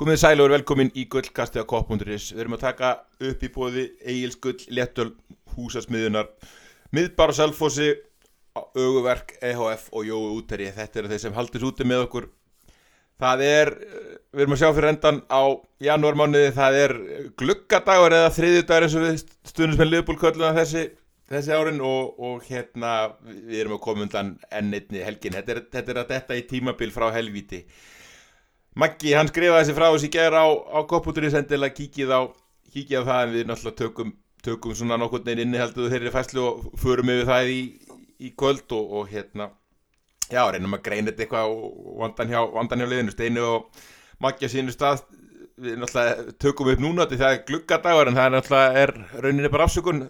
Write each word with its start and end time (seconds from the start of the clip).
Komið 0.00 0.16
sæl 0.16 0.40
og 0.40 0.46
er 0.46 0.52
velkomin 0.54 0.88
í 0.96 1.02
gullkasti 1.12 1.60
á 1.60 1.68
kopp.is. 1.68 2.30
Við 2.32 2.38
erum 2.40 2.54
að 2.56 2.62
taka 2.62 2.90
upp 3.28 3.42
í 3.44 3.48
bóði 3.52 3.82
Egil's 4.00 4.38
gull, 4.40 4.62
Léttöl, 4.72 5.10
Húsasmiðunar, 5.52 6.30
Miðbar 6.96 7.34
og 7.34 7.36
Selfossi, 7.36 7.90
Öguverk, 8.80 9.34
EHF 9.44 9.90
og 9.92 10.08
Jói 10.08 10.30
Úteri. 10.38 10.70
Þetta 10.72 11.02
eru 11.02 11.12
þeir 11.12 11.22
sem 11.26 11.36
haldur 11.36 11.68
úti 11.68 11.84
með 11.84 12.06
okkur. 12.06 12.30
Það 13.20 13.44
er, 13.50 13.74
eh, 13.90 14.16
við 14.32 14.46
erum 14.46 14.56
að 14.56 14.62
sjá 14.62 14.72
fyrir 14.78 14.94
endan 14.94 15.20
á 15.28 15.42
janúarmánuði, 15.90 16.56
það 16.62 16.80
er 16.86 16.96
gluggadagur 17.44 18.18
eða 18.22 18.34
þriðjudagur 18.40 18.88
eins 18.88 18.96
og 18.96 19.04
við 19.04 19.22
stundum 19.52 19.78
með 19.84 19.92
liðbúlkölluna 19.92 20.56
þessi, 20.62 20.88
þessi 21.28 21.52
árin 21.52 21.84
og, 21.84 22.16
og 22.16 22.48
hérna 22.48 22.96
við 23.28 23.66
erum 23.66 23.76
að 23.76 23.84
koma 23.84 24.08
undan 24.08 24.38
ennitni 24.48 25.04
helgin. 25.04 25.36
Þetta 25.36 25.58
er, 25.58 25.66
þetta 25.76 25.92
er 25.92 26.04
að 26.06 26.12
detta 26.16 26.40
í 26.40 26.48
tímabil 26.48 26.88
frá 26.88 27.10
helvíti. 27.12 27.66
Maggi, 28.78 29.14
hann 29.18 29.26
skrifaði 29.26 29.64
þessi 29.64 29.74
frá 29.74 29.88
þessi 29.90 30.08
gera 30.14 30.44
á, 30.46 30.48
á 30.54 30.78
kopputurins 30.86 31.34
endilega 31.34 31.74
kíkið 31.74 32.12
á, 32.14 32.20
kíkið 32.70 33.02
á 33.02 33.08
það 33.08 33.22
en 33.24 33.32
við 33.34 33.48
náttúrulega 33.48 33.78
tökum, 33.80 34.12
tökum 34.46 34.76
svona 34.78 34.98
nokkurn 35.00 35.24
veginn 35.26 35.48
innihalduðu 35.48 35.90
þeirri 35.90 36.12
fæslu 36.14 36.44
og 36.46 36.68
förum 36.78 37.10
yfir 37.10 37.26
það 37.26 37.50
í, 37.50 37.56
í 38.22 38.30
kvöld 38.38 38.70
og, 38.76 38.84
og 39.00 39.10
hérna, 39.10 39.48
já, 40.30 40.44
reynum 40.54 40.76
að 40.78 40.84
greina 40.86 41.10
þetta 41.10 41.24
eitthvað 41.26 41.50
og 41.50 41.96
vandan 42.04 42.30
hjá, 42.30 42.40
vandan 42.54 42.84
hjá 42.84 42.88
liðinu, 42.92 43.16
Steinu 43.16 43.42
og 43.48 43.82
Maggi 44.22 44.46
á 44.46 44.52
sínu 44.54 44.70
stað, 44.76 45.02
við 45.58 45.82
náttúrulega 45.82 46.38
tökum 46.38 46.70
upp 46.70 46.86
núna 46.86 47.08
þetta 47.10 47.24
það 47.24 47.34
er 47.34 47.44
gluggadagur 47.50 48.06
en 48.12 48.20
það 48.20 48.28
er 48.28 48.34
náttúrulega, 48.36 48.70
er 48.84 48.90
rauninni 49.26 49.50
bara 49.50 49.66
afsökun, 49.66 50.06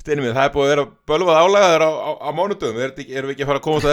Steinu 0.00 0.24
minn, 0.24 0.32
það 0.32 0.48
er 0.48 0.56
búið 0.56 0.64
að 0.64 0.72
vera 0.72 0.88
bölvað 1.12 1.42
álægaður 1.44 1.84
á, 1.84 1.90
á, 1.92 2.10
á 2.24 2.30
mánudöfum, 2.32 2.80
erum 2.80 2.96
við 3.28 3.34
ekki 3.34 3.44
að 3.44 3.50
fara 3.52 3.60
að 3.60 3.66
komast 3.68 3.84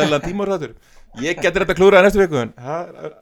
að 2.63 3.21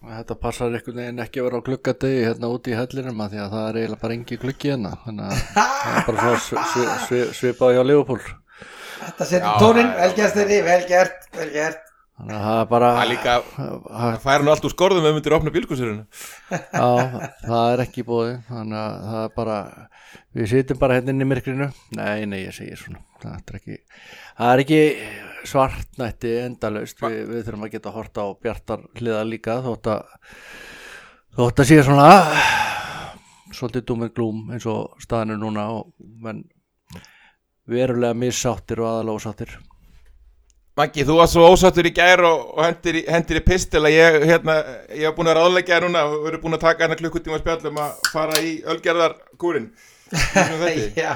þetta? 0.00 0.36
Passar 0.40 0.72
einhvern 0.72 1.00
veginn 1.00 1.22
ekki 1.24 1.42
að 1.42 1.46
vera 1.48 1.60
á 1.60 1.66
gluggadegi 1.66 2.22
hérna 2.24 2.50
úti 2.54 2.72
í 2.72 2.78
hellinum 2.78 3.20
að 3.24 3.34
því 3.34 3.42
að 3.44 3.52
það 3.56 3.68
er 3.68 3.78
eiginlega 3.80 4.02
bara 4.04 4.16
engi 4.16 4.40
gluggi 4.44 4.72
hérna. 4.72 4.94
Þannig 5.04 5.26
að 5.26 5.44
það 5.82 5.92
er 5.92 6.08
bara 6.08 6.32
svona 6.46 6.64
svi, 6.72 6.86
svi, 7.06 7.20
svipaði 7.40 7.80
á 7.80 7.84
Leopold 7.84 8.32
Þetta 9.00 9.28
setur 9.30 9.62
tónin, 9.62 9.94
velgjast 9.96 10.36
þeirri, 10.36 10.58
velgjart, 10.66 11.30
velgjart 11.36 11.86
Þannig 12.20 12.36
að 12.36 12.42
það 12.44 12.58
er 12.60 12.66
bara 12.74 12.88
Það 12.96 13.10
líka, 13.14 13.36
það 13.56 14.18
færa 14.24 14.44
nú 14.44 14.52
allt 14.52 14.66
úr 14.68 14.74
skorðum 14.74 15.06
ef 15.06 15.08
við 15.08 15.16
myndir 15.16 15.36
opna 15.38 15.52
bílkursurinu 15.54 16.02
Já, 16.50 16.88
það 17.46 17.70
er 17.70 17.82
ekki 17.86 18.04
búið 18.04 18.34
þannig 18.50 18.80
að 18.82 19.06
það 19.06 19.22
er 19.22 19.32
bara 19.38 19.60
við 20.36 20.50
sitjum 20.52 20.80
bara 20.80 20.98
hérna 20.98 21.14
inn 21.14 21.24
í 21.24 21.28
myrkrinu. 21.28 21.70
Nei, 21.98 22.26
nei, 22.30 22.44
ég 22.44 22.54
segir 22.54 22.78
svona. 22.78 23.02
Það 23.22 23.38
er 23.40 23.58
ekki, 23.60 23.78
það 24.40 24.52
er 24.54 24.62
ekki 24.64 24.82
svartnætti 25.50 26.34
endalaust. 26.44 27.00
Vi, 27.00 27.22
við 27.28 27.44
þurfum 27.46 27.66
að 27.66 27.72
geta 27.74 27.94
horta 27.94 28.24
á 28.24 28.28
bjartar 28.40 28.84
hliða 28.98 29.22
líka 29.28 29.60
þótt 29.64 29.90
að 29.92 30.14
þótt 31.36 31.62
að 31.62 31.70
sé 31.70 31.80
svona 31.86 32.08
svolítið 33.54 33.86
dúmið 33.90 34.14
glúm 34.16 34.46
eins 34.54 34.66
og 34.70 34.94
staðinu 35.02 35.36
núna 35.40 35.66
og 35.74 35.90
menn 35.98 36.44
verulega 37.70 38.16
missáttir 38.16 38.80
og 38.82 38.88
aðalega 38.90 39.20
ósáttir. 39.20 39.52
Maggi, 40.78 41.04
þú 41.04 41.18
varst 41.18 41.34
svo 41.34 41.48
ósáttur 41.50 41.88
í 41.90 41.92
gær 41.92 42.22
og, 42.24 42.44
og 42.54 42.64
hendir, 42.64 43.02
hendir 43.10 43.40
í 43.40 43.44
pistil 43.44 43.82
að 43.84 43.96
ég, 43.96 44.18
hérna, 44.30 44.56
ég 44.94 45.10
hef 45.10 45.16
búin 45.18 45.28
að 45.28 45.40
ráðleggja 45.40 45.76
þér 45.76 45.86
núna 45.88 46.04
og 46.08 46.24
verið 46.24 46.42
búin 46.44 46.56
að 46.56 46.64
taka 46.64 46.86
hérna 46.86 46.98
klukkutíma 47.02 47.40
spjallum 47.42 47.80
að 47.84 48.10
fara 48.14 48.40
í 48.40 48.54
ölgerðarkúrin 48.70 49.68
Já, 51.00 51.12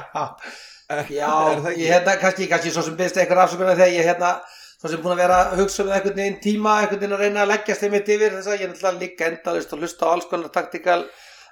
já, 1.19 1.31
ég 1.77 1.89
hérna 1.89 2.19
kannski, 2.21 2.49
kannski 2.51 2.73
svo 2.75 2.85
sem 2.85 2.97
byrst 2.99 3.21
eitthvað 3.21 3.45
afsökunar 3.47 3.79
þegar 3.79 3.95
ég 3.95 4.09
hérna 4.11 4.33
svo 4.81 4.91
sem 4.93 5.01
búin 5.05 5.15
að 5.15 5.23
vera 5.23 5.39
að 5.45 5.63
hugsa 5.63 5.85
um 5.85 5.93
einhvern 5.97 6.19
veginn 6.21 6.41
tíma 6.45 6.79
einhvern 6.83 7.01
veginn 7.01 7.17
að 7.17 7.23
reyna 7.25 7.45
að 7.45 7.53
leggjast 7.55 7.85
þeim 7.85 7.97
eitt 7.99 8.11
yfir 8.17 8.35
þess 8.37 8.51
að 8.51 8.59
ég 8.59 8.67
er 8.67 8.73
náttúrulega 8.75 9.01
líka 9.05 9.31
endalist 9.31 9.73
og 9.73 9.85
hlusta 9.85 10.05
á 10.05 10.13
alls 10.13 10.29
konar 10.29 10.53
taktikal 10.53 11.01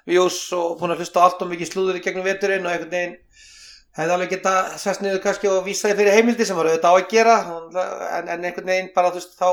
vjós 0.09 0.37
og 0.57 0.77
búin 0.79 0.93
að 0.93 1.01
hlusta 1.01 1.23
á 1.23 1.25
allt 1.25 1.41
og 1.41 1.49
mikið 1.49 1.71
slúður 1.71 1.97
í 1.97 2.03
gegnum 2.05 2.27
veturinn 2.27 2.67
og 2.67 2.75
einhvern 2.75 2.93
veginn 2.93 3.17
hefði 3.93 4.13
alveg 4.15 4.31
geta 4.33 4.53
sest 4.81 5.03
niður 5.03 5.21
kannski 5.23 5.49
og 5.49 5.65
vísaði 5.67 5.97
fyrir 5.99 6.17
heimildi 6.17 6.47
sem 6.49 6.57
var 6.57 6.69
auðvitað 6.69 6.93
á 6.93 6.97
að 6.97 7.11
gera. 7.11 7.35
En, 8.17 8.29
en 8.33 8.47
einhvern 8.47 8.71
veginn 8.71 8.89
bara 8.95 9.11
þú 9.13 9.21
veist 9.21 9.35
þá 9.37 9.49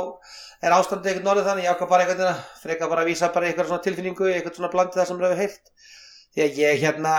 er 0.64 0.76
ástandið 0.76 1.12
einhvern 1.12 1.32
orðið 1.34 1.50
þannig 1.50 1.66
ég 1.66 1.74
ákvað 1.74 1.90
bara 1.92 2.06
einhvern 2.06 2.22
veginn 2.22 2.32
að 2.32 2.62
freka 2.62 2.88
bara 2.92 3.04
að 3.04 3.10
vísa 3.10 3.30
bara 3.34 3.50
einhver 3.50 3.68
svona 3.68 3.84
tilfinningu, 3.84 4.30
einhvern 4.32 4.56
svona 4.56 4.72
blandið 4.72 5.00
það 5.02 5.10
sem 5.10 5.20
rauði 5.20 5.40
heilt 5.42 5.72
því 6.34 6.44
að 6.44 6.58
ég 6.62 6.82
hérna 6.84 7.14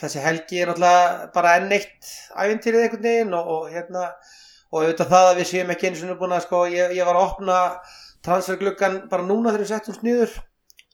þessi 0.00 0.24
helgi 0.24 0.58
er 0.62 0.72
náttúrulega 0.72 1.28
bara 1.36 1.54
enn 1.60 1.72
eitt 1.72 2.10
æfintýrið 2.36 2.82
einhvern 2.82 3.06
veginn 3.06 3.36
og, 3.38 3.52
og 3.54 3.70
hérna 3.72 4.08
og 4.72 4.82
auðvitað 4.82 5.12
það 5.14 5.28
að 5.30 5.38
við 5.40 5.48
séum 5.52 5.72
ekki 5.72 5.88
eins 5.88 6.02
og 6.02 6.10
nú 6.10 6.18
búin 6.20 6.36
að 6.36 6.44
sko 6.44 6.64
ég, 6.68 6.92
ég 6.98 7.08
var 7.08 7.16
að 7.16 7.28
opna 7.30 7.60
transfergluggan 8.26 8.98
bara 9.10 9.24
núna 9.24 9.54
þegar 9.54 9.64
við 9.64 9.72
settum 9.72 9.96
sniður 9.96 10.34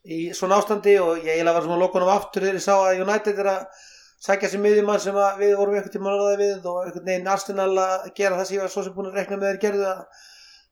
í 0.03 0.19
svona 0.35 0.59
ástandi 0.59 0.95
og 1.01 1.19
ég 1.23 1.33
eiginlega 1.33 1.57
var 1.57 1.67
svona 1.67 1.81
lókunum 1.81 2.13
aftur 2.13 2.45
þegar 2.45 2.59
ég 2.59 2.65
sá 2.65 2.75
að 2.77 3.03
United 3.03 3.43
er 3.43 3.51
að 3.53 3.83
sækja 4.23 4.49
sér 4.53 4.63
miðjumann 4.63 5.01
sem 5.03 5.15
við 5.39 5.55
vorum 5.59 5.75
einhvern 5.75 5.93
tíma 5.93 6.11
að 6.13 6.21
ráða 6.21 6.39
við 6.39 6.67
og 6.71 6.79
einhvern 6.85 7.07
veginn 7.09 7.31
Arsenal 7.33 7.71
að 7.75 8.09
gera 8.15 8.37
það 8.39 8.47
sem 8.47 8.55
ég 8.55 8.63
var 8.63 8.71
svo 8.71 8.83
sem 8.85 8.95
búin 8.95 9.09
að 9.09 9.17
rekna 9.19 9.39
með 9.39 9.49
þeir 9.49 9.61
gerðu 9.65 9.87
að 9.89 10.03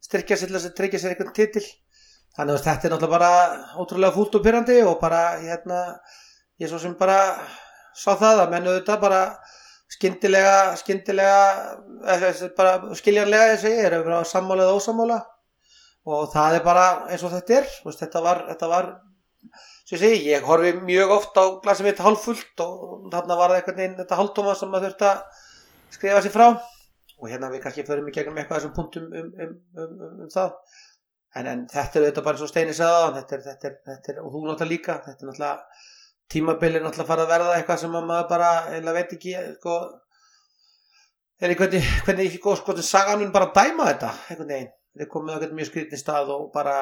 styrkja 0.07 0.37
sér 0.39 0.51
til 0.51 0.59
að 0.59 0.75
tryggja 0.77 1.01
sér 1.01 1.15
einhvern 1.15 1.33
titil. 1.35 1.63
Þannig 2.37 2.57
að 2.57 2.67
þetta 2.67 2.87
er 2.87 2.93
náttúrulega 2.93 3.17
bara 3.17 3.31
ótrúlega 3.83 4.15
fúlt 4.15 4.37
og 4.39 4.45
pyrrandi 4.45 4.77
og 4.87 4.95
bara 5.01 5.21
hérna 5.41 5.81
ég 6.61 6.69
svo 6.69 6.79
sem 6.81 6.93
bara 6.99 7.19
sá 7.97 8.13
það 8.13 8.45
að 8.45 8.53
mennu 8.55 8.77
þetta 8.77 8.97
bara 9.01 9.21
skindilega 9.91 10.57
skindilega 10.79 11.39
bara 12.57 12.95
skiljanlega 12.97 13.53
ég 13.53 13.61
segi 13.65 13.85
er 13.87 13.97
sammála 14.29 14.67
eða 14.67 14.79
ósammála. 14.79 15.21
Og 16.09 16.31
það 16.33 16.57
er 16.57 16.65
bara 16.65 16.85
eins 17.13 17.23
og 17.25 17.33
þetta 17.35 17.57
er 17.59 17.67
þetta 17.99 18.21
var, 18.25 18.45
þetta 18.49 18.69
var 18.71 18.91
segi, 19.91 20.21
ég 20.31 20.45
horfi 20.47 20.73
mjög 20.85 21.15
oft 21.17 21.37
á 21.37 21.43
glasið 21.63 21.89
mitt 21.89 22.01
hálffullt 22.01 22.63
og 22.63 23.09
þarna 23.11 23.37
var 23.37 23.51
það 23.51 23.59
einhvern 23.59 23.81
veginn 23.81 23.97
þetta 23.99 24.19
hálftóma 24.19 24.55
sem 24.57 24.71
maður 24.71 24.93
þurfti 24.93 25.09
að 25.09 25.41
skrifa 25.97 26.21
sér 26.23 26.35
frá. 26.35 26.47
Og 27.21 27.29
hérna 27.29 27.51
við 27.51 27.61
kannski 27.65 27.85
förum 27.85 28.07
í 28.09 28.13
gegnum 28.15 28.39
eitthvað 28.39 28.61
þessum 28.61 28.75
punktum 28.77 29.11
um, 29.11 29.27
um, 29.45 29.57
um, 29.77 29.97
um 30.25 30.31
það. 30.31 30.55
En, 31.37 31.47
en 31.47 31.65
þetta 31.69 31.99
er 31.99 32.05
auðvitað 32.05 32.25
bara 32.25 32.37
eins 32.37 32.45
og 32.45 32.51
Steini 32.51 32.73
sagða 32.75 33.03
og 33.09 34.31
þú 34.33 34.41
náttúrulega 34.47 34.69
líka 34.71 34.97
þetta 35.05 35.25
er 35.25 35.29
náttúrulega, 35.29 35.83
tímabilið 36.31 36.85
náttúrulega 36.85 37.09
fara 37.11 37.25
að 37.27 37.33
verða 37.35 37.57
eitthvað 37.57 37.83
sem 37.83 37.97
maður 37.97 38.29
bara, 38.31 38.51
eða 38.77 38.95
veit 38.95 39.15
ekki 39.17 39.35
sko 39.57 39.77
er 41.41 41.55
hvernig, 41.57 41.89
hvernig, 42.05 42.37
sko, 42.37 42.55
sko, 42.59 42.77
saganum 42.85 43.31
bara 43.33 43.49
dæma 43.55 43.87
þetta, 43.89 44.13
einhvern 44.29 44.53
veginn. 44.53 44.71
Við 44.99 45.07
komum 45.09 45.31
á 45.33 45.39
mjög 45.41 45.69
skritin 45.71 45.99
stað 45.99 46.29
og 46.35 46.49
bara 46.53 46.75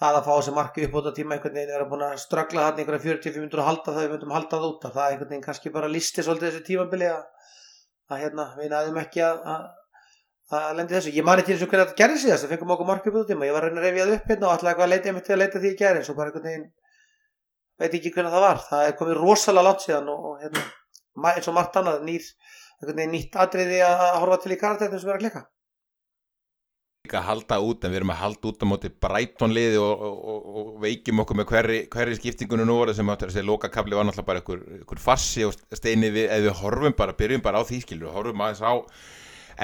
það 0.00 0.18
að 0.18 0.26
fá 0.26 0.30
þessi 0.30 0.54
marki 0.56 0.84
upp 0.86 0.94
á 0.94 0.98
þetta 1.00 1.12
tíma 1.16 1.36
einhvern 1.36 1.56
veginn 1.58 1.74
er 1.74 1.82
að 1.82 1.90
búin 1.90 2.04
að 2.06 2.20
ströggla 2.22 2.66
hann 2.68 2.78
einhverja 2.80 3.02
40-5 3.04 3.40
minútur 3.40 3.62
og 3.62 3.68
halda 3.68 3.94
það 3.96 4.04
við 4.04 4.14
myndum 4.14 4.34
halda 4.36 4.60
það 4.60 4.68
út 4.68 4.86
það 4.86 5.02
er 5.02 5.14
einhvern 5.14 5.32
veginn 5.32 5.44
kannski 5.44 5.72
bara 5.74 5.90
listi 5.90 6.24
svolítið 6.24 6.48
þessu 6.48 6.64
tímabili 6.68 7.08
að, 7.10 7.50
að 8.12 8.22
hérna, 8.22 8.46
við 8.60 8.72
næðum 8.74 9.00
ekki 9.02 9.24
að, 9.26 9.42
að, 9.54 9.66
að 10.60 10.78
lendi 10.78 10.96
þessu. 10.96 11.14
Ég 11.16 11.26
mani 11.26 11.44
til 11.44 11.56
þess 11.56 11.66
að 11.66 11.72
hvernig 11.74 11.90
þetta 11.90 12.00
gerði 12.04 12.22
síðast 12.24 12.46
það 12.46 12.54
fengum 12.54 12.74
okkur 12.76 12.90
marki 12.92 13.10
upp 13.10 13.16
á 13.16 13.20
þetta 13.20 13.32
tíma. 13.34 13.48
Ég 13.48 13.56
var 13.56 13.66
að 13.66 13.74
reyna 13.74 13.82
að 13.82 13.88
reyfja 13.88 14.06
það 14.06 14.16
upp 14.16 14.30
hérna 14.30 14.46
og 14.46 14.54
alltaf 14.54 14.70
eitthvað 14.70 14.86
að 14.86 14.94
leita 14.94 15.10
einmitt 15.10 15.26
til 15.28 15.36
að 15.36 15.42
leita 15.42 15.60
því 15.60 15.72
ég 15.72 15.80
gerði 15.80 16.00
eins 16.00 16.12
og 16.12 16.20
bara 16.20 16.30
einhvern 16.30 16.48
veginn 16.48 16.68
veit 17.80 17.94
ekki 17.96 18.12
hvernig 18.14 18.34
það 18.34 18.44
var. 18.46 18.60
Það 18.66 18.88
er 18.88 18.98
komið 18.98 19.20
rosalega 19.20 19.68
langt 19.68 19.86
síðan 19.86 20.10
og, 20.12 20.26
og 20.30 20.42
hérna, 20.42 20.66
eins 21.32 21.48
og 21.50 21.56
margt 21.56 21.80
annað 21.80 22.04
nýr, 22.08 22.28
nýtt 23.14 23.40
atriði 23.40 23.80
að 23.86 24.04
horfa 24.18 24.42
til 24.42 24.54
í 24.54 24.60
karakterin 24.60 25.02
sem 25.02 25.10
er 25.10 25.18
að 25.18 25.24
klika. 25.24 25.46
Að 27.10 27.24
halda 27.26 27.56
út 27.66 27.82
en 27.82 27.90
við 27.90 27.98
erum 27.98 28.12
að 28.12 28.20
halda 28.20 28.48
út 28.52 28.60
á 28.62 28.66
móti 28.70 28.88
brætonliði 29.02 29.78
og, 29.82 30.02
og, 30.06 30.18
og, 30.30 30.50
og 30.60 30.66
veikjum 30.84 31.22
okkur 31.24 31.38
með 31.40 31.48
hverri, 31.50 31.78
hverri 31.90 32.18
skiptingunum 32.20 32.68
nú 32.68 32.76
sem 32.94 33.10
að 33.10 33.24
þessi 33.24 33.42
lokakabli 33.48 33.98
var 33.98 34.06
náttúrulega 34.06 34.28
bara 34.28 34.42
einhver 34.44 35.02
farsi 35.02 35.42
og 35.48 35.56
steini 35.74 36.12
við, 36.14 36.28
eða 36.28 36.44
við 36.44 36.60
horfum 36.60 36.94
bara, 37.00 37.16
byrjum 37.18 37.42
bara 37.42 37.64
á 37.64 37.66
því 37.66 37.80
skilur, 37.82 38.12
horfum 38.14 38.44
aðeins 38.44 38.62
á 38.62 38.72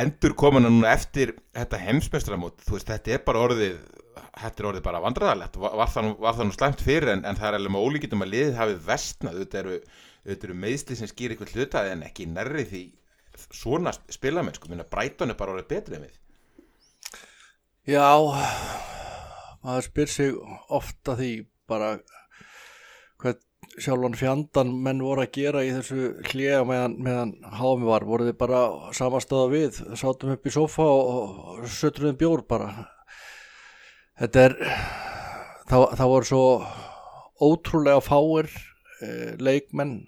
endur 0.02 0.34
komuna 0.38 0.70
núna 0.70 0.92
eftir 0.92 1.34
þetta 1.56 1.80
heimsmestramót, 1.82 2.60
þú 2.66 2.76
veist, 2.76 2.90
þetta 2.90 3.14
er 3.16 3.22
bara 3.26 3.44
orðið 3.46 3.78
þetta 4.36 4.62
er 4.62 4.68
orðið 4.70 4.84
bara 4.84 5.00
vandræðalegt. 5.04 5.56
Var, 5.60 5.88
það, 5.92 6.10
var 6.20 6.36
það 6.36 6.48
nú 6.48 6.56
slæmt 6.56 6.84
fyrir 6.84 7.12
en, 7.12 7.24
en 7.28 7.38
það 7.38 7.48
er 7.48 7.58
alveg 7.58 7.74
með 7.74 7.86
ólíkitum 7.86 8.24
að 8.24 8.32
liðið 8.32 8.60
hafið 8.60 8.78
vestnað 8.86 9.40
þetta 9.42 9.58
eru, 9.62 9.78
eru 10.36 10.56
meðsli 10.64 10.98
sem 10.98 11.10
skýr 11.10 11.34
eitthvað 11.34 11.56
hlutað 11.56 11.90
en 11.92 12.04
ekki 12.06 12.28
nærri 12.30 12.64
því 12.68 12.84
svona 13.52 13.92
spilamennsku, 14.12 14.70
minna 14.70 14.86
Bræton 14.88 15.32
er 15.32 15.38
bara 15.38 15.56
orðið 15.56 15.68
betrið 15.72 16.04
með 16.04 16.22
Já, 17.86 18.08
maður 19.62 19.84
spyr 19.86 20.10
sig 20.10 20.38
ofta 20.74 21.14
því 21.18 21.30
bara 21.70 21.92
sjálfan 23.82 24.16
fjandan 24.16 24.72
menn 24.84 25.02
voru 25.04 25.24
að 25.24 25.32
gera 25.36 25.62
í 25.66 25.72
þessu 25.74 26.10
hljega 26.30 26.64
meðan, 26.68 26.96
meðan 27.04 27.32
hámi 27.58 27.88
var, 27.88 28.06
voru 28.08 28.28
þið 28.28 28.38
bara 28.40 28.60
samastöða 28.96 29.50
við, 29.52 29.80
sátum 29.98 30.32
upp 30.34 30.48
í 30.48 30.54
sofa 30.54 30.86
og, 30.86 31.10
og 31.56 31.68
sötruðum 31.70 32.18
bjór 32.20 32.44
bara. 32.48 32.70
Þetta 34.16 34.44
er 34.46 34.56
það, 35.68 35.86
það 35.98 36.12
voru 36.14 36.30
svo 36.30 36.44
ótrúlega 37.46 38.02
fáir 38.04 38.48
eh, 39.04 39.36
leikmenn 39.42 39.98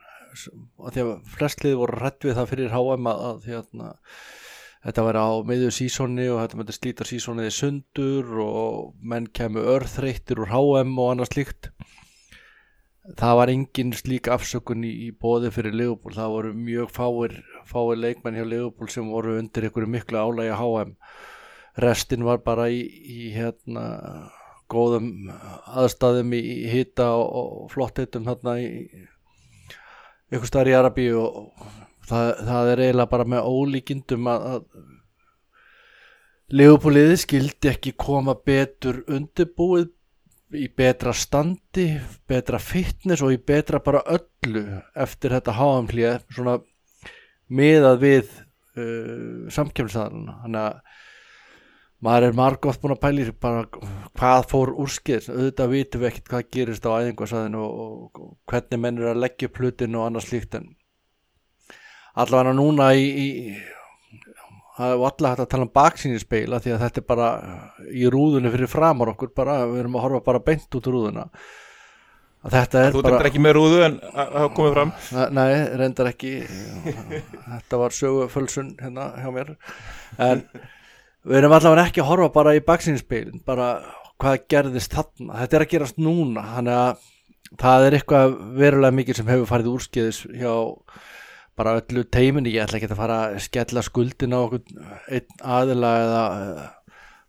að 0.79 0.95
því 0.95 1.05
að 1.05 1.15
flestlið 1.35 1.79
voru 1.81 1.99
rætt 1.99 2.27
við 2.27 2.37
það 2.39 2.51
fyrir 2.53 2.75
HM 2.75 3.09
að, 3.11 3.23
að, 3.29 3.71
að, 3.89 4.19
þetta 4.87 5.05
var 5.09 5.19
á 5.19 5.29
miðju 5.49 5.71
sísóni 5.75 6.29
og 6.33 6.41
þetta 6.43 6.61
myndi 6.61 6.77
slíta 6.77 7.07
sísóniði 7.09 7.55
sundur 7.55 8.35
og 8.45 8.93
menn 9.03 9.29
kemur 9.35 9.69
örþreyttir 9.77 10.41
úr 10.45 10.53
HM 10.53 10.95
og 10.97 11.13
annað 11.13 11.33
slíkt 11.33 11.73
það 13.17 13.37
var 13.41 13.53
engin 13.53 13.93
slík 13.97 14.29
afsökun 14.33 14.85
í, 14.85 14.93
í 15.07 15.11
bóði 15.13 15.51
fyrir 15.55 15.77
Leopold, 15.77 16.17
það 16.19 16.35
voru 16.35 16.53
mjög 16.57 16.91
fáir, 16.93 17.37
fáir 17.69 18.01
leikmenn 18.01 18.37
hjá 18.37 18.45
Leopold 18.45 18.93
sem 18.93 19.09
voru 19.09 19.39
undir 19.41 19.69
einhverju 19.69 19.91
miklu 19.95 20.21
álægi 20.21 20.53
að 20.53 20.61
HM 20.63 20.95
restin 21.85 22.27
var 22.27 22.43
bara 22.45 22.69
í, 22.75 22.83
í 22.85 23.31
hérna 23.33 23.85
góðum 24.69 25.31
aðstæðum 25.79 26.35
í 26.37 26.43
hita 26.69 27.09
og, 27.17 27.29
og 27.41 27.73
flott 27.73 28.01
hitum 28.03 28.29
hérna 28.29 28.59
í 28.61 28.69
ykkur 30.29 30.51
starf 30.51 30.69
í 30.69 30.77
Arabi 30.77 31.09
og 31.17 31.55
það, 32.09 32.33
það 32.51 32.73
er 32.73 32.83
eiginlega 32.85 33.13
bara 33.15 33.29
með 33.33 33.49
ólíkindum 33.49 34.33
að, 34.33 34.49
að 34.53 34.87
Leopoldið 36.59 37.15
skildi 37.21 37.69
ekki 37.69 37.93
koma 38.01 38.33
betur 38.41 39.03
undirbúið 39.05 39.91
í 40.57 40.69
betra 40.73 41.13
standi, 41.17 41.99
betra 42.29 42.61
fitness 42.63 43.23
og 43.25 43.35
í 43.35 43.41
betra 43.41 43.81
bara 43.85 44.05
öllu 44.09 44.65
eftir 44.97 45.35
þetta 45.37 45.57
háamhlið 45.59 46.25
svona 46.33 46.59
miðað 47.49 48.01
við 48.05 48.31
uh, 48.31 49.49
samkjöfnsaðan 49.53 50.31
þannig 50.45 50.63
að 50.63 50.81
maður 52.05 52.29
er 52.29 52.37
margótt 52.39 52.81
búin 52.81 52.95
að 52.95 53.01
pæli 53.03 53.25
bara 53.43 53.65
hvað 53.69 54.45
fór 54.53 54.75
úrskið 54.85 55.31
auðvitað 55.33 55.73
vitum 55.73 56.03
við 56.03 56.11
ekkert 56.13 56.31
hvað 56.33 56.51
gerist 56.55 56.87
á 56.87 56.91
æðingarsæðinu 56.95 57.63
og, 57.65 57.81
og, 57.83 58.21
og 58.23 58.53
hvernig 58.53 58.83
menn 58.85 59.01
er 59.03 59.13
að 59.13 59.25
leggja 59.25 59.51
plutin 59.51 59.99
og 59.99 60.07
annað 60.07 60.29
slíkt 60.29 60.55
en 60.61 60.71
allavega 62.19 62.55
núna 62.55 62.93
í, 62.95 63.09
í 63.09 63.29
það 64.79 64.93
er 64.93 65.05
alltaf 65.09 65.31
hægt 65.33 65.43
að 65.43 65.51
tala 65.53 65.67
um 65.67 65.73
baksínispeila 65.75 66.61
því 66.63 66.75
að 66.75 66.83
þetta 66.85 67.01
er 67.01 67.07
bara 67.09 67.31
í 67.91 68.05
rúðunni 68.13 68.53
fyrir 68.55 68.71
framar 68.71 69.13
okkur 69.15 69.33
bara, 69.37 69.57
við 69.67 69.83
erum 69.83 69.99
að 69.99 70.05
horfa 70.07 70.21
bara 70.29 70.45
beint 70.47 70.79
út 70.79 70.89
úr 70.89 70.97
rúðuna. 70.97 71.27
Að 72.47 72.55
þetta 72.55 72.81
er 72.85 72.93
Þú 72.95 73.01
bara 73.03 73.03
Þú 73.03 73.11
reyndar 73.11 73.29
ekki 73.33 73.43
með 73.43 73.57
rúðu 73.57 73.79
en 73.83 73.97
það 74.15 74.49
komið 74.55 74.75
fram? 74.77 74.93
Nei, 75.35 75.53
reyndar 75.81 76.11
ekki. 76.13 76.33
Þetta 77.49 77.81
var 77.83 77.97
sögufölsun 77.97 78.73
hérna 78.79 79.09
hjá 79.19 79.31
mér. 79.35 79.55
En 80.23 80.45
við 81.27 81.41
erum 81.41 81.57
allavega 81.59 81.89
ekki 81.89 82.05
að 82.05 82.11
horfa 82.13 82.31
bara 82.39 82.55
í 82.55 82.63
baksínispeilin 82.65 83.43
bara 83.47 83.73
hvað 84.23 84.47
gerðist 84.55 84.95
þarna. 84.95 85.41
Þetta 85.43 85.59
er 85.59 85.67
að 85.67 85.73
gerast 85.75 85.99
núna 86.03 86.47
þannig 86.55 86.79
að 86.79 87.07
það 87.59 87.87
er 87.89 87.97
eitthvað 87.99 88.39
verulega 88.63 88.99
mikið 89.01 89.19
sem 89.19 89.31
hefur 89.33 89.51
farið 89.51 89.73
úrskiðis 89.75 90.23
hjá 90.39 90.55
bara 91.59 91.77
öllu 91.81 92.05
teiminni, 92.07 92.55
ég 92.55 92.65
ætla 92.65 92.79
ekki 92.79 92.91
að 92.93 93.01
fara 93.01 93.19
að 93.27 93.39
skella 93.45 93.83
skuldin 93.85 94.37
á 94.37 94.43
einn 94.47 95.43
aðila 95.43 95.93
eða 96.05 96.23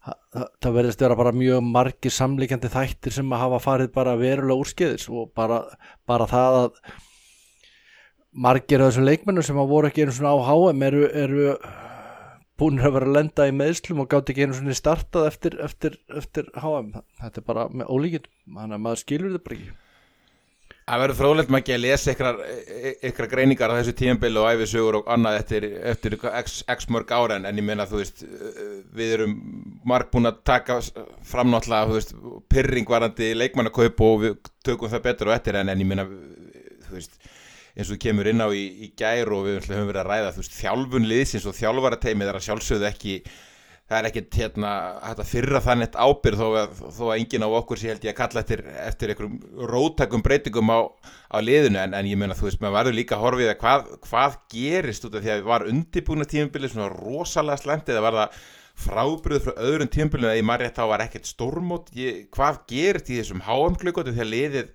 það, 0.05 0.47
það 0.61 0.77
verðist 0.77 1.03
vera 1.03 1.19
bara 1.19 1.35
mjög 1.35 1.65
margir 1.65 2.15
samlíkjandi 2.15 2.71
þættir 2.73 3.15
sem 3.17 3.35
að 3.35 3.43
hafa 3.45 3.61
farið 3.65 3.91
bara 3.95 4.17
verulega 4.19 4.63
úrskiðis 4.63 5.09
og 5.09 5.33
bara, 5.37 5.61
bara 6.09 6.29
það 6.29 6.59
að 6.61 6.79
margir 8.47 8.83
af 8.83 8.91
þessum 8.91 9.09
leikmennu 9.09 9.45
sem 9.45 9.59
að 9.59 9.71
voru 9.73 9.89
ekki 9.89 10.05
einu 10.05 10.15
svona 10.15 10.35
á 10.37 10.39
HM 10.49 10.87
eru, 10.89 11.03
eru 11.23 11.51
búin 12.59 12.81
að 12.83 12.95
vera 12.97 13.09
að 13.09 13.17
lenda 13.17 13.49
í 13.49 13.53
meðslum 13.55 14.03
og 14.03 14.09
gátt 14.11 14.31
ekki 14.31 14.45
einu 14.45 14.57
svona 14.57 14.77
startað 14.77 15.29
eftir, 15.31 15.59
eftir, 15.65 15.99
eftir 16.21 16.49
HM, 16.53 16.93
þetta 17.23 17.41
er 17.41 17.47
bara 17.47 17.69
með 17.73 17.93
ólíkinn, 17.93 18.33
þannig 18.45 18.77
að 18.77 18.83
maður 18.85 19.03
skilur 19.05 19.33
þetta 19.33 19.47
bara 19.47 19.59
ekki 19.59 19.77
Það 20.89 21.01
verður 21.03 21.18
frólægt 21.19 21.51
maður 21.53 21.62
ekki 21.62 21.74
að 21.75 21.83
lesa 21.83 22.13
ykkur, 23.06 23.27
greiningar 23.30 23.69
á 23.69 23.77
þessu 23.77 23.91
tímanbili 24.00 24.39
og 24.41 24.47
æfisugur 24.50 24.95
og 25.00 25.09
annað 25.13 25.36
eftir, 25.38 25.68
eftir 25.91 26.15
x, 26.18 26.56
x 26.65 26.88
mörg 26.89 27.12
ára 27.13 27.38
en 27.38 27.45
ég 27.45 27.65
meina 27.65 27.86
þú 27.89 28.00
veist 28.00 28.24
við 28.97 29.13
erum 29.19 29.36
marg 29.86 30.09
búin 30.09 30.31
að 30.31 30.39
taka 30.50 30.80
fram 31.30 31.51
náttúrulega 31.53 31.91
þú 31.91 31.97
veist 32.00 32.15
pyrringvarandi 32.50 33.30
leikmannakaup 33.38 34.01
og 34.07 34.24
við 34.24 34.39
tökum 34.65 34.89
það 34.89 35.06
betur 35.06 35.30
og 35.30 35.38
eftir 35.38 35.59
en, 35.62 35.69
en 35.69 35.86
ég 35.86 35.91
meina 35.91 36.07
þú 36.88 36.95
veist 36.97 37.21
eins 37.77 37.94
og 37.94 38.01
kemur 38.01 38.31
inn 38.31 38.41
á 38.41 38.50
í, 38.50 38.65
í 38.89 38.91
gær 38.97 39.30
og 39.36 39.45
við 39.45 39.62
höfum 39.69 39.91
verið 39.91 40.01
að 40.01 40.09
ræða 40.09 40.33
þú 40.33 40.41
veist 40.41 40.57
þjálfun 40.57 41.07
liðsins 41.12 41.45
og 41.45 41.57
þjálfarateimið 41.59 42.31
er 42.31 42.39
að 42.39 42.47
sjálfsögðu 42.47 42.89
ekki 42.89 43.19
það 43.89 43.97
er 43.97 44.07
ekkert 44.09 44.38
hérna 44.38 44.71
hægt 45.01 45.21
að 45.24 45.30
fyrra 45.31 45.62
það 45.65 45.80
neitt 45.80 45.95
ábyrð 45.97 46.41
þó 46.44 46.47
að, 46.59 46.75
þó 46.94 47.01
að 47.07 47.15
enginn 47.15 47.45
á 47.45 47.50
okkur 47.57 47.81
sé 47.81 47.89
held 47.89 48.06
ég 48.06 48.13
að 48.13 48.19
kalla 48.19 48.44
eftir, 48.44 48.62
eftir 48.83 49.13
einhverjum 49.13 49.65
rótækum 49.71 50.24
breytingum 50.25 50.69
á, 50.69 50.80
á 51.33 51.38
liðinu. 51.41 51.81
En, 51.81 51.97
en 51.97 52.12
ég 52.12 52.21
menna 52.21 52.38
þú 52.38 52.50
veist 52.51 52.62
maður 52.62 52.77
verður 52.77 52.97
líka 53.00 53.18
að 53.18 53.25
horfið 53.25 53.51
að 53.56 53.59
hvað, 53.63 53.89
hvað 54.06 54.38
gerist 54.53 55.09
út 55.09 55.18
af 55.18 55.25
því 55.25 55.33
að 55.33 55.44
var 55.50 55.68
undirbúna 55.74 56.30
tímabilið 56.30 56.75
svona 56.75 56.94
rosalega 56.94 57.63
slemt 57.63 57.89
eða 57.89 58.06
var 58.06 58.19
það 58.19 58.39
frábrið 58.80 59.44
frá 59.47 59.53
öðrum 59.65 59.91
tímabilið 59.91 60.30
eða 60.30 60.39
ég 60.39 60.47
margir 60.47 60.77
þá 60.77 60.86
var 60.94 61.03
ekkert 61.03 61.27
stormót 61.27 61.89
ég, 61.97 62.27
hvað 62.36 62.63
gerist 62.69 63.09
í 63.09 63.18
þessum 63.19 63.44
háamklöku 63.50 64.06
því 64.07 64.21
að 64.21 64.33
liðið 64.36 64.74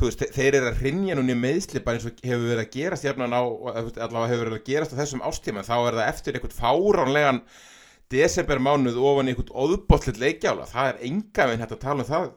Veist, 0.00 0.22
þeir 0.32 0.56
eru 0.56 0.68
að 0.70 0.78
rinja 0.80 1.12
núni 1.18 1.34
meðsli 1.36 1.82
bara 1.84 1.98
eins 1.98 2.06
og 2.08 2.22
hefur 2.24 2.46
verið 2.46 2.62
að 2.62 2.70
gerast 2.72 3.04
á, 3.04 3.12
allavega 3.20 4.30
hefur 4.30 4.46
verið 4.46 4.56
að 4.56 4.68
gerast 4.70 4.94
á 4.96 5.00
þessum 5.02 5.24
ástíma 5.28 5.64
þá 5.66 5.74
er 5.76 5.98
það 5.98 6.06
eftir 6.06 6.38
einhvern 6.38 6.56
fáránlegan 6.56 7.40
desembermánuð 8.10 9.00
ofan 9.00 9.30
í 9.30 9.34
einhvern 9.34 9.56
óðbóttlit 9.64 10.20
leikjála, 10.20 10.68
það 10.70 10.92
er 10.92 11.02
enga 11.08 11.48
veginn 11.48 11.64
hægt 11.64 11.74
að 11.76 11.84
tala 11.84 12.04
um 12.04 12.08
það 12.10 12.30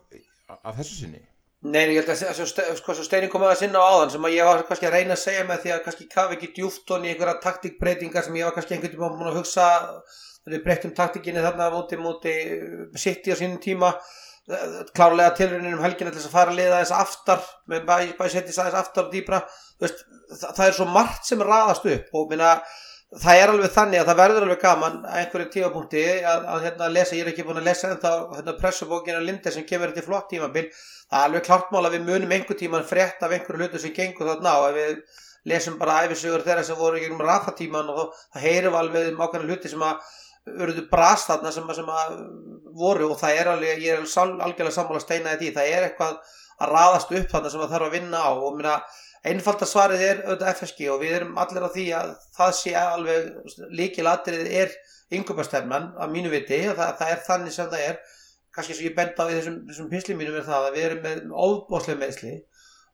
að 0.60 0.81
þessu 0.81 0.98
sinni. 1.00 1.24
Nei, 1.64 1.94
ég 1.96 2.02
held 2.02 2.10
að 2.12 2.42
sko, 2.75 2.94
Steinin 3.06 3.31
kom 3.31 3.46
að 3.48 3.62
sinna 3.62 3.80
á 3.80 3.88
áðan 3.88 4.10
sem 4.12 4.25
ég 4.34 4.44
var 4.44 4.66
kannski 4.68 4.88
að 4.90 4.98
reyna 4.98 5.16
að 5.16 5.22
segja 5.22 5.46
með 5.48 5.62
því 5.64 5.72
að 5.72 5.84
kannski 5.86 6.08
kafi 6.12 6.36
ekki 6.36 6.50
djúft 6.58 6.92
honni 6.92 7.08
í 7.08 7.14
einhverja 7.14 7.40
taktikbreytingar 7.46 8.25
sem 8.25 8.36
ég 8.36 8.50
var 8.50 8.56
kannski 8.58 8.75
einhvern 8.75 8.92
tíma 8.92 9.12
búin 9.14 9.30
að 9.30 9.38
hugsa 9.40 9.68
þegar 10.44 10.58
við 10.58 10.66
breytum 10.66 10.94
taktikinni 10.98 11.46
þarna 11.46 11.70
múti 11.72 12.00
múti 12.02 12.36
sitt 13.00 13.30
í 13.30 13.31
á 13.31 13.40
sínum 13.40 13.62
tíma. 13.64 13.94
Klárlega 14.92 15.38
tilröndin 15.38 15.78
um 15.78 15.86
helgina 15.86 16.12
til 16.12 16.20
þess 16.20 16.28
að 16.28 16.36
fara 16.36 16.52
að 16.52 16.58
liða 16.60 16.81
þess 16.81 16.96
aftar 16.98 17.46
með 17.72 17.86
bæði 17.88 18.31
settis 18.34 18.60
aðeins 18.60 18.80
aftar 18.81 19.06
og 19.06 19.14
dýbra 19.14 19.40
veist, 19.80 20.04
það, 20.34 20.50
það 20.50 20.66
er 20.66 20.75
svo 20.75 20.88
margt 20.92 21.30
sem 21.30 21.46
raðast 21.48 21.88
upp 21.94 22.18
og 22.20 22.28
minna 22.34 22.58
það 23.21 23.39
er 23.39 23.51
alveg 23.54 23.74
þannig 23.74 24.01
að 24.01 24.07
það 24.10 24.19
verður 24.21 24.45
alveg 24.48 24.62
gaman 24.63 24.95
að 25.06 25.19
einhverjum 25.19 25.51
tímapunkti 25.54 26.06
að, 26.31 26.48
að 26.54 26.63
hérna, 26.68 26.88
lesa, 26.95 27.15
ég 27.18 27.25
er 27.25 27.31
ekki 27.33 27.45
búin 27.45 27.60
að 27.62 27.68
lesa 27.69 27.92
en 27.92 28.01
þá 28.01 28.10
hérna, 28.38 28.56
pressubókina 28.62 29.19
Linde 29.21 29.54
sem 29.54 29.68
kemur 29.69 29.92
þetta 29.92 30.07
flott 30.07 30.31
tímabil, 30.31 30.65
það 31.12 31.19
er 31.19 31.30
alveg 31.30 31.45
klart 31.45 31.75
mál 31.75 31.83
að 31.83 31.98
við 31.98 32.07
munum 32.07 32.33
einhver 32.33 32.57
tíman 32.57 32.88
frétt 32.89 33.21
af 33.21 33.36
einhverju 33.36 33.62
hlutu 33.62 33.83
sem 33.83 33.94
gengur 33.94 34.31
þarna 34.31 34.56
að 34.63 34.80
við 34.80 34.98
lesum 35.51 35.77
bara 35.80 36.01
æfisugur 36.07 36.44
þeirra 36.45 36.65
sem 36.65 36.80
voru 36.80 37.01
gegnum 37.01 37.21
rafatíman 37.21 37.92
og 37.94 38.13
það 38.33 38.45
heyrum 38.48 38.77
alveg 38.80 39.12
um 39.12 39.24
ákveðna 39.24 39.50
hluti 39.50 39.71
sem 39.71 39.83
að 39.83 40.00
verður 40.44 40.88
brast 40.92 41.30
þarna 41.31 41.51
sem 41.56 41.69
að, 41.69 41.80
sem 41.80 41.92
að 41.92 42.15
voru. 42.75 43.10
Og 43.12 43.19
það 43.19 43.39
er 43.39 43.51
alveg, 43.54 43.83
ég 43.83 44.00
er 44.00 44.04
algjörlega 44.04 44.75
sammála 44.75 45.04
steinaði 45.04 45.39
því, 45.42 45.51
það 45.57 45.71
er 45.71 45.88
eitthvað 45.88 46.18
að 46.63 46.74
raðast 46.74 47.13
upp 47.19 47.31
þarna 47.31 47.51
sem 47.51 47.63
það 47.63 47.75
þarf 47.75 47.89
að 47.89 47.98
vinna 47.98 48.24
á. 48.24 48.31
Og 48.33 48.57
minna 48.57 48.77
Einfalda 49.24 49.68
svarið 49.70 50.01
er 50.03 50.18
auðvitað 50.25 50.50
FSG 50.58 50.89
og 50.92 50.98
við 51.03 51.13
erum 51.20 51.38
allir 51.39 51.63
á 51.63 51.70
því 51.72 51.86
að 51.96 52.10
það 52.36 52.56
sé 52.60 52.74
alveg 52.75 53.30
líkilatrið 53.80 54.50
er 54.63 54.74
yngöpastefnan 55.15 55.94
að 55.96 56.12
mínu 56.15 56.32
viti 56.34 56.60
og 56.68 56.75
það, 56.80 56.98
það 57.00 57.13
er 57.13 57.22
þannig 57.27 57.56
sem 57.56 57.70
það 57.72 57.86
er. 57.88 58.01
Kannski 58.53 58.75
sem 58.77 58.88
ég 58.89 58.98
benda 58.98 59.25
á 59.25 59.32
í 59.32 59.38
þessum, 59.38 59.62
þessum 59.70 59.88
pinsli 59.94 60.18
mínum 60.18 60.36
er 60.38 60.48
það 60.50 60.68
að 60.68 60.75
við 60.75 60.88
erum 60.89 61.06
með 61.08 61.24
óbóslega 61.32 62.01
meðsli 62.03 62.34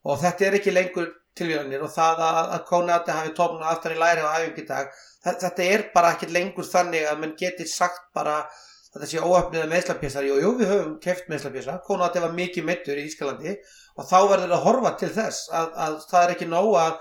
og 0.06 0.22
þetta 0.22 0.46
er 0.48 0.60
ekki 0.60 0.76
lengur 0.76 1.10
tilvíðanir 1.40 1.84
og 1.84 1.92
það 1.94 2.24
að, 2.26 2.40
að 2.56 2.66
Kónati 2.70 3.16
hafi 3.16 3.36
tómna 3.38 3.74
aftan 3.74 3.96
í 3.96 4.00
læri 4.00 4.24
á 4.24 4.30
æfingi 4.38 4.66
dag 4.70 4.94
þetta 5.26 5.66
er 5.66 5.86
bara 5.94 6.14
ekki 6.16 6.30
lengur 6.32 6.68
þannig 6.68 7.08
að 7.10 7.22
mann 7.24 7.36
geti 7.40 7.68
sagt 7.68 8.08
bara 8.16 8.42
þetta 8.90 9.10
sé 9.10 9.22
óöfnið 9.22 9.68
meðslapjessar, 9.70 10.26
jú, 10.26 10.40
jú, 10.42 10.54
við 10.58 10.72
höfum 10.72 10.94
keft 11.04 11.28
meðslapjessa, 11.30 11.78
Konati 11.86 12.24
var 12.24 12.34
mikið 12.34 12.66
mittur 12.66 12.98
í 12.98 13.06
Ískalandi 13.06 13.54
og 14.00 14.08
þá 14.08 14.18
verður 14.32 14.56
að 14.56 14.66
horfa 14.66 14.94
til 15.02 15.10
þess 15.16 15.50
að, 15.52 15.74
að 15.86 15.98
það 16.12 16.24
er 16.24 16.34
ekki 16.36 16.48
nóg 16.50 16.78
að 16.80 16.94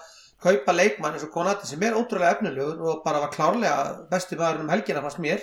kaupa 0.43 0.75
leikmann 0.75 1.15
eins 1.17 1.27
og 1.27 1.33
Konati 1.35 1.67
sem 1.67 1.83
er 1.87 1.97
ótrúlega 1.99 2.37
efnilegur 2.37 2.83
og 2.91 3.01
bara 3.07 3.23
var 3.25 3.33
klárlega 3.35 3.79
besti 4.11 4.39
maður 4.39 4.65
um 4.65 4.73
helgina 4.75 5.03
fannst 5.05 5.23
mér, 5.23 5.43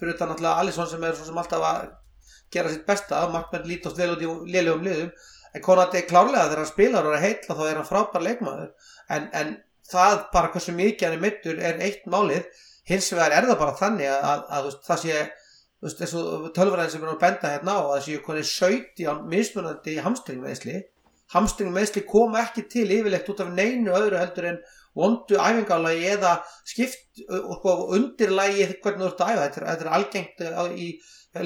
fyrir 0.00 0.14
þetta 0.14 0.30
náttúrulega 0.30 0.64
Alisson 0.64 0.88
sem 0.92 1.04
er 1.04 1.16
svo 1.16 1.28
sem 1.28 1.40
alltaf 1.40 1.66
að 1.70 1.90
gera 2.52 2.72
sitt 2.72 2.86
besta, 2.86 3.20
markmenn 3.32 3.68
lítast 3.68 4.00
vel 4.00 4.14
út 4.14 4.24
í 4.24 4.30
liðlegum 4.54 4.86
liðum, 4.86 5.10
en 5.54 5.64
Konati 5.64 6.04
klárlega 6.08 6.46
þegar 6.46 6.62
hann 6.62 6.70
spilar 6.70 7.08
og 7.08 7.16
er 7.16 7.24
heitla 7.26 7.58
þá 7.58 7.64
er 7.66 7.80
hann 7.80 7.90
frábær 7.90 8.24
leikmann 8.24 8.64
en, 9.10 9.28
en 9.36 9.52
það 9.90 10.24
bara 10.32 10.50
hversu 10.54 10.74
mikið 10.76 11.08
hann 11.08 11.18
er 11.18 11.24
mittur 11.24 11.60
er 11.60 11.80
eitt 11.84 12.04
málið. 12.10 12.46
Hins 12.90 13.10
vegar 13.12 13.34
er 13.34 13.46
það 13.46 13.60
bara 13.60 13.76
þannig 13.78 14.08
að, 14.10 14.24
að, 14.26 14.44
að 14.56 14.68
það 14.86 15.02
sé 15.04 15.16
þú 15.80 15.88
veist, 15.88 16.00
þessu 16.04 16.22
tölvræðin 16.56 16.94
sem 16.94 17.04
er 17.04 17.12
að 17.14 17.20
benda 17.24 17.52
hérna 17.54 17.76
á 17.76 17.82
að 17.82 17.94
þessi 17.98 18.22
konið 18.26 18.48
17 18.52 19.28
mismunandi 19.32 19.98
hamstringmeðsli 20.04 20.80
hamstringmeðsli 21.34 22.02
koma 22.08 22.42
ekki 22.44 22.66
til 22.70 22.88
yfirlegt 22.90 23.30
út 23.30 23.42
af 23.44 23.52
neinu 23.54 23.94
öðru 23.94 24.18
heldur 24.18 24.48
en 24.50 24.58
vondu 24.98 25.38
æfingalagi 25.38 26.08
eða 26.16 26.34
skipt 26.66 27.22
og 27.30 27.94
undirlagi 27.94 28.66
hvernig 28.82 29.04
þú 29.04 29.10
ert 29.10 29.22
að 29.22 29.32
æfa. 29.32 29.44
Þetta, 29.44 29.66
þetta 29.68 29.86
er 29.86 29.92
algengt 29.98 30.44
í 30.74 30.88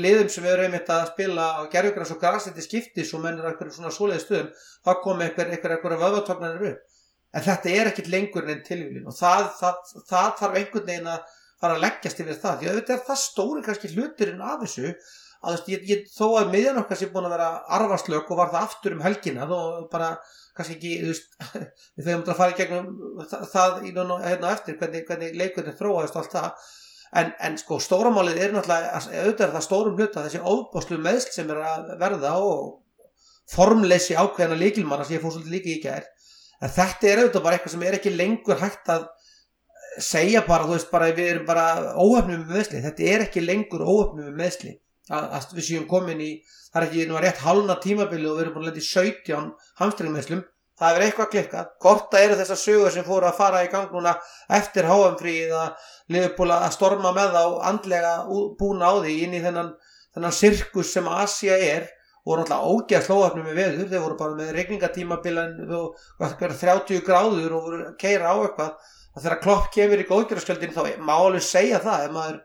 liðum 0.01 0.31
sem 0.33 0.49
erum 0.49 0.67
einmitt 0.71 0.91
að 0.95 1.11
spila 1.11 1.49
á 1.61 1.63
gerðugræs 1.73 2.15
og 2.15 2.21
græsleiti 2.23 2.65
skiptis 2.65 3.13
og 3.13 3.25
mennir 3.25 3.51
eitthvað 3.51 3.75
svona 3.77 3.93
svoleiði 3.93 4.25
stöðum 4.25 4.51
þá 4.57 4.93
kom 5.05 5.25
eitthvað 5.25 5.57
eitthvað 5.59 5.99
vöðvartöfnarnir 6.01 6.69
upp. 6.73 7.01
En 7.35 7.45
þetta 7.45 7.73
er 7.75 7.91
ekkit 7.91 8.13
lengur 8.13 8.49
enn 8.49 8.65
tilvílin 8.65 9.09
og 9.11 9.17
það, 9.19 9.49
það, 9.59 9.95
það 10.09 10.29
þarf 10.41 10.61
einhvern 10.61 10.89
veginn 10.89 11.13
að 11.13 11.33
fara 11.65 11.77
að 11.79 11.85
leggjast 11.85 12.23
yfir 12.23 12.41
það. 12.41 12.57
Því 12.61 12.71
að 12.71 12.79
þetta 12.79 12.95
er 12.95 13.05
það 13.09 13.21
stóri 13.25 13.65
kannski 13.67 13.93
hluturinn 13.95 14.45
af 14.45 14.63
þessu 14.65 14.95
að 15.45 15.69
ég, 15.75 15.83
ég, 15.91 16.07
þó 16.15 16.39
að 16.39 16.55
miðjan 16.55 16.81
okkar 16.81 16.99
sé 17.01 17.11
búin 17.13 17.27
að 17.29 17.35
vera 17.37 17.49
arvarslög 17.77 18.31
og 18.33 18.39
var 18.39 18.53
það 18.53 18.69
aftur 18.69 18.95
um 18.97 19.03
helgina 19.05 19.49
og 19.53 19.91
bara 19.93 20.15
kannski 20.57 20.77
ekki 20.79 20.93
veist, 21.05 21.35
við 21.99 22.07
þau 22.07 22.15
múttum 22.15 22.35
að 22.35 22.39
fara 22.39 22.55
í 22.55 22.57
gegnum 22.61 22.89
það, 23.29 23.45
það 23.53 23.83
hérna 24.25 24.55
eftir 24.55 24.79
hvernig, 24.81 25.05
hvernig 25.11 25.37
leikurinn 25.41 25.77
þróaðist 25.81 26.17
og 26.17 26.23
allt 26.23 26.39
það. 26.39 26.71
En, 27.15 27.29
en 27.47 27.59
sko 27.61 27.77
stóramálið 27.83 28.41
er 28.43 28.55
náttúrulega 28.57 29.03
auðvitað 29.03 29.45
er 29.47 29.53
það 29.55 29.67
stórum 29.69 30.01
hluta 30.01 30.25
þessi 30.25 30.41
óbáslu 30.43 30.97
meðsl 31.03 31.35
sem 31.37 31.53
er 31.53 31.61
að 31.63 31.93
verða 32.01 32.33
og 32.43 32.73
formleysi 33.53 34.17
ákveðina 34.19 34.59
líkilmanna 34.59 35.07
sem 35.07 35.19
ég 35.19 35.23
fór 35.23 35.37
svolítið 35.37 35.55
líka 35.55 35.71
í 35.71 35.83
gær 35.85 36.09
en 36.65 36.73
þetta 36.73 37.11
er 37.11 37.23
auðvitað 37.23 37.45
bara 37.45 37.59
eitthvað 37.59 37.75
sem 37.75 37.85
er 37.85 37.97
ekki 37.99 38.15
lengur 38.15 38.61
hægt 38.61 38.91
að 38.93 39.07
segja 40.03 40.45
bara, 40.47 40.67
þú 40.69 40.77
veist, 40.77 40.91
bara 40.93 41.11
við 41.15 41.31
erum 41.33 41.45
bara 41.49 41.67
óöfnum 41.95 42.43
með 42.45 42.57
meðsli, 42.59 42.81
þetta 42.85 43.07
er 43.13 43.27
ekki 43.27 43.45
lengur 43.45 43.85
óöfnum 43.85 44.27
með 44.29 44.41
meðsli 44.41 44.75
að, 45.13 45.53
við 45.55 45.67
séum 45.69 45.87
komin 45.89 46.23
í, 46.25 46.33
það 46.73 46.81
er 46.81 46.89
ekki 46.89 47.07
nú 47.09 47.19
að 47.19 47.25
rétt 47.27 47.45
halna 47.45 47.79
tímabili 47.83 48.29
og 48.29 48.37
við 48.39 48.45
erum 48.45 48.57
búin 48.57 48.67
að 48.67 48.71
leta 48.73 48.83
í 48.83 48.89
17 48.89 49.49
hamstringmeðslum, 49.81 50.45
það 50.81 50.97
er 50.99 51.07
eitthvað 51.07 51.33
klikkað. 51.35 51.73
Gorta 51.85 52.23
eru 52.25 52.39
þessar 52.39 52.61
sögur 52.61 52.95
sem 52.95 53.07
fóru 53.07 53.29
að 53.29 53.37
fara 53.39 53.65
í 53.65 53.71
gang 53.73 53.93
núna 53.95 54.15
eftir 54.59 54.89
háamfríð 54.91 55.53
að 55.59 55.91
liðbúla 56.15 56.63
að 56.67 56.77
storma 56.79 57.13
með 57.15 57.37
þá 57.37 57.45
andlega 57.71 58.15
búna 58.59 58.91
á 58.91 58.95
því 59.05 59.19
inn 59.27 59.37
í 59.39 59.43
þennan, 59.45 59.75
þennan 60.17 60.35
sirkus 60.35 60.91
sem 60.97 61.07
Asia 61.11 61.59
er 61.61 61.87
voru 62.25 62.43
alltaf 62.43 62.65
ógeð 62.65 63.07
slóafnum 63.07 63.47
með 63.47 63.61
veður. 63.61 63.89
Þeir 63.93 64.05
voru 64.07 64.19
bara 64.19 64.37
með 64.41 64.53
regningatímabilan 64.57 65.57
og 65.79 66.05
30 66.41 67.05
gráður 67.07 67.57
og 67.59 67.67
voru 67.69 67.81
keira 68.01 68.33
á 68.33 68.37
eitthvað 68.41 68.93
og 69.15 69.23
þegar 69.23 69.41
klopp 69.43 69.67
kemur 69.75 70.03
í 70.03 70.07
góðgjörðarskjöldin 70.09 70.75
þá 70.75 70.83
má 71.07 71.15
alveg 71.15 71.43
segja 71.47 71.79
það 71.83 72.07
ef 72.09 72.13
maður, 72.15 72.39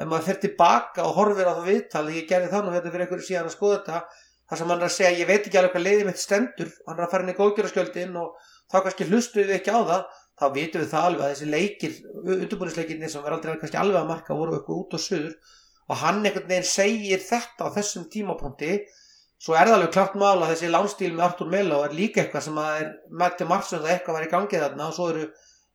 ef 0.00 0.06
maður 0.08 0.26
fyrir 0.28 0.42
tilbaka 0.44 1.00
og 1.04 1.16
horfir 1.18 1.46
á 1.50 1.52
það 1.54 1.68
viðtal 1.70 2.06
ég 2.14 2.28
gerði 2.30 2.52
þannig 2.52 2.70
að 2.70 2.76
þetta 2.78 2.92
fyrir 2.94 3.04
einhverju 3.06 3.28
síðan 3.28 3.48
að 3.50 3.56
skoða 3.56 3.78
þetta 3.78 3.98
þar 4.44 4.58
sem 4.60 4.68
hann 4.72 4.80
er 4.80 4.88
að 4.88 4.96
segja 4.96 5.18
ég 5.20 5.28
veit 5.28 5.44
ekki 5.44 5.58
alveg 5.60 5.72
hvað 5.74 5.86
leiði 5.88 6.04
mitt 6.08 6.20
stendur 6.22 6.70
hann 6.86 6.98
er 6.98 7.04
að 7.04 7.12
fara 7.12 7.22
inn 7.24 7.32
í 7.34 7.38
góðgjörðarskjöldin 7.40 8.14
og 8.20 8.28
þá 8.72 8.76
kannski 8.80 9.08
hlustuðu 9.10 9.46
við 9.48 9.58
ekki 9.58 9.72
á 9.72 9.80
það 9.84 10.02
þá 10.34 10.46
vitum 10.54 10.80
við 10.82 10.90
það 10.90 11.06
alveg 11.08 11.24
að 11.24 11.30
þessi 11.34 11.48
leikir 11.52 11.92
undurbúinisleikinni 12.24 13.08
sem 13.08 13.22
verður 13.22 13.36
aldrei 13.38 13.60
kannski 13.60 13.80
alveg 13.80 14.00
að 14.00 14.10
marka 14.10 14.38
voru 14.38 14.52
eitthvað 14.56 14.80
út 14.80 14.92
og 14.96 15.02
söður 15.04 15.34
og 15.84 15.96
hann 16.00 16.20
einhvern 16.24 16.48
veginn 16.48 16.66
segir 16.66 17.20
þetta 17.24 17.64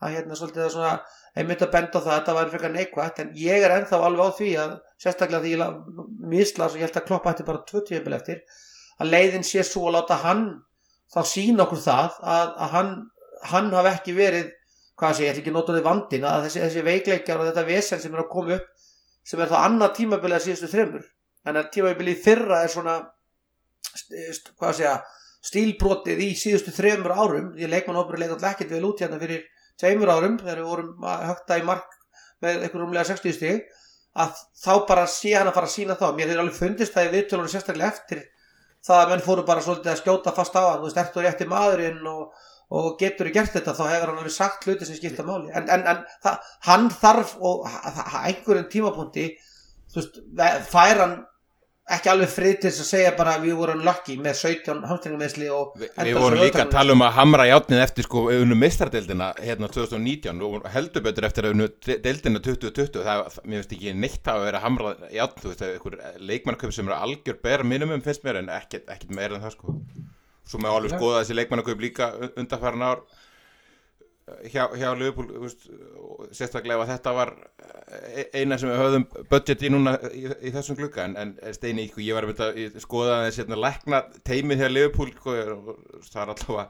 að 0.03 0.15
hérna 0.17 0.39
svolítið 0.39 0.65
að 0.67 0.73
svona 0.75 0.93
einmitt 1.39 1.63
að 1.65 1.73
benda 1.75 1.99
á 1.99 2.03
það 2.03 2.13
að 2.13 2.19
þetta 2.19 2.37
væri 2.39 2.53
frekar 2.55 2.75
neikvægt 2.75 3.21
en 3.23 3.33
ég 3.39 3.65
er 3.65 3.75
ennþá 3.77 4.01
alveg 4.09 4.31
á 4.31 4.39
því 4.39 4.51
að 4.63 4.75
sérstaklega 4.99 5.43
því 5.45 5.53
ég 5.55 5.79
misla 6.35 6.69
og 6.69 6.79
ég 6.79 6.87
held 6.87 7.01
að 7.01 7.09
kloppa 7.09 7.33
þetta 7.33 7.49
bara 7.49 7.65
20 7.71 8.05
bil 8.07 8.17
eftir 8.19 8.43
að 8.99 9.13
leiðin 9.15 9.47
sé 9.47 9.65
svo 9.67 9.87
að 9.89 9.97
láta 9.99 10.19
hann 10.25 10.45
þá 11.15 11.21
sína 11.31 11.65
okkur 11.65 11.83
það 11.85 12.19
að, 12.21 12.49
að 12.49 12.75
hann, 12.75 12.95
hann 13.53 13.71
hafi 13.79 13.93
ekki 13.95 14.17
verið 14.19 14.51
hvað 14.99 15.15
sé, 15.15 15.25
ég 15.25 15.33
ætla 15.33 15.43
ekki 15.43 15.53
að 15.53 15.59
nota 15.59 15.77
því 15.77 15.85
vandin 15.85 16.27
að 16.27 16.47
þessi, 16.47 16.63
þessi 16.65 16.85
veikleikjar 16.89 17.43
og 17.43 17.49
þetta 17.51 17.69
vesen 17.69 18.03
sem 18.03 18.17
er 18.17 18.25
að 18.25 18.33
koma 18.33 18.59
upp 18.59 18.67
sem 19.29 19.43
er 19.45 19.53
þá 19.53 19.59
annað 19.61 19.95
tímabilið 19.99 20.39
að 20.39 20.45
síðustu 20.47 20.73
þreymur 20.73 21.07
en 21.49 21.61
að 21.61 21.71
tímabilið 21.77 22.25
fyrra 22.25 22.63
er 22.65 22.73
svona 22.73 22.97
hvað 24.59 24.75
sé 24.79 24.89
að 24.91 25.07
stílbrotið 25.49 26.23
í 26.25 26.33
síðustu 26.39 26.73
þreymur 26.75 27.15
árum. 27.15 27.53
Því 27.55 27.67
að 27.67 27.75
leikmannhópur 27.75 28.21
leik 28.21 28.35
alltaf 28.35 28.57
ekkert 28.57 28.75
vel 28.75 28.87
út 28.89 29.03
hérna 29.03 29.21
fyrir 29.23 29.45
tveimur 29.79 30.11
árum 30.11 30.39
þegar 30.41 30.63
við 30.63 30.71
vorum 30.73 31.07
högta 31.29 31.59
í 31.59 31.67
mark 31.67 31.95
með 32.43 32.65
eitthvað 32.65 32.83
rúmlega 32.83 33.07
60 33.13 33.37
stíg 33.37 33.63
að 34.19 34.43
þá 34.59 34.73
bara 34.89 35.07
sé 35.11 35.35
hann 35.37 35.51
að 35.51 35.57
fara 35.59 35.69
að 35.69 35.75
sína 35.77 35.97
þá 35.99 36.07
mér 36.17 36.31
hefur 36.33 36.43
alveg 36.43 36.59
fundist 36.59 36.95
það 36.95 37.09
í 37.09 37.13
viðtölunum 37.15 37.53
sérstaklega 37.53 37.93
eftir 37.93 38.23
það 38.87 39.03
að 39.03 39.13
menn 39.13 39.25
fóru 39.27 39.45
bara 39.47 39.63
svolítið 39.63 39.93
að 39.93 40.01
skjóta 40.03 40.35
fast 40.35 40.59
á 40.59 40.63
hann. 40.65 40.83
Veist, 40.83 40.99
ertu 40.99 41.23
rétti 41.23 41.49
maðurinn 41.51 42.07
og 42.11 42.47
og 42.69 42.99
getur 43.01 43.31
þú 43.31 43.35
gert 43.39 43.55
þetta 43.57 43.75
þá 43.77 43.85
hefur 43.89 44.11
hann 44.13 44.21
alveg 44.21 44.35
sagt 44.35 44.67
hluti 44.69 44.89
sem 44.89 44.99
skipta 44.99 45.25
máli. 45.25 45.49
En, 45.57 45.69
en, 45.73 45.87
en 45.89 46.05
það, 46.25 46.53
hann 46.69 46.91
þarf 46.93 47.35
og 47.41 47.65
einhverjum 48.27 48.69
tímapunkti 48.73 49.31
veist, 49.95 50.21
fær 50.69 51.05
hann 51.05 51.19
ekki 51.89 52.11
alveg 52.13 52.29
frið 52.29 52.57
til 52.61 52.71
að 52.71 52.89
segja 52.91 53.13
bara 53.17 53.39
við 53.41 53.55
vorum 53.57 53.81
lucky 53.87 54.19
með 54.21 54.35
17 54.43 54.83
hamstringumeðsli 54.91 55.47
og 55.53 55.79
Vi, 55.81 55.89
við 56.11 56.19
vorum 56.21 56.43
líka 56.43 56.67
að 56.67 56.75
tala 56.75 56.93
um 56.93 57.05
að 57.07 57.15
hamra 57.17 57.47
játnið 57.49 57.81
eftir 57.87 58.05
sko 58.05 58.25
unnu 58.35 58.59
mistardeldina 58.61 59.31
hérna 59.39 59.71
2019 59.73 60.43
og 60.45 60.69
heldur 60.75 61.07
betur 61.07 61.29
eftir 61.31 61.49
að 61.49 61.57
unnu 61.57 61.71
deldina 61.89 62.43
2020 62.45 63.07
það, 63.09 63.41
mér 63.47 63.63
finnst 63.63 63.75
ekki 63.79 63.97
neitt 63.97 64.29
að 64.29 64.45
vera 64.45 64.63
hamra 64.67 64.93
játnið, 65.15 65.41
þú 65.47 65.55
veist, 65.55 65.67
einhver 65.71 65.99
leikmannköp 66.33 66.77
sem 66.77 66.93
eru 66.93 66.99
algjör 66.99 67.41
bera 67.49 67.69
minimum 67.73 68.05
finnst 68.05 68.29
mér 68.29 68.43
en 68.43 68.53
ekkert 68.53 69.09
meira 69.09 69.39
en 69.39 69.47
það 69.47 69.57
sko 69.57 69.79
svo 70.49 70.61
með 70.63 70.75
alveg 70.75 70.95
skoða 70.97 71.23
þessi 71.23 71.39
leikmannakaup 71.39 71.83
líka 71.85 72.13
undanfæran 72.35 72.87
ár. 72.89 73.03
Hjá, 74.53 74.67
hjá 74.77 74.91
Liverpool 74.93 75.49
sérstaklega 76.37 76.83
að 76.83 76.91
þetta 76.91 77.13
var 77.17 77.31
eh, 77.65 78.27
eina 78.37 78.59
sem 78.61 78.69
við 78.69 78.83
höfðum 78.83 79.07
budget 79.31 79.63
í 79.65 79.71
núna 79.73 79.95
í, 80.13 80.27
í 80.45 80.53
þessum 80.53 80.77
glukka 80.77 81.07
en, 81.07 81.15
en 81.17 81.55
Steini, 81.57 81.87
sko, 81.89 82.03
ég 82.05 82.13
var 82.13 82.27
að 82.27 82.35
mynda 82.35 82.83
skoða 82.85 83.23
þessi 83.25 83.41
hérna, 83.41 83.61
lækna 83.65 84.03
teimið 84.29 84.61
hjá 84.61 84.69
Liverpool 84.69 85.15
sko, 85.15 85.39
það 86.11 86.21
er 86.27 86.35
allavega 86.35 86.67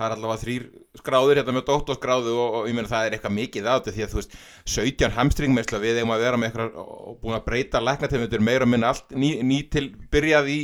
það 0.00 0.06
er 0.06 0.14
allavega 0.14 0.40
þrýr 0.44 0.66
skráður 1.02 1.40
hérna 1.40 1.54
með 1.56 1.66
dóttorskráðu 1.68 2.32
og, 2.32 2.54
og 2.60 2.68
ég 2.70 2.76
meina 2.78 2.88
það 2.88 3.06
er 3.06 3.16
eitthvað 3.16 3.36
mikið 3.36 3.70
átti 3.74 3.92
því 3.96 4.04
að 4.06 4.14
þú 4.14 4.20
veist 4.20 4.36
17 4.76 5.16
hamstringmersla 5.18 5.80
við 5.82 6.00
eigum 6.00 6.14
að 6.14 6.24
vera 6.24 6.40
með 6.40 6.48
eitthvað 6.52 6.78
og 6.80 7.18
búin 7.20 7.36
að 7.36 7.46
breyta 7.50 7.82
læknateimið 7.84 8.38
meira 8.46 8.68
og 8.68 8.72
minna 8.72 8.94
allt 8.94 9.12
ný, 9.12 9.34
ný 9.44 9.58
til 9.74 9.90
byrjað 10.14 10.48
í 10.54 10.60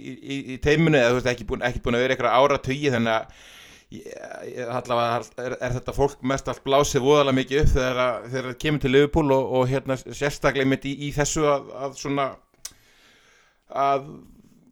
í, 0.00 0.36
í, 0.54 0.58
teiminu 0.64 0.98
eða 0.98 1.12
þú 1.12 1.20
veist 1.20 1.32
ekki 1.34 1.48
búin, 1.48 1.64
ekki 1.66 1.82
búin 1.84 1.98
að 1.98 2.04
vera 2.04 2.16
eitthvað 2.16 2.36
ára 2.40 2.60
tögi 2.64 2.92
þannig 2.94 3.16
að 3.16 3.48
allavega 4.70 5.22
er, 5.42 5.54
er 5.58 5.72
þetta 5.74 5.94
fólk 5.96 6.20
mest 6.30 6.48
allt 6.48 6.62
blásið 6.62 7.02
voðalega 7.02 7.38
mikið 7.40 7.62
upp 7.62 7.72
þegar 7.74 8.28
það 8.30 8.50
kemur 8.62 8.82
til 8.84 8.92
Liverpool 8.94 9.32
og, 9.34 9.54
og 9.58 9.64
hérna 9.70 9.96
sérstaklega 9.98 10.70
mitt 10.70 10.86
í, 10.86 10.92
í 11.08 11.14
þessu 11.16 11.48
að, 11.50 11.72
að 11.74 11.96
svona 11.98 12.28
að 13.70 14.06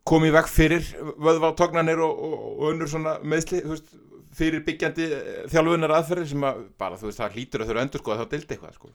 komi 0.08 0.30
vekk 0.35 0.50
fyrir 0.50 0.87
vöðvátognanir 1.18 2.00
og, 2.04 2.23
og, 2.28 2.37
og 2.52 2.70
önnur 2.73 2.90
svona 2.90 3.16
meðsli 3.26 3.64
veist, 3.66 3.90
fyrir 4.38 4.62
byggjandi 4.66 5.08
þjálfunar 5.50 5.97
aðferðir 5.99 6.30
sem 6.30 6.47
að 6.47 6.62
bara 6.80 6.99
þú 7.00 7.11
veist 7.11 7.23
það 7.23 7.37
hlýtur 7.37 7.64
að 7.64 7.70
þurfa 7.70 7.80
að 7.80 7.87
endur 7.87 8.04
sko 8.04 8.14
að 8.14 8.23
þá 8.23 8.30
dildi 8.35 8.54
eitthvað 8.54 8.78
sko. 8.78 8.92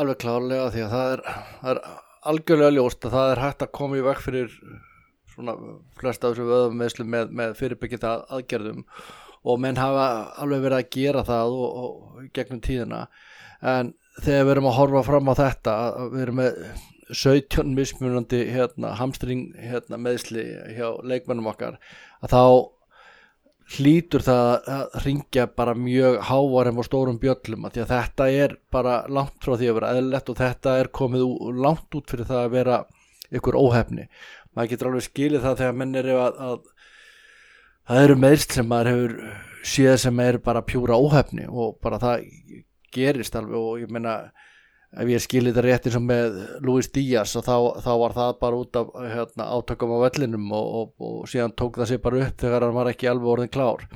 Alveg 0.00 0.20
klárlega 0.22 0.70
því 0.70 0.84
að 0.84 0.94
það 0.94 1.14
er, 1.16 1.24
það 1.60 1.72
er 1.72 1.82
algjörlega 2.30 2.76
ljóst 2.76 3.06
að 3.06 3.16
það 3.16 3.32
er 3.32 3.42
hægt 3.44 3.66
að 3.66 3.74
koma 3.80 3.98
í 3.98 4.06
vekk 4.06 4.22
fyrir 4.28 4.56
svona 5.40 5.56
flest 6.00 6.24
af 6.24 6.34
þessu 6.34 6.46
vöðumeðslu 6.50 7.08
með, 7.08 7.34
með 7.40 7.56
fyrirbyggjita 7.58 8.14
aðgerðum 8.36 8.84
og 9.40 9.60
menn 9.60 9.80
hafa 9.80 10.06
alveg 10.42 10.66
verið 10.66 10.78
að 10.78 10.90
gera 10.94 11.24
það 11.26 11.56
og, 11.56 11.82
og 11.82 12.30
gegnum 12.36 12.60
tíðina. 12.64 13.04
En 13.60 13.94
þegar 14.20 14.46
við 14.46 14.54
erum 14.54 14.70
að 14.70 14.78
horfa 14.78 15.04
fram 15.06 15.32
á 15.32 15.34
þetta 15.38 15.76
við 16.12 16.24
erum 16.26 16.40
með 16.42 16.60
17 17.10 17.72
mismunandi 17.74 18.44
hérna, 18.52 18.94
hamstring 18.98 19.48
hérna, 19.58 19.98
meðsli 19.98 20.44
hjá 20.76 20.92
leikmennum 21.02 21.50
okkar 21.50 21.80
að 22.22 22.34
þá 22.34 22.44
hlýtur 23.70 24.24
það 24.26 24.70
að 24.74 24.96
ringja 25.04 25.46
bara 25.54 25.76
mjög 25.78 26.16
hávarum 26.26 26.80
og 26.82 26.86
stórum 26.86 27.18
bjöllum 27.22 27.66
að 27.66 27.76
því 27.76 27.82
að 27.84 27.92
þetta 27.92 28.28
er 28.44 28.56
bara 28.74 28.94
langt 29.10 29.36
frá 29.44 29.54
því 29.54 29.70
að 29.70 29.76
vera 29.78 29.92
eðlert 29.98 30.32
og 30.32 30.40
þetta 30.40 30.78
er 30.80 30.90
komið 31.00 31.26
langt 31.58 31.98
út 31.98 32.10
fyrir 32.10 32.30
það 32.30 32.42
að 32.44 32.56
vera 32.56 32.80
ykkur 33.30 33.58
óhefni 33.58 34.08
maður 34.56 34.72
getur 34.72 34.90
alveg 34.90 35.06
skilið 35.06 35.46
það 35.46 35.58
þegar 35.62 35.78
menn 35.80 36.00
eru 36.00 36.18
að, 36.20 36.40
að 36.48 36.58
það 37.90 38.04
eru 38.06 38.18
meðst 38.24 38.56
sem 38.56 38.70
maður 38.70 38.92
hefur 38.92 39.16
séð 39.70 39.96
sem 40.04 40.22
er 40.24 40.38
bara 40.44 40.64
pjúra 40.66 40.98
óhefni 40.98 41.46
og 41.48 41.76
bara 41.84 42.00
það 42.02 42.28
gerist 42.94 43.36
alveg 43.38 43.58
og 43.58 43.82
ég 43.82 43.92
menna 43.92 44.14
ef 44.90 45.10
ég 45.10 45.22
skilið 45.22 45.54
þetta 45.54 45.66
rétt 45.66 45.86
eins 45.86 45.98
og 45.98 46.06
með 46.06 46.38
Luis 46.66 46.88
Díaz 46.90 47.36
og 47.38 47.44
þá, 47.46 47.56
þá 47.84 47.92
var 48.02 48.16
það 48.16 48.32
bara 48.40 48.62
út 48.62 48.78
af 48.80 48.88
hérna, 48.98 49.46
átökum 49.54 49.94
á 49.94 49.98
vellinum 50.06 50.48
og, 50.56 50.72
og, 50.80 50.88
og 51.06 51.30
síðan 51.30 51.54
tók 51.54 51.78
það 51.78 51.92
sér 51.92 52.02
bara 52.06 52.24
upp 52.24 52.42
þegar 52.42 52.66
hann 52.66 52.76
var 52.78 52.90
ekki 52.90 53.10
alveg 53.10 53.32
orðin 53.34 53.52
klár. 53.54 53.86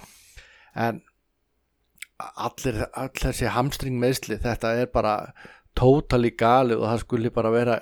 En 0.75 1.03
allir, 2.19 2.85
allir 2.95 3.27
þessi 3.27 3.51
hamstring 3.57 3.99
meðsli 3.99 4.39
þetta 4.43 4.75
er 4.79 4.91
bara 4.95 5.17
tótali 5.75 6.31
galið 6.39 6.81
og 6.81 6.89
það 6.89 7.01
skulle 7.03 7.33
bara 7.35 7.53
vera 7.55 7.79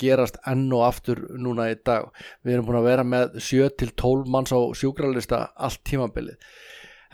gerast 0.00 0.38
enn 0.48 0.66
og 0.76 0.84
aftur 0.86 1.22
núna 1.40 1.70
í 1.72 1.78
dag. 1.86 2.10
Við 2.44 2.56
erum 2.56 2.68
búin 2.68 2.80
að 2.80 2.88
vera 2.90 3.06
með 3.06 3.38
7-12 3.46 4.28
manns 4.30 4.52
á 4.52 4.60
sjúkralista 4.76 5.42
allt 5.56 5.82
tímabilið. 5.88 6.36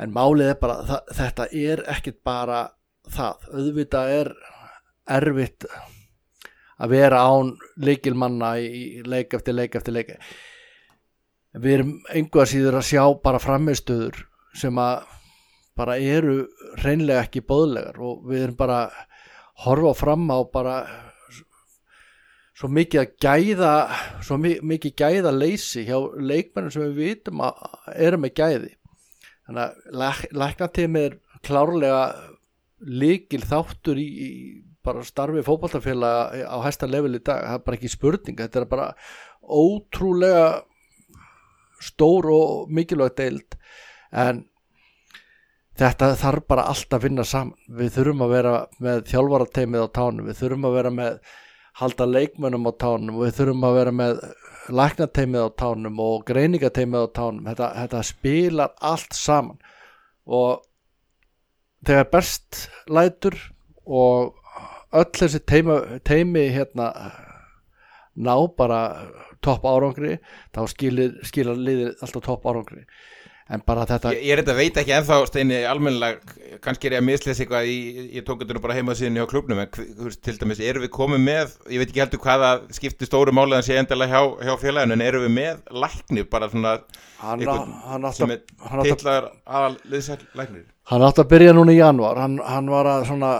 En 0.03 0.13
málið 0.13 0.53
er 0.53 0.59
bara 0.61 0.81
það, 0.85 1.13
þetta 1.21 1.49
er 1.57 1.85
ekkit 1.95 2.19
bara 2.27 2.63
það. 3.09 3.47
Auðvitað 3.55 4.15
er 4.17 4.33
erfitt 5.17 5.69
að 6.77 6.93
vera 6.93 7.23
án 7.25 7.55
leikilmanna 7.81 8.57
í 8.61 9.03
leik 9.07 9.35
eftir 9.39 9.57
leik 9.57 9.79
eftir 9.79 9.97
leik. 9.97 10.15
Við 11.57 11.79
erum 11.79 11.93
einhvað 12.13 12.51
síður 12.51 12.81
að 12.83 12.89
sjá 12.91 13.03
bara 13.23 13.41
framistöður 13.41 14.27
sem 14.57 14.77
að 14.81 15.07
bara 15.77 15.97
eru 16.01 16.43
reynlega 16.83 17.25
ekki 17.25 17.45
bóðlegar 17.45 18.01
og 18.01 18.27
við 18.29 18.47
erum 18.47 18.59
bara 18.59 18.81
horfa 19.65 19.95
fram 19.97 20.29
á 20.29 20.39
bara 20.53 20.77
svo 22.57 22.71
mikið 22.73 23.03
að 23.03 23.13
gæða 23.21 23.73
svo 24.25 24.39
mikið 24.41 24.95
gæða 24.97 25.33
leysi 25.35 25.85
hjá 25.89 25.97
leikmennum 26.17 26.73
sem 26.73 26.87
við 26.87 27.01
vitum 27.03 27.43
að 27.45 27.67
eru 27.95 28.21
með 28.21 28.37
gæði. 28.41 28.73
Þannig 29.47 29.63
að 29.63 30.25
læknatími 30.43 31.03
er 31.07 31.19
klárlega 31.47 32.01
líkil 32.81 33.43
þáttur 33.47 34.01
í, 34.01 34.07
í 34.07 34.31
bara 34.87 35.05
starfi 35.07 35.45
fókbaltafélaga 35.47 36.47
á 36.47 36.57
hæsta 36.65 36.89
level 36.89 37.17
í 37.17 37.23
dag, 37.23 37.45
það 37.45 37.59
er 37.59 37.65
bara 37.67 37.79
ekki 37.79 37.93
spurning. 37.93 38.41
Þetta 38.41 38.63
er 38.63 38.69
bara 38.71 38.89
ótrúlega 39.43 40.49
stór 41.83 42.31
og 42.33 42.73
mikilvægt 42.73 43.21
deild. 43.21 43.57
En 44.11 44.45
þetta 45.81 46.13
þarf 46.21 46.47
bara 46.49 46.69
alltaf 46.71 46.99
að 46.99 47.09
vinna 47.09 47.25
saman. 47.27 47.57
Við 47.69 47.93
þurfum 47.97 48.25
að 48.27 48.33
vera 48.37 48.55
með 48.83 49.03
þjálfarateimið 49.11 49.85
á 49.85 49.89
tánum, 49.99 50.29
við 50.29 50.41
þurfum 50.41 50.69
að 50.69 50.79
vera 50.79 50.95
með 50.97 51.19
halda 51.77 52.07
leikmönum 52.09 52.69
á 52.69 52.73
tánum 52.81 53.19
við 53.21 53.35
þurfum 53.37 53.67
að 53.69 53.75
vera 53.77 53.93
með 53.93 54.21
læknateimið 54.73 55.45
á 55.45 55.51
tánum 55.61 56.01
og 56.03 56.25
greiningateimið 56.31 57.05
á 57.05 57.09
tánum. 57.19 57.45
Þetta, 57.51 57.69
þetta 57.83 58.03
spilar 58.09 58.73
allt 58.81 59.17
saman. 59.17 59.61
Og 60.27 60.65
þegar 61.87 62.11
best 62.15 62.67
lætur 62.89 63.37
og 63.87 64.35
öll 64.97 65.13
þessi 65.15 65.43
teimi, 65.47 65.77
teimi 66.07 66.49
hérna 66.55 66.91
ná 68.17 68.35
bara 68.57 68.81
topp 69.45 69.67
árangri 69.69 70.17
þá 70.57 70.63
skilir, 70.73 71.19
skilir 71.27 71.59
liðir 71.61 71.93
alltaf 72.01 72.25
topp 72.25 72.49
árangri 72.49 72.87
en 73.53 73.63
bara 73.67 73.87
þetta 73.87 74.13
Ég, 74.17 74.25
ég 74.27 74.35
er 74.35 74.43
þetta 74.43 74.57
veit 74.59 74.79
ekki 74.81 74.95
ennþá 74.97 75.19
steini 75.29 75.59
almennilega 75.69 76.59
kannski 76.65 76.89
er 76.89 76.97
ég 76.97 77.03
að 77.03 77.07
mislesa 77.07 77.45
eitthvað 77.45 77.69
í, 77.71 77.77
ég 78.17 78.27
tók 78.27 78.43
þetta 78.43 78.57
nú 78.57 78.63
bara 78.65 78.77
heima 78.77 78.97
síðan 78.99 79.19
hjá 79.21 79.27
klubnum 79.31 79.61
en 79.63 79.71
til 80.25 80.37
dæmis 80.41 80.63
erum 80.65 80.83
við 80.87 80.93
komið 80.97 81.23
með 81.27 81.57
ég 81.71 81.83
veit 81.83 81.91
ekki 81.91 82.03
heldur 82.03 82.23
hvaða 82.25 82.53
skipti 82.75 83.09
stóru 83.09 83.35
máli 83.37 83.59
en 83.59 83.67
sé 83.67 83.79
endilega 83.79 84.17
hjá, 84.19 84.47
hjá 84.49 84.55
félaginu 84.63 84.97
en 84.97 85.05
erum 85.07 85.27
við 85.29 85.35
með 85.37 85.77
læknir 85.85 86.31
bara 86.33 86.51
svona 86.51 86.79
hann, 87.23 88.09
sem 88.17 88.35
er 88.35 88.43
tillar 88.83 89.31
aðal 89.45 89.77
liðsæklæknir 89.93 90.73
Hann 90.87 91.03
átti 91.03 91.19
að 91.19 91.31
byrja 91.33 91.55
núna 91.57 91.73
í 91.75 91.81
januar 91.81 92.19
hann, 92.23 92.37
hann 92.47 92.69
var 92.71 92.87
að 92.87 93.09
svona 93.09 93.31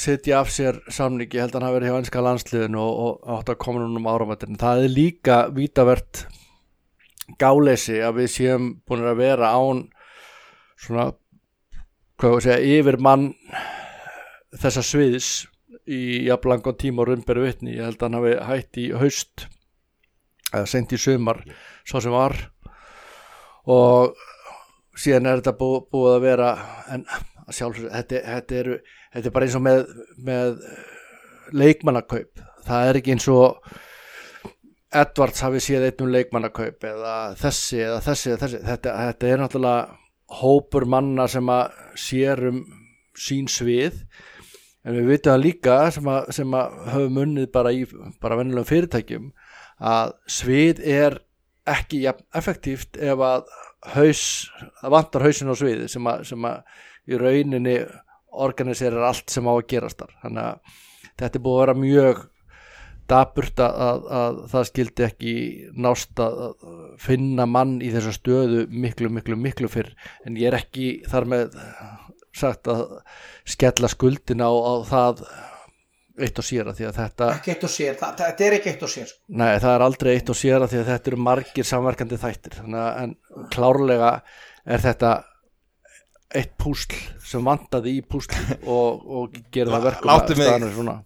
setja 0.00 0.38
af 0.40 0.48
sér 0.52 0.78
samningi, 0.88 1.36
held 1.36 1.52
að 1.52 1.58
hann 1.58 1.66
hafi 1.66 1.76
verið 1.76 1.90
hjá 1.90 1.98
ennska 2.00 2.22
landsliðinu 2.24 2.80
og, 2.80 3.02
og 3.28 3.34
átti 3.36 3.52
að 3.52 3.58
koma 3.64 3.82
núna 3.82 4.00
um 4.00 4.08
áramöndinu 4.08 4.60
það 4.60 4.84
er 4.86 4.94
líka 4.94 5.36
vítavert 5.52 6.22
gáleysi 7.40 7.98
að 8.04 8.22
við 8.22 8.32
séum 8.32 8.68
búin 8.88 9.04
að 9.04 9.20
vera 9.20 9.52
án 9.52 9.84
svona 10.78 11.10
hvað 12.18 12.34
við 12.34 12.46
segja, 12.46 12.78
yfir 12.78 12.98
mann 13.02 13.28
þessa 14.58 14.82
sviðis 14.82 15.30
í 15.88 16.26
jafnlangon 16.28 16.76
tíma 16.78 17.02
og 17.02 17.10
raunberu 17.10 17.44
vittni 17.46 17.76
ég 17.76 17.86
held 17.86 18.00
að 18.00 18.06
hann 18.06 18.18
hafi 18.18 18.34
hætt 18.48 18.80
í 18.80 18.86
haust 18.96 19.46
eða 20.52 20.68
sent 20.68 20.92
í 20.96 21.00
sömar 21.00 21.42
svo 21.86 22.00
sem 22.02 22.14
var. 22.14 22.36
Og 23.68 24.16
síðan 24.98 25.28
er 25.28 25.42
þetta 25.42 25.56
bú, 25.58 25.70
búið 25.92 26.14
að 26.16 26.24
vera 26.24 26.52
en 26.94 27.04
sjálfsög 27.52 27.90
þetta, 27.92 28.22
þetta, 28.24 28.78
þetta 29.14 29.28
er 29.28 29.34
bara 29.34 29.48
eins 29.48 29.58
og 29.58 29.64
með, 29.64 29.84
með 30.24 30.62
leikmannakaup. 31.56 32.42
Það 32.68 32.88
er 32.88 33.00
ekki 33.00 33.14
eins 33.14 33.28
og 33.32 33.60
Edvards 34.88 35.42
hafi 35.44 35.60
séð 35.60 35.84
einnum 35.90 36.12
leikmannakaup 36.14 36.84
eða 36.88 37.14
þessi 37.36 37.82
eða 37.84 38.00
þessi, 38.06 38.30
eða 38.32 38.40
þessi. 38.44 38.60
Þetta, 38.64 38.94
þetta 39.04 39.28
er 39.28 39.42
náttúrulega 39.42 40.38
hópur 40.38 40.86
manna 40.88 41.26
sem 41.28 41.52
að 41.52 41.76
sérum 41.98 42.62
sín 43.18 43.48
svið 43.50 44.02
en 44.86 44.96
við 44.96 45.08
vitum 45.12 45.34
það 45.34 45.44
líka 45.44 45.78
sem 45.92 46.08
að, 46.08 46.28
sem 46.36 46.56
að 46.56 46.76
höfum 46.94 47.22
unnið 47.24 47.48
bara 47.52 47.72
í 47.74 47.84
bara 48.22 48.38
vennilegum 48.40 48.68
fyrirtækjum 48.68 49.30
að 49.92 50.12
svið 50.38 50.82
er 50.84 51.18
ekki 51.68 52.02
ja, 52.06 52.14
effektíft 52.36 52.96
ef 52.96 53.20
að 53.24 53.48
haus, 53.94 54.22
það 54.80 54.94
vantar 54.94 55.26
hausin 55.26 55.52
á 55.52 55.54
sviði 55.58 55.88
sem 55.92 56.08
að, 56.08 56.24
sem 56.30 56.48
að 56.48 56.78
í 57.08 57.20
rauninni 57.20 57.76
organiserar 58.38 59.08
allt 59.10 59.32
sem 59.32 59.48
á 59.48 59.52
að 59.52 59.66
gerast 59.70 60.00
þar 60.00 60.16
þannig 60.22 60.44
að 60.44 60.76
þetta 61.20 61.32
er 61.32 61.44
búið 61.44 61.58
að 61.58 61.64
vera 61.64 61.78
mjög 61.82 62.24
daburt 63.08 63.60
að, 63.64 63.78
að, 63.88 64.08
að 64.20 64.40
það 64.52 64.66
skildi 64.70 65.06
ekki 65.06 65.34
nást 65.80 66.22
að 66.22 66.40
finna 67.02 67.46
mann 67.48 67.78
í 67.84 67.92
þessa 67.94 68.14
stöðu 68.16 68.66
miklu, 68.70 69.10
miklu, 69.12 69.38
miklu 69.40 69.70
fyrr. 69.72 69.94
En 70.26 70.38
ég 70.38 70.50
er 70.50 70.58
ekki 70.60 70.90
þar 71.08 71.28
með 71.32 71.58
sagt 72.38 72.68
að 72.70 72.84
skella 73.48 73.90
skuldin 73.90 74.44
á, 74.44 74.50
á 74.50 74.74
það 74.86 75.24
eitt 76.18 76.38
og 76.40 76.46
sér 76.46 76.68
að 76.70 76.80
því 76.80 76.86
að 76.88 76.96
þetta 76.98 77.26
ekki 77.36 77.52
eitt 77.54 77.64
og 77.64 77.70
sér, 77.72 77.96
það, 77.98 78.14
þetta 78.20 78.44
er 78.44 78.56
ekki 78.56 78.70
eitt 78.72 78.84
og 78.84 78.90
sér 78.90 79.10
nei 79.38 79.50
það 79.62 79.74
er 79.74 79.84
aldrei 79.86 80.10
eitt 80.16 80.32
og 80.32 80.38
sér 80.38 80.64
að 80.64 80.72
því 80.72 80.80
að 80.80 80.88
þetta 80.92 81.10
eru 81.12 81.18
margir 81.28 81.68
samverkandi 81.68 82.20
þættir. 82.24 82.60
Að 82.66 82.88
en 83.04 83.12
klárlega 83.54 84.12
er 84.66 84.84
þetta 84.84 85.12
eitt 86.38 86.56
púsl 86.60 86.96
sem 87.24 87.44
vandaði 87.44 87.98
í 87.98 88.00
púsl 88.04 88.34
og, 88.74 89.04
og 89.06 89.38
gera 89.54 89.76
það 89.76 89.86
verkum 89.88 90.12
að 90.12 90.34
staðanir 90.34 90.74
svona 90.76 90.96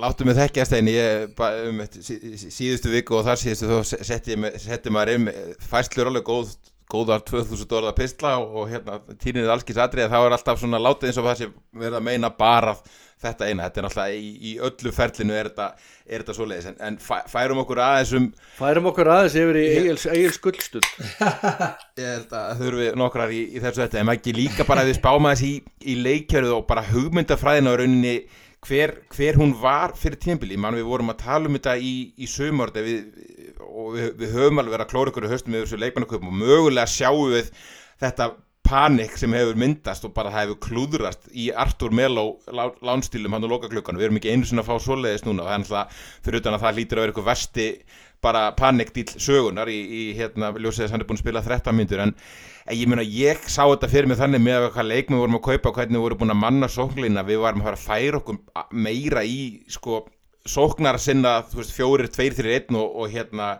Láttu 0.00 0.24
mig 0.24 0.36
þekkja 0.38 0.64
steini, 0.64 0.94
ég 0.96 1.40
um 1.68 1.80
síðustu 1.90 2.92
viku 2.92 3.18
og 3.18 3.26
þar 3.26 3.40
síðustu 3.40 3.68
þá 3.68 4.06
setti, 4.08 4.36
setti 4.62 4.92
maður 4.92 5.16
inn 5.18 5.28
fæslur 5.60 6.08
alveg 6.08 6.24
góð, 6.24 6.54
góðar 6.90 7.20
2000 7.28 7.76
orða 7.76 7.92
pistla 7.98 8.38
og 8.40 8.70
hérna 8.70 8.96
týnir 9.20 9.50
allskins 9.52 9.80
aðrið 9.82 10.10
þá 10.10 10.18
er 10.22 10.36
alltaf 10.38 10.62
svona 10.62 10.80
látið 10.80 11.10
eins 11.10 11.20
og 11.20 11.28
það 11.28 11.38
sem 11.42 11.54
verður 11.82 12.00
að 12.00 12.06
meina 12.08 12.32
bara 12.32 12.74
þetta 13.20 13.50
eina, 13.50 13.66
þetta 13.66 13.80
er 13.80 13.86
náttúrulega 13.86 14.16
í, 14.16 14.32
í 14.40 14.54
öllu 14.64 14.92
ferlinu 14.96 15.36
er 15.36 15.50
þetta, 15.50 15.68
er 16.08 16.22
þetta 16.22 16.36
svo 16.38 16.48
leiðis 16.48 16.68
en, 16.70 16.78
en 16.88 16.98
færum 17.04 17.60
okkur 17.66 17.84
aðeins 17.84 18.16
um 18.16 18.28
Færum 18.56 18.88
okkur 18.90 19.10
aðeins 19.12 19.36
yfir 19.42 19.58
í 19.60 19.66
eigils 20.16 20.40
gullstund. 20.40 20.92
Ég 22.00 22.06
held 22.06 22.32
að 22.40 22.62
þurfum 22.62 22.84
við 22.86 23.00
nokkrar 23.04 23.34
í, 23.36 23.42
í 23.52 23.60
þessu 23.60 23.84
þetta 23.84 24.00
en 24.00 24.08
maður 24.08 24.22
ekki 24.22 24.38
líka 24.38 24.68
bara 24.68 24.86
að 24.86 24.94
við 24.94 25.02
spáum 25.02 25.28
aðeins 25.28 25.44
í, 25.44 25.56
í 25.84 25.98
leikjörðu 26.00 26.56
og 26.56 26.64
bara 26.70 26.86
hugmyndafræðina 26.88 27.74
og 27.74 27.82
rauninni 27.82 28.14
hver, 28.66 28.94
hver 29.14 29.38
hún 29.40 29.54
var 29.60 29.94
fyrir 29.98 30.20
tímbili, 30.20 30.58
mann 30.60 30.76
við 30.76 30.88
vorum 30.90 31.12
að 31.12 31.22
tala 31.24 31.48
um 31.48 31.56
þetta 31.56 31.76
í, 31.80 31.94
í 32.20 32.28
sömord 32.28 32.76
við, 32.76 33.00
og 33.64 33.96
við, 33.96 34.12
við 34.20 34.36
höfum 34.36 34.60
alveg 34.60 34.76
verið 34.76 34.86
að 34.86 34.92
klóra 34.92 35.12
ykkur 35.12 35.26
í 35.26 35.32
höstum 35.32 35.54
með 35.54 35.66
þessu 35.66 35.80
leikmannaköpum 35.80 36.30
og 36.32 36.38
mögulega 36.42 36.90
sjáum 36.90 37.32
við 37.32 37.50
þetta 38.02 38.30
panik 38.70 39.16
sem 39.18 39.32
hefur 39.34 39.56
myndast 39.58 40.04
og 40.06 40.12
bara 40.14 40.30
það 40.30 40.44
hefur 40.44 40.60
klúðrast 40.66 41.30
í 41.32 41.48
Artur 41.64 41.94
Meló 41.96 42.26
lánstílum 42.86 43.34
hann 43.34 43.48
og 43.48 43.56
lokaklukkan, 43.56 43.98
við 43.98 44.10
erum 44.10 44.20
ekki 44.20 44.34
einu 44.34 44.46
sinna 44.46 44.62
að 44.62 44.70
fá 44.70 44.84
svoleiðis 44.84 45.24
núna, 45.26 45.48
er 45.48 45.56
alltaf 45.58 46.04
fyrir 46.20 46.42
utan 46.42 46.56
að 46.58 46.66
það 46.66 46.78
lítir 46.78 47.00
að 47.00 47.04
vera 47.06 47.14
eitthvað 47.14 47.30
vesti 47.30 47.66
bara 48.24 48.50
panikdíl 48.56 49.08
sögunar 49.16 49.70
í, 49.72 49.80
í 49.80 50.02
hérna, 50.18 50.52
ljósið 50.56 50.84
þess 50.84 50.90
að 50.90 50.94
hann 50.96 51.04
er 51.04 51.08
búin 51.08 51.20
að 51.20 51.24
spila 51.24 51.44
13 51.46 51.76
myndur 51.76 52.04
en 52.04 52.14
ég 52.76 52.90
meina 52.90 53.04
ég 53.06 53.42
sá 53.48 53.62
þetta 53.64 53.90
fyrir 53.90 54.10
mig 54.10 54.20
þannig 54.20 54.44
með 54.44 54.70
hvað 54.74 54.90
leikmi 54.90 55.20
vorum 55.20 55.38
að 55.40 55.46
kaupa 55.48 55.74
hvernig 55.78 55.96
við 55.96 56.06
vorum 56.06 56.22
búin 56.22 56.34
að 56.34 56.42
manna 56.44 56.68
sóknlina 56.70 57.24
við 57.26 57.42
varum 57.44 57.64
að 57.64 57.70
fara 57.70 57.80
að 57.80 57.86
færa 57.88 58.20
okkur 58.20 58.40
meira 58.76 59.24
í 59.24 59.40
sko 59.72 60.02
sóknar 60.48 60.98
sinna 61.00 61.40
veist, 61.52 61.74
fjórir, 61.76 62.08
tveir, 62.12 62.34
þrjir, 62.36 62.60
einn 62.60 62.78
og, 62.80 62.94
og 63.02 63.12
hérna 63.12 63.50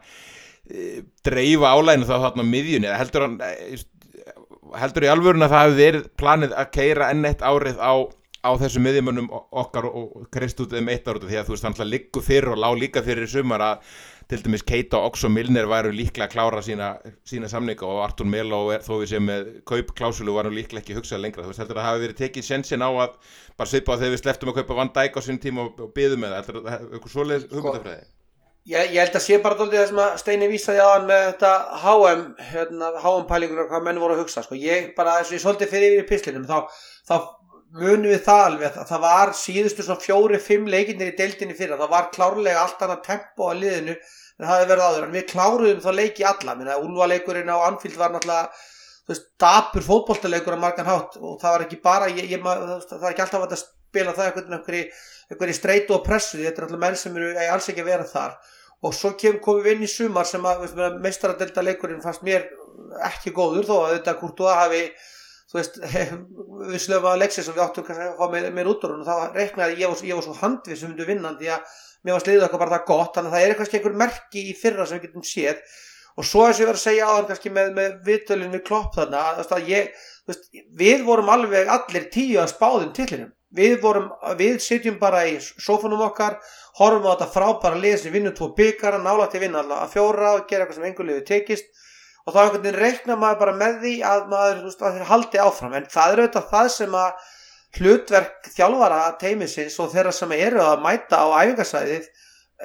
e, 0.68 1.02
dreifa 1.26 1.74
álæginu 1.74 2.08
þá 2.08 2.14
þarna 2.26 2.46
á 2.46 2.52
miðjunni. 2.52 2.92
Heldur, 3.00 3.26
hann, 3.26 3.36
e, 3.44 4.70
heldur 4.80 5.06
í 5.06 5.10
alvörun 5.12 5.46
að 5.46 5.54
það 5.54 5.66
hefði 5.66 5.84
verið 5.84 6.06
planið 6.20 6.56
að 6.62 6.72
keira 6.76 7.10
enn 7.12 7.28
eitt 7.28 7.44
árið 7.44 7.82
á, 7.82 7.92
á 8.40 8.50
þessu 8.62 8.84
miðjumönnum 8.84 9.28
okkar 9.34 9.90
og, 9.90 10.08
og 10.22 10.30
krist 10.32 10.62
út 10.64 10.76
um 10.78 10.92
eitt 10.92 11.08
árið 11.08 11.28
því 11.28 11.40
að 11.40 11.50
þú 11.50 11.56
veist 11.56 11.68
hann 11.68 11.78
hlað 11.78 11.92
liggur 11.94 12.26
fyrir 12.26 12.54
og 12.54 12.62
lág 12.64 12.80
líka 12.80 13.04
fyrir 13.04 13.30
sumar 13.30 13.66
að 13.66 13.94
til 14.30 14.44
dæmis 14.44 14.62
Keita 14.66 15.00
og 15.00 15.10
Oxo 15.10 15.28
Milner 15.32 15.66
væru 15.66 15.90
líklega 15.94 16.28
að 16.28 16.34
klára 16.36 16.62
sína, 16.62 16.92
sína 17.26 17.50
samninga 17.50 17.86
og 17.86 18.04
Artur 18.04 18.28
Melo 18.30 18.60
þó 18.84 18.92
við 19.00 19.08
sem 19.16 19.32
kaupklásulu 19.66 20.36
varum 20.36 20.54
líklega 20.54 20.84
ekki 20.84 20.96
hugsað 20.98 21.24
lengra. 21.24 21.42
Þú 21.42 21.50
veist 21.50 21.64
heldur 21.64 21.80
að 21.80 21.82
það 21.82 21.90
hafi 21.90 22.04
verið 22.04 22.20
tekið 22.22 22.46
sensin 22.46 22.86
á 22.86 22.90
að 22.90 23.18
bara 23.58 23.72
svipa 23.72 23.98
þegar 23.98 24.14
við 24.14 24.22
sleftum 24.22 24.52
að 24.52 24.60
kaupa 24.60 24.78
Van 24.78 24.94
Dijk 24.94 25.18
á 25.18 25.20
sín 25.26 25.42
tíma 25.42 25.66
og, 25.66 25.82
og 25.82 25.92
byðum 25.98 26.22
með 26.22 26.34
það. 26.36 26.40
Heldur 26.40 26.62
að 26.62 26.88
eitthvað 26.94 27.14
svoleið 27.16 27.44
sko, 27.44 27.56
hugmyndafræði? 27.58 28.08
ég, 28.68 28.92
ég 28.94 29.00
held 29.00 29.18
að 29.18 29.24
sé 29.24 29.40
bara 29.42 29.58
doldið 29.58 29.80
það 29.80 29.90
sem 29.90 30.00
að 30.04 30.16
Steini 30.22 30.48
vísaði 30.50 30.84
á 30.84 30.88
hann 30.92 31.10
með 31.10 31.26
þetta 31.26 31.52
HM 31.82 32.24
hérna, 32.52 32.94
HM 33.02 33.26
pælingur 33.30 33.64
og 33.64 33.70
hvað 33.72 33.84
menn 33.86 34.00
voru 34.02 34.16
að 34.16 34.24
hugsa 34.24 34.44
sko. 34.46 34.58
ég 34.58 34.90
bara 34.96 35.18
eins 35.18 35.30
og 35.30 35.36
ég 35.38 35.44
svolítið 35.44 35.72
fyrir 35.74 35.96
yfir 35.96 36.04
í 36.04 36.08
pislinum 36.10 36.48
þá, 36.48 36.58
þá 37.08 37.14
munum 37.80 38.10
við 38.10 38.24
það 38.26 38.44
alveg 38.46 38.78
að 38.82 38.88
það 38.90 39.04
var 39.06 39.32
síðustu 39.38 39.86
svona 39.86 40.04
fjóri-fimm 40.04 40.66
leikinnir 40.70 41.12
í 41.12 41.18
deildinni 41.18 41.56
fyrir 41.58 41.78
það 41.78 41.94
var 41.94 42.10
klárlega 42.14 42.64
allt 42.64 42.82
annað 42.84 43.04
tempo 43.06 43.50
á 43.50 43.52
liðinu 43.54 43.96
það 44.46 44.60
hefði 44.60 44.70
verið 44.70 44.84
áður 44.86 45.06
en 45.06 45.16
við 45.16 45.26
kláruðum 45.30 45.82
þá 45.84 45.90
leiki 45.96 46.26
alla. 46.30 46.56
Minna 46.58 46.78
úlvaleikurinn 46.80 47.52
á 47.52 47.66
Anfield 47.66 47.98
var 48.00 48.14
náttúrulega 48.14 48.48
þú 48.54 49.14
veist, 49.14 49.26
dapur 49.42 49.86
fótbolltaleikur 49.86 50.56
að 50.56 50.64
margan 50.64 50.88
hátt. 50.90 51.18
Og 51.20 51.36
það 51.42 51.56
var 51.56 51.66
ekki 51.66 51.80
bara 51.84 52.10
ég, 52.12 52.30
ég, 52.30 52.42
það 52.44 53.04
var 53.04 53.12
ekki 53.12 53.26
alltaf 53.26 53.46
að 53.46 53.60
spila 53.62 54.16
það 54.16 54.30
einhvern 54.30 54.56
veginn 54.68 54.90
einhverju 55.30 55.58
streitu 55.58 55.96
og 55.96 56.04
pressu. 56.06 56.40
Þetta 56.40 56.62
er 56.62 56.68
alltaf 56.68 56.82
menn 56.86 56.98
sem 56.98 57.20
eru 57.20 57.46
alls 57.50 57.70
ekki 57.70 57.84
að 57.84 57.92
vera 57.92 58.08
þar. 58.08 58.36
Og 58.80 58.96
svo 58.96 59.12
komum 59.18 59.64
við 59.64 59.76
inn 59.76 59.84
í 59.84 59.92
sumar 59.92 60.28
sem 60.28 60.46
að 60.48 60.66
meistaradelta 61.04 61.64
leikurinn 61.64 62.02
fannst 62.02 62.24
mér 62.24 62.48
ekki 63.10 63.34
góður 63.36 63.66
þó 63.68 63.74
að 63.84 63.96
þetta 63.98 64.14
að 64.16 64.60
hafi 64.62 64.84
þú 65.50 65.58
veist, 65.58 65.78
við 66.70 66.82
slöfum 66.84 67.10
að 67.10 67.22
leiksis 67.24 67.50
og 67.50 67.56
við 67.58 67.64
áttum 67.64 67.86
kannski 67.86 68.06
að 68.06 68.18
fá 68.20 68.34
meir, 68.54 68.70
út 68.70 68.84
og 68.86 69.00
þá 69.06 69.14
reiknaði 69.34 69.80
ég 69.82 69.92
var, 69.92 70.04
ég 70.06 70.18
var 70.18 70.26
svo 70.26 70.36
handvið 70.38 70.78
sem 70.78 70.92
myndu 70.92 71.06
vinnan 71.08 71.38
því 71.40 71.52
að 71.56 71.78
mér 72.04 72.16
var 72.16 72.24
sliðið 72.24 72.46
eitthvað 72.46 72.64
bara 72.64 72.76
það 72.76 72.86
gott 72.90 73.16
þannig 73.16 73.30
að 73.30 73.36
það 73.36 73.46
er 73.46 73.58
kannski 73.58 73.80
einhver 73.80 73.98
merki 74.04 74.44
í 74.46 74.54
fyrra 74.58 74.86
sem 74.86 74.98
við 75.00 75.08
getum 75.08 75.26
séð. 75.30 75.64
Og 76.18 76.26
svo 76.26 76.46
þess 76.46 76.58
að 76.58 76.62
ég 76.62 76.70
verði 76.70 76.80
að 76.80 76.86
segja 76.86 77.10
á 77.10 77.12
hann 77.16 77.28
kannski 77.28 77.52
með, 77.54 77.74
með 77.76 77.98
viðtölinn 78.08 78.54
við 78.54 78.64
klopp 78.66 78.96
þarna 78.96 79.26
að 79.40 79.68
ég, 79.70 79.92
veist, 80.28 80.48
við 80.80 81.04
vorum 81.06 81.30
alveg 81.32 81.70
allir 81.70 82.08
tíu 82.12 82.40
að 82.42 82.50
spáðum 82.54 82.90
tillinum 82.96 83.30
við 83.56 83.76
vorum, 83.82 84.10
við 84.38 84.60
sitjum 84.62 84.98
bara 85.00 85.24
í 85.28 85.36
sofunum 85.40 86.04
okkar, 86.06 86.38
horfum 86.78 87.08
á 87.10 87.12
þetta 87.14 87.30
frábæra 87.34 87.80
lið 87.82 87.96
sem 88.04 88.14
vinnum 88.14 88.34
tvo 88.36 88.52
byggara, 88.56 89.00
nála 89.02 89.26
til 89.30 89.42
vinna 89.42 89.64
að 89.64 89.94
fjóra 89.96 90.36
og 90.36 90.46
gera 90.50 90.64
eitthvað 90.64 90.78
sem 90.78 90.88
einhver 90.90 91.08
liði 91.08 91.24
tekist. 91.26 91.70
Og 92.26 92.34
þá 92.34 92.40
einhvern 92.42 92.62
veginn 92.62 92.78
reikna 92.78 93.16
maður 93.18 93.40
bara 93.40 93.56
með 93.58 93.78
því 93.82 93.94
að 94.06 94.26
maður 94.30 94.64
veist, 94.66 94.82
að 94.84 95.04
haldi 95.08 95.40
áfram. 95.42 95.76
En 95.76 95.86
það 95.90 96.12
er 96.12 96.22
auðvitað 96.22 96.50
það 96.52 96.68
sem 96.76 96.96
að 97.00 97.28
hlutverk 97.78 98.48
þjálfara 98.50 99.02
teimisins 99.20 99.76
og 99.82 99.92
þeirra 99.92 100.12
sem 100.14 100.32
eru 100.34 100.62
að 100.64 100.82
mæta 100.84 101.20
á 101.22 101.26
æfingarsæðið 101.44 102.08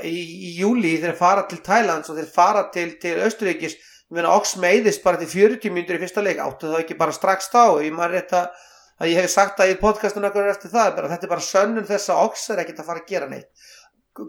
í, 0.04 0.16
í 0.16 0.54
júli 0.60 0.96
þeir 1.02 1.18
fara 1.20 1.46
til 1.50 1.62
Thailands 1.66 2.10
og 2.10 2.18
þeir 2.20 2.32
fara 2.34 2.66
til, 2.74 2.88
til 3.02 3.20
Östuríkis 3.26 3.78
ég 3.78 4.18
meina 4.18 4.34
Ox 4.36 4.56
meiðist 4.62 5.04
bara 5.06 5.20
til 5.22 5.30
40 5.32 5.74
myndur 5.74 5.98
í 5.98 6.02
fyrsta 6.04 6.24
leik. 6.26 6.42
Áttu 6.42 6.70
það 6.72 6.84
ekki 6.84 6.98
bara 7.00 7.16
strax 7.16 7.50
þá? 7.54 7.82
Ég 7.86 7.96
maður 7.96 8.18
rétt 8.18 8.36
að, 8.38 8.68
ég 9.10 9.22
hef 9.22 9.34
sagt 9.34 9.58
það 9.60 9.74
í 9.74 9.80
podcastinu 9.82 10.30
okkur 10.30 10.52
eftir 10.52 10.74
það 10.74 10.92
bara, 11.00 11.10
þetta 11.14 11.28
er 11.28 11.34
bara 11.34 11.48
sönnum 11.48 11.90
þess 11.90 12.14
að 12.14 12.22
Ox 12.28 12.46
er 12.54 12.62
ekkert 12.64 12.84
að 12.84 12.92
fara 12.92 13.04
að 13.04 13.10
gera 13.14 13.30
neitt. 13.32 13.50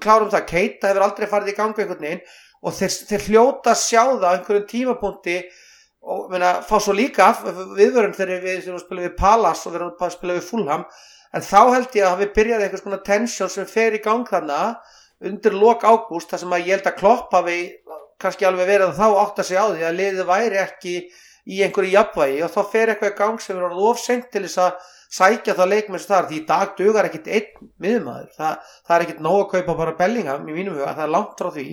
Klárum 0.03 0.33
það, 0.33 0.49
Keita 0.51 0.91
hefur 0.91 1.07
aldrei 1.07 1.29
farið 1.31 1.53
í 1.53 1.57
gangu 1.57 1.83
einhvern 1.83 2.07
veginn 2.09 2.25
og 2.67 2.75
þeir, 2.75 2.95
þeir 3.11 3.27
hljóta 3.29 3.77
sjá 3.79 4.03
það 4.03 4.33
einhverjum 4.33 4.67
tímapunkti 4.73 5.37
og 6.07 6.31
meina, 6.31 6.61
fá 6.63 6.79
svo 6.79 6.95
líka 6.95 7.33
viðvörun 7.43 8.15
þegar 8.15 8.45
við 8.45 8.67
spilum 8.79 9.07
við 9.09 9.17
Palas 9.19 9.65
og 9.67 9.75
við 9.75 9.81
erum 9.81 10.07
að 10.07 10.15
spila 10.15 10.37
við 10.37 10.49
Fulham. 10.49 10.87
En 11.35 11.45
þá 11.45 11.61
held 11.75 11.97
ég 11.99 12.07
að 12.07 12.21
við 12.23 12.33
byrjaði 12.37 12.67
einhvers 12.67 12.85
konar 12.85 13.03
tensjón 13.07 13.53
sem 13.53 13.69
fer 13.69 13.97
í 13.99 14.03
gang 14.05 14.27
þarna 14.29 14.61
undir 15.27 15.57
lok 15.57 15.83
ágúst 15.85 16.31
þar 16.31 16.45
sem 16.45 16.55
að 16.55 16.69
ég 16.69 16.77
held 16.77 16.91
að 16.93 16.99
kloppa 17.01 17.43
við 17.47 17.63
kannski 18.23 18.47
alveg 18.49 18.71
verið 18.71 18.93
að 18.93 19.01
þá 19.01 19.23
átta 19.25 19.45
sig 19.45 19.59
á 19.59 19.67
því 19.67 19.87
að 19.89 19.99
liðið 20.01 20.29
væri 20.31 20.61
ekki 20.63 20.95
í 21.47 21.63
einhverju 21.67 21.97
jafnvægi. 21.97 22.43
Og 22.47 22.55
þá 22.55 22.61
fer 22.73 22.93
eitthvað 22.93 23.13
í 23.13 23.19
gang 23.19 23.43
sem 23.43 23.59
er 23.59 23.67
orðið 23.67 23.91
ofsengt 23.91 24.31
til 24.31 24.47
þess 24.47 24.63
að 24.63 24.93
sækja 25.17 25.55
það 25.55 25.75
það 26.07 26.17
er 26.19 26.29
því 26.29 26.37
í 26.39 26.47
dag 26.47 26.73
dugar 26.79 27.09
ekkit 27.09 27.29
einn 27.31 27.71
miðumæður, 27.83 28.31
það, 28.37 28.73
það 28.87 28.97
er 28.97 29.05
ekkit 29.05 29.23
nóg 29.23 29.39
að 29.41 29.51
kaupa 29.53 29.77
bara 29.79 29.97
Bellingham 30.01 30.49
í 30.49 30.57
mínum 30.57 30.77
huga, 30.77 30.95
það 30.97 31.05
er 31.05 31.13
langt 31.15 31.41
frá 31.41 31.51
því 31.55 31.67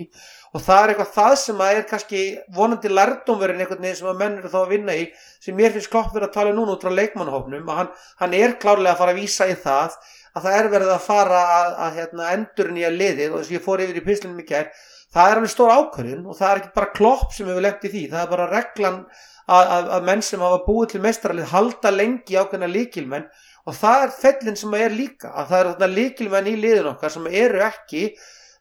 og 0.54 0.62
það 0.62 0.80
er 0.80 0.92
eitthvað 0.92 1.14
það 1.16 1.32
sem 1.42 1.62
að 1.64 1.76
er 1.76 1.86
kannski 1.90 2.20
vonandi 2.54 2.90
lærdomverðin 2.92 3.64
einhvern 3.64 3.82
veginn 3.82 3.98
sem 3.98 4.10
að 4.10 4.20
menn 4.20 4.36
eru 4.38 4.50
þá 4.52 4.58
að 4.60 4.74
vinna 4.74 4.94
í 4.94 5.06
sem 5.42 5.56
mér 5.58 5.74
finnst 5.74 5.90
klopp 5.90 6.12
verið 6.14 6.28
að 6.28 6.36
tala 6.36 6.52
núna 6.54 6.76
út 6.76 6.84
frá 6.84 6.94
leikmannhófnum 6.94 7.72
að 7.72 7.80
hann, 7.80 7.90
hann 8.22 8.36
er 8.38 8.54
klárlega 8.62 8.94
að 8.94 9.00
fara 9.02 9.14
að 9.14 9.20
vísa 9.22 9.48
í 9.50 9.56
það 9.64 9.96
að 10.34 10.46
það 10.46 10.58
er 10.58 10.70
verið 10.72 10.92
að 10.94 11.04
fara 11.08 11.40
að, 11.56 11.68
að 11.86 11.98
hérna, 11.98 12.30
endur 12.36 12.70
nýja 12.74 12.90
liðið 12.94 13.32
og 13.32 13.40
þess 13.40 13.50
að 13.50 13.56
ég 13.56 13.64
fór 13.64 13.82
yfir 13.84 13.98
í 13.98 14.04
pislunum 14.06 14.42
í 14.42 14.46
kær 14.48 14.70
það 15.14 15.30
er 15.30 15.40
alveg 15.40 15.52
stór 15.52 15.74
ákvörðin 15.74 16.24
og 16.26 16.38
það 16.38 16.50
er 16.50 16.60
ekki 16.62 16.74
bara 16.78 16.92
klopp 16.94 17.34
sem 17.34 17.50
hefur 17.50 17.66
lengt 17.66 17.86
í 17.86 17.92
því, 17.92 18.04
það 18.14 18.22
er 18.22 18.30
bara 18.32 18.48
reglan 18.50 19.00
að, 19.44 19.64
að, 19.64 19.90
að 19.96 20.06
menn 20.08 20.24
sem 20.26 20.42
hafa 20.42 20.62
búið 20.66 20.94
til 20.94 21.02
mestrarlið 21.04 21.50
halda 21.52 21.92
lengi 21.94 22.38
ákveðna 22.38 22.70
líkilmenn 22.70 23.28
og 23.64 23.76
það 23.78 24.06
er 24.06 24.16
fellin 24.20 24.58
sem 24.58 24.74
er 24.78 24.94
líka 24.94 25.30
að 25.34 25.52
það 25.52 25.84
er 25.86 25.94
líkilmenn 25.98 26.50
í 26.50 26.56
liðin 26.62 26.90
okkar 26.94 27.14
sem 27.14 27.28
eru 27.30 27.62
ekki 27.66 28.08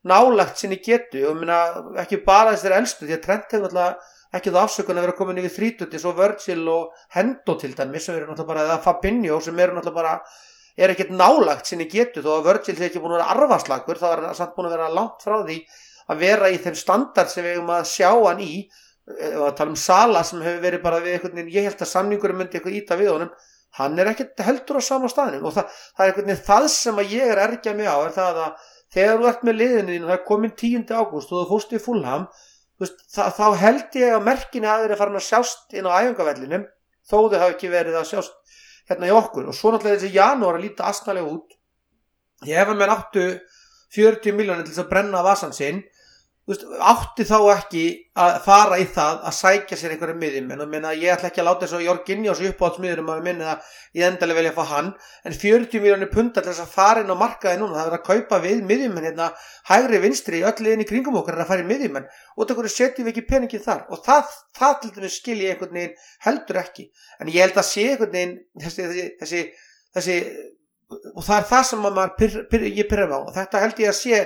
nálagt 0.09 0.59
sinni 0.59 0.79
getu. 0.83 1.21
Og 1.29 1.39
minna, 1.39 1.59
ekki 2.03 2.21
bara 2.25 2.53
þessari 2.53 2.79
elstu 2.79 3.07
því 3.07 3.17
að 3.17 3.23
Trent 3.27 3.55
hefur 3.55 3.69
alltaf 3.69 4.11
ekki 4.33 4.49
það 4.49 4.63
afsökun 4.63 4.97
að 4.97 5.05
vera 5.07 5.17
komin 5.17 5.39
yfir 5.43 5.53
þrítutti 5.57 6.01
svo 6.01 6.15
Virgil 6.17 6.63
og 6.73 7.03
Hendo 7.13 7.55
til 7.61 7.73
dæmis 7.77 8.07
sem 8.07 8.17
eru 8.17 8.31
náttúrulega 8.31 8.49
bara, 8.49 8.65
eða 8.65 8.81
Fabinho 8.81 9.39
sem 9.45 9.59
eru 9.61 9.77
náttúrulega 9.77 9.99
bara 9.99 10.13
er 10.73 10.93
ekkert 10.93 11.13
nálagt 11.13 11.69
sinni 11.69 11.85
getu. 11.89 12.23
Þó 12.25 12.39
að 12.39 12.47
Virgil 12.49 12.77
þegar 12.79 12.89
ekki 12.89 13.03
búin 13.03 13.13
að 13.13 13.19
vera 13.19 13.35
arfaslagur 13.35 14.01
þá 14.01 14.07
er 14.09 14.23
hann 14.27 14.39
samt 14.39 14.55
búin 14.57 14.69
að 14.71 14.77
vera 14.77 14.93
langt 14.97 15.25
frá 15.25 15.37
því 15.43 15.59
að 16.09 16.25
vera 16.25 16.49
í 16.51 16.59
þeim 16.63 16.75
standard 16.75 17.31
sem 17.31 17.45
við 17.45 17.59
hefum 17.59 17.73
að 17.77 17.87
sjá 17.93 18.09
hann 18.09 18.43
í. 18.43 18.53
Og 19.03 19.47
að 19.49 19.55
tala 19.59 19.73
um 19.73 19.79
Sala 19.79 20.23
sem 20.25 20.41
hefur 20.41 20.61
verið 20.63 20.81
bara 20.83 21.01
við 21.03 21.17
einhvern 21.17 21.35
veginn, 21.37 21.53
ég 21.53 21.65
held 21.67 21.81
að 21.83 21.91
samningurum 21.91 22.37
myndi 22.39 22.55
eitthvað 22.55 22.77
íta 22.77 22.95
við 22.95 23.09
honum, 23.11 23.31
hann 23.79 23.97
er 23.99 24.11
ekkert 24.11 24.43
heldur 24.45 24.79
á 24.79 24.81
sama 24.85 25.09
staðinum 25.11 25.49
og 25.49 25.55
það, 25.55 25.73
það 25.97 26.03
er 26.05 26.11
einhvern 26.11 26.29
veginn 26.29 26.45
það 26.47 26.67
sem 26.71 27.01
að 27.01 27.15
ég 27.17 27.33
er 27.33 27.41
ergjað 27.43 27.75
mig 27.79 27.89
á 27.89 27.97
er 27.97 28.13
það 28.15 28.39
að 28.45 28.69
þegar 28.93 29.19
þú 29.19 29.29
ert 29.29 29.45
með 29.47 29.59
liðinu 29.61 29.93
þín 29.93 30.05
og 30.05 30.11
það 30.11 30.17
er 30.17 30.25
komin 30.27 30.55
10. 30.61 30.85
ágúst 30.93 31.31
og 31.33 31.39
þú 31.39 31.47
fórst 31.51 31.73
í 31.73 31.81
fullham 31.81 32.27
þá 32.83 33.45
held 33.61 33.97
ég 33.99 34.15
að 34.15 34.25
merkina 34.27 34.73
hafi 34.73 34.87
verið 34.87 35.01
farin 35.01 35.19
að 35.19 35.27
sjást 35.27 35.75
inn 35.77 35.87
á 35.89 35.97
æfingavellinum 36.01 36.65
þó 37.07 37.17
þau 37.17 37.39
hafi 37.39 37.55
ekki 37.55 37.71
verið 37.73 37.99
að 37.99 38.09
sjást 38.11 38.55
hérna 38.89 39.09
í 39.09 39.15
okkur 39.15 39.49
og 39.49 39.57
svo 39.57 39.71
náttúrulega 39.73 40.01
þessi 40.01 40.17
janúar 40.17 40.57
að 40.57 40.65
líta 40.65 40.87
aðsnalega 40.89 41.31
út 41.31 41.57
ég 42.49 42.59
hef 42.59 42.71
að 42.73 42.79
mér 42.81 42.93
áttu 42.93 43.25
40 43.95 44.35
miljónir 44.35 44.65
til 44.65 44.73
þess 44.73 44.83
að 44.83 44.91
brenna 44.91 45.23
vasan 45.25 45.55
sinn 45.55 45.83
veist, 46.49 46.65
átti 46.83 47.25
þá 47.27 47.37
ekki 47.53 47.83
að 48.19 48.37
fara 48.43 48.79
í 48.81 48.87
það 48.93 49.21
að 49.29 49.35
sækja 49.37 49.79
sér 49.79 49.95
einhverju 49.95 50.17
miðjum 50.19 50.51
en 50.53 50.63
minna, 50.69 50.91
ég 50.97 51.13
ætla 51.13 51.29
ekki 51.31 51.41
að 51.43 51.49
láta 51.49 51.65
þess 51.65 51.77
að 51.79 51.85
Jörginni 51.87 52.29
á 52.29 52.33
þessu 52.33 52.51
uppáhaldsmiðurum 52.51 53.11
að 53.13 53.23
minna 53.29 53.53
að 53.53 53.71
ég 53.99 54.07
endalega 54.09 54.39
velja 54.41 54.51
að 54.51 54.59
fá 54.59 54.73
hann 54.73 54.91
en 55.23 55.37
40 55.39 55.83
miljónir 55.85 56.11
punta 56.11 56.43
til 56.43 56.51
þess 56.51 56.65
að 56.65 56.75
fara 56.75 57.03
inn 57.03 57.13
á 57.13 57.17
markaði 57.17 57.61
núna 57.61 57.79
það 57.79 57.91
er 57.91 57.97
að 57.97 58.05
kaupa 58.09 58.41
við 58.43 58.63
miðjum 58.67 58.99
hérna, 58.99 59.29
hægri 59.71 60.03
vinstri 60.03 60.41
í 60.41 60.45
öllu 60.51 60.73
inn 60.73 60.83
í 60.83 60.89
kringum 60.89 61.21
okkur 61.21 61.37
en 61.37 61.45
að 61.45 61.51
fara 61.53 61.63
í 61.63 61.69
miðjum 61.69 62.01
og 62.03 62.49
það 62.49 62.69
setjum 62.73 63.07
við 63.07 63.13
ekki 63.13 63.27
peningin 63.29 63.63
þar? 63.63 63.83
Og 63.93 64.01
það, 64.05 64.31
það 64.57 64.73
til 64.81 64.91
dæmis 64.97 65.17
skil 65.19 65.37
ég 65.41 65.53
einhvern 65.53 65.77
veginn 65.77 66.07
heldur 66.25 66.59
ekki. 66.63 66.87
En 67.19 67.31
ég 67.31 67.45
held 67.45 67.59
að 67.59 67.69
sé 67.69 67.85
einhvern 67.91 68.13
veginn 68.13 68.35
þessi, 68.63 68.87
þessi, 69.21 69.43
þessi, 69.97 70.17
og 71.13 71.21
það 71.25 71.37
er 71.37 71.47
það 71.51 71.67
sem 71.69 71.87
pyr, 72.19 72.39
pyr, 72.51 72.65
ég 72.69 72.89
pyrra 72.89 73.09
á. 73.13 73.19
Og 73.21 73.31
þetta 73.37 73.63
held 73.63 73.83
ég 73.83 73.93
að 73.93 73.99
sé 73.99 74.23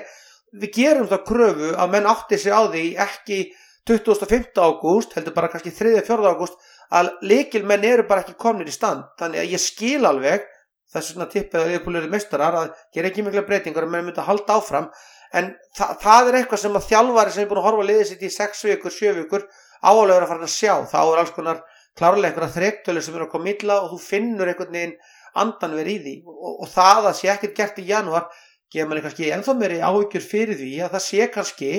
við 0.56 0.74
gerum 0.78 1.10
það 1.12 1.26
kröfu 1.28 1.72
að 1.76 1.94
menn 1.96 2.10
átti 2.10 2.40
sig 2.40 2.54
á 2.54 2.62
því 2.68 2.84
ekki 3.04 3.40
25. 3.88 4.52
ágúst, 4.60 5.14
heldur 5.16 5.36
bara 5.36 5.50
kannski 5.52 5.72
3.4. 5.72 6.20
ágúst 6.28 6.58
að 6.92 7.12
leikilmenn 7.24 7.86
eru 7.88 8.06
bara 8.08 8.24
ekki 8.24 8.38
komnir 8.40 8.68
í 8.68 8.76
stand 8.76 9.06
þannig 9.20 9.44
að 9.44 9.54
ég 9.56 9.64
skil 9.64 10.08
alveg 10.08 10.46
þess 10.92 11.12
svona 11.12 11.28
tippið 11.32 11.62
að 11.62 11.72
viðpúlurinn 11.74 12.12
mestarar 12.12 12.56
að 12.56 12.74
gera 12.96 13.10
ekki 13.12 13.26
mikla 13.26 13.44
breytingar 13.48 13.88
og 13.88 13.92
menn 13.92 14.08
myndi 14.08 14.24
að 14.24 14.30
halda 14.30 14.60
áfram 14.60 14.88
en 15.36 15.50
þa 15.76 15.88
það 16.04 16.30
er 16.30 16.38
eitthvað 16.40 16.62
sem 16.64 16.78
að 16.80 16.88
þjálfari 16.88 17.34
sem 17.36 17.44
er 17.44 17.50
búin 17.50 17.60
að 17.62 17.68
horfa 17.68 17.84
að 17.84 17.90
liða 17.92 18.06
sitt 18.08 18.24
í 18.24 18.32
6 18.32 18.64
vikur, 18.70 18.96
7 18.96 19.16
vikur 19.18 19.44
áalega 19.84 20.16
er 20.16 20.26
að 20.26 20.32
fara 20.32 20.48
að 20.48 20.56
sjá 20.56 20.74
þá 20.88 21.00
er 21.02 21.22
alls 21.22 21.36
konar 21.36 21.62
klárlega 21.98 22.32
einhverja 22.32 22.56
þrektölu 22.56 23.04
sem 23.04 23.18
eru 23.18 23.28
að 23.28 23.34
koma 23.34 23.52
illa 23.52 23.80
og 23.84 23.92
þú 23.94 24.00
finnur 24.06 24.52
einhvern 24.52 24.76
veginn 24.78 24.96
andan 25.38 25.76
verið 25.78 25.98
í 25.98 26.04
því 26.06 26.16
og, 26.32 26.54
og 26.64 26.72
það 26.72 27.10
að 27.12 27.18
sé 27.20 27.32
ekkert 27.34 27.58
gert 27.58 27.82
í 27.84 27.88
janúar 27.92 28.30
gefa 28.74 28.90
manni 28.90 29.06
kannski 29.06 29.32
ennþá 29.36 29.56
meiri 29.58 29.80
áhyggjur 29.84 30.28
fyrir 30.34 30.60
því 30.60 30.74
að 30.84 30.94
það 30.96 31.06
sé 31.08 31.30
kannski 31.34 31.72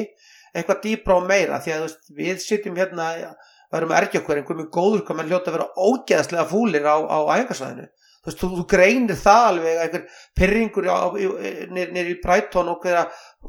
eitthvað 0.55 0.83
dýbra 0.87 1.19
og 1.19 1.29
meira 1.29 1.61
því 1.63 1.75
að 1.75 1.87
veist, 1.87 2.11
við 2.17 2.43
sitjum 2.45 2.79
hérna 2.79 3.09
varum 3.73 3.93
að 3.93 4.03
ergja 4.03 4.23
okkur 4.23 4.41
einhverjum 4.41 4.71
góður 4.73 5.05
hvað 5.05 5.19
mann 5.19 5.31
hljóta 5.31 5.53
að 5.53 5.59
vera 5.59 5.71
ógeðslega 5.77 6.49
fúlir 6.49 6.89
á, 6.89 6.97
á 7.05 7.19
æfingarsvæðinu 7.37 7.89
þú 8.19 8.31
veist, 8.31 8.41
þú, 8.41 8.49
þú 8.57 8.65
greinir 8.73 9.19
það 9.21 9.49
alveg 9.51 9.83
einhver 9.83 10.05
pyrringur 10.41 10.89
nýri 11.77 12.15
í 12.15 12.21
Brighton 12.23 12.73
og 12.73 12.81
hverja 12.83 13.05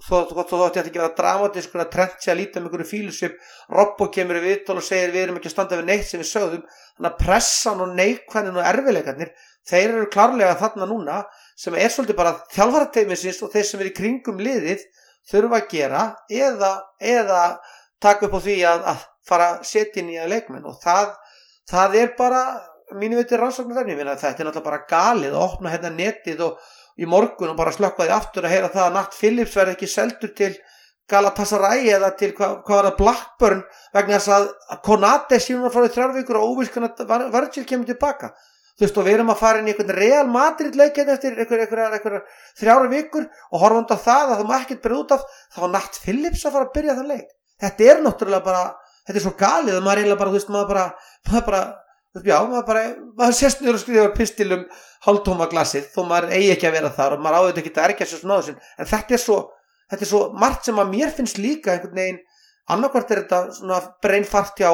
þótti 0.05 0.59
þetta 0.59 0.83
ekki 0.83 1.01
vera 1.01 1.15
dramatísk 1.17 1.77
að 1.79 1.91
trend 1.95 2.17
sér 2.19 2.35
að 2.35 2.41
líta 2.41 2.59
um 2.59 2.67
einhverju 2.67 2.89
fílusvip 2.91 3.39
Robbo 3.73 4.09
kemur 4.13 4.39
í 4.39 4.43
viðtól 4.45 4.77
og 4.81 4.85
segir 4.85 5.15
við 5.15 5.25
erum 5.25 5.39
ekki 5.39 5.49
að 5.49 5.55
standa 5.55 5.79
við 5.79 5.89
neitt 5.89 6.07
sem 6.09 6.21
við 6.21 6.31
sögðum 6.33 6.65
þannig 6.67 7.11
að 7.11 7.19
pressan 7.23 7.83
og 7.85 7.95
neikvænin 7.97 8.59
og 8.59 8.69
erfileikarnir 8.73 9.33
þeir 9.69 9.95
eru 9.95 10.11
klárlega 10.13 10.59
þarna 10.59 10.89
núna 10.89 11.21
sem 11.59 11.75
er 11.75 11.91
svolítið 11.91 12.17
bara 12.19 12.37
þjálfarateiminsins 12.55 13.41
og 13.43 13.53
þeir 13.53 13.67
sem 13.67 13.83
er 13.83 13.91
í 13.91 13.95
kringum 13.97 14.39
liðið 14.39 14.83
þurfa 15.29 15.59
að 15.59 15.69
gera 15.73 16.03
eða, 16.31 16.71
eða 17.03 17.43
taka 18.01 18.27
upp 18.27 18.37
á 18.39 18.41
því 18.45 18.57
að, 18.69 18.83
að 18.93 19.05
fara 19.27 19.47
að 19.53 19.63
setja 19.67 20.05
að 20.23 20.33
leikmenn. 20.33 20.67
Og 20.69 20.79
það, 20.81 21.13
það 21.69 21.97
er 21.99 22.13
bara 22.17 22.43
mínu 22.95 23.19
veitir 23.19 23.41
rannsóknar 23.41 23.83
þarna, 23.83 24.15
þetta 24.15 24.31
er 24.31 24.47
náttúrulega 24.47 24.65
bara 24.65 24.85
galið 24.89 25.35
að 25.35 25.45
opna 25.45 25.73
hérna 25.73 25.91
netið 25.93 26.45
og 26.47 26.69
í 26.99 27.07
morgun 27.07 27.53
og 27.53 27.59
bara 27.59 27.73
slökka 27.75 28.07
því 28.07 28.15
aftur 28.15 28.47
að 28.47 28.55
heyra 28.55 28.71
það 28.73 28.85
að 28.87 28.95
Natt 28.97 29.17
Phillips 29.17 29.55
verði 29.55 29.75
ekki 29.77 29.89
seldur 29.91 30.33
til 30.35 30.53
Galatasaray 31.09 31.87
eða 31.89 32.11
til 32.17 32.31
hvað, 32.37 32.59
hvað 32.65 32.79
var 32.79 32.87
það 32.87 32.97
Blackburn 32.99 33.61
vegna 33.95 34.19
þess 34.19 34.33
að 34.35 34.81
Konate 34.85 35.39
síðan 35.41 35.73
frá 35.73 35.83
því 35.83 35.93
þrjárvíkur 35.95 36.39
og 36.39 36.51
óvískan 36.53 36.89
að 36.89 37.29
Virgil 37.33 37.65
kemur 37.69 37.89
tilbaka 37.89 38.33
þú 38.79 38.85
veist 38.85 38.99
og 38.99 39.07
við 39.07 39.17
erum 39.17 39.31
að 39.33 39.41
fara 39.41 39.59
inn 39.59 39.67
í 39.67 39.73
einhvern 39.73 39.91
real 39.97 40.29
Madrid 40.31 40.77
leikinn 40.79 41.11
eftir 41.11 41.35
einhverja 41.35 42.21
þrjára 42.59 42.87
vikur 42.93 43.25
og 43.27 43.59
horfum 43.59 43.89
á 43.91 43.97
það 43.99 44.31
að 44.31 44.37
það 44.39 44.47
má 44.47 44.55
ekkert 44.59 44.83
byrja 44.85 45.01
út 45.03 45.11
af 45.17 45.25
þá 45.51 45.59
var 45.59 45.73
Natt 45.73 45.99
Phillips 45.99 46.45
að 46.47 46.55
fara 46.55 46.67
að 46.69 46.73
byrja 46.77 46.95
þann 46.95 47.11
leik. 47.11 47.27
Þetta 47.59 47.89
er 47.91 48.01
náttúrulega 48.05 48.45
bara, 48.45 48.63
þetta 49.03 49.19
er 49.19 49.25
svo 49.25 49.33
galið 49.41 49.75
að 49.75 49.83
maður 49.83 50.01
eiginlega 50.01 50.21
bara, 50.21 50.31
þú 50.31 50.39
veist, 50.39 50.53
maður 50.55 50.69
bara 50.71 50.85
maður 51.27 51.45
bara, 51.49 51.61
já, 52.23 52.37
maður 52.53 52.67
bara, 52.69 52.83
maður 53.19 53.37
sérst 53.41 53.63
nýður 53.63 53.79
og 53.79 53.83
skrifar 53.83 54.15
pistilum 54.15 54.63
hálftóma 55.03 55.49
glassið 55.51 55.91
þó 55.91 55.99
maður 56.07 56.31
eigi 56.37 56.53
ekki 56.55 56.69
að 56.69 56.77
vera 56.79 56.93
þar 56.95 57.17
og 57.17 57.25
maður 57.25 57.49
áður 57.49 57.61
ekki 57.63 57.73
að 57.75 57.89
erkja 57.89 58.07
sér 58.07 58.23
svona 58.23 58.39
á 58.39 58.41
þessu. 58.41 58.55
En 58.79 58.91
þetta 58.93 59.17
er 59.17 59.23
svo, 59.25 59.37
þetta 59.91 60.07
er 60.07 60.11
svo 60.13 60.23
margt 60.39 60.69
sem 60.69 60.79
að 60.79 60.95
mér 60.95 61.13
finnst 61.19 61.41
líka 61.43 61.75
einhvern 61.75 61.99
veginn 61.99 62.23
annarkvært 62.69 63.11
er 63.11 63.23
þetta 63.23 63.41
svona 63.57 63.81
breynfart 64.03 64.59
hjá 64.61 64.71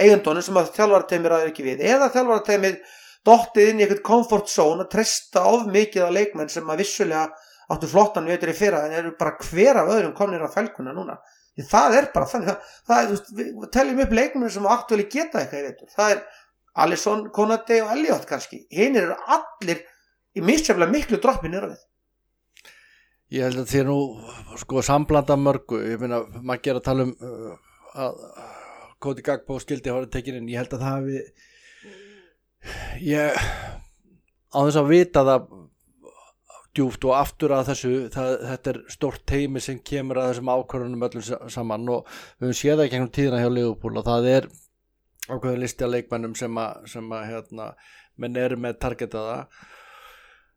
eigundónu 0.00 0.42
sem 0.42 0.58
að 0.58 0.72
þjálfarateimir 0.74 1.34
aðeins 1.36 1.52
ekki 1.52 1.66
við 1.68 1.82
eða 1.86 2.10
þjálfarateimir 2.14 2.78
dóttið 3.24 3.70
inn 3.70 3.80
í 3.80 3.86
einhvern 3.86 4.04
comfort 4.04 4.50
zone 4.52 4.84
að 4.84 4.92
treysta 4.96 5.44
of 5.50 5.66
mikið 5.72 6.08
á 6.08 6.16
leikmenn 6.16 6.52
sem 6.52 6.68
að 6.70 6.82
vissulega 6.84 7.28
áttu 7.72 7.88
flottan 7.88 8.28
veitur 8.28 8.52
í 8.52 8.56
fyrra 8.56 8.84
en 8.86 8.98
eru 8.98 9.14
bara 9.18 9.38
hver 9.40 9.80
af 9.80 9.90
öðrum 9.94 10.14
komnir 10.16 10.44
á 10.44 10.52
fælkuna 10.52 10.92
núna. 10.96 11.16
Því 11.54 11.66
það 11.70 11.96
er 11.98 12.08
bara 12.14 12.28
þannig 12.28 12.50
það, 12.50 12.70
það 12.90 13.10
veist, 13.12 13.32
við 13.38 13.68
teljum 13.72 14.02
upp 14.04 14.14
leikmenn 14.18 14.52
sem 14.52 14.68
áttuðli 14.74 15.06
geta 15.10 15.40
eitthvað 15.40 15.68
veitur 15.68 15.94
það 15.94 16.14
er 16.16 16.24
Alisson, 16.84 17.28
Konate 17.30 17.78
og 17.84 17.92
Elliot 17.94 18.24
kannski. 18.26 18.64
Hinn 18.74 18.98
eru 18.98 19.14
allir 19.30 19.84
í 20.34 20.42
misjaflega 20.42 20.90
miklu 20.90 21.20
droppin 21.22 21.54
nýra 21.54 21.70
við. 21.70 21.82
Ég 23.34 23.46
held 23.46 23.62
að 23.62 23.70
því 23.70 23.84
nú 23.88 23.98
sko 24.60 24.82
samblanda 24.84 25.36
mörgu, 25.40 25.80
ég 25.86 26.02
meina 26.02 26.20
maður 26.40 26.64
ger 26.66 26.80
að 26.80 26.86
tala 26.88 27.06
um 27.06 27.14
uh, 27.14 27.54
að 27.94 28.18
Koti 29.04 29.24
Gagbo 29.24 29.58
skildi 29.62 29.90
að 29.90 29.98
hóra 29.98 30.10
tekininn, 30.10 30.50
ég 30.50 30.60
held 30.60 30.74
að 30.76 30.84
það 30.84 30.98
hafi 30.98 31.22
ég 33.04 33.38
á 34.54 34.58
þess 34.58 34.80
að 34.80 34.90
vita 34.90 35.24
það 35.26 35.46
djúft 36.74 37.06
og 37.06 37.14
aftur 37.14 37.54
að 37.54 37.68
þessu 37.70 37.92
það, 38.10 38.32
þetta 38.50 38.72
er 38.72 38.78
stort 38.90 39.22
teimi 39.30 39.62
sem 39.62 39.78
kemur 39.78 40.18
að 40.18 40.32
þessum 40.32 40.50
ákvörðunum 40.50 41.06
öllum 41.06 41.50
saman 41.54 41.90
og 41.94 42.08
við 42.40 42.48
höfum 42.48 42.58
séð 42.58 42.74
það 42.74 42.84
ekki 42.84 42.98
einhvern 42.98 43.14
tíðina 43.18 43.42
hjá 43.42 43.50
Leopold 43.54 44.00
og 44.00 44.08
það 44.08 44.30
er 44.32 44.48
ákveðin 45.28 45.62
listi 45.62 45.86
að 45.86 45.94
leikmennum 45.94 46.34
sem 46.38 46.58
að, 46.60 46.88
sem 46.90 47.14
að 47.14 47.28
hérna, 47.30 47.68
menn 48.20 48.36
eru 48.38 48.58
með 48.60 48.76
targetaða. 48.82 49.38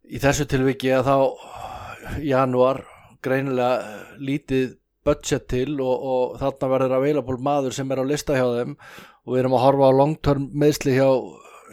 Í 0.07 0.19
þessu 0.23 0.47
tilviki 0.49 0.91
að 0.95 1.07
þá 1.07 2.17
januar 2.23 2.81
greinilega 3.23 4.17
lítið 4.19 4.75
budget 5.07 5.47
til 5.51 5.77
og, 5.79 5.95
og 6.11 6.37
þarna 6.41 6.71
verður 6.73 6.97
available 6.97 7.37
maður 7.43 7.75
sem 7.75 7.91
er 7.91 8.01
á 8.03 8.05
lista 8.07 8.35
hjá 8.35 8.47
þeim 8.57 8.73
og 8.75 9.33
við 9.33 9.41
erum 9.41 9.55
að 9.57 9.63
horfa 9.63 9.91
á 9.91 9.97
long 9.97 10.15
term 10.23 10.49
meðsli 10.51 10.97
hjá, 10.97 11.07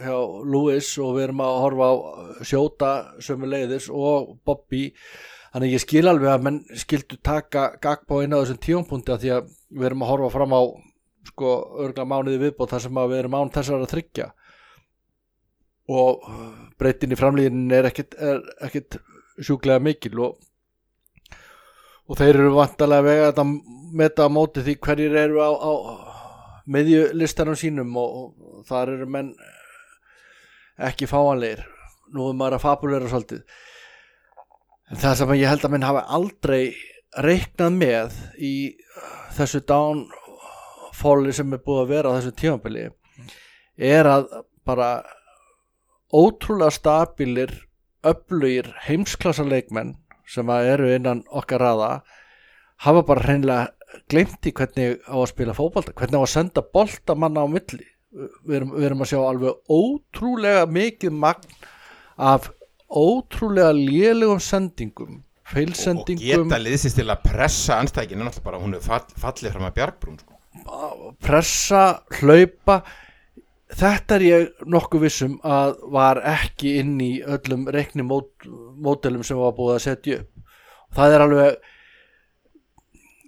hjá 0.01 0.15
Lewis 0.45 0.89
og 1.01 1.15
við 1.17 1.27
erum 1.27 1.43
að 1.45 1.59
horfa 1.63 1.87
á 1.87 1.93
Sjóta 2.45 2.91
sömu 3.23 3.49
leiðis 3.51 3.87
og 3.91 4.35
Bobby. 4.45 4.89
Þannig 5.53 5.75
ég 5.77 5.83
skil 5.83 6.05
alveg 6.11 6.33
að 6.33 6.47
menn 6.47 6.63
skildu 6.75 7.19
taka 7.23 7.69
Gagbo 7.81 8.21
inn 8.23 8.35
á 8.35 8.41
þessum 8.41 8.59
tíumpunkti 8.65 9.19
því 9.21 9.35
að 9.37 9.53
við 9.71 9.89
erum 9.89 10.03
að 10.03 10.11
horfa 10.13 10.33
fram 10.33 10.55
á 10.55 10.61
sko 11.25 11.53
örgla 11.85 12.05
mánuði 12.07 12.41
viðbót 12.43 12.73
þar 12.73 12.83
sem 12.83 12.99
við 12.99 13.19
erum 13.19 13.37
án 13.39 13.53
þessar 13.53 13.81
að 13.81 13.91
tryggja 13.93 14.31
og 15.91 16.25
breytin 16.79 17.13
í 17.13 17.19
framlýðin 17.19 17.71
er 17.77 17.89
ekkit, 17.89 18.15
er 18.17 18.41
ekkit 18.65 18.97
sjúklega 19.37 19.81
mikil 19.83 20.19
og, 20.27 20.37
og 22.09 22.19
þeir 22.19 22.39
eru 22.39 22.55
vantarlega 22.55 23.05
vega 23.05 23.31
að 23.33 23.55
meta 23.95 24.25
á 24.25 24.29
móti 24.33 24.63
því 24.65 24.77
hverjir 24.81 25.17
eru 25.25 25.43
á, 25.45 25.49
á 25.53 25.71
meðjulistanum 26.65 27.57
sínum 27.59 27.93
og, 28.01 28.15
og 28.33 28.65
þar 28.69 28.95
eru 28.95 29.09
menn 29.09 29.33
ekki 30.77 31.07
fáanleir 31.09 31.63
nú 32.13 32.29
er 32.29 32.37
maður 32.37 32.57
að 32.57 32.65
fabulera 32.65 33.09
svolítið. 33.11 33.43
En 34.91 35.01
það 35.01 35.17
sem 35.19 35.33
ég 35.39 35.49
held 35.49 35.65
að 35.65 35.73
minn 35.73 35.87
hafa 35.87 36.05
aldrei 36.17 36.75
reiknað 37.25 37.77
með 37.79 38.17
í 38.37 38.55
þessu 39.35 39.61
downfalli 39.67 41.33
sem 41.35 41.53
er 41.55 41.63
búið 41.63 41.81
að 41.83 41.93
vera 41.93 42.11
á 42.11 42.15
þessu 42.17 42.35
tímabili 42.41 42.89
er 43.75 44.09
að 44.09 44.27
bara 44.67 44.89
ótrúlega 46.13 46.75
stabilir 46.75 47.53
öflugir 48.05 48.69
heimsklassa 48.85 49.45
leikmenn 49.47 49.95
sem 50.29 50.49
eru 50.55 50.91
innan 50.93 51.23
okkar 51.31 51.63
raða 51.63 51.89
hafa 52.85 53.03
bara 53.07 53.25
hreinlega 53.25 54.01
glemt 54.11 54.47
í 54.47 54.53
hvernig 54.55 55.01
á 55.07 55.15
að 55.15 55.29
spila 55.31 55.55
fókbalta 55.57 55.95
hvernig 55.95 56.19
á 56.19 56.25
að 56.25 56.33
senda 56.33 56.63
boltamanna 56.75 57.45
á 57.45 57.47
milli 57.49 57.87
við 58.15 58.57
erum, 58.59 58.73
við 58.75 58.89
erum 58.89 59.05
að 59.05 59.11
sjá 59.11 59.19
alveg 59.21 59.77
ótrúlega 59.77 60.65
mikið 60.71 61.15
magn 61.25 61.55
af 62.15 62.49
ótrúlega 62.89 63.73
lélegum 63.75 64.41
sendingum 64.43 65.21
feilsendingum. 65.51 66.45
Og 66.45 66.45
geta 66.49 66.61
liðsist 66.61 66.99
til 66.99 67.07
að 67.11 67.25
pressa 67.25 67.79
anstækinu 67.81 68.29
bara 68.45 68.61
hún 68.61 68.77
er 68.77 68.85
fall, 68.85 69.03
fallið 69.19 69.55
fram 69.55 69.67
að 69.69 69.75
bjargbrún 69.79 70.21
sko. 70.21 70.39
pressa, 71.21 71.83
hlaupa. 72.19 72.81
Þetta 73.75 74.15
er 74.15 74.23
ég 74.23 74.65
nokkuð 74.71 75.01
vissum 75.03 75.37
að 75.43 75.75
var 75.91 76.21
ekki 76.21 76.77
inn 76.79 76.99
í 77.01 77.11
öllum 77.21 77.65
reikni 77.73 78.05
mót, 78.05 78.29
mótelum 78.45 79.25
sem 79.25 79.37
var 79.37 79.55
búið 79.57 79.75
að 79.75 79.85
setja 79.87 80.19
upp. 80.21 80.51
Það 80.95 81.15
er 81.15 81.23
alveg 81.25 81.71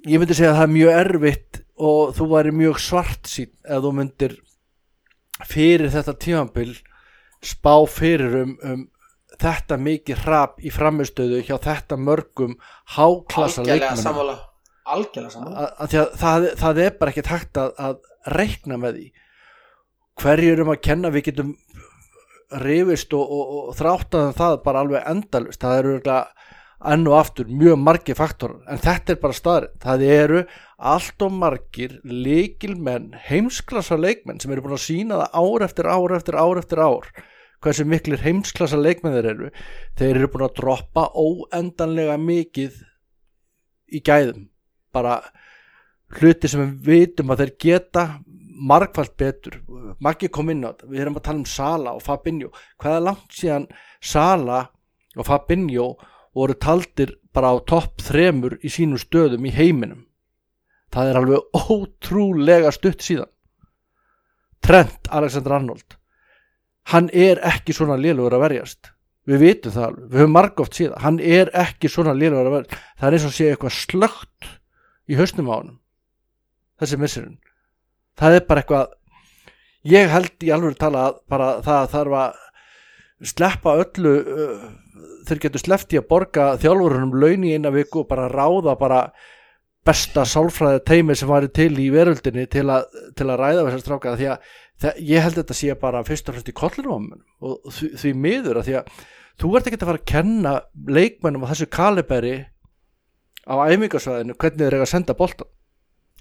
ég 0.08 0.21
myndi 0.21 0.38
segja 0.38 0.54
að 0.54 0.60
það 0.60 0.67
er 0.67 0.76
mjög 0.76 1.00
erfitt 1.02 1.62
og 1.78 2.13
þú 2.17 2.28
væri 2.32 2.54
mjög 2.56 2.80
svart 2.82 3.28
sín 3.30 3.52
ef 3.65 3.82
þú 3.84 3.91
myndir 3.97 4.38
fyrir 5.45 5.91
þetta 5.93 6.17
tímanbill 6.17 6.76
spá 7.45 7.73
fyrir 7.89 8.39
um, 8.41 8.54
um 8.65 8.86
þetta 9.38 9.78
mikið 9.78 10.23
hrap 10.26 10.62
í 10.65 10.71
framistöðu 10.73 11.43
hjá 11.45 11.58
þetta 11.62 12.00
mörgum 12.02 12.56
háklassa 12.95 13.65
leikmennu 13.67 14.38
algjörlega 14.88 15.34
saman 15.36 16.13
það, 16.17 16.47
það 16.58 16.82
er 16.86 16.95
bara 16.97 17.13
ekki 17.13 17.26
takt 17.28 17.60
að, 17.62 17.73
að 17.78 17.97
reikna 18.38 18.80
með 18.82 19.00
því. 19.00 19.08
Hverju 20.17 20.54
erum 20.56 20.73
að 20.73 20.84
kenna 20.88 21.12
við 21.13 21.28
getum 21.30 21.54
rifist 22.63 23.13
og, 23.13 23.28
og, 23.28 23.56
og 23.58 23.78
þráttaðan 23.78 24.38
það 24.38 24.60
bara 24.63 24.84
alveg 24.84 25.10
endalust 25.12 25.62
það 25.62 25.80
eru 25.82 25.95
enn 26.86 27.08
og 27.10 27.16
aftur 27.18 27.48
mjög 27.50 27.80
margi 27.82 28.13
faktorar. 28.18 28.60
En 28.70 28.82
þetta 28.82 29.13
er 29.13 29.22
bara 29.22 29.38
staðrið 29.38 29.72
það 29.84 30.04
eru 30.18 30.44
allt 30.78 31.26
og 31.26 31.34
margir 31.34 31.96
leikilmenn, 32.06 33.16
heimsklassa 33.30 33.98
leikmenn 33.98 34.40
sem 34.42 34.54
eru 34.54 34.66
búin 34.66 34.78
að 34.78 34.86
sína 34.86 35.24
það 35.24 35.42
ár 35.42 35.66
eftir 35.66 35.90
ár 35.90 36.16
eftir 36.20 36.38
ár 36.38 36.62
eftir 36.62 36.84
ár 36.84 37.10
hversu 37.63 37.86
miklir 37.90 38.22
heimsklassa 38.22 38.78
leikmenn 38.78 39.16
þeir 39.18 39.30
eru. 39.32 39.50
Þeir 39.98 40.20
eru 40.22 40.32
búin 40.34 40.46
að 40.46 40.56
droppa 40.60 41.08
óendanlega 41.18 42.18
mikið 42.22 42.82
í 43.98 44.02
gæðum. 44.06 44.48
Bara 44.94 45.20
hluti 46.18 46.50
sem 46.50 46.63
við 46.63 46.92
vitum 46.92 47.34
að 47.34 47.44
þeir 47.44 47.54
geta 47.66 48.06
margfald 48.58 49.16
betur. 49.18 49.60
Maggi 50.02 50.30
kom 50.34 50.52
inn 50.54 50.66
á 50.66 50.72
þetta, 50.72 50.92
við 50.92 51.04
erum 51.04 51.18
að 51.20 51.26
tala 51.28 51.42
um 51.42 51.50
Sala 51.50 51.96
og 51.98 52.04
Fabinho, 52.06 52.52
hvaða 52.82 53.04
langt 53.10 53.34
síðan 53.38 53.68
Sala 54.02 54.62
og 55.18 55.28
Fabinho 55.28 55.92
voru 56.38 56.58
taldir 56.58 57.15
bara 57.36 57.54
á 57.54 57.56
topp 57.69 58.04
þremur 58.06 58.58
í 58.62 58.71
sínu 58.71 59.00
stöðum 59.02 59.47
í 59.47 59.54
heiminum. 59.54 60.06
Það 60.93 61.10
er 61.10 61.19
alveg 61.21 61.58
ótrúlega 61.58 62.71
stutt 62.73 63.04
síðan. 63.04 63.32
Trent 64.63 65.10
Alexander 65.13 65.58
Arnold. 65.58 65.97
Hann 66.93 67.10
er 67.12 67.41
ekki 67.45 67.76
svona 67.76 67.97
liðlugur 68.00 68.38
að 68.38 68.45
verjast. 68.47 68.93
Við 69.28 69.43
vitum 69.43 69.73
það 69.76 69.89
alveg, 69.89 70.06
við 70.08 70.21
höfum 70.21 70.38
margóft 70.38 70.78
síðan 70.78 71.04
hann 71.04 71.17
er 71.19 71.52
ekki 71.52 71.91
svona 71.91 72.15
liðlugur 72.15 72.47
að 72.47 72.56
verjast. 72.56 72.80
Það 72.95 73.10
er 73.10 73.17
eins 73.17 73.28
og 73.28 73.36
sé 73.36 73.50
eitthvað 73.52 73.76
slögt 73.76 74.54
í 75.08 75.17
hausnum 75.19 75.52
á 75.52 75.56
hann 75.58 75.76
þessi 76.82 77.00
missirinn 77.02 77.38
það 78.19 78.38
er 78.38 78.45
bara 78.50 78.63
eitthvað 78.63 78.93
ég 79.88 80.12
held 80.12 80.45
í 80.45 80.52
alveg 80.54 80.78
tala 80.80 81.08
bara 81.30 81.58
það 81.65 81.89
þarf 81.93 82.17
að 82.21 82.43
sleppa 83.32 83.76
öllu 83.84 84.13
uh, 84.17 84.65
þeir 85.27 85.41
getur 85.45 85.63
sleppt 85.63 85.95
í 85.95 85.99
að 86.01 86.07
borga 86.12 86.51
þjálfurunum 86.62 87.17
laun 87.21 87.47
í 87.47 87.55
eina 87.55 87.73
viku 87.73 88.03
og 88.03 88.10
bara 88.12 88.29
ráða 88.31 88.77
bara 88.79 89.01
besta 89.88 90.25
sálfræði 90.27 90.83
teimi 90.88 91.15
sem 91.15 91.29
var 91.29 91.47
til 91.53 91.71
í 91.79 91.89
veröldinni 91.93 92.47
til 92.51 92.65
að, 92.71 92.88
til 93.15 93.27
að 93.29 93.39
ræða 93.41 93.67
þessar 93.67 93.83
stráka 93.83 94.15
því 94.19 94.29
að 94.33 94.49
það, 94.81 95.03
ég 95.10 95.23
held 95.23 95.38
að 95.38 95.43
þetta 95.43 95.60
sé 95.62 95.77
bara 95.81 96.03
fyrst 96.07 96.27
og 96.29 96.36
fremst 96.36 96.51
í 96.51 96.57
kollinum 96.57 97.07
og 97.39 97.71
því, 97.71 97.91
því 98.01 98.13
miður 98.25 98.62
að 98.62 98.67
því 98.67 98.77
að 98.81 98.91
þú 99.38 99.51
ert 99.57 99.69
ekki 99.69 99.79
að 99.79 99.89
fara 99.91 100.01
að 100.01 100.10
kenna 100.12 100.53
leikmennum 100.97 101.45
á 101.47 101.51
þessu 101.51 101.69
kaliberi 101.77 102.36
á 103.47 103.55
æmingarsvæðinu 103.71 104.36
hvernig 104.36 104.65
þeir 104.65 104.75
eru 104.75 104.88
að 104.88 104.93
senda 104.93 105.15
boltan 105.17 105.51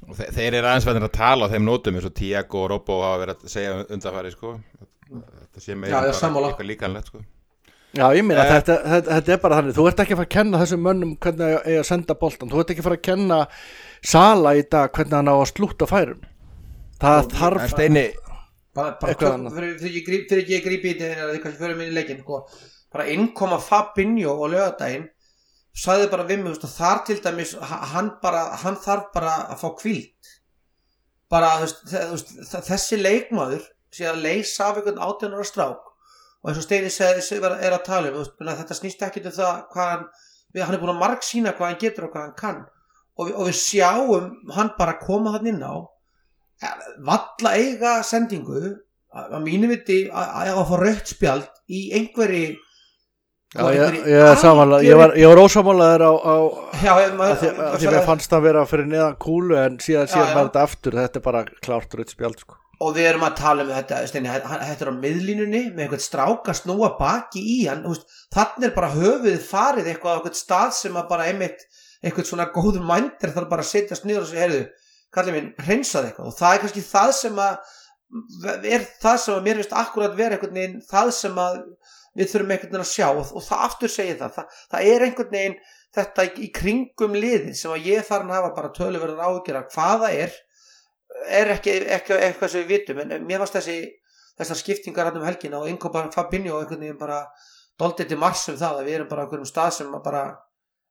og 0.05 0.19
þe 0.19 0.29
þeir 0.37 0.59
eru 0.59 0.69
aðeins 0.69 0.87
verður 0.87 1.09
að 1.09 1.17
tala 1.17 1.49
á 1.49 1.53
þeim 1.53 1.67
nótum 1.67 1.97
eins 1.97 2.09
og 2.09 2.15
Tiago 2.17 2.63
og 2.65 2.69
Robbo 2.73 2.99
hafa 3.03 3.23
verið 3.23 3.47
að 3.47 3.55
segja 3.55 3.79
undanfari 3.87 4.33
sko. 4.35 4.53
þetta 5.09 5.65
sé 5.65 5.79
meira 5.79 6.03
bara 6.05 6.51
eitthvað 6.51 6.71
líkanlegt 6.71 7.11
sko. 7.11 7.23
Já, 7.97 8.07
ég 8.13 8.27
meina, 8.27 8.45
eh, 8.45 8.53
þetta, 8.53 8.77
þetta, 8.93 9.17
þetta 9.17 9.33
er 9.33 9.43
bara 9.43 9.59
þannig. 9.61 9.77
Þú 9.77 9.89
ert 9.89 10.05
ekki 10.05 10.15
að 10.15 10.21
fara 10.21 10.29
að 10.29 10.37
kenna 10.37 10.61
þessum 10.63 10.87
mönnum 10.87 11.17
hvernig 11.17 11.43
það 11.47 11.73
er 11.73 11.81
að 11.81 11.89
senda 11.91 12.17
boltan, 12.21 12.53
þú 12.53 12.63
ert 12.63 12.73
ekki 12.75 12.85
að 12.85 12.89
fara 12.91 13.01
að 13.01 13.07
kenna 13.11 13.41
Sala 14.07 14.53
í 14.55 14.63
dag 14.71 14.93
hvernig 14.93 15.17
hann 15.17 15.33
á 15.33 15.37
að 15.37 15.51
slúta 15.51 15.89
færum. 15.89 16.23
Það 17.01 17.19
og, 17.23 17.33
þarf 17.41 17.69
steini, 17.73 18.07
bara, 18.77 18.97
bara 19.01 19.53
fyrir 19.57 19.75
ekki 19.81 20.59
að 20.59 20.65
grípi 20.67 20.91
í 20.91 20.95
þetta 20.95 21.11
þegar 21.11 21.33
þið 21.33 21.43
kannski 21.45 21.63
fyrir 21.63 21.79
minni 21.79 21.97
leikin 21.97 22.23
sko. 22.23 22.41
bara 22.93 23.09
innkoma 23.13 23.59
Fabinho 23.61 24.33
og 24.37 24.53
lögadaginn 24.53 25.09
sagði 25.77 26.09
bara 26.13 26.27
við 26.29 26.43
mig, 26.45 26.61
þar 26.63 27.03
til 27.09 27.19
dæmis 27.25 27.55
hann, 27.61 28.13
bara, 28.23 28.47
hann 28.63 28.79
þarf 28.81 29.11
bara 29.15 29.35
að 29.53 29.61
fá 29.65 29.69
kvílt 29.81 30.33
bara 31.33 31.51
þessi 31.67 33.01
leikmaður 33.01 33.67
sé 33.93 34.07
að 34.09 34.23
leysa 34.25 34.71
af 34.71 34.81
einhvern 34.81 35.03
átjónara 35.03 35.47
strák 35.47 35.93
og 36.47 36.53
eins 36.53 36.61
og 36.63 36.67
Steini 36.67 37.43
er 37.59 37.75
að 37.75 37.85
tala 37.89 38.13
um 38.15 38.27
þetta 38.47 38.79
snýst 38.79 39.01
ekki 39.03 39.25
um 39.25 39.35
það 39.35 39.63
hvað 39.73 39.89
hann, 39.91 40.05
hann 40.61 40.77
er 40.77 40.83
búin 40.83 40.93
að 40.95 41.01
marg 41.01 41.25
sína 41.27 41.55
hvað 41.57 41.73
hann 41.73 41.81
getur 41.81 42.07
og 42.07 42.13
hvað 42.15 42.27
hann 42.29 42.37
kann 42.39 42.61
og 43.19 43.27
við, 43.27 43.35
og 43.35 43.49
við 43.49 43.57
sjáum 43.59 44.29
hann 44.55 44.71
bara 44.79 44.99
koma 45.03 45.35
hann 45.35 45.51
inn 45.51 45.65
á 45.67 45.75
valla 47.09 47.57
eiga 47.59 47.97
sendingu 48.07 48.77
að 49.17 49.41
mínu 49.43 49.73
viti 49.73 50.05
að 50.13 50.53
að 50.53 50.63
fá 50.71 50.77
raukt 50.85 51.13
spjald 51.17 51.51
í 51.67 51.89
einhverji 51.99 52.47
Já, 53.57 53.63
ég, 53.73 53.95
ég, 54.11 54.21
er 54.21 54.83
ég, 54.85 54.97
var, 54.99 55.13
ég 55.17 55.31
var 55.31 55.39
ósamálaður 55.41 56.03
á, 56.03 56.13
á 56.13 56.37
já, 56.83 56.91
að 56.93 57.45
því 57.47 57.51
að 57.87 57.93
mér 57.95 58.05
fannst 58.05 58.29
það 58.29 58.39
að 58.39 58.47
vera 58.51 58.65
fyrir 58.69 58.89
neðan 58.91 59.19
kúlu 59.23 59.57
en 59.57 59.79
síðan 59.81 60.11
síðan 60.11 60.33
var 60.35 60.49
þetta 60.49 60.65
aftur 60.67 60.97
þetta 60.99 61.21
er 61.21 61.25
bara 61.25 61.43
klárt 61.65 61.95
raukt 61.97 62.13
spjald 62.13 62.43
sko. 62.43 62.59
Og 62.83 62.93
við 62.97 63.09
erum 63.11 63.25
að 63.25 63.37
tala 63.39 63.65
um 63.65 63.73
þetta 63.73 64.03
steini, 64.11 64.29
þetta 64.29 64.85
er 64.85 64.91
á 64.93 65.01
miðlínunni 65.01 65.63
með 65.71 65.87
einhvern 65.87 66.05
strák 66.05 66.51
að 66.53 66.59
snúa 66.61 66.91
baki 66.99 67.41
í 67.41 67.57
hann. 67.71 67.87
Þannig 68.35 68.69
er 68.69 68.75
bara 68.77 68.93
höfuð 68.93 69.39
farið 69.47 69.91
eitthvað 69.93 70.13
á 70.13 70.17
einhvern 70.19 70.37
stað 70.37 70.75
sem 70.77 70.99
að 71.01 71.09
bara 71.13 71.29
einmitt 71.31 71.65
einhvern 72.05 72.29
svona 72.29 72.51
góðum 72.53 72.85
mændir 72.89 73.33
þarf 73.33 73.49
bara 73.53 73.65
að 73.65 73.71
setjast 73.71 74.05
niður 74.05 74.27
og 74.27 74.31
segja, 74.31 74.45
heyrðu, 74.45 74.63
kallið 75.17 75.39
minn 75.39 75.51
hreinsað 75.65 76.11
eitthvað. 76.11 76.29
Og 76.31 76.37
það 76.37 76.57
er 76.57 76.65
kannski 76.65 76.85
það 76.91 77.13
sem 77.21 77.43
að 77.47 77.57
er 78.77 78.85
það 79.03 79.17
sem 79.23 79.35
að 79.35 79.47
mér 79.47 79.61
finnst 79.61 79.79
akkurat 79.81 80.19
verið 80.19 80.37
einhvern 80.37 80.59
veginn 80.61 80.83
það 80.91 81.15
sem 81.17 81.41
að 81.43 81.57
við 82.17 82.31
þurfum 82.33 82.53
einhvern 82.55 82.75
veginn 82.75 82.85
að 82.85 82.93
sjá. 82.93 83.09
Og, 83.09 83.33
og 83.33 83.47
það 83.47 83.65
aftur 83.71 83.93
segir 83.93 84.21
það. 84.21 84.37
það 84.37 84.61
það 84.75 84.91
er 84.93 85.07
einhvern 85.07 85.33
veginn 85.33 85.57
þetta 85.97 86.27
í 86.45 86.51
kringum 86.53 87.17
liði 87.17 87.55
sem 87.57 87.73
að 87.73 87.89
ég 87.89 88.05
þarf 88.07 88.29
að 88.29 88.37
hafa 88.37 88.53
bara 88.59 88.75
töluverðar 88.77 89.31
áhugjur 89.31 89.59
að 89.63 89.73
hvaða 89.73 90.13
er 90.13 90.37
er 91.27 91.53
ekki, 91.57 91.79
ekki 91.99 92.19
eitthvað 92.19 92.53
sem 92.53 92.65
við 92.65 92.73
vitum 92.75 93.03
en 93.05 93.15
mér 93.27 93.43
varst 93.43 93.57
þessi 93.59 93.79
þessar 94.37 94.61
skiptingar 94.61 95.09
hann 95.09 95.21
um 95.21 95.27
helgina 95.27 95.61
og 95.63 95.71
Ingo 95.71 95.91
Fabinho 95.93 96.61
einhvern 96.61 96.83
veginn 96.85 97.01
bara 97.01 97.23
doldið 97.81 98.13
til 98.13 98.21
marsum 98.21 98.59
það 98.61 98.83
að 98.83 98.89
við 98.89 98.99
erum 98.99 99.09
bara 99.09 99.25
á 99.25 99.25
einhverjum 99.25 99.49
stað 99.49 99.73
sem 99.79 99.97
bara 100.05 100.23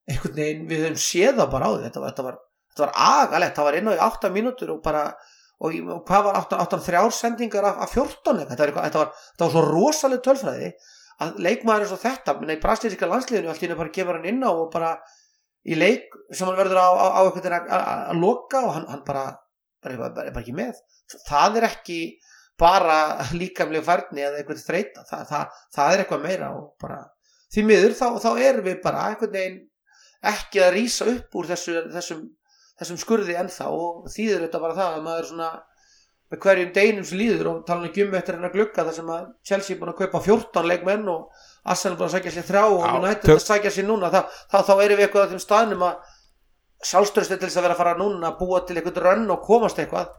einhvern 0.10 0.36
veginn 0.38 0.68
við 0.70 0.84
höfum 0.86 1.00
séða 1.02 1.48
bara 1.52 1.70
á 1.70 1.72
því. 1.76 1.86
Þetta 1.88 2.02
var, 2.02 2.12
þetta 2.12 2.26
var, 2.28 2.38
þetta 2.74 2.86
var 2.86 2.94
agalegt, 3.06 3.56
það 3.58 3.70
var 3.70 3.80
inn 3.80 3.90
á 3.90 3.94
í 3.94 4.04
8 4.10 4.32
mínútur 4.34 4.74
og 4.76 4.82
bara 4.86 5.06
og, 5.56 5.72
og 5.72 6.02
hvað 6.08 6.28
var 6.28 6.40
8-3 6.44 7.02
ársendingar 7.02 7.70
af, 7.70 7.82
af 7.86 7.96
14 7.96 8.42
þetta 8.44 8.60
var, 8.66 8.74
þetta 8.90 9.02
var, 9.04 9.12
þetta 9.32 9.52
svo 9.54 9.66
rosalega 9.70 10.26
tölfræði 10.26 10.72
að 11.24 11.38
leikmaður 11.46 11.86
er 11.86 11.92
svo 11.92 12.00
þetta 12.02 12.36
nei, 12.44 12.58
brasilíska 12.62 13.08
landsliðinu 13.08 13.52
allt 13.52 13.64
í 13.64 13.68
henni 13.68 13.80
bara 13.80 13.94
gefur 13.96 14.20
hann 14.20 14.28
inn 14.30 14.44
á 14.44 14.52
og 14.52 14.68
bara 14.74 14.92
í 15.66 15.78
leik 15.80 16.12
sem 16.30 16.50
hann 16.50 16.60
verður 16.60 16.82
á, 16.84 16.90
á, 16.92 17.06
á 17.16 17.22
eitthvað 17.24 17.56
að 17.80 18.20
loka 18.20 18.66
og 18.68 18.74
hann, 18.76 18.88
hann 18.92 19.06
bara, 19.08 19.30
bara, 19.86 20.14
bara 20.16 20.32
er 20.32 20.36
bara 20.36 20.46
ekki 20.46 20.58
með. 20.58 20.80
Það 21.30 21.60
er 21.62 21.70
ekki 21.70 22.00
bara 22.60 22.98
líkamlega 23.40 23.86
færni 23.86 24.24
eða 24.24 24.40
eitthvað 24.40 24.64
þreita 24.64 25.06
það, 25.10 25.28
það, 25.30 25.62
það 25.76 25.92
er 25.94 26.04
eitthvað 26.04 26.26
meira 26.26 26.50
bara 26.82 27.04
því 27.54 27.68
miður 27.70 27.96
þá, 28.00 28.08
þá 28.24 28.32
erum 28.48 28.68
við 28.68 28.82
bara 28.84 29.06
einhvern 29.10 29.36
veginn 29.36 29.62
ekki 30.26 30.64
að 30.64 30.76
rýsa 30.80 31.08
upp 31.12 31.38
úr 31.38 31.48
þessu, 31.52 31.78
þessum, 31.94 32.26
þessum 32.80 33.00
skurði 33.00 33.38
ennþá 33.40 33.70
og 33.72 34.10
þýður 34.12 34.46
þetta 34.48 34.62
bara 34.64 34.78
það 34.80 34.96
að 34.98 35.06
maður 35.06 35.28
svona 35.32 35.50
með 36.34 36.40
hverjum 36.42 36.72
deginum 36.74 37.06
sem 37.06 37.20
líður 37.20 37.50
og 37.52 37.58
tala 37.68 37.86
um 37.86 37.94
gömmu 37.94 38.18
eftir 38.18 38.40
hennar 38.40 38.54
glukka 38.56 38.86
þar 38.88 38.96
sem 38.96 39.12
að 39.14 39.28
Chelsea 39.46 39.76
er 39.76 39.82
búin 39.82 39.92
að 39.92 40.00
kaupa 40.00 40.22
14 40.26 40.70
leikmenn 40.72 41.12
og 41.12 41.44
Arsenal 41.70 41.94
er 41.94 42.00
búin 42.00 42.10
að 42.10 42.16
sækja 42.16 42.34
sér 42.34 42.48
þrjá 42.48 42.64
og 42.66 42.86
United 42.96 43.30
er 43.30 43.36
að 43.36 43.44
sækja 43.44 43.74
sér 43.76 43.88
núna 43.92 44.10
þá, 44.10 44.22
þá, 44.50 44.58
þá 44.66 44.74
erum 44.74 44.98
við 44.98 45.06
eitthvað 45.06 45.28
á 45.28 45.32
þeim 45.36 45.44
staðnum 45.44 45.86
að 45.86 46.15
sjálfstöðstu 46.86 47.38
til 47.38 47.48
þess 47.48 47.60
að 47.60 47.66
vera 47.68 47.76
að 47.76 47.82
fara 47.82 47.96
núna 48.00 48.32
að 48.32 48.42
búa 48.42 48.62
til 48.66 48.78
eitthvað 48.78 49.02
rönn 49.06 49.32
og 49.34 49.46
komast 49.46 49.80
eitthvað 49.82 50.12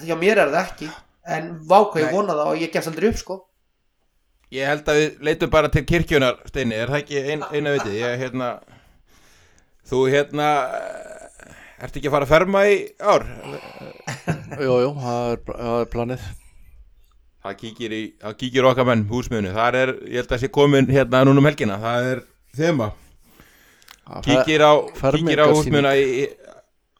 því 0.00 0.12
að 0.14 0.20
mér 0.22 0.42
er 0.42 0.52
það 0.52 0.60
ekki. 0.66 0.90
En 1.32 1.48
vákvæði 1.70 2.10
vona 2.10 2.36
það 2.38 2.50
og 2.50 2.62
ég 2.62 2.72
gefst 2.74 2.90
aldrei 2.90 3.08
upp 3.12 3.18
sko. 3.20 3.38
Ég 4.52 4.68
held 4.68 4.88
að 4.90 4.98
við 5.00 5.22
leitum 5.28 5.52
bara 5.52 5.70
til 5.72 5.84
kirkjunar 5.88 6.40
Steini, 6.50 6.76
er 6.76 6.90
það 6.92 7.02
ekki 7.04 7.20
ein, 7.32 7.44
eina 7.54 7.72
vitið? 7.76 7.94
Ég 8.02 8.18
hérna 8.20 8.48
þú 9.88 10.02
hérna 10.12 10.48
Ertu 11.82 11.98
ekki 11.98 12.10
að 12.10 12.14
fara 12.14 12.26
að 12.28 12.30
ferma 12.30 12.60
í 12.70 12.74
ár? 13.02 13.24
Jú, 14.66 14.74
jú, 14.84 14.90
það 15.02 15.30
er, 15.32 15.40
það 15.48 15.78
er 15.80 15.88
planið. 15.90 16.26
Það 17.42 17.56
kíkir, 17.58 17.94
í, 17.96 18.02
það 18.22 18.36
kíkir 18.38 18.68
okkar 18.68 18.86
menn 18.86 19.02
húsmiðinu 19.10 19.54
Það 19.56 19.78
er, 19.80 19.92
ég 20.06 20.20
held 20.20 20.28
að 20.28 20.34
það 20.34 20.42
sé 20.44 20.50
komin 20.54 20.90
hérna 20.92 21.22
núna 21.26 21.42
um 21.42 21.48
helgina. 21.48 21.78
Það 21.82 22.10
er 22.12 22.20
þema 22.54 22.88
Kíkir 24.02 24.64
á, 24.66 24.72
kíkir 25.14 25.40
á 25.42 25.46
húsmiðina 25.46 25.92
í, 25.94 26.26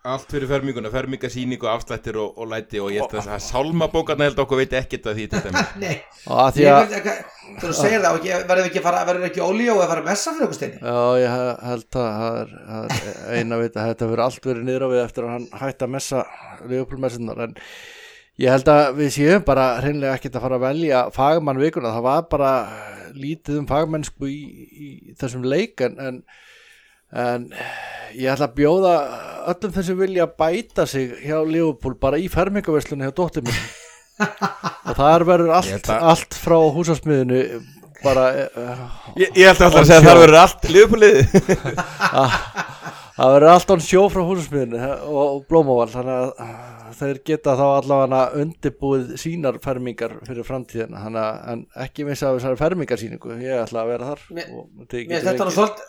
allt 0.02 0.32
fyrir 0.34 0.48
ferminguna 0.50 0.90
fermingasýningu, 0.90 1.66
afslættir 1.70 2.16
og, 2.18 2.34
og 2.38 2.48
læti 2.50 2.80
og 2.82 2.90
ég 2.90 3.04
held 3.04 3.12
að 3.20 3.28
það 3.28 3.36
er 3.36 3.44
sálmabókarna 3.44 4.26
held 4.26 4.40
okkur 4.42 4.58
veit 4.58 4.74
ekkert 4.80 5.06
að 5.10 5.18
því 5.20 5.26
þetta 5.30 5.62
Nei, 5.82 5.92
ég 6.58 7.20
þú 7.62 7.70
segir 7.78 8.02
það 8.02 8.18
verður 8.50 8.66
ekki, 8.66 8.66
ekki 8.66 8.82
að 8.82 8.86
fara 8.88 9.04
að 9.04 10.08
messa 10.08 10.34
fyrir 10.34 10.48
okkur 10.48 10.58
steini? 10.58 10.82
Já, 10.82 11.00
ég 11.22 11.38
held 11.68 11.98
að 12.02 12.10
það 12.18 12.38
er, 12.42 12.52
er 12.82 13.38
eina 13.38 13.60
veit 13.62 13.76
að 13.76 13.90
þetta 13.92 14.10
verður 14.10 14.24
allt 14.26 14.50
verið 14.50 14.68
niður 14.68 14.86
á 14.86 14.88
við 14.92 15.02
eftir 15.04 15.26
að 15.26 15.34
hann 15.36 15.48
hætti 15.62 15.86
að 15.86 15.94
messa 15.96 16.26
lífepulmessunar 16.66 17.42
en 17.46 17.58
ég 18.42 18.56
held 18.56 18.70
að 18.74 18.84
við 18.98 19.12
séum 19.20 19.44
bara 19.46 19.68
hreinlega 19.82 20.18
ekkert 20.18 20.38
að 20.38 20.48
fara 20.48 20.58
að 20.58 20.66
velja 20.66 21.08
fagmann 21.14 21.62
vikuna, 21.62 21.94
það 21.94 22.08
var 22.08 22.30
bara 22.32 22.54
lítið 23.12 23.62
um 23.62 23.68
fagmennsku 23.70 24.26
í, 24.26 24.40
í 24.72 24.88
þessum 25.20 25.46
leik 25.46 25.82
en, 25.84 25.98
en 26.00 26.24
en 27.12 27.46
ég 28.16 28.33
ætla 28.33 28.48
að 28.48 28.57
bjóða 28.57 28.94
öllum 29.53 29.75
þeim 29.75 29.87
sem 29.87 29.98
vilja 29.98 30.27
bæta 30.38 30.87
sig 30.88 31.12
hjá 31.25 31.38
Liverpool 31.44 31.96
bara 32.01 32.20
í 32.20 32.29
fermingaverslunni 32.33 33.09
hjá 33.09 33.14
dóttir 33.16 33.46
mér 33.46 33.62
og 34.88 34.96
það 34.98 35.27
verður 35.29 35.55
allt, 35.59 35.92
allt 35.92 36.37
frá 36.38 36.59
húsasmiðinu 36.77 37.42
bara 38.03 38.29
uh, 38.42 38.85
ég, 39.16 39.31
ég 39.38 39.51
ætla 39.51 39.68
alltaf 39.68 39.83
að 39.83 39.90
segja 39.90 40.01
að 40.03 40.09
það 40.09 40.22
verður 40.22 40.40
allt 40.42 40.70
Liverpoolið 40.72 41.16
það 43.22 43.35
verður 43.37 43.52
allt 43.52 43.72
án 43.72 43.82
sjó 43.87 44.04
frá 44.11 44.22
húsasmiðinu 44.26 44.92
og 45.22 45.42
blómávall 45.50 45.90
þannig 45.92 46.42
að 46.42 46.98
þeir 46.98 47.18
geta 47.26 47.56
þá 47.58 47.64
allavega 47.66 48.22
undirbúið 48.42 49.16
sínar 49.20 49.58
fermingar 49.64 50.16
fyrir 50.26 50.46
framtíðina. 50.46 51.02
Þannig 51.06 51.24
að 51.24 51.52
en 51.52 51.66
ekki 51.87 52.06
missa 52.08 52.30
af 52.30 52.38
þessari 52.38 52.61
fermingarsýningu. 52.61 53.37
Ég 53.42 53.62
ætla 53.64 53.85
að 53.85 53.92
vera 53.94 54.12
þar 54.12 54.24
Mér 54.37 54.48
finnst 54.92 55.28
þetta 55.28 55.46
nú 55.48 55.54
svolít 55.54 55.85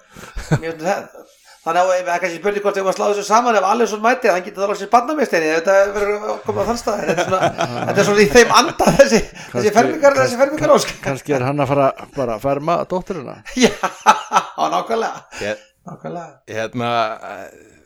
þannig 1.63 1.79
að 1.79 1.89
það 1.89 2.09
er 2.11 2.19
kannski 2.19 2.39
spurning 2.41 2.63
hvort 2.65 2.75
við 2.75 2.81
erum 2.81 2.89
að 2.91 2.97
slá 2.97 3.05
þessu 3.07 3.23
saman 3.23 3.55
ef 3.55 3.67
allir 3.69 3.87
svona 3.87 4.03
mæti, 4.09 4.27
þannig 4.27 4.47
getur 4.49 4.63
það 4.63 4.71
lóksins 4.73 4.91
barnamestinni 4.91 5.51
þetta 5.53 5.75
verður 5.95 6.25
að 6.33 6.41
koma 6.43 6.65
á 6.65 6.67
þann 6.67 6.81
stað. 6.81 7.03
Þetta 7.87 7.95
er 7.95 8.09
svona 8.09 8.25
í 8.25 8.29
þeim 8.33 8.55
anda 8.59 8.93
þessi, 8.99 9.21
þessi 9.53 9.75
fermingar, 9.79 10.17
þessi 10.19 10.39
fermingar 10.43 10.75
ósk 10.75 10.95
kannski 11.07 11.37
er 11.37 11.47
hann 11.47 11.63
að 11.63 11.71
fara 11.71 11.91
bara 12.17 12.35
að 12.35 12.47
ferma 12.49 12.81
dótturina. 12.91 13.37
Já, 13.63 13.71
nákvæmlega 14.59 15.55
hérna 16.49 16.91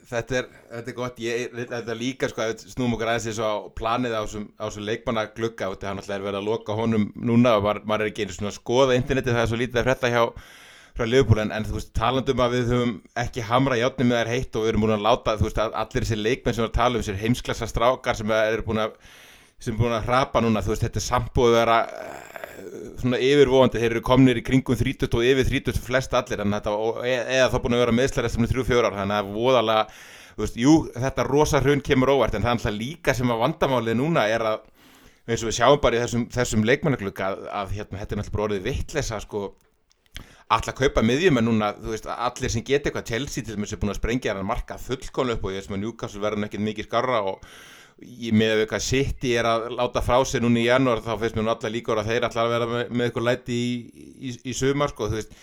þetta 0.07 0.37
er, 0.39 0.45
þetta 0.71 0.91
er 0.91 0.95
gott, 0.97 1.19
ég, 1.23 1.57
þetta 1.57 1.91
er 1.91 1.99
líka 1.99 2.29
sko, 2.31 2.45
snúm 2.71 2.95
okkar 2.95 3.13
aðeins 3.13 3.27
eins 3.31 3.41
og 3.43 3.71
planið 3.77 4.15
á 4.15 4.21
þessum 4.23 4.85
leikmanna 4.87 5.27
glugga 5.35 5.71
þetta 5.73 5.89
er 5.89 5.97
náttúrulega 5.97 6.27
verið 6.27 6.39
að 6.41 6.47
loka 6.47 6.77
honum 6.77 7.09
núna 7.17 7.57
og 7.57 7.67
maður 7.83 8.05
er 8.05 8.11
ekki 8.11 8.27
einu 8.27 8.37
svona 8.37 8.53
að 8.53 8.59
skoða 8.61 8.97
interneti 8.99 9.33
það 9.33 9.43
er 9.43 9.51
svo 9.51 9.61
lítið 9.61 9.81
að 9.81 9.89
fretta 9.89 10.13
hjá 10.13 10.23
frá 10.97 11.05
Liverpool 11.05 11.43
en, 11.43 11.67
þú 11.67 11.75
veist, 11.77 11.91
talandum 11.97 12.41
að 12.41 12.55
við 12.55 12.71
höfum 12.73 12.93
ekki 13.21 13.45
hamra 13.45 13.77
játni 13.77 14.07
með 14.07 14.21
þær 14.21 14.31
heitt 14.33 14.55
og 14.57 14.63
við 14.63 14.71
erum 14.71 14.85
búin 14.85 14.95
að 14.95 15.05
láta 15.05 15.35
þú 15.37 15.49
veist, 15.49 15.59
allir 15.67 16.07
þessi 16.07 16.17
leikmenn 16.21 16.57
sem 16.57 16.63
við 16.63 16.69
að 16.71 16.77
tala 16.79 16.97
um 16.97 17.03
þessi 17.03 17.21
heimsklassa 17.21 17.69
strákar 17.69 18.17
sem 18.17 18.33
eru 18.37 18.65
búin 18.65 18.81
að 18.87 18.95
sem 19.61 19.73
er 19.73 19.81
búin 19.81 19.93
að 19.97 20.07
hrapa 20.07 20.41
núna, 20.41 20.63
þú 20.65 20.73
veist, 20.73 20.85
þetta 20.85 21.01
er 21.01 21.05
sambúið 21.05 21.53
að 21.53 21.59
vera 21.59 21.77
svona 23.01 23.19
yfirvóandi, 23.21 23.81
þeir 23.81 23.95
eru 23.95 24.03
komnir 24.05 24.39
í 24.39 24.45
kringum 24.45 24.77
30 24.77 25.09
og 25.17 25.25
yfir 25.25 25.49
30 25.49 25.81
flest 25.83 26.15
allir 26.17 26.43
þetta, 26.43 26.73
og, 26.73 27.01
e, 27.05 27.17
eða 27.37 27.51
þá 27.53 27.59
búin 27.63 27.77
að 27.77 27.83
vera 27.85 27.97
meðslar 27.97 28.29
eftir 28.29 28.53
3-4 28.53 28.89
ár 28.89 28.97
þannig 28.97 29.19
að 29.19 29.29
voðalega, 29.35 29.99
þú 30.33 30.45
veist, 30.45 30.57
jú 30.63 30.73
þetta 30.95 31.27
rosa 31.27 31.61
hrun 31.63 31.83
kemur 31.85 32.13
óvart 32.15 32.37
en 32.37 32.45
það 32.45 32.51
er 32.51 32.57
alltaf 32.57 32.75
líka 32.77 33.15
sem 33.17 33.31
að 33.33 33.43
vandamálið 33.45 33.99
núna 34.01 34.25
er 34.31 34.45
að 34.53 34.65
eins 35.27 35.43
og 35.43 35.49
við 35.49 35.57
sjáum 35.59 35.79
bara 35.83 35.97
í 35.97 36.03
þessum, 36.03 36.27
þessum 36.31 36.67
leikmannaglug 36.67 37.23
að, 37.23 37.47
að 37.51 37.73
hérna, 37.77 38.01
þetta 38.01 38.15
er 38.15 38.21
náttúrulega 38.21 38.47
orðið 38.47 38.67
vittlesa 38.69 39.19
sko, 39.23 39.41
alltaf 40.55 40.77
kaupa 40.77 41.03
miðjum 41.03 41.41
en 41.41 41.49
núna, 41.49 41.73
veist, 41.83 42.07
allir 42.07 42.53
sem 42.53 42.63
geta 42.67 42.87
eitthvað 42.87 43.09
Chelsea 43.11 43.43
til 43.43 43.57
þess 43.57 43.75
að 43.75 43.81
búin 43.81 43.91
að 43.91 43.99
sprengja 43.99 44.35
hann 44.37 44.47
marka 44.47 44.79
fullkónu 44.79 45.35
upp 45.35 45.43
og 45.43 45.51
ég 45.51 45.59
veist 45.59 45.73
með 45.73 45.83
Newcastle 45.83 46.23
verður 46.23 46.47
ekki 46.47 46.61
mikið 46.63 46.87
skarra 46.87 47.19
og 47.27 47.43
með 47.97 48.63
eitthvað 48.63 48.83
City 48.85 49.33
er 49.39 49.47
að 49.49 49.71
láta 49.73 50.03
frá 50.05 50.19
sig 50.27 50.43
núna 50.43 50.61
í 50.61 50.67
janúar 50.67 51.01
þá 51.01 51.13
finnst 51.17 51.37
mér 51.37 51.47
nú 51.47 51.53
alla 51.53 51.71
líka 51.73 51.95
að 51.97 52.09
þeir 52.11 52.27
allar 52.27 52.43
að 52.43 52.51
vera 52.53 52.67
með, 52.71 52.89
með 52.91 53.07
eitthvað 53.07 53.27
læti 53.27 53.57
í, 53.57 53.69
í, 54.21 54.33
í 54.51 54.53
sumar 54.57 54.93
sko, 54.93 55.07
þú 55.09 55.17
veist, 55.17 55.33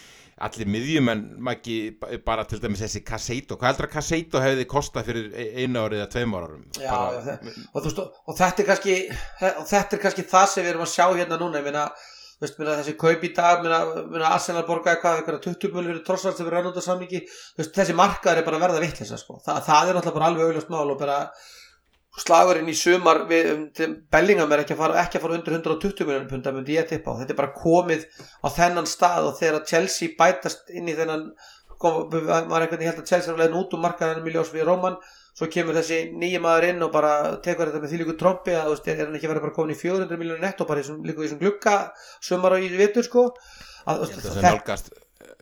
allir 0.45 0.71
miðjum 0.71 1.11
en 1.13 1.23
maður 1.47 2.17
bara 2.27 2.45
til 2.47 2.61
dæmis 2.63 2.83
þessi 2.83 3.05
Casseito, 3.07 3.59
hvað 3.59 3.73
heldur 3.73 3.89
að 3.89 3.93
Casseito 3.95 4.43
hefði 4.43 4.67
kostað 4.71 5.11
fyrir 5.11 5.29
e, 5.31 5.47
einu 5.63 5.83
árið 5.83 6.01
eða 6.01 6.11
tveim 6.15 6.35
árum? 6.39 6.65
Já, 6.79 6.91
bara, 6.91 7.37
og, 7.71 7.87
veist, 7.87 8.03
og 8.03 8.39
þetta 8.41 8.63
er 8.63 8.69
kannski 8.71 8.97
og 9.51 9.69
þetta 9.71 9.97
er 9.97 10.03
kannski 10.07 10.27
það 10.35 10.49
sem 10.51 10.67
við 10.67 10.73
erum 10.75 10.87
að 10.87 10.93
sjá 10.95 11.07
hérna 11.07 11.41
núna 11.41 11.63
ég 11.63 11.69
meina, 11.69 11.85
veist, 12.43 12.59
meina 12.59 12.79
þessi 12.81 12.97
kaup 13.03 13.27
í 13.27 13.33
dag 13.35 13.67
Arsenal 14.31 14.67
borgaði 14.67 15.03
hvað, 15.03 15.21
eitthvað 15.21 15.43
20 15.47 15.75
mjöl 15.75 15.87
fyrir 15.91 16.07
trossvart 16.07 16.39
sem 16.39 16.71
út 16.71 16.83
á 16.83 16.89
sammingi 16.89 17.23
þessi 17.63 17.99
markaður 17.99 18.43
er 18.43 18.49
bara 18.49 18.59
að 18.59 18.67
verða 18.69 18.87
vittlisa 18.87 19.21
sko. 19.21 19.39
Þa, 19.43 19.61
það 19.67 19.93
er 19.93 20.01
náttúrulega 20.01 20.19
bara 20.19 20.33
alveg 20.33 20.49
auðvitað 20.49 20.67
smál 20.67 20.89
og 20.89 20.99
bara 21.03 21.21
slagurinn 22.21 22.71
í 22.71 22.77
sumar 22.79 23.25
um, 23.25 23.65
Bellingham 24.13 24.53
er 24.55 24.63
ekki 24.63 24.77
að 24.77 24.83
fara, 24.85 25.01
ekki 25.03 25.19
að 25.19 25.25
fara 25.25 25.39
undir 25.39 25.57
120 25.59 26.07
miljonum 26.07 26.31
punda 26.31 26.53
myndi 26.55 26.77
ég 26.77 26.87
tippa 26.91 27.15
á, 27.15 27.19
þetta 27.21 27.35
er 27.35 27.41
bara 27.41 27.57
komið 27.57 28.07
á 28.39 28.49
þennan 28.55 28.89
stað 28.91 29.31
og 29.33 29.37
þegar 29.41 29.67
Chelsea 29.71 30.15
bætast 30.19 30.71
inn 30.71 30.91
í 30.91 30.95
þennan 30.95 31.27
kom, 31.83 32.07
einhvern 32.15 32.71
veginn 32.71 32.93
held 32.93 33.03
að 33.03 33.11
Chelsea 33.11 33.35
var 33.35 33.43
leiðin 33.43 33.61
út 33.61 33.75
og 33.75 33.83
markaði 33.83 34.15
henni 34.15 34.29
miljós 34.29 34.55
við 34.55 34.69
Róman 34.69 34.99
svo 35.35 35.49
kemur 35.51 35.75
þessi 35.75 36.01
nýja 36.15 36.41
maður 36.43 36.69
inn 36.71 36.87
og 36.87 36.93
bara 36.95 37.15
tekur 37.43 37.71
þetta 37.71 37.83
með 37.83 37.93
því 37.93 38.03
líku 38.05 38.19
trombi 38.21 38.55
að 38.55 38.77
er 38.93 39.01
hann 39.03 39.17
ekki 39.19 39.31
verið 39.33 39.49
bara 39.49 39.57
komin 39.57 39.75
í 39.75 39.81
400 39.81 40.21
miljónu 40.21 40.45
netto 40.45 40.69
bara 40.69 40.85
í, 40.85 40.99
líku 41.03 41.25
í 41.25 41.27
þessum 41.27 41.43
glukka 41.43 41.79
sumar 42.23 42.55
á 42.55 42.63
í 42.63 42.71
vitur 42.71 43.07
sko. 43.07 43.33
Að, 43.91 44.07
það 44.15 44.39
er 44.39 44.47
nálgast 44.47 44.95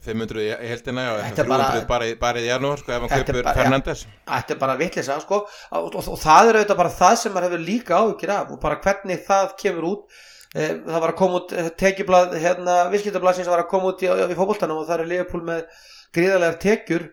500 0.02 0.42
í 0.42 0.48
heldina 0.70 1.04
og 1.12 1.22
300 1.38 1.86
bara, 1.88 2.08
bara 2.20 2.42
í 2.42 2.48
janúar 2.48 2.82
sko 2.82 2.94
ef 2.94 3.04
hann 3.04 3.22
kaupur 3.22 3.48
Fernandes. 3.58 4.04
Þetta 4.26 4.54
er 4.54 4.60
bara 4.60 4.76
vittlisa 4.80 5.18
sko. 5.22 5.40
Og, 5.46 5.88
og, 5.88 6.10
og 6.14 6.20
það 6.20 6.50
er 6.50 6.58
auðvitað 6.60 6.82
bara 6.82 6.92
það 6.98 7.16
sem 7.22 7.34
maður 7.34 7.48
hefur 7.48 7.64
líka 7.68 8.00
áhugir 8.00 8.34
af 8.34 8.52
og 8.54 8.60
bara 8.62 8.80
hvernig 8.82 9.24
það 9.28 9.56
kemur 9.62 9.88
út. 9.92 10.20
Eh, 10.52 10.74
það 10.84 11.00
var 11.00 11.14
að 11.14 11.18
koma 11.22 11.40
út 11.40 11.56
eh, 11.56 11.72
tekiblað 11.80 12.36
hérna 12.42 12.76
visskiptablað 12.92 13.38
sem 13.38 13.48
var 13.48 13.64
að 13.64 13.70
koma 13.70 13.92
út 13.94 14.04
í, 14.04 14.10
í 14.10 14.36
fókbóltanum 14.36 14.82
og 14.82 14.88
það 14.90 15.04
er 15.04 15.12
Leopold 15.14 15.48
með 15.48 15.82
gríðarlegar 16.12 16.58
tekjur. 16.66 17.08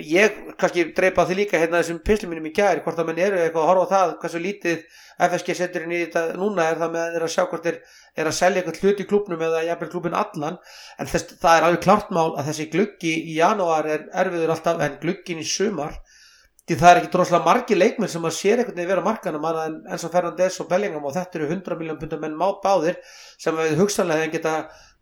Ég 0.00 0.38
kannski 0.58 0.88
dreipa 0.96 1.26
því 1.28 1.42
líka 1.42 1.60
hérna 1.60 1.82
þessum 1.82 2.00
pislum 2.02 2.32
í 2.34 2.54
gæri 2.56 2.80
hvort 2.82 2.98
að 2.98 3.10
menn 3.10 3.20
eru 3.20 3.42
eitthvað 3.42 3.66
að 3.66 3.68
horfa 3.68 3.84
á 3.84 3.92
það 3.92 4.14
hversu 4.22 4.40
lítið 4.40 4.86
FSG 5.28 5.56
setur 5.58 5.84
inn 5.84 5.92
í 5.94 6.00
þetta 6.06 6.38
núna 6.40 6.70
er 6.70 6.80
það 6.80 6.94
með 6.96 7.18
að 7.20 7.32
sjá 7.34 7.44
hvort 7.50 7.68
þeir 7.68 7.76
er 8.14 8.30
að 8.30 8.36
selja 8.38 8.62
eitthvað 8.62 8.80
hlut 8.82 9.02
í 9.02 9.06
klubnum 9.10 9.44
eða 9.46 9.64
jafnvel 9.66 9.90
klubin 9.92 10.16
allan 10.18 10.58
en 10.98 11.10
þess, 11.10 11.36
það 11.42 11.58
er 11.58 11.68
alveg 11.68 11.84
klart 11.86 12.12
mál 12.14 12.34
að 12.34 12.50
þessi 12.50 12.68
gluggi 12.72 13.14
í 13.32 13.38
janúar 13.38 13.88
er 13.90 14.08
erfiður 14.24 14.54
alltaf 14.54 14.82
en 14.84 14.98
gluggin 15.02 15.42
í 15.42 15.46
sumar 15.48 15.98
því 16.64 16.78
það 16.80 16.90
er 16.90 17.00
ekki 17.02 17.12
droslega 17.12 17.44
margi 17.44 17.76
leikmenn 17.76 18.12
sem 18.12 18.24
að 18.24 18.36
sér 18.38 18.62
eitthvað 18.62 18.88
vera 18.88 19.04
markanum 19.04 19.44
en 19.50 19.76
eins 19.90 20.06
og 20.06 20.14
Fernandes 20.14 20.56
og 20.62 20.70
Bellingham 20.70 21.04
og 21.04 21.12
þetta 21.16 21.40
eru 21.40 21.50
100 21.50 21.80
miljón 21.80 22.00
pundar 22.00 22.22
menn 22.22 22.38
má 22.40 22.46
báðir 22.62 22.96
sem 23.36 23.56
við 23.58 23.76
hugsanlega 23.82 24.30
geta 24.32 24.54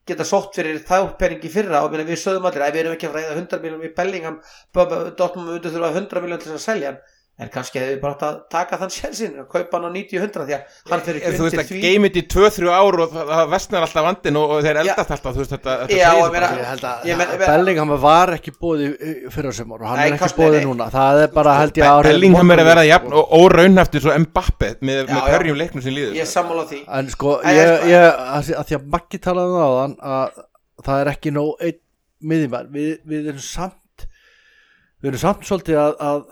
geta 0.08 0.26
sótt 0.26 0.56
fyrir 0.58 0.80
þá 0.82 1.14
peningi 1.18 1.50
fyrra. 1.52 1.84
Og 1.86 1.94
við 1.94 2.16
sögum 2.18 2.48
allir 2.48 2.64
að 2.66 2.74
við 2.74 2.82
erum 2.82 2.96
ekki 2.96 3.08
að 3.08 3.18
ræða 3.18 3.34
100 3.36 3.62
miljónum 3.62 3.86
í 3.86 3.94
Bellingham 3.96 4.38
Dortmund 4.74 5.52
undir 5.56 5.70
þurfa 5.74 5.92
100 5.92 6.24
miljónum 6.24 6.42
til 6.42 6.56
að 6.56 6.64
selja 6.64 6.90
hann 6.90 7.02
en 7.40 7.48
kannski 7.50 7.80
hefur 7.80 7.94
við 7.94 8.00
bara 8.02 8.12
átt 8.14 8.24
að 8.26 8.34
taka 8.52 8.76
þann 8.82 8.90
sjensin 8.92 9.38
og 9.40 9.46
kaupa 9.50 9.78
hann 9.78 9.86
á 9.88 9.90
90-100 9.94 10.44
því 10.48 10.54
að 10.56 10.90
hann 10.92 11.04
fyrir 11.06 11.18
ekki 11.18 11.30
undir 11.30 11.32
því 11.32 11.38
Þú 11.38 11.46
veist 11.46 11.72
að 11.72 11.86
geymit 11.86 12.18
í 12.20 12.22
2-3 12.34 12.74
ár 12.76 12.98
og 13.02 13.14
það 13.14 13.42
vestnar 13.54 13.86
alltaf 13.86 14.06
vandin 14.06 14.38
og 14.42 14.52
þeir 14.66 14.80
eldast 14.82 15.14
alltaf 15.16 15.32
þú 15.32 15.40
veist 15.40 15.54
þetta, 15.56 15.76
þetta 15.80 15.96
Já, 15.96 16.28
meira, 16.34 16.50
ég 16.58 16.68
held 16.68 16.86
að, 16.90 17.08
að 17.24 17.44
Bellingham 17.46 17.94
var 18.04 18.34
ekki 18.36 18.54
bóði 18.60 18.90
fyrir 19.32 19.56
sem 19.56 19.72
ára 19.72 19.80
og 19.80 19.88
hann 19.88 20.02
nei, 20.02 20.04
er 20.10 20.18
ekki 20.18 20.38
bóði 20.42 20.62
núna. 20.66 20.88
Það 20.92 21.22
er 21.24 21.34
bara 21.40 21.56
held 21.62 21.80
ég 21.80 21.88
að 21.88 22.08
Bellingham 22.10 22.54
er 22.54 22.62
að 22.62 22.70
vera 22.70 22.86
jafn 22.90 23.16
og 23.16 23.34
óraunhaftur 23.40 24.04
svo 24.04 24.20
Mbappe 24.22 24.74
með 24.84 25.12
hverjum 25.16 25.58
leiknum 25.58 25.84
sem 25.84 25.96
líður. 25.96 26.14
Ég 26.20 26.28
sammála 26.28 26.68
því. 26.68 26.84
En 27.00 27.10
sko, 27.16 27.38
að 27.42 28.52
því 28.52 28.78
að 28.78 28.88
Maggi 28.92 29.22
talaði 29.24 29.56
um 29.56 29.64
á 29.64 29.70
þann 29.80 29.98
að 30.12 30.42
það 30.82 31.02
er 31.02 31.10
ekki 31.16 31.32
nóg 31.34 31.64
einn 31.64 31.80
miðjumar 32.22 32.68
við 32.70 33.30
erum 33.32 33.42
samt 33.42 34.06
við 35.02 35.12
erum 35.12 35.22
samt 35.22 35.46
svolítið 35.48 35.80
að 35.82 36.26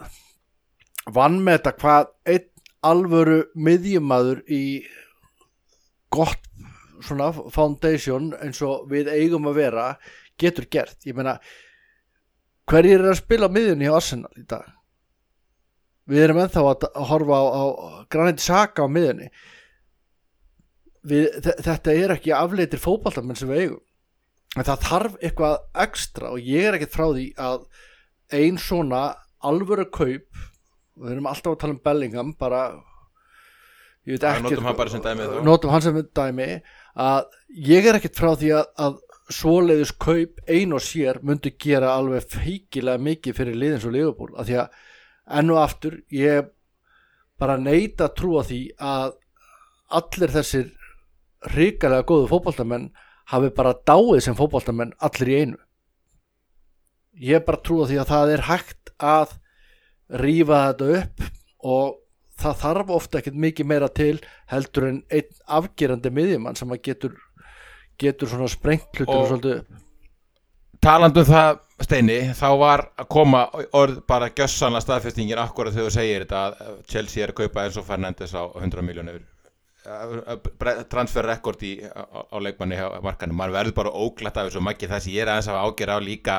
vann 1.08 1.40
með 1.44 1.58
þetta 1.58 1.76
hvað 1.80 2.10
einn 2.34 2.48
alvöru 2.90 3.40
miðjumadur 3.54 4.42
í 4.48 4.64
gott 6.12 6.46
svona 7.04 7.30
foundation 7.32 8.32
eins 8.40 8.60
og 8.64 8.88
við 8.90 9.08
eigum 9.12 9.48
að 9.50 9.60
vera 9.60 9.86
getur 10.40 10.66
gert, 10.72 10.98
ég 11.04 11.16
meina 11.16 11.38
hverjir 12.70 13.00
er 13.02 13.12
að 13.12 13.20
spila 13.20 13.50
miðjunni 13.52 13.88
á 13.90 13.96
Arsenal 13.96 14.32
í 14.38 14.44
dag? 14.48 14.68
Við 16.10 16.24
erum 16.24 16.40
ennþá 16.42 16.64
að 16.66 16.86
horfa 17.10 17.38
á, 17.38 17.44
á 17.46 17.64
Granit 18.10 18.42
Xhaka 18.42 18.86
á 18.86 18.88
miðjunni. 18.90 19.28
Við, 21.06 21.28
þetta 21.64 21.94
er 21.94 22.14
ekki 22.16 22.32
afleitir 22.36 22.82
fókbaltamenn 22.82 23.38
sem 23.38 23.50
við 23.50 23.64
eigum. 23.64 23.84
En 24.58 24.66
það 24.66 24.86
þarf 24.88 25.18
eitthvað 25.20 25.84
ekstra 25.84 26.32
og 26.34 26.42
ég 26.42 26.66
er 26.66 26.76
ekkert 26.76 26.96
frá 26.96 27.06
því 27.12 27.26
að 27.38 27.66
einn 28.40 28.58
svona 28.60 29.02
alvöru 29.46 29.86
kaup 29.94 30.40
við 31.00 31.14
erum 31.16 31.28
alltaf 31.30 31.54
að 31.54 31.60
tala 31.62 31.76
um 31.76 31.82
Bellingham 31.84 32.32
bara 32.38 32.64
ekki 34.10 34.42
notum 34.46 34.68
hann 34.68 34.78
bara 34.78 34.92
sem 34.92 35.04
dæmi 35.04 35.28
notum 35.46 35.72
hann 35.74 35.84
sem 35.84 36.00
dæmi 36.16 36.50
að 36.96 37.26
ég 37.70 37.86
er 37.86 37.98
ekkert 37.98 38.18
frá 38.18 38.32
því 38.34 38.52
að, 38.58 38.70
að 38.80 39.00
svoleiðis 39.30 39.92
kaup 40.02 40.40
ein 40.50 40.72
og 40.74 40.82
sér 40.82 41.20
myndi 41.22 41.52
gera 41.60 41.92
alveg 41.94 42.26
feikilega 42.32 43.02
mikið 43.02 43.36
fyrir 43.36 43.60
liðins 43.60 43.86
og 43.86 43.94
liðbúl 43.94 44.32
að 44.34 44.50
því 44.50 44.58
að 44.64 44.80
enn 45.40 45.52
og 45.54 45.60
aftur 45.62 46.00
ég 46.14 46.50
bara 47.40 47.56
neita 47.60 48.08
að 48.08 48.16
trúa 48.20 48.44
því 48.44 48.60
að 48.76 49.14
allir 50.00 50.34
þessir 50.34 50.72
ríkalega 51.54 52.06
góðu 52.08 52.28
fókbóltamenn 52.30 52.90
hafi 53.32 53.50
bara 53.56 53.76
dáið 53.86 54.20
sem 54.26 54.36
fókbóltamenn 54.36 54.92
allir 55.00 55.30
í 55.30 55.38
einu. 55.40 55.60
Ég 57.20 57.44
bara 57.46 57.62
trúa 57.64 57.88
því 57.88 58.00
að 58.02 58.10
það 58.12 58.34
er 58.34 58.44
hægt 58.48 58.92
að 58.98 59.36
rýfa 60.20 60.62
þetta 60.70 61.00
upp 61.00 61.26
og 61.70 61.98
það 62.40 62.60
þarf 62.64 62.94
ofta 62.96 63.20
ekkert 63.20 63.40
mikið 63.44 63.68
meira 63.68 63.88
til 63.92 64.16
heldur 64.50 64.88
en 64.88 65.02
einn 65.12 65.42
afgerandi 65.58 66.12
miðjumann 66.16 66.58
sem 66.58 66.72
að 66.72 66.82
getur 66.88 67.18
getur 68.00 68.30
svona 68.30 68.48
sprengt 68.48 68.96
hlutur 68.96 69.18
og 69.18 69.28
svolítið 69.28 69.64
talandum 70.80 71.28
það 71.28 71.58
Steini, 71.80 72.18
þá 72.36 72.48
var 72.60 72.82
að 73.00 73.06
koma 73.08 73.46
orð 73.78 74.02
bara 74.08 74.26
gössanlega 74.36 74.84
staðfestingin 74.84 75.38
akkurat 75.40 75.72
þegar 75.72 75.86
þú 75.86 75.92
segir 75.94 76.24
þetta 76.26 76.40
að 76.44 76.82
Chelsea 76.92 77.24
er 77.24 77.32
að 77.32 77.38
kaupa 77.38 77.62
eins 77.64 77.78
og 77.80 77.86
Fernandes 77.86 78.34
á 78.36 78.44
100 78.52 78.84
miljónur 78.84 79.22
transferrekord 80.92 81.64
á, 81.88 82.04
á 82.04 82.36
leikmanni 82.36 82.76
markanum, 83.00 83.38
maður 83.40 83.56
verður 83.56 83.76
bara 83.78 83.94
óglætt 83.96 84.36
af 84.36 84.50
þessu 84.50 84.60
og 84.60 84.68
ekki 84.74 84.90
það 84.90 85.02
sem 85.06 85.14
ég 85.14 85.24
er 85.24 85.32
aðeins 85.32 85.48
að 85.48 85.62
ágjör 85.64 85.94
á 85.96 85.98
líka 86.04 86.36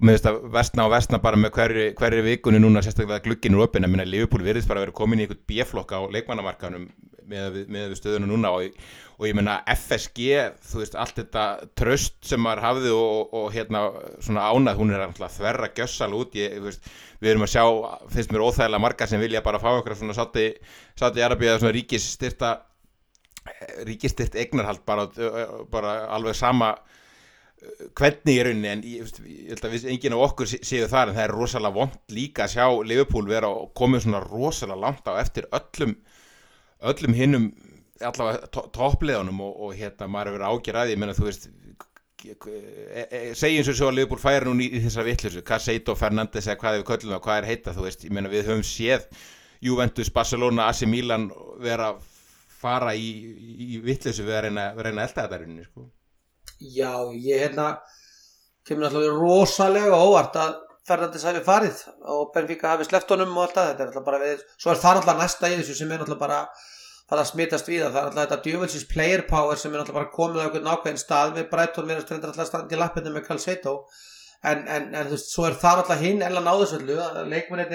með 0.00 0.16
þess 0.16 0.28
að 0.30 0.36
vestna 0.54 0.84
og 0.86 0.92
vestna 0.94 1.18
bara 1.22 1.38
með 1.40 1.52
hverju, 1.56 1.86
hverju 1.98 2.24
vikunni 2.24 2.60
núna 2.62 2.80
sérstaklega 2.84 3.24
glukkinu 3.26 3.60
opin 3.64 3.84
að 3.84 3.92
minna 3.92 4.06
Liverpool 4.08 4.44
virðist 4.44 4.70
bara 4.70 4.80
að 4.80 4.86
vera 4.86 4.98
komin 5.02 5.20
í 5.20 5.26
einhvern 5.26 5.42
bjeflokk 5.50 5.92
á 5.92 6.00
leikmannamarkanum 6.14 6.86
með, 7.28 7.58
með 7.72 7.92
stöðunum 7.98 8.32
núna 8.32 8.54
og, 8.56 8.78
og 9.18 9.28
ég 9.28 9.36
menna 9.36 9.58
FSG 9.68 10.30
þú 10.70 10.80
veist 10.80 10.96
allt 10.98 11.20
þetta 11.20 11.44
tröst 11.78 12.16
sem 12.24 12.40
maður 12.42 12.64
hafði 12.66 12.94
og, 12.96 13.36
og 13.36 13.46
hérna 13.54 13.84
svona 14.24 14.48
ánað 14.48 14.80
hún 14.80 14.94
er 14.96 15.04
alltaf 15.04 15.36
þverra 15.36 15.70
gjössal 15.76 16.10
út. 16.16 16.34
Ég, 16.40 16.56
veist, 16.64 16.88
við 17.20 17.34
erum 17.34 17.46
að 17.46 17.52
sjá, 17.54 17.64
finnst 18.16 18.32
mér 18.32 18.46
óþægilega 18.48 18.84
margar 18.86 19.12
sem 19.12 19.22
vilja 19.22 19.44
bara 19.44 19.60
fá 19.62 19.70
okkur 19.74 19.98
svona 20.00 20.16
sátti 20.16 20.48
sátti 20.98 21.24
Arabíða 21.24 21.60
svona 21.60 21.76
ríkistyrta 21.76 22.56
ríkistyrt 23.86 24.36
eignarhald 24.38 24.84
bara, 24.86 25.08
bara 25.70 25.94
alveg 26.14 26.36
sama 26.38 26.76
hvernig 27.98 28.36
í 28.36 28.42
rauninni 28.46 28.70
en 28.70 28.82
ég, 28.86 29.10
ég 29.28 29.50
held 29.52 29.66
að 29.66 29.74
við 29.74 29.88
enginn 29.92 30.16
af 30.16 30.24
okkur 30.28 30.50
séu 30.52 30.88
þar 30.90 31.10
en 31.10 31.16
það 31.18 31.24
er 31.24 31.34
rosalega 31.36 31.76
vond 31.76 32.14
líka 32.14 32.46
að 32.46 32.54
sjá 32.56 32.66
Liverpool 32.88 33.28
vera 33.28 33.50
og 33.50 33.72
komið 33.78 34.06
svona 34.06 34.22
rosalega 34.24 34.82
langt 34.82 35.10
á 35.10 35.12
eftir 35.20 35.48
öllum 35.54 35.94
öllum 36.92 37.16
hinnum 37.16 37.50
allavega 38.02 38.48
to 38.50 38.64
toppleðunum 38.74 39.42
og, 39.46 39.58
og 39.66 39.74
hérna 39.78 40.08
maður 40.10 40.32
er 40.32 40.38
verið 40.38 40.48
ágjörðið, 40.50 40.94
ég 40.94 41.02
menna 41.02 41.16
þú 41.16 41.28
veist 41.28 41.48
e, 42.26 43.04
e, 43.04 43.22
segjum 43.38 43.68
svo 43.68 43.90
að 43.90 43.98
Liverpool 44.00 44.22
færi 44.22 44.48
núni 44.48 44.66
í, 44.66 44.78
í 44.78 44.82
þessa 44.86 45.06
vittlursu, 45.06 45.44
Caseito, 45.46 45.96
Fernandes 45.98 46.48
eða 46.48 46.58
hvað 46.62 46.78
við 46.80 46.86
köllum 46.90 47.14
það, 47.14 47.24
hvað 47.28 47.40
er 47.40 47.50
heita 47.52 47.76
þú 47.76 47.86
veist, 47.86 48.06
ég 48.08 48.16
menna 48.16 48.32
við 48.32 48.50
höfum 48.50 48.66
séð 48.66 49.06
Juventus, 49.62 50.10
Barcelona, 50.10 50.66
AC 50.72 50.82
Milan 50.90 51.30
vera 51.62 51.92
fara 52.62 52.96
í, 52.98 53.10
í 53.78 53.82
vittlursu 53.82 54.26
við 54.26 54.38
að 54.38 54.46
reyna, 54.48 54.70
reyna 54.78 55.06
elda 55.06 55.26
þetta 55.26 55.42
rauninni 55.44 55.68
sko 55.68 55.86
Já, 56.62 56.92
ég 57.16 57.42
hérna 57.42 57.72
kemur 58.66 58.86
náttúrulega 58.86 59.16
rosalega 59.18 59.98
óvart 59.98 60.36
að 60.38 60.60
Fernandes 60.86 61.24
hafi 61.26 61.42
farið 61.46 61.80
og 62.10 62.30
Benfica 62.34 62.72
hafi 62.72 62.86
sleppt 62.88 63.10
honum 63.14 63.34
og 63.36 63.44
allt 63.46 63.56
það, 63.56 63.68
þetta 63.70 63.82
er 63.82 63.88
náttúrulega 63.88 64.08
bara 64.08 64.22
við, 64.22 64.46
svo 64.58 64.72
er 64.72 64.80
það 64.82 64.96
náttúrulega 64.98 65.22
næsta 65.22 65.50
í 65.50 65.58
þessu 65.60 65.76
sem 65.78 65.92
er 65.92 66.02
náttúrulega 66.02 66.22
bara 66.22 66.40
það 67.12 67.20
að 67.22 67.28
smittast 67.30 67.70
við 67.70 67.82
það, 67.82 67.92
það 67.92 68.00
er 68.00 68.08
náttúrulega 68.08 68.24
þetta 68.26 68.48
djúvelsins 68.48 68.88
player 68.90 69.22
power 69.30 69.60
sem 69.60 69.72
er 69.72 69.82
náttúrulega 69.82 70.00
bara 70.00 70.14
komið 70.16 70.42
á 70.42 70.44
einhvern 70.46 70.68
nákvæðin 70.68 71.02
stað. 71.02 71.34
Með 71.36 71.48
Breitón 71.52 71.88
verið 71.88 72.02
að 72.02 72.06
strenda 72.06 72.30
alltaf 72.32 72.50
standi 72.50 72.76
í 72.76 72.80
lappinu 72.80 73.14
með 73.14 73.26
Calceto 73.28 73.74
en, 74.42 74.66
en, 74.66 74.88
en 74.90 75.08
þú 75.08 75.16
veist, 75.16 75.32
svo 75.34 75.46
er 75.46 75.58
það 75.62 75.80
náttúrulega 75.82 76.06
hinn 76.06 76.26
eða 76.26 76.44
náðusöldu, 76.48 76.98
leikmennir 77.30 77.72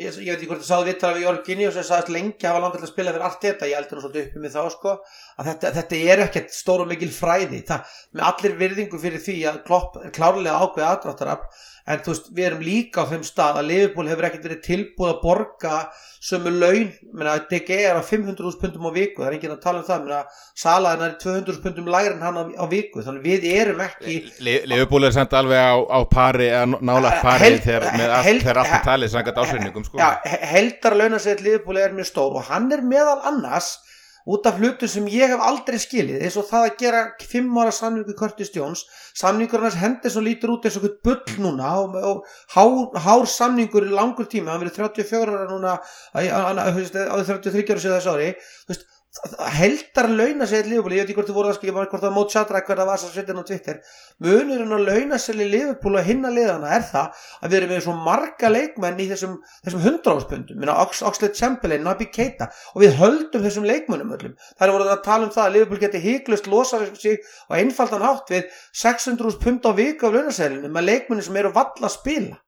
ég, 0.00 0.16
ég 0.24 0.30
veit 0.32 0.38
ekki 0.38 0.48
hvort 0.50 0.62
það 0.62 0.70
sáðu 0.70 0.86
vittar 0.88 1.14
af 1.14 1.20
Jörginni 1.20 1.66
og 1.68 1.74
sem 1.74 1.86
sagðist 1.86 2.12
lengi 2.14 2.48
hafa 2.48 2.62
langið 2.64 2.78
til 2.80 2.86
að 2.86 2.92
spila 2.92 3.14
fyrir 3.14 3.26
allt 3.26 3.44
þetta, 3.44 3.68
ég 3.70 3.78
heldur 3.78 3.98
nú 3.98 4.04
svolítið 4.04 4.28
uppi 4.28 4.42
með 4.44 4.54
þá 4.56 4.74
sko 4.74 4.94
að 5.36 5.50
þetta, 5.50 5.72
þetta 5.78 6.00
er 6.14 6.22
ekkert 6.24 6.54
stór 6.56 6.84
og 6.84 6.90
mikil 6.90 7.10
fræði. 7.14 7.60
Það, 7.68 7.98
með 8.16 8.26
allir 8.30 8.56
virðingu 8.64 9.02
fyrir 9.02 9.24
því 9.26 9.36
að 9.50 9.60
klopp 9.68 10.00
er 10.00 10.14
klárlega 10.16 10.62
ákveð 10.64 10.88
aðdráttarab 10.88 11.46
en 11.90 12.04
þú 12.04 12.14
veist, 12.14 12.30
við 12.36 12.46
erum 12.46 12.62
líka 12.64 13.02
á 13.04 13.10
þeim 13.10 13.24
stað 13.26 13.58
að 13.60 13.68
Liverpool 13.70 14.10
hefur 14.10 14.28
ekkert 14.28 14.46
verið 14.46 14.62
tilbúið 14.66 15.10
að 15.12 15.20
borga 15.24 15.80
sömu 16.20 16.50
laun, 16.52 16.90
menna 17.16 17.38
DG 17.48 17.76
er 17.88 17.96
á 17.96 18.04
500.000 18.04 18.60
pundum 18.60 18.88
á 18.88 18.92
viku, 18.92 19.22
það 19.22 19.28
er 19.30 19.36
enginn 19.38 19.54
að 19.54 19.62
tala 19.64 19.80
um 19.80 19.86
það. 19.88 20.02
Menna 20.04 20.18
Salaðin 20.60 21.04
er 21.06 21.14
200.000 21.22 21.62
pundum 21.64 21.90
lægir 21.94 22.16
en 22.16 22.24
hann 22.26 22.40
á, 22.40 22.44
á 22.60 22.64
viku, 22.68 23.04
þannig 23.06 23.24
við 23.24 23.46
erum 23.54 23.80
ekki 23.86 24.18
Liverpool 24.68 25.08
er 25.08 25.16
samt 25.16 25.36
alveg 25.40 25.64
á, 25.64 25.74
á 25.80 26.00
pari, 26.12 26.50
nála 26.84 27.14
pari 27.24 27.54
þegar, 27.64 27.88
allt 28.20 28.50
er 28.52 28.82
talið 28.84 29.14
sangat 29.14 29.40
ásveitningum 29.40 29.86
sko. 29.88 30.00
Já, 30.00 30.20
heldar 30.52 30.98
launasett 31.00 31.40
liðbúli 31.44 31.80
er 31.86 31.96
mjög 31.96 32.12
stór 32.12 32.36
og 32.42 32.50
hann 32.52 32.68
er 32.76 32.84
meðal 32.84 33.22
annars 33.32 33.78
út 34.26 34.46
af 34.46 34.58
hlutu 34.60 34.88
sem 34.88 35.06
ég 35.08 35.32
hef 35.32 35.42
aldrei 35.44 35.78
skilið 35.80 36.24
eins 36.24 36.36
og 36.40 36.48
það 36.50 36.66
að 36.66 36.76
gera 36.82 37.02
fimm 37.30 37.56
ára 37.60 37.72
samningu 37.74 38.14
Curtis 38.18 38.52
Jones, 38.54 38.84
samningur 39.16 39.64
hans 39.64 39.78
hendur 39.80 40.12
sem 40.12 40.26
lítur 40.26 40.54
út 40.56 40.68
eins 40.68 40.76
og 40.80 40.86
eitthvað 40.86 41.00
bull 41.06 41.46
núna 41.46 41.72
og, 41.80 41.96
og 41.96 42.24
hár, 42.54 43.00
hár 43.06 43.26
samningur 43.30 43.88
í 43.88 43.94
langur 43.94 44.28
tíma, 44.30 44.52
hann 44.52 44.64
verið 44.64 44.80
34 44.82 45.36
ára 45.36 45.48
núna 45.50 45.78
á 45.80 46.20
33 46.20 47.64
ára 47.70 47.80
síðan 47.80 48.00
þess 48.00 48.12
ári, 48.12 48.32
þú 48.66 48.74
veist 48.74 48.89
heldar 49.10 50.06
launa 50.06 50.46
sér 50.46 50.68
í 50.68 50.70
Liverpool 50.70 50.92
ég 50.94 51.02
veit 51.02 51.08
ekki 51.08 51.16
hvort 51.16 51.28
þú 51.30 51.34
voru 51.34 51.50
að 51.50 51.56
skilja 51.56 51.74
hvort 51.74 52.02
það 52.04 52.12
mót 52.14 52.34
Shadrack 52.34 52.68
hverða 52.70 52.84
var 52.86 53.00
það 53.02 53.14
sveitin 53.16 53.40
á 53.42 53.44
Twitter. 53.48 53.78
Munurinn 54.22 54.74
að 54.76 54.84
launa 54.86 55.18
sér 55.18 55.40
í 55.42 55.48
Liverpool 55.50 55.98
og 55.98 56.06
hinna 56.06 56.30
liðana 56.30 56.70
er 56.76 56.84
það 56.86 57.24
að 57.40 57.50
við 57.50 57.58
erum 57.58 57.72
með 57.74 57.82
svo 57.86 57.94
marga 58.06 58.50
leikmenn 58.52 59.02
í 59.02 59.08
þessum, 59.10 59.32
þessum 59.66 59.82
hundráðspöndum 59.86 60.70
Oxlade 60.76 61.32
Chamberlain, 61.34 61.82
Naby 61.86 62.06
Keita 62.14 62.52
og 62.74 62.84
við 62.84 62.94
höldum 63.00 63.42
þessum 63.46 63.66
leikmennum 63.66 64.14
öllum. 64.14 64.36
Það 64.54 64.66
er 64.68 64.74
voruð 64.76 64.92
að 64.94 65.02
tala 65.08 65.26
um 65.26 65.34
það 65.34 65.48
að 65.48 65.56
Liverpool 65.56 65.82
geti 65.82 66.04
híklust 66.04 66.46
losa 66.52 66.84
sig 66.94 67.18
og 67.48 67.56
einfaldan 67.58 68.06
hátt 68.06 68.30
við 68.30 68.62
600 68.84 69.42
pund 69.42 69.66
á 69.66 69.74
vika 69.74 70.06
af 70.06 70.14
launaseglinu 70.14 70.70
með 70.70 70.86
leikmenni 70.86 71.26
sem 71.26 71.42
eru 71.42 71.50
valla 71.56 71.90
að 71.90 71.96
spila 71.98 72.38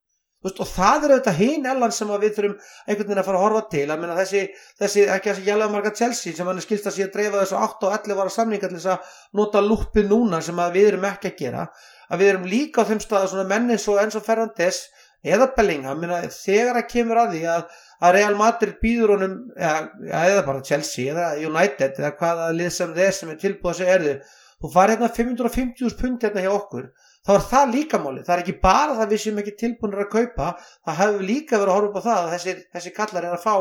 Veist, 0.42 0.58
og 0.58 0.66
það 0.66 1.04
er 1.06 1.12
auðvitað 1.14 1.38
hinn 1.38 1.66
ellan 1.70 1.92
sem 1.94 2.08
við 2.10 2.32
þurfum 2.38 2.54
einhvern 2.86 3.06
veginn 3.06 3.20
að 3.22 3.28
fara 3.28 3.38
að 3.38 3.44
horfa 3.44 3.62
til. 3.70 3.84
Að 3.86 4.00
minna, 4.02 4.16
þessi, 4.18 4.40
þessi, 4.82 5.04
ekki 5.14 5.30
þessi 5.30 5.46
jælega 5.46 5.70
marga 5.70 5.92
Chelsea 6.00 6.34
sem 6.34 6.50
hann 6.50 6.58
er 6.58 6.66
skilst 6.66 6.88
að 6.90 6.96
sé 6.96 7.06
að 7.06 7.12
dreifa 7.14 7.44
þessu 7.44 7.60
8 7.60 7.88
og 7.88 7.94
11 8.00 8.24
ára 8.24 8.34
samninga 8.36 8.70
til 8.72 8.80
þess 8.80 8.90
að 8.96 9.14
nota 9.38 9.62
lúpið 9.62 10.10
núna 10.10 10.42
sem 10.42 10.64
við 10.74 10.88
erum 10.90 11.06
ekki 11.12 11.30
að 11.30 11.38
gera. 11.44 11.68
Að 12.10 12.24
við 12.24 12.32
erum 12.32 12.50
líka 12.50 12.82
á 12.82 12.88
þeim 12.90 13.04
stað 13.06 13.38
að 13.38 13.54
menni 13.54 13.78
svo 13.78 13.96
eins 14.02 14.18
og 14.18 14.26
Ferrandes 14.26 14.82
eða 15.22 15.52
Bellingham. 15.54 16.02
Minna, 16.02 16.20
þegar 16.34 16.80
það 16.80 16.90
kemur 16.90 17.22
að 17.22 17.34
því 17.36 17.46
að, 17.54 17.80
að 18.02 18.14
Real 18.18 18.38
Madrid 18.42 18.78
býður 18.82 19.14
honum 19.14 19.38
eða, 19.54 19.78
eða 20.26 20.46
bara 20.50 20.66
Chelsea 20.66 21.14
eða 21.14 21.32
United 21.38 22.02
eða 22.02 22.16
hvaða 22.18 22.50
lið 22.58 22.74
sem 22.74 22.94
þeir 22.98 23.18
sem 23.18 23.30
er 23.30 23.42
tilbúið 23.46 23.72
að 23.76 23.78
segja 23.78 23.98
erðu 24.00 24.16
þú 24.62 24.70
farið 24.70 25.00
hérna 25.02 25.14
550.000 25.16 25.98
pund 25.98 26.26
hérna 26.26 26.44
hjá 26.44 26.52
okkur 26.54 26.90
þá 27.22 27.32
er 27.36 27.46
það 27.52 27.72
líka 27.76 28.02
máli, 28.02 28.24
það 28.26 28.34
er 28.34 28.42
ekki 28.42 28.58
bara 28.62 28.98
það 28.98 29.12
við 29.12 29.22
sem 29.22 29.40
ekki 29.42 29.56
tilbúinir 29.60 30.04
að 30.04 30.12
kaupa 30.16 30.52
það 30.58 31.00
hefur 31.00 31.26
líka 31.28 31.60
verið 31.60 31.72
að 31.72 31.76
horfa 31.78 31.90
upp 31.90 31.98
á 31.98 32.06
það 32.06 32.20
að 32.22 32.32
þessi, 32.36 32.54
þessi 32.74 32.94
kallar 32.96 33.28
er 33.28 33.36
að 33.36 33.44
fá 33.44 33.54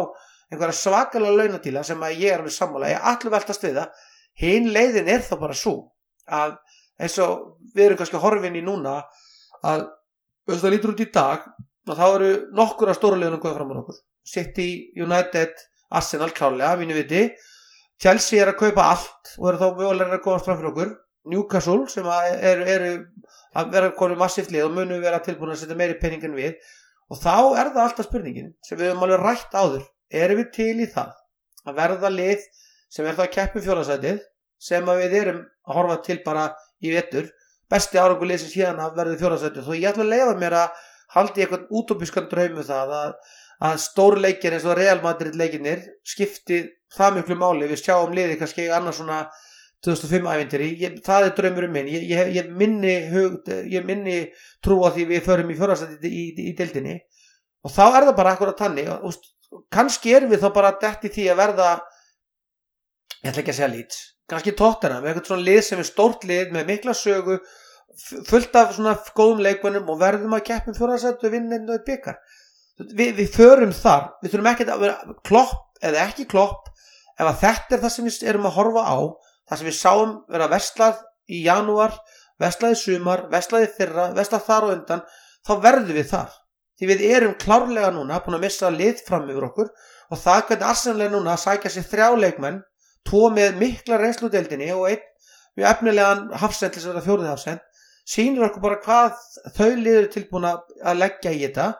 einhverja 0.52 0.76
svakalega 0.76 1.38
launadíla 1.38 1.84
sem 1.88 2.04
að 2.04 2.20
ég 2.20 2.34
er 2.34 2.42
alveg 2.42 2.56
sammála. 2.56 2.92
Ég 2.92 3.00
er 3.00 3.10
allir 3.14 3.34
veltast 3.34 3.64
við 3.64 3.78
það. 3.80 4.06
Hinn 4.42 4.70
leiðin 4.76 5.12
er 5.12 5.24
þá 5.24 5.34
bara 5.40 5.58
svo 5.58 5.76
að 6.28 6.58
eins 7.02 7.18
og 7.24 7.46
við 7.76 7.86
erum 7.86 8.00
kannski 8.00 8.22
horfin 8.22 8.58
í 8.60 8.64
núna 8.66 8.98
að 9.68 9.86
það 10.52 10.74
lítur 10.74 10.94
út 10.94 11.04
í 11.04 11.10
dag 11.14 11.46
og 11.88 11.98
þá 11.98 12.06
eru 12.08 12.32
nokkur 12.58 12.92
að 12.92 13.00
stóra 13.00 13.20
leiðunum 13.20 13.44
góða 13.44 13.58
fram 13.58 13.72
á 13.72 13.76
nokkur 13.80 14.02
City, 14.32 14.70
United, 15.02 15.56
Arsenal 15.98 16.30
klálega, 16.36 16.76
mínu 16.80 16.98
viti. 17.00 17.24
Chelsea 18.02 18.42
er 18.42 18.52
að 18.52 18.60
kaupa 18.60 18.90
allt 18.92 19.34
og 19.38 19.48
eru 19.50 19.62
þá 19.62 19.80
mögulega 19.80 20.18
að 20.18 20.26
komast 20.26 20.48
fram 20.48 20.60
fyrir 20.60 20.72
okkur. 20.72 20.92
Newcastle 21.32 21.88
sem 21.90 22.08
eru 22.12 22.68
er, 22.76 22.86
að 23.58 23.74
vera 23.76 23.92
konið 23.98 24.22
massíft 24.22 24.54
lið 24.54 24.68
og 24.68 24.76
munum 24.76 25.02
vera 25.04 25.22
tilbúin 25.24 25.54
að 25.54 25.64
setja 25.64 25.78
meiri 25.80 25.98
peningin 26.00 26.38
við. 26.38 26.56
Og 27.12 27.20
þá 27.20 27.36
er 27.60 27.72
það 27.74 27.84
alltaf 27.86 28.08
spurningin 28.08 28.54
sem 28.64 28.80
við 28.80 28.92
höfum 28.92 29.06
alveg 29.08 29.24
rætt 29.26 29.56
áður. 29.56 29.84
Erum 30.12 30.40
við 30.42 30.52
til 30.56 30.76
í 30.80 30.88
það 30.92 31.12
að 31.68 31.78
verða 31.82 32.12
lið 32.12 32.46
sem 32.92 33.06
er 33.08 33.18
það 33.18 33.26
að 33.28 33.36
keppu 33.36 33.64
fjólasætið 33.66 34.24
sem 34.62 34.88
við 34.88 35.18
erum 35.22 35.44
að 35.68 35.78
horfa 35.78 36.00
til 36.06 36.18
bara 36.26 36.48
í 36.84 36.94
vettur 36.94 37.30
besti 37.72 38.00
árangulið 38.00 38.44
sem 38.44 38.52
síðan 38.56 38.82
að 38.84 38.98
verði 39.00 39.20
fjólasætið. 39.22 39.68
Og 39.68 39.80
ég 39.80 39.92
ætla 39.92 40.06
að 40.06 40.14
leiða 40.16 40.34
mér 40.40 40.58
að 40.62 40.82
haldi 41.16 41.44
eitthvað 41.44 41.70
útópískan 41.80 42.28
draumu 42.32 42.62
um 42.62 42.68
það 42.68 42.94
að, 42.98 43.14
að 43.68 43.78
stórleikir 43.86 44.56
eins 44.56 44.68
og 44.68 44.78
Real 44.80 45.00
Madrid 45.04 45.38
leikinir 45.40 45.86
skipti 46.08 46.64
það 46.96 47.20
mjög 47.20 47.40
máli. 47.40 47.70
Við 47.72 47.84
sjáum 47.84 48.16
liði 48.16 48.38
kannski 48.40 48.68
annars 48.72 49.00
svona 49.00 49.24
2005 49.86 50.30
ævintýri, 50.30 50.70
það 51.06 51.28
er 51.28 51.36
draumurum 51.38 51.72
minn. 51.74 51.90
Ég, 51.90 52.06
ég, 52.12 52.34
ég, 52.38 52.50
minni 52.54 52.96
ég 53.72 53.86
minni 53.88 54.18
trú 54.62 54.78
á 54.86 54.94
því 54.94 55.08
við 55.10 55.24
förum 55.26 55.54
í 55.54 55.58
förastætti 55.58 56.10
í, 56.10 56.26
í, 56.30 56.50
í 56.52 56.56
deildinni. 56.58 57.00
Og 57.66 57.74
þá 57.74 57.84
er 57.88 58.08
það 58.10 58.18
bara 58.20 58.36
akkurat 58.36 58.58
tanni 58.58 58.86
og 58.90 59.18
kannski 59.74 60.14
erum 60.16 60.32
við 60.32 60.46
þá 60.46 60.54
bara 60.56 60.76
dætt 60.82 61.10
í 61.10 61.14
því 61.14 61.28
að 61.32 61.42
verða 61.42 61.72
ég 63.22 63.32
ætla 63.32 63.44
ekki 63.44 63.54
að 63.54 63.58
segja 63.58 63.72
lít 63.74 63.98
kannski 64.32 64.54
tóttana 64.58 65.02
með 65.02 65.12
eitthvað 65.12 65.32
svona 65.32 65.48
lið 65.48 65.62
sem 65.68 65.82
er 65.82 65.88
stórt 65.88 66.24
lið 66.28 66.54
með 66.56 66.70
mikla 66.72 66.96
sögu 66.98 67.40
fullt 68.30 68.56
af 68.58 68.76
svona 68.78 68.94
góðum 69.18 69.42
leikmennum 69.44 69.90
og 69.92 70.00
verðum 70.02 70.38
að 70.38 70.46
keppum 70.48 70.78
förastættu 70.78 71.28
og 71.28 71.36
vinna 71.36 71.60
einu 71.60 71.80
byggar 71.86 72.20
við, 72.80 73.18
við 73.20 73.28
förum 73.36 73.74
þar 73.76 74.08
við 74.22 74.34
þurfum 74.34 74.52
ekki 74.54 74.68
að 74.70 74.86
vera 74.86 75.18
klopp 75.28 75.84
eða 75.84 76.06
ekki 76.08 76.28
klopp 76.32 76.72
ef 76.72 77.28
að 77.28 77.42
þetta 77.44 77.76
er 77.76 77.84
það 77.84 77.94
sem 77.96 78.08
við 78.08 78.30
erum 78.32 78.48
að 78.48 78.58
horfa 78.58 78.86
á 78.88 78.98
þar 79.52 79.60
sem 79.60 79.68
við 79.68 79.76
sáum 79.76 80.14
vera 80.32 80.48
vestlað 80.48 81.02
í 81.28 81.42
janúar, 81.44 81.98
vestlað 82.40 82.76
í 82.78 82.80
sumar, 82.80 83.26
vestlað 83.32 83.66
í 83.66 83.72
fyrra, 83.76 84.06
vestlað 84.16 84.46
þar 84.48 84.68
og 84.68 84.74
undan, 84.78 85.02
þá 85.44 85.52
verðum 85.66 85.98
við 85.98 86.08
þar. 86.14 86.38
Því 86.80 86.90
við 86.90 87.04
erum 87.12 87.34
klárlega 87.38 87.92
núna 87.94 88.22
búin 88.24 88.40
að 88.40 88.46
missa 88.48 88.72
lið 88.72 89.04
fram 89.06 89.28
yfir 89.30 89.50
okkur 89.52 89.68
og 90.12 90.22
það 90.24 90.46
hvernig 90.48 90.68
Arsenal 90.72 91.10
núna 91.12 91.36
að 91.36 91.44
sækja 91.44 91.74
sér 91.76 91.88
þrjá 91.92 92.08
leikmenn, 92.24 92.62
tvo 93.06 93.28
með 93.36 93.60
mikla 93.60 94.00
reynsludeldinni 94.00 94.72
og 94.74 94.88
einn 94.90 95.06
mjög 95.60 95.70
efnilegan 95.76 96.26
hafsend 96.42 96.74
til 96.74 96.82
þess 96.82 96.96
að 96.96 97.06
fjórið 97.10 97.30
hafsend, 97.30 97.62
sínir 98.08 98.48
okkur 98.48 98.64
bara 98.64 98.82
hvað 98.86 99.20
þau 99.58 99.70
liður 99.76 100.08
tilbúin 100.16 100.48
að 100.48 100.96
leggja 100.98 101.36
í 101.36 101.44
þetta 101.44 101.74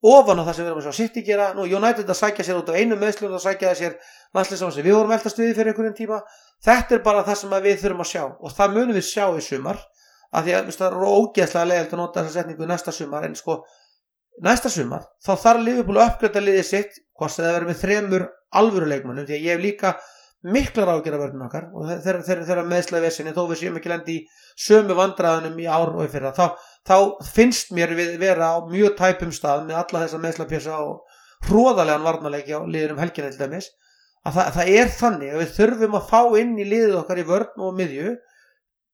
ofan 0.00 0.40
á 0.40 0.42
það 0.46 0.54
sem 0.54 0.64
við 0.64 0.70
erum 0.70 0.80
að 0.80 0.86
sjá 0.86 0.96
sitt 0.96 1.18
í 1.20 1.24
gera, 1.26 1.50
nú 1.56 1.66
United 1.66 2.08
að 2.08 2.20
sækja 2.22 2.46
sér 2.46 2.60
út 2.62 2.70
á 2.72 2.78
einu 2.78 2.96
meðslun 2.96 3.34
og 3.36 3.42
sækja 3.42 3.74
sér 3.76 3.96
landsleiksámsi, 4.36 4.84
við 4.86 4.96
vorum 4.96 5.12
eldast 5.12 5.40
við 5.40 5.52
fyrir 5.58 5.74
einhverjum 5.74 5.96
tíma 5.98 6.20
þetta 6.64 6.96
er 6.96 7.04
bara 7.04 7.24
það 7.26 7.40
sem 7.40 7.56
við 7.66 7.82
þurfum 7.82 8.04
að 8.04 8.10
sjá 8.12 8.24
og 8.28 8.56
það 8.56 8.76
munum 8.76 8.98
við 8.98 9.06
sjá 9.08 9.24
í 9.32 9.44
sumar 9.44 9.82
af 10.30 10.46
því 10.46 10.56
að 10.56 10.72
það 10.76 10.86
er 10.88 11.10
ógeðslega 11.10 11.70
leiðilt 11.70 11.94
að 11.94 12.02
nota 12.02 12.24
þessa 12.24 12.40
setningu 12.40 12.70
næsta 12.70 12.94
sumar 12.94 13.26
en 13.26 13.36
sko 13.38 13.58
næsta 14.44 14.70
sumar 14.72 15.08
þá 15.24 15.32
þarf 15.44 15.64
Liverpool 15.66 15.98
að 15.98 16.12
uppgöta 16.12 16.42
liðið 16.44 16.66
sitt 16.68 17.00
hvort 17.18 17.36
það 17.36 17.52
verður 17.54 17.70
með 17.70 17.80
þremur 17.82 18.26
alvöruleikmannum 18.60 19.26
því 19.28 19.36
að 19.36 19.46
ég 19.46 19.56
hef 19.56 19.64
líka 19.64 19.94
miklar 20.40 20.88
ágjör 20.88 21.16
að 21.16 21.22
verðin 21.24 21.44
okkar 21.44 21.66
og 21.76 21.90
þeirra 22.06 22.62
meðslega 22.64 23.04
vissinni 23.04 23.34
þó 23.36 23.42
við 23.50 23.58
séum 23.60 23.76
ekki 23.76 23.90
lendi 23.92 24.14
í 24.14 24.20
sömu 24.56 24.96
vandraðunum 24.96 25.58
í 25.60 25.66
ár 25.68 25.92
og 25.92 26.06
í 26.06 26.12
fyrra 26.12 26.30
þá, 26.32 26.56
þá 26.88 26.96
finnst 27.28 27.74
mér 27.76 27.92
við 27.98 28.14
vera 28.22 28.54
á 28.56 28.64
mjög 28.70 28.94
tæpum 28.96 29.34
stað 29.36 29.66
með 29.66 29.82
alla 29.82 30.06
þessa 30.06 30.22
meðslega 30.22 30.52
pjessa 30.54 30.78
og 30.80 31.02
hróðalegan 31.50 32.06
varnarleiki 32.06 32.56
á 32.56 32.60
liðurum 32.64 33.02
helginni 33.02 33.34
til 33.34 33.42
dæmis 33.44 33.68
að 34.26 34.36
það, 34.36 34.50
það 34.56 34.72
er 34.76 34.90
þannig 34.96 35.32
að 35.32 35.42
við 35.42 35.52
þurfum 35.56 35.96
að 35.98 36.08
fá 36.10 36.20
inn 36.40 36.56
í 36.58 36.66
liðið 36.68 36.98
okkar 37.00 37.20
í 37.22 37.26
vörn 37.30 37.64
og 37.66 37.76
miðju 37.78 38.14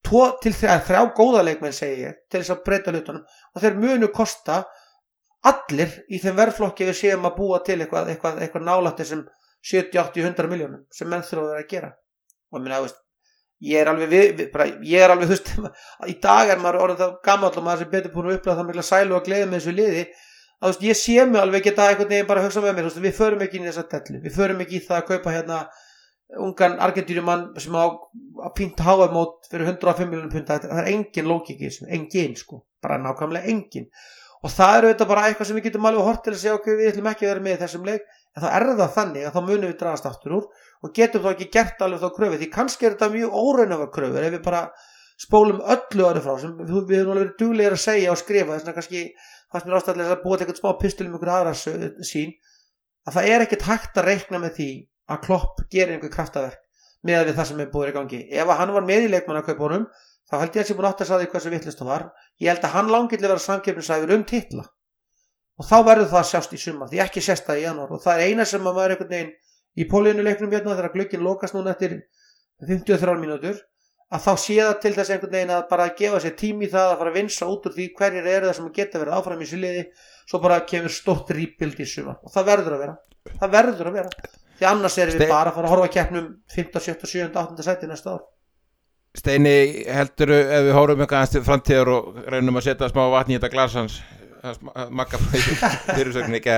tó, 0.06 0.20
til 0.42 0.52
þrjá, 0.54 0.74
þrjá 0.86 1.00
góða 1.18 1.46
leikmenn 1.46 1.74
segi 1.74 2.04
ég 2.04 2.20
til 2.30 2.42
þess 2.42 2.54
að 2.54 2.62
breyta 2.68 2.94
lutunum 2.94 3.24
og 3.26 3.64
þeir 3.64 3.80
munu 3.82 4.10
kosta 4.14 4.60
allir 5.46 5.92
í 6.10 6.20
þeim 6.22 6.38
verðflokki 6.38 6.86
við 6.88 6.98
séum 7.00 7.26
að 7.28 7.40
búa 7.40 7.62
til 7.66 7.80
eitthvað, 7.80 8.12
eitthvað, 8.12 8.38
eitthvað 8.44 8.66
nálætti 8.66 9.06
sem 9.08 9.24
70, 9.66 9.98
80, 9.98 10.28
100 10.30 10.50
miljónum 10.50 10.84
sem 10.94 11.10
menn 11.10 11.24
þurfa 11.26 11.58
að 11.58 11.68
gera. 11.70 11.90
Og 12.54 12.62
minna, 12.62 12.80
veist, 12.84 12.98
ég 13.66 13.82
er 13.82 13.90
alveg 13.90 14.10
við, 14.12 14.26
við, 14.38 14.48
bara, 14.52 14.68
ég 14.86 15.02
er 15.02 15.14
alveg 15.14 15.30
þú 15.30 15.36
veist 15.36 15.52
í 16.12 16.16
dag 16.22 16.52
er 16.52 16.62
maður 16.62 16.82
orðin 16.84 17.00
það 17.02 17.16
gammal 17.26 17.52
og 17.52 17.66
maður 17.66 17.84
sem 17.84 17.92
betur 17.94 18.14
búin 18.14 18.30
að 18.30 18.38
upplæða 18.38 18.58
það 18.60 18.70
mikla 18.70 18.86
sælu 18.90 19.16
og 19.16 19.26
gleði 19.26 19.48
með 19.50 19.60
þessu 19.60 19.76
liði 19.76 20.04
að 20.62 20.72
veist, 20.72 20.84
ég 20.86 20.98
sé 20.98 21.24
mig 21.28 21.40
alveg 21.40 21.66
geta 21.68 21.90
einhvern 21.90 22.08
veginn 22.12 22.28
bara 22.28 22.42
að 22.42 22.48
hugsa 22.48 22.62
með 22.64 22.78
mér 22.78 22.88
veist, 22.88 23.02
við 23.04 23.16
förum 23.16 23.42
ekki 23.44 23.60
í 23.60 23.66
þessa 23.66 23.86
tellu. 23.90 24.20
Við 24.24 24.36
förum 24.36 24.62
ekki 24.64 24.78
í 24.78 24.84
það 24.86 25.00
að 25.02 25.08
kaupa 25.10 25.34
hérna 25.34 25.58
ungan 26.42 26.78
argentýrumann 26.82 27.48
sem 27.62 27.76
á 27.76 27.86
að 27.86 28.54
pínta 28.58 28.86
háamót 28.86 29.46
fyrir 29.50 29.68
105 29.70 30.08
miljónum 30.10 30.32
punta 30.32 30.58
það 30.64 30.80
er 30.82 30.88
engin 30.90 31.28
lókiki, 31.30 31.70
engin 31.86 32.34
sko. 32.38 32.64
Bara 32.82 32.98
nákvæmlega 33.02 33.52
engin. 33.52 33.86
Og 34.42 34.52
það 34.52 34.78
eru 34.78 34.90
þetta 34.92 35.08
bara 35.10 35.28
eitthvað 35.28 35.48
sem 35.50 35.58
við 35.58 35.68
getum 35.68 35.86
alveg 35.88 36.08
hort 36.08 36.24
til 36.24 36.34
að 36.34 36.40
segja 36.42 36.56
okkur 36.58 36.80
við 36.80 36.90
ætlum 36.92 37.08
ekki 37.12 37.26
að 37.26 37.32
vera 37.32 37.44
með 37.46 37.62
þessum 37.62 37.86
leik. 37.86 38.10
En 38.36 38.44
þá 38.44 38.48
er 38.50 38.66
það 38.72 38.92
þannig 38.96 39.28
að 39.28 39.36
þá 39.36 39.40
munum 39.46 39.70
við 39.70 39.78
dragast 39.80 40.10
aftur 40.10 40.36
úr 40.36 40.50
og 40.84 40.92
getum 40.96 41.24
þá 41.24 41.30
ekki 41.30 41.48
gert 41.54 41.80
alveg 41.86 42.02
þá 42.02 42.10
kröfi 42.18 42.40
því 42.42 42.50
kannski 42.52 42.86
er 42.86 42.96
þetta 42.96 43.08
mjög 43.14 43.38
óraunöfa 43.40 43.86
kröfur 43.94 44.26
ef 44.26 44.34
við 44.34 44.42
bara 44.44 44.60
spólum 45.16 45.62
öllu 45.64 46.04
aðri 46.04 46.22
frá 46.26 46.34
sem 46.42 46.52
við, 46.58 46.74
höfum 46.74 47.14
alveg 47.14 47.22
verið 47.22 47.32
duglegir 47.40 47.76
að 47.78 47.82
segja 47.86 48.12
og 48.12 48.20
skrifa. 48.20 48.58
Þess 48.60 48.90
fannst 49.56 49.68
mér 49.68 49.78
ástæðilega 49.80 50.14
að 50.14 50.22
búa 50.22 50.36
til 50.36 50.46
eitthvað 50.46 50.60
smá 50.60 50.70
pistil 50.80 51.08
um 51.08 51.16
einhverja 51.16 51.40
aðra 51.40 52.04
sín 52.06 52.36
að 53.06 53.16
það 53.16 53.30
er 53.32 53.44
ekkert 53.46 53.66
hægt 53.66 53.98
að 54.00 54.08
reikna 54.10 54.40
með 54.42 54.54
því 54.58 54.70
að 55.06 55.22
klopp 55.26 55.62
gerir 55.72 55.96
einhver 55.96 56.12
kraftaverk 56.12 56.62
með 57.06 57.28
við 57.28 57.38
það 57.38 57.48
sem 57.50 57.60
er 57.62 57.72
búið 57.72 57.90
í 57.90 57.94
gangi. 57.96 58.20
Ef 58.34 58.52
hann 58.58 58.72
var 58.74 58.86
með 58.86 59.06
í 59.06 59.10
leikmann 59.12 59.38
að 59.40 59.50
kaupa 59.50 59.66
honum 59.66 59.84
þá 60.26 60.34
held 60.40 60.56
ég 60.56 60.62
að 60.64 60.70
sé 60.70 60.76
búin 60.78 60.88
átt 60.88 61.02
að 61.04 61.10
saði 61.12 61.28
hvað 61.30 61.44
sem 61.44 61.54
vittlist 61.54 61.82
það 61.82 61.90
var. 61.92 62.06
Ég 62.42 62.50
held 62.50 62.66
að 62.66 62.74
hann 62.74 62.90
langilega 62.90 63.30
verið 63.30 63.44
samkjöfnisæfur 63.46 64.14
um 64.16 64.24
titla. 64.26 64.64
Og 65.56 65.68
þá 65.68 65.76
verður 65.86 66.10
það 66.10 66.26
sjást 66.32 66.56
í 66.56 66.60
summa 66.60 66.88
því 66.90 67.02
ekki 67.06 67.22
sérst 67.24 67.46
það 67.46 67.60
í 67.60 67.64
janúar. 67.64 67.94
Og 67.94 68.02
það 68.02 68.18
er 68.18 68.32
eina 68.32 68.46
sem 68.48 68.66
að 68.66 68.76
maður 68.76 68.96
einhvern 68.96 69.12
veginn 69.14 69.32
í 69.76 69.86
pólíunu 69.88 70.26
leiknum 70.26 70.52
hérna 70.52 70.74
þegar 70.74 70.94
glöggin 70.96 71.24
lokast 71.24 71.56
núna 71.56 71.76
eftir 71.76 71.94
53 72.66 73.16
mínútur 73.22 73.62
að 74.14 74.22
þá 74.22 74.32
sé 74.38 74.56
það 74.60 74.76
til 74.82 74.92
þess 74.94 75.12
einhvern 75.12 75.34
veginn 75.34 75.52
að 75.56 75.64
bara 75.70 75.86
gefa 75.98 76.20
sér 76.22 76.34
tími 76.38 76.68
í 76.68 76.70
það 76.70 76.92
að 76.92 77.00
fara 77.00 77.12
að 77.12 77.18
vinsa 77.18 77.48
út 77.50 77.66
úr 77.66 77.74
því 77.74 77.86
hverjir 77.98 78.28
eru 78.30 78.48
það 78.48 78.56
sem 78.58 78.68
geta 78.76 79.00
verið 79.02 79.16
áfram 79.16 79.42
í 79.42 79.48
siliði 79.50 79.82
svo 80.30 80.40
bara 80.44 80.60
kemur 80.70 80.94
stótt 80.94 81.32
rýpild 81.34 81.82
í 81.82 81.88
suma 81.90 82.14
og 82.22 82.34
það 82.34 82.48
verður 82.52 82.76
að 82.76 82.84
vera. 82.84 82.96
Það 83.40 83.54
verður 83.56 83.90
að 83.90 83.98
vera. 83.98 84.32
Því 84.56 84.68
annars 84.70 84.98
erum 85.02 85.18
við 85.18 85.32
bara 85.32 85.50
að 85.50 85.58
fara 85.58 85.68
að 85.68 85.74
horfa 85.74 85.88
að 85.88 85.94
keppnum 85.96 86.28
15, 86.54 86.84
17, 86.86 87.10
17, 87.12 87.32
18 87.34 87.66
seti 87.66 87.90
næsta 87.90 88.14
ár. 88.14 88.22
Steini, 89.16 89.56
heldur 89.88 90.32
ef 90.36 90.64
við 90.68 90.74
hórum 90.76 91.02
eitthvað 91.02 91.24
aðeins 91.24 91.48
framtíðar 91.48 91.90
og 91.92 92.20
reynum 92.30 92.60
að 92.60 92.66
setja 92.68 92.90
smá 92.92 93.02
vatni 93.12 93.34
í 93.34 93.38
þetta 93.38 93.52
glasans 93.54 93.98
makka 94.92 95.18
fyrirsögninni 95.18 96.38
ekki 96.42 96.52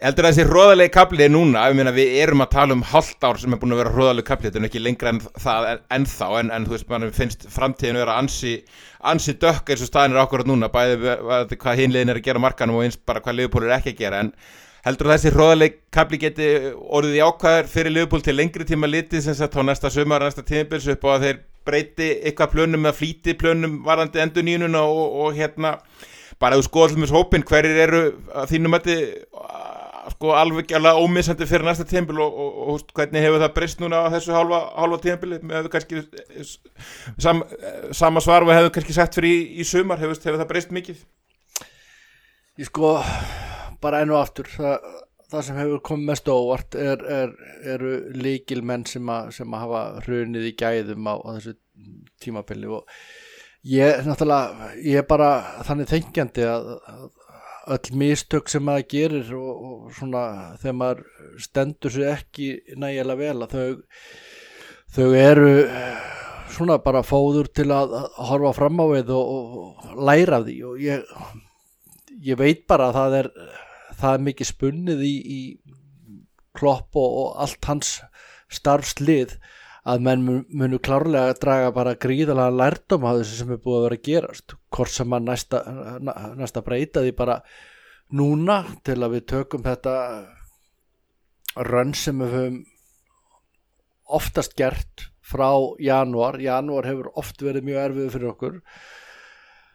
heldur 0.00 0.26
að 0.26 0.32
þessi 0.32 0.48
hróðalegi 0.48 0.92
kaplið 0.94 1.30
núna 1.34 1.62
meina, 1.76 1.92
við 1.94 2.16
erum 2.22 2.44
að 2.44 2.50
tala 2.54 2.76
um 2.76 2.82
halvt 2.90 3.26
ár 3.26 3.38
sem 3.40 3.54
er 3.54 3.60
búin 3.62 3.74
að 3.74 3.80
vera 3.82 3.92
hróðalegi 3.94 4.28
kaplið, 4.30 4.50
þetta 4.50 4.62
er 4.62 4.68
ekki 4.68 4.82
lengra 4.82 5.12
en 5.12 5.20
það 5.44 5.68
ennþá, 5.98 6.28
en, 6.40 6.52
en 6.56 6.66
þú 6.66 6.74
veist, 6.74 6.88
mann 6.90 7.06
finnst 7.14 7.46
framtíðinu 7.54 8.02
vera 8.02 8.18
ansi, 8.22 8.54
ansi 9.12 9.36
dökk 9.40 9.72
eins 9.74 9.84
og 9.84 9.90
staðin 9.90 10.16
er 10.16 10.22
okkur 10.24 10.44
núna, 10.48 10.70
bæði 10.72 11.58
hvað 11.60 11.82
hinlegin 11.82 12.14
er 12.14 12.20
að 12.20 12.28
gera 12.28 12.42
markanum 12.42 12.80
og 12.80 12.86
eins 12.86 13.00
bara 13.00 13.22
hvað 13.24 13.40
liðpólur 13.40 13.70
er 13.70 13.78
ekki 13.78 13.94
að 13.94 14.02
gera, 14.04 14.22
en 14.24 14.32
heldur 14.84 15.10
að 15.10 15.18
þessi 15.18 15.34
hróðalegi 15.34 15.76
kapli 15.94 16.20
geti 16.20 16.48
orðið 16.74 17.18
í 17.18 17.24
ákvæðar 17.24 17.70
fyrir 17.72 17.94
liðpól 17.94 18.24
til 18.24 18.36
lengri 18.36 18.66
tíma 18.68 18.90
litið 18.90 19.24
sem 19.24 19.36
sagt 19.38 19.56
á 19.56 19.62
næsta 19.64 19.92
sömur, 19.92 20.24
næsta 20.24 20.44
tímabils 20.44 20.90
upp 20.92 21.06
og 21.08 21.14
að 21.16 21.28
þeir 21.28 21.44
breyti 21.64 22.10
eitthvað 22.20 22.52
plönum 22.52 22.84
eða 22.84 22.98
flíti 22.98 23.36
plönum 23.40 23.78
varandi 23.86 24.20
endur 24.20 24.44
nýjununa 24.44 24.82
og, 24.84 25.14
og 25.24 25.38
hérna 25.38 25.78
bara 26.42 26.58
þú 26.58 26.66
skoðum 26.66 27.04
með 27.04 27.14
hópin 27.14 27.46
hverjir 27.46 27.80
eru 27.86 28.02
þínum 28.50 28.76
að 28.76 28.90
sko 30.12 30.34
alveg 30.36 30.72
ómissandi 31.00 31.46
fyrir 31.48 31.64
næsta 31.66 31.86
tímbil 31.88 32.20
og, 32.24 32.38
og, 32.44 32.56
og, 32.74 32.84
hvernig 32.96 33.24
hefur 33.24 33.42
það 33.42 33.54
breyst 33.56 33.80
núna 33.80 34.02
á 34.04 34.12
þessu 34.12 34.34
halva, 34.36 34.60
halva 34.76 34.98
kannski 35.72 36.02
sam, 37.18 37.42
sama 37.92 38.20
svar 38.24 38.44
við 38.44 38.60
hefum 38.60 38.74
kannski 38.76 38.96
sett 38.96 39.16
fyrir 39.16 39.32
í, 39.32 39.40
í 39.62 39.68
sumar. 39.68 40.00
Hefur, 40.02 40.20
hefur 40.20 40.40
það 40.42 40.50
breyst 40.52 40.74
mikið? 40.74 41.00
Ég 42.60 42.70
sko 42.70 42.94
bara 43.82 44.04
og 44.14 44.20
aftur 44.20 44.48
það, 44.52 44.88
það 45.32 45.46
sem 45.48 45.60
hefur 45.62 45.84
komið 45.88 46.10
mest 46.12 46.30
óvart 46.30 46.78
er, 46.78 47.04
er, 47.18 47.34
eru 47.74 47.96
líkil 48.14 48.62
menn 48.66 48.86
sem, 48.88 49.10
sem 49.34 49.56
að 49.56 49.66
hafa 49.66 49.84
hrunið 50.06 50.48
í 50.50 50.56
gæðum 50.60 51.10
á, 51.10 51.14
á 51.20 51.28
þessu 51.36 51.56
tímabili 52.22 52.70
og 52.70 52.88
ég 53.68 54.04
náttúrulega 54.06 54.70
ég 54.84 55.00
er 55.00 55.08
bara 55.08 55.30
þannig 55.66 55.90
þengjandi 55.90 56.46
að, 56.48 56.70
að 56.92 57.04
öll 57.72 57.96
mistök 57.96 58.50
sem 58.52 58.64
maður 58.64 58.88
gerir 58.90 59.32
og, 59.38 59.52
og 59.68 59.94
svona 59.96 60.24
þegar 60.60 60.76
maður 60.80 61.04
stendur 61.40 61.94
sér 61.94 62.10
ekki 62.14 62.48
nægilega 62.76 63.20
vel 63.20 63.46
að 63.46 63.54
þau, 63.54 63.68
þau 64.96 65.08
eru 65.18 65.54
svona 66.54 66.78
bara 66.82 67.02
fóður 67.06 67.48
til 67.50 67.70
að, 67.74 67.96
horfa 68.28 68.52
fram 68.58 68.82
á 68.82 68.86
við 68.92 69.12
og, 69.16 69.58
og 69.58 69.98
læra 70.06 70.40
því. 70.44 70.56
Og 70.68 70.82
ég, 70.82 71.04
ég 72.24 72.38
veit 72.40 72.64
bara 72.70 72.90
að 72.90 72.98
það 72.98 73.18
er, 73.20 73.30
það 74.00 74.10
er 74.12 74.26
mikið 74.28 74.50
spunnið 74.50 75.04
í, 75.08 75.14
í 75.38 75.40
klopp 76.54 76.98
og, 77.00 77.18
og 77.22 77.42
allt 77.44 77.70
hans 77.70 77.96
starfslið 78.54 79.38
að 79.84 80.04
menn 80.06 80.24
munu 80.48 80.78
klárlega 80.80 81.34
að 81.34 81.40
draga 81.42 81.72
bara 81.76 81.96
gríðalega 82.00 82.56
lærdom 82.56 83.04
á 83.04 83.10
þessu 83.18 83.40
sem 83.40 83.50
er 83.52 83.60
búið 83.60 83.76
að 83.78 83.84
vera 83.86 83.98
að 83.98 84.06
gerast. 84.08 84.54
Hvort 84.72 84.94
sem 84.94 85.16
að 85.16 85.26
næsta, 85.28 85.60
næsta 86.40 86.62
breyta 86.64 87.02
því 87.04 87.12
bara 87.18 87.40
núna 88.16 88.62
til 88.86 89.00
að 89.02 89.18
við 89.18 89.26
tökum 89.34 89.64
þetta 89.66 89.96
rönn 91.68 91.92
sem 91.96 92.22
við 92.22 92.36
höfum 92.38 92.62
oftast 94.04 94.56
gert 94.56 95.08
frá 95.24 95.50
janúar, 95.80 96.38
janúar 96.40 96.88
hefur 96.88 97.10
oft 97.20 97.40
verið 97.44 97.68
mjög 97.68 97.84
erfið 97.84 98.12
fyrir 98.14 98.30
okkur. 98.32 98.58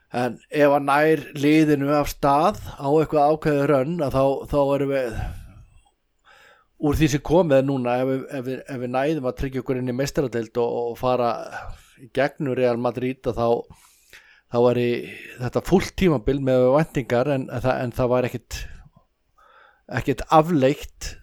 En 0.09 0.39
ef 0.49 0.73
að 0.73 0.85
nær 0.89 1.23
liðinu 1.37 1.91
af 1.93 2.09
stað 2.09 2.61
á 2.81 2.89
eitthvað 2.89 3.35
ákveði 3.35 3.69
rönn 3.69 3.99
þá, 4.01 4.23
þá 4.49 4.59
erum 4.73 4.93
við 4.95 5.19
úr 6.79 6.95
því 6.95 7.11
sem 7.11 7.23
komið 7.25 7.65
núna 7.67 7.97
ef 8.03 8.09
ef 8.39 8.45
við, 8.47 8.57
ef 8.63 8.81
við 8.81 8.91
næðum 8.95 9.29
að 9.29 9.37
tryggja 9.41 9.63
okkur 9.63 9.79
inn 9.81 9.91
í 9.91 9.95
meistaradeild 9.95 10.59
og, 10.63 10.75
og 10.91 10.97
fara 10.99 11.31
í 11.99 12.09
gegnur 12.15 12.59
Real 12.59 12.79
Madrid 12.79 13.25
þá, 13.25 13.47
þá 14.51 14.59
er 14.71 14.81
í, 14.81 14.91
þetta 15.41 15.65
fullt 15.67 15.95
tímabil 15.99 16.39
með 16.43 16.67
vendingar 16.77 17.31
en, 17.35 17.49
en 17.51 17.95
það 17.95 18.13
var 18.13 18.29
ekkit 18.29 18.61
ekkit 19.99 20.23
afleikt 20.29 21.15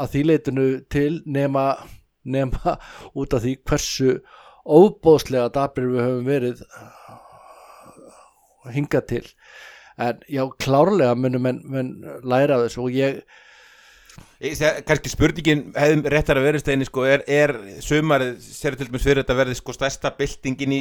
að 0.00 0.12
því 0.14 0.22
leitinu 0.26 0.66
til 0.92 1.20
nema, 1.28 1.64
nema 2.24 2.76
út 3.18 3.36
af 3.36 3.44
því 3.44 3.56
hversu 3.68 4.14
óbóðslega 4.64 5.50
dabrir 5.54 5.92
við 5.94 6.04
höfum 6.04 6.26
verið 6.28 6.64
hingað 8.74 9.06
til. 9.08 9.26
En 10.00 10.20
já 10.28 10.44
klárlega 10.60 11.16
munum 11.16 11.46
menn 11.46 11.92
læra 12.24 12.60
þessu 12.64 12.84
og 12.86 12.96
ég 12.96 13.22
kannski 14.88 15.12
spurningin 15.12 15.66
hefðum 15.76 16.06
réttar 16.14 16.40
að 16.40 16.46
verðist 16.48 16.70
einni 16.72 16.88
sko, 16.88 17.04
er, 17.08 17.24
er 17.28 17.52
sömarið, 17.84 18.38
sér 18.44 18.78
til 18.78 18.88
dæmis 18.88 19.04
fyrir 19.04 19.22
þetta 19.22 19.36
verði 19.42 19.58
sko 19.58 19.74
stærsta 19.76 20.12
byltingin 20.16 20.76
í, 20.76 20.80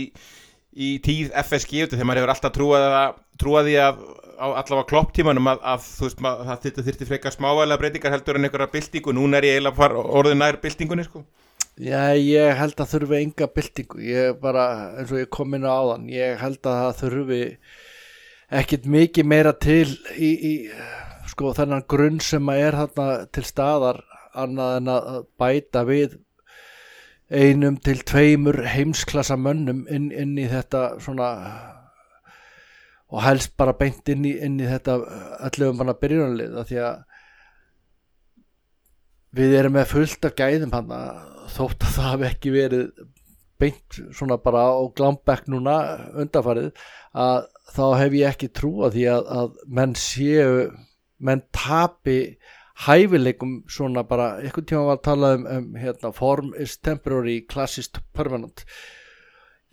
í 0.79 0.93
tíð 1.03 1.33
FSG 1.43 1.89
þegar 1.91 2.07
maður 2.07 2.23
hefur 2.23 2.33
alltaf 2.35 2.55
trúað, 3.39 3.71
í 3.71 3.77
að 3.83 3.99
á 4.39 4.47
allavega 4.61 4.87
klopptímanum 4.87 5.51
að, 5.51 5.59
að 5.73 5.83
þú 5.83 6.07
veist 6.07 6.23
maður 6.23 6.47
það 6.47 6.63
þurfti 6.63 6.85
þurfti 6.87 7.09
frekar 7.09 7.35
smávægilega 7.35 7.81
breytingar 7.81 8.15
heldur 8.15 8.39
en 8.39 8.47
einhverja 8.47 8.71
byltingu, 8.71 9.15
núna 9.15 9.39
er 9.39 9.47
ég 9.49 9.57
eiginlega 9.59 9.89
orðin 10.19 10.39
nær 10.39 10.59
byltingunni 10.63 11.05
sko. 11.07 11.25
Já, 11.79 12.15
ég 12.15 12.57
held 12.59 12.79
að 12.79 12.91
þurfi 12.93 13.19
enga 13.19 13.47
byltingu, 13.55 14.01
ég 14.03 14.39
bara 14.39 14.65
eins 14.99 15.11
og 15.11 15.21
ég 15.21 15.29
kom 15.31 15.55
inn 15.55 15.67
á 15.67 15.71
áðan, 15.71 16.07
ég 16.11 16.39
held 16.39 16.59
að 16.63 16.79
það 16.79 16.97
þurfi 17.03 17.41
ekkit 18.59 18.87
mikið 18.89 19.29
meira 19.29 19.53
til 19.55 19.87
í, 20.15 20.31
í 20.31 20.53
sko 21.29 21.53
þennan 21.57 21.85
grunn 21.89 22.19
sem 22.23 22.49
að 22.51 22.63
er 22.65 22.79
þarna 22.81 23.07
til 23.35 23.45
staðar 23.47 24.01
annað 24.37 24.75
en 24.79 24.91
að 24.93 25.09
bæta 25.41 25.83
við 25.87 26.17
einum 27.29 27.77
til 27.85 27.99
tveimur 28.01 28.63
heimsklassa 28.65 29.37
mönnum 29.37 29.83
inn, 29.89 30.09
inn 30.09 30.37
í 30.41 30.47
þetta 30.49 30.97
svona 31.01 31.29
og 33.09 33.21
helst 33.25 33.55
bara 33.57 33.75
beint 33.77 34.09
inn 34.09 34.25
í, 34.25 34.35
inn 34.37 34.57
í 34.61 34.67
þetta 34.69 34.97
öllum 35.49 35.77
bara 35.81 35.97
byrjunalið 36.01 36.57
því 36.69 36.81
að 36.85 37.05
við 39.37 39.55
erum 39.59 39.77
með 39.77 39.91
fullt 39.93 40.25
af 40.25 40.35
gæðum 40.37 40.73
hann 40.73 40.91
þótt 41.53 41.85
að 41.85 41.95
það 41.95 42.11
hef 42.11 42.25
ekki 42.31 42.53
verið 42.53 42.85
beint 43.59 43.99
svona 44.15 44.39
bara 44.41 44.65
á 44.71 44.81
glambekk 44.95 45.49
núna 45.51 45.75
undarfarið 46.17 46.69
að 47.13 47.49
þá 47.75 47.85
hef 47.99 48.15
ég 48.17 48.33
ekki 48.33 48.53
trú 48.55 48.71
að 48.87 48.95
því 48.97 49.07
að, 49.13 49.33
að 49.37 49.57
menn 49.67 49.95
séu 49.99 50.53
menn 51.19 51.43
tapi 51.55 52.37
hæfileikum 52.85 53.59
svona 53.67 54.05
bara, 54.07 54.37
einhvern 54.39 54.67
tíma 54.69 54.85
var 54.87 54.99
að 54.99 55.05
tala 55.09 55.33
um, 55.35 55.45
um 55.57 55.69
hérna, 55.79 56.13
form 56.15 56.53
is 56.57 56.77
temporary, 56.77 57.41
class 57.41 57.77
is 57.81 57.91
permanent. 58.15 58.63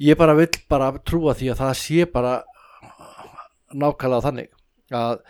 Ég 0.03 0.19
bara 0.19 0.35
vill 0.37 0.61
bara 0.69 0.93
trúa 0.99 1.37
því 1.39 1.53
að 1.53 1.61
það 1.63 1.75
sé 1.81 2.07
bara 2.13 2.37
nákvæmlega 3.75 4.25
þannig 4.27 4.51
að 4.95 5.21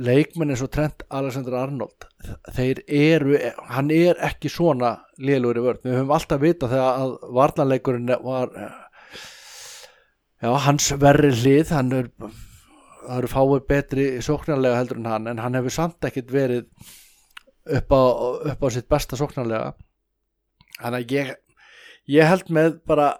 leikmenn 0.00 0.52
eins 0.52 0.62
og 0.64 0.70
Trent 0.74 1.02
Alexander 1.08 1.56
Arnold 1.56 2.06
þeir 2.52 2.82
eru, 2.86 3.38
hann 3.72 3.90
er 3.94 4.18
ekki 4.26 4.50
svona 4.52 4.92
liðlur 5.20 5.56
í 5.56 5.64
vörð, 5.64 5.82
við 5.86 5.96
höfum 5.96 6.14
alltaf 6.16 6.42
vita 6.42 6.68
þegar 6.68 7.00
að 7.00 7.14
varnarleikurinn 7.38 8.12
var 8.26 8.52
já, 10.40 10.50
hans 10.66 10.90
verri 11.00 11.32
hlið, 11.32 11.72
hann 11.72 11.96
er 11.96 12.10
það 13.00 13.18
eru 13.18 13.30
fáið 13.32 13.62
betri 13.70 14.06
sóknarlega 14.24 14.80
heldur 14.80 15.00
en 15.00 15.10
hann 15.10 15.30
en 15.30 15.42
hann 15.42 15.58
hefur 15.58 15.74
samt 15.74 16.08
ekkit 16.08 16.32
verið 16.32 16.66
upp 17.78 17.94
á, 17.94 18.02
upp 18.52 18.64
á 18.64 18.68
sitt 18.72 18.88
besta 18.90 19.18
sóknarlega. 19.18 19.74
Þannig 20.80 21.04
að 21.04 21.16
ég, 21.16 21.34
ég 22.16 22.30
held 22.30 22.52
með 22.52 22.78
bara 22.88 23.10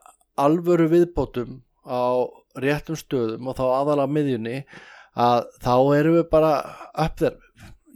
alvöru 0.41 0.89
viðbótum 0.91 1.61
á 1.85 2.25
réttum 2.61 2.99
stöðum 2.99 3.51
og 3.51 3.59
þá 3.59 3.65
aðalega 3.69 4.15
miðjunni 4.15 4.57
að 5.21 5.49
þá 5.63 5.75
erum 5.99 6.17
við 6.19 6.27
bara 6.33 6.53
upp 7.05 7.19
þér 7.21 7.37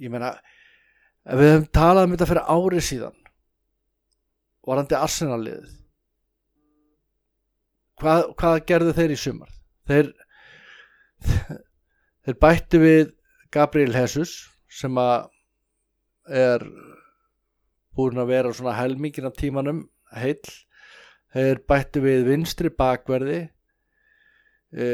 ég 0.03 0.13
meina 0.13 0.35
við 1.25 1.51
hefum 1.53 1.69
talað 1.75 2.07
um 2.07 2.15
þetta 2.15 2.29
fyrir 2.31 2.53
árið 2.55 2.87
síðan 2.89 3.19
varandi 4.65 4.97
arsenalið 4.99 5.69
hvað, 8.01 8.27
hvað 8.39 8.59
gerðu 8.69 8.97
þeir 8.97 9.15
í 9.15 9.21
sumar? 9.21 9.55
Þeir 9.89 10.13
þeir 12.25 12.41
bættu 12.41 12.81
við 12.83 13.13
Gabriel 13.55 13.95
Jesus 13.95 14.35
sem 14.73 14.97
að 14.99 15.31
er 16.25 16.65
búin 17.95 18.19
að 18.19 18.33
vera 18.33 18.55
svona 18.55 18.77
helmingina 18.79 19.31
tímanum 19.35 19.85
heil 20.15 20.41
þeir 21.35 21.61
bættu 21.69 22.03
við 22.05 22.27
vinstri 22.29 22.71
bakverði. 22.75 23.41
E, 24.75 24.87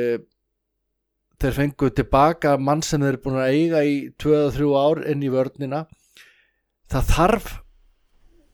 þeir 1.40 1.56
fengu 1.56 1.90
tilbaka 1.96 2.56
mann 2.60 2.82
sem 2.84 3.00
þeir 3.00 3.16
er 3.16 3.22
búin 3.24 3.40
að 3.40 3.56
eiga 3.56 3.82
í 3.86 3.96
2-3 4.20 4.70
ár 4.76 5.02
inn 5.08 5.24
í 5.24 5.32
vörnina. 5.32 5.84
Það 6.90 7.12
þarf 7.14 7.50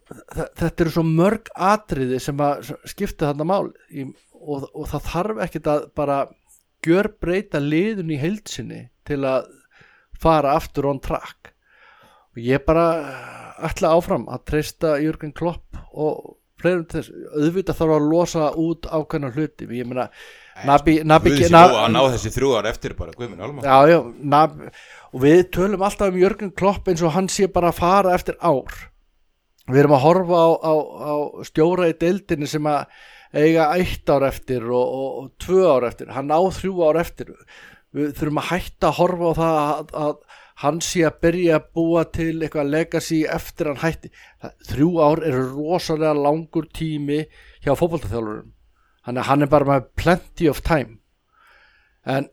þetta 0.07 0.85
eru 0.85 0.93
svo 0.95 1.03
mörg 1.07 1.49
atriði 1.69 2.21
sem 2.23 2.43
að 2.43 2.73
skipta 2.87 3.33
þarna 3.33 3.47
mál 3.49 3.65
og, 3.67 4.67
og 4.71 4.85
það 4.93 5.09
þarf 5.09 5.41
ekkit 5.47 5.71
að 5.73 5.87
bara 5.99 6.19
gjör 6.87 7.11
breyta 7.21 7.61
liðun 7.63 8.15
í 8.15 8.21
heilsinni 8.21 8.87
til 9.07 9.23
að 9.27 9.51
fara 10.21 10.57
aftur 10.57 10.89
on 10.91 11.01
track. 11.03 11.53
Og 12.37 12.43
ég 12.45 12.65
bara 12.67 12.87
ætla 13.67 13.95
áfram 13.97 14.27
að 14.29 14.45
treysta 14.51 14.97
Jörgen 15.01 15.33
Klopp 15.37 15.79
og 15.93 16.37
fleirum 16.61 16.85
til 16.89 17.01
þess. 17.01 17.13
Auðvitað 17.37 17.79
þarf 17.81 17.95
að 17.97 18.09
losa 18.11 18.49
út 18.61 18.89
ákveðna 18.89 19.33
hluti. 19.35 19.69
Ég 19.77 19.89
meina 19.89 20.09
Nabi, 20.67 20.99
Nabi, 21.05 21.33
Guð 21.35 21.45
sé 21.45 21.53
Nabi, 21.53 21.73
nú 21.75 21.81
að 21.83 21.91
ná 21.93 22.03
þessi 22.15 22.33
þrjú 22.33 22.53
ár 22.57 22.69
eftir 22.71 22.97
bara 22.97 23.13
Guðminn 23.17 23.43
Alma 23.45 23.65
já, 23.65 23.91
já, 23.91 23.99
Nabi, 24.33 24.71
og 25.13 25.25
við 25.27 25.43
tölum 25.53 25.85
alltaf 25.85 26.13
um 26.13 26.21
Jörgen 26.21 26.53
Klopp 26.57 26.89
eins 26.89 27.05
og 27.05 27.13
hann 27.17 27.29
sé 27.33 27.49
bara 27.53 27.73
að 27.73 27.81
fara 27.83 28.15
eftir 28.17 28.39
ár. 28.41 28.79
Við 29.67 29.83
erum 29.83 29.97
að 29.97 30.05
horfa 30.05 30.41
á, 30.41 30.49
á, 30.63 30.75
á 31.13 31.15
stjóra 31.49 31.91
í 31.91 31.97
deildinni 31.99 32.49
sem 32.49 32.69
að 32.71 32.87
eiga 33.37 33.69
eitt 33.77 34.11
ár 34.11 34.27
eftir 34.29 34.65
og, 34.67 34.83
og, 34.83 35.11
og 35.21 35.31
tvö 35.43 35.63
ár 35.77 35.89
eftir, 35.91 36.11
hann 36.17 36.33
á 36.33 36.41
þrjú 36.41 36.75
ár 36.89 37.01
eftir. 37.03 37.33
Við 37.97 38.17
þurfum 38.19 38.43
að 38.43 38.51
hætta 38.51 38.91
að 38.91 38.99
horfa 39.01 39.31
á 39.31 39.33
það 39.37 39.61
að, 39.61 39.95
að 40.07 40.43
hann 40.65 40.83
sé 40.85 41.05
að 41.05 41.21
byrja 41.27 41.61
að 41.61 41.71
búa 41.77 42.03
til 42.17 42.35
eitthvað 42.41 42.73
legacy 42.73 43.23
eftir 43.29 43.71
hann 43.71 43.83
hætti. 43.85 44.13
Þrjú 44.73 44.91
ár 45.05 45.25
eru 45.29 45.47
rosalega 45.53 46.17
langur 46.17 46.69
tími 46.73 47.23
hjá 47.65 47.75
fótballtafþjálfurum 47.77 48.53
hann 49.07 49.43
er, 49.43 49.51
bara 49.51 49.69
með 49.69 49.91
plenty 49.99 50.49
of 50.51 50.63
time. 50.67 50.99
En 52.07 52.29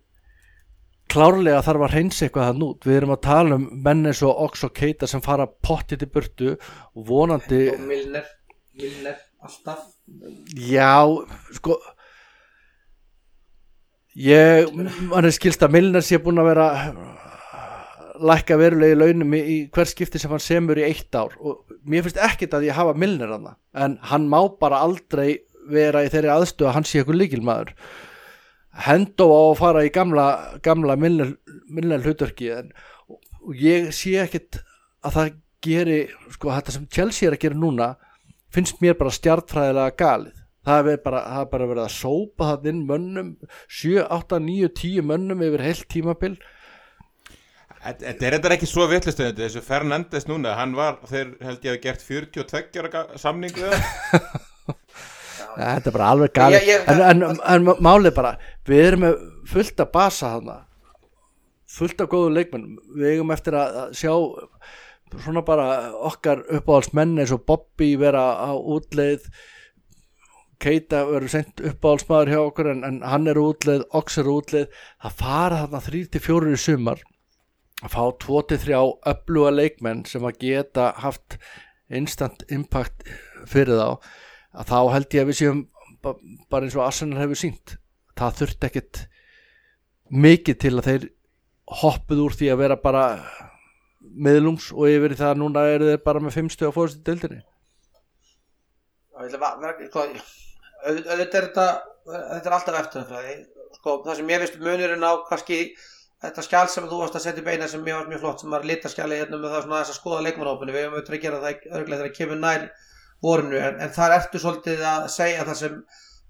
klárlega 1.11 1.61
þarf 1.65 1.87
að 1.87 1.95
reynsa 1.97 2.25
eitthvað 2.25 2.47
það 2.49 2.61
nút 2.61 2.87
við 2.87 2.99
erum 2.99 3.15
að 3.15 3.23
tala 3.27 3.57
um 3.59 3.67
menn 3.85 4.07
eins 4.09 4.23
og 4.25 4.39
Ox 4.47 4.65
og 4.65 4.73
Keita 4.77 5.09
sem 5.09 5.21
fara 5.21 5.45
pottið 5.45 6.03
til 6.03 6.11
burtu 6.13 6.53
og 6.53 7.03
vonandi 7.09 7.67
og 7.73 7.83
Milner, 7.89 8.25
Milner, 8.79 9.19
alltaf 9.43 9.92
Já, 10.53 11.03
sko 11.55 11.77
ég 14.19 14.71
mann 14.75 15.25
er 15.25 15.33
skilst 15.33 15.63
að 15.63 15.77
Milner 15.77 16.03
sé 16.05 16.19
búin 16.21 16.41
að 16.41 16.49
vera 16.51 16.67
lækka 18.23 18.57
verulegi 18.59 18.97
launum 18.99 19.33
í, 19.35 19.57
hver 19.73 19.89
skipti 19.89 20.21
sem 20.21 20.31
hann 20.31 20.43
semur 20.43 20.79
í 20.79 20.85
eitt 20.85 21.15
ár. 21.15 21.33
Og 21.41 21.63
mér 21.89 22.05
finnst 22.05 22.21
ekkit 22.21 22.53
að 22.53 22.67
ég 22.69 22.77
hafa 22.77 22.93
Milner 22.97 23.31
hann 23.33 23.49
en 23.73 23.97
hann 24.11 24.29
má 24.29 24.39
bara 24.59 24.83
aldrei 24.85 25.41
vera 25.71 26.03
í 26.03 26.11
þeirri 26.11 26.31
aðstöð 26.33 26.69
að 26.69 26.75
hann 26.77 26.87
sé 26.87 26.99
eitthvað 26.99 27.21
líkilmaður 27.21 27.75
Hendo 28.83 29.27
á 29.29 29.41
að 29.53 29.59
fara 29.59 29.83
í 29.85 29.91
gamla, 29.93 30.27
gamla 30.65 30.95
Milner, 30.97 31.35
Milner 31.69 32.01
hlutverki 32.03 32.49
en 32.55 32.71
ég 33.59 33.91
sé 33.93 34.15
ekkit 34.23 34.59
að 35.05 35.17
það 35.17 35.35
geri 35.63 35.99
sko 36.33 36.51
þetta 36.51 36.73
sem 36.75 36.87
Chelsea 36.91 37.29
er 37.29 37.37
að 37.37 37.43
gera 37.45 37.59
núna 37.59 37.93
finnst 38.53 38.81
mér 38.83 38.97
bara 38.99 39.13
stjartfræðilega 39.13 39.95
galið. 39.99 40.39
Það 40.63 40.89
er 40.93 40.99
bara, 41.03 41.21
það 41.27 41.41
er 41.43 41.47
bara 41.51 41.65
verið 41.73 41.83
að 41.83 41.95
sópa 41.97 42.49
það 42.53 42.67
inn 42.71 42.83
mönnum 42.87 43.31
7, 43.67 44.03
8, 44.15 44.37
9, 44.45 44.69
10 44.79 45.07
mönnum 45.09 45.41
yfir 45.43 45.63
heilt 45.65 45.87
tímabil. 45.91 46.37
Þetta 47.83 48.13
er 48.29 48.37
þetta 48.37 48.53
ekki 48.55 48.69
svo 48.71 48.85
vitlistönd 48.87 49.35
þessu 49.41 49.59
Fernandes 49.65 50.23
núna, 50.29 50.53
hann 50.55 50.71
var 50.77 51.01
þeir 51.09 51.33
held 51.43 51.65
ég 51.67 51.73
að 51.75 51.81
gert 51.83 52.05
42 52.05 52.79
ára 52.79 52.91
ga- 52.93 53.17
samning 53.19 53.51
við 53.57 53.73
ja, 55.57 55.57
þetta 55.57 55.89
er 55.89 55.95
bara 55.97 56.11
alveg 56.13 56.31
galið. 56.37 56.61
Ég- 56.61 56.69
ég- 56.69 56.87
en, 56.93 57.23
en, 57.27 57.41
en 57.43 57.67
málið 57.83 58.15
bara 58.15 58.31
við 58.69 58.85
erum 58.87 59.03
með 59.03 59.17
fullt 59.51 59.83
að 59.83 59.91
basa 59.97 60.31
þarna. 60.37 60.55
Fullt 61.73 62.05
af 62.05 62.09
góðu 62.13 62.31
leikmenn 62.37 62.69
við 62.95 63.15
eigum 63.17 63.35
eftir 63.35 63.57
að, 63.59 63.75
að 63.83 63.93
sjá 63.99 64.13
svona 65.21 65.43
bara 65.45 65.67
okkar 66.09 66.41
uppáhaldsmenn 66.57 67.17
eins 67.21 67.33
og 67.35 67.43
Bobby 67.49 67.93
vera 68.01 68.23
á 68.39 68.51
útleið 68.57 69.27
Keita 70.63 71.01
verður 71.09 71.31
sendt 71.33 71.59
uppáhaldsmaður 71.59 72.29
hjá 72.31 72.39
okkur 72.39 72.69
en, 72.71 72.83
en 72.87 72.99
hann 73.03 73.27
er 73.27 73.35
útleið, 73.41 73.81
Ox 73.99 74.15
er 74.21 74.29
útleið. 74.31 74.69
Það 75.03 75.15
fara 75.19 75.57
þarna 75.65 75.81
3-4 75.83 76.53
í 76.53 76.59
sumar 76.61 77.01
að 77.83 77.91
fá 77.91 78.03
2-3 78.23 78.77
öfluga 79.11 79.51
leikmenn 79.51 80.05
sem 80.07 80.23
að 80.23 80.37
geta 80.45 80.85
haft 81.03 81.35
instant 81.91 82.45
impact 82.47 83.03
fyrir 83.49 83.75
þá. 83.75 83.89
Að 84.55 84.69
þá 84.71 84.77
held 84.93 85.17
ég 85.17 85.25
að 85.25 85.31
við 85.33 85.39
séum 85.41 85.59
ba- 86.05 86.15
bara 86.53 86.69
eins 86.69 86.77
og 86.79 86.85
Arsenal 86.85 87.19
hefur 87.25 87.41
sínt 87.43 87.75
það 88.15 88.39
þurft 88.39 88.67
ekkit 88.69 89.01
mikið 90.13 90.59
til 90.63 90.73
að 90.77 90.87
þeir 90.87 91.09
hoppuð 91.83 92.23
úr 92.29 92.37
því 92.39 92.53
að 92.53 92.61
vera 92.63 92.79
bara 92.79 93.03
miðlums 94.03 94.69
og 94.75 94.89
yfir 94.91 95.15
í 95.15 95.17
það 95.19 95.31
að 95.33 95.41
núna 95.41 95.63
eru 95.73 95.89
þeir 95.91 96.03
bara 96.05 96.21
með 96.23 96.37
5 96.39 96.51
stöð 96.55 96.71
á 96.73 96.77
fórstu 96.77 97.03
dildinni 97.07 97.41
Það 99.13 99.25
ætla 99.29 99.49
að 99.49 99.63
vera- 99.63 99.87
sko, 99.87 100.05
auðvitað 100.83 101.19
er 101.21 101.47
þetta 101.47 101.65
þetta 102.03 102.49
er 102.49 102.55
alltaf 102.57 102.79
eftirnafræði 102.81 103.35
sko, 103.77 103.97
það 104.05 104.15
sem 104.19 104.31
ég 104.33 104.41
veist 104.43 104.57
munurinn 104.59 105.05
á 105.07 105.11
kannski 105.29 105.59
þetta 106.23 106.45
skjál 106.47 106.67
sem 106.71 106.87
þú 106.89 106.99
varst 107.01 107.17
að 107.19 107.25
setja 107.27 107.43
upp 107.43 107.51
eina 107.53 107.67
sem 107.71 107.83
mér 107.83 107.99
var 108.01 108.09
mjög 108.11 108.21
flott 108.23 108.41
sem 108.43 108.53
var 108.55 108.65
litaskjali 108.67 109.19
hérna 109.21 109.39
með 109.39 109.53
það 109.55 109.63
svona 109.65 109.79
þess 109.83 109.93
að 109.93 109.99
skoða 109.99 110.23
leikmannhópinu 110.27 110.75
við 110.75 110.85
höfum 110.85 110.97
auðvitað 110.97 111.17
að 111.17 111.23
gera 111.25 111.41
það 111.43 111.67
örglega 111.79 111.99
þegar 112.01 112.09
það 112.09 112.17
kemur 112.19 112.41
nær 112.43 112.65
vorinu 113.23 113.59
en, 113.59 113.79
en 113.83 113.93
þar 113.95 114.15
ertu 114.17 114.41
svolítið 114.43 114.83
að 114.87 115.07
segja 115.15 115.47
það 115.47 115.59
sem 115.61 115.79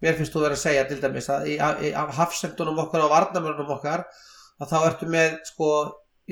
mér 0.04 0.18
finnst 0.20 0.34
þú 0.36 0.44
verið 0.44 0.58
að 0.58 0.64
segja 0.68 0.86
til 0.90 1.00
dæmis 1.02 1.30
að 1.34 1.48
í, 1.50 1.58
í, 1.58 1.92
af 1.98 2.14
hafsendunum 2.20 2.82
okkar 2.84 3.06
og 3.06 3.14
varnamörnum 3.14 3.74
okkar 3.78 4.06
að 4.62 4.74
þá 4.74 4.78
ertu 4.90 5.10
með 5.14 5.38
sko 5.50 5.70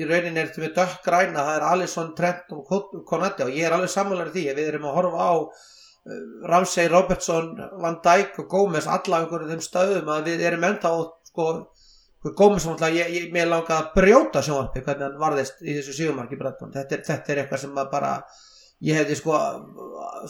í 0.00 0.06
rauninni 0.08 0.40
ertu 0.40 0.62
með 0.62 0.74
dökkgræna 0.78 1.42
það 1.46 1.56
er 1.58 1.66
Alisson, 1.68 2.14
Trent 2.16 2.52
og 2.56 3.04
Konetti 3.08 3.44
og 3.44 3.52
ég 3.52 3.66
er 3.68 3.74
alveg 3.76 3.92
sammálarið 3.92 4.36
því 4.38 4.44
við 4.56 4.70
erum 4.70 4.86
að 4.88 4.96
horfa 4.98 5.26
á 5.28 5.32
uh, 5.36 6.22
Ramsey, 6.48 6.88
Robertson, 6.92 7.50
Van 7.82 7.98
Dijk 8.04 8.38
og 8.44 8.48
Gómez 8.54 8.88
alla 8.88 9.20
á 9.20 9.22
einhverjum 9.24 9.52
þeim 9.52 9.64
stöðum 9.66 10.12
að 10.14 10.30
við 10.30 10.46
erum 10.48 10.64
ennþá 10.70 10.94
sko 11.28 11.48
Gómez 12.38 12.62
var 12.68 12.76
náttúrulega, 12.76 13.02
ég, 13.02 13.14
ég, 13.18 13.30
mér 13.34 13.48
langaði 13.50 13.80
að 13.82 13.92
brjóta 13.96 14.42
sjónvarpi 14.46 14.82
hvernig 14.86 15.08
hann 15.08 15.16
varðist 15.18 15.62
í 15.66 15.72
þessu 15.74 15.94
sígumarki 15.96 16.36
þetta, 16.38 16.82
er- 16.94 17.02
þetta 17.08 17.32
er 17.34 17.40
eitthvað 17.42 17.62
sem 17.64 17.80
að 17.82 17.88
bara 17.90 18.12
ég 18.86 18.98
hefði 19.00 19.16
sko 19.18 19.40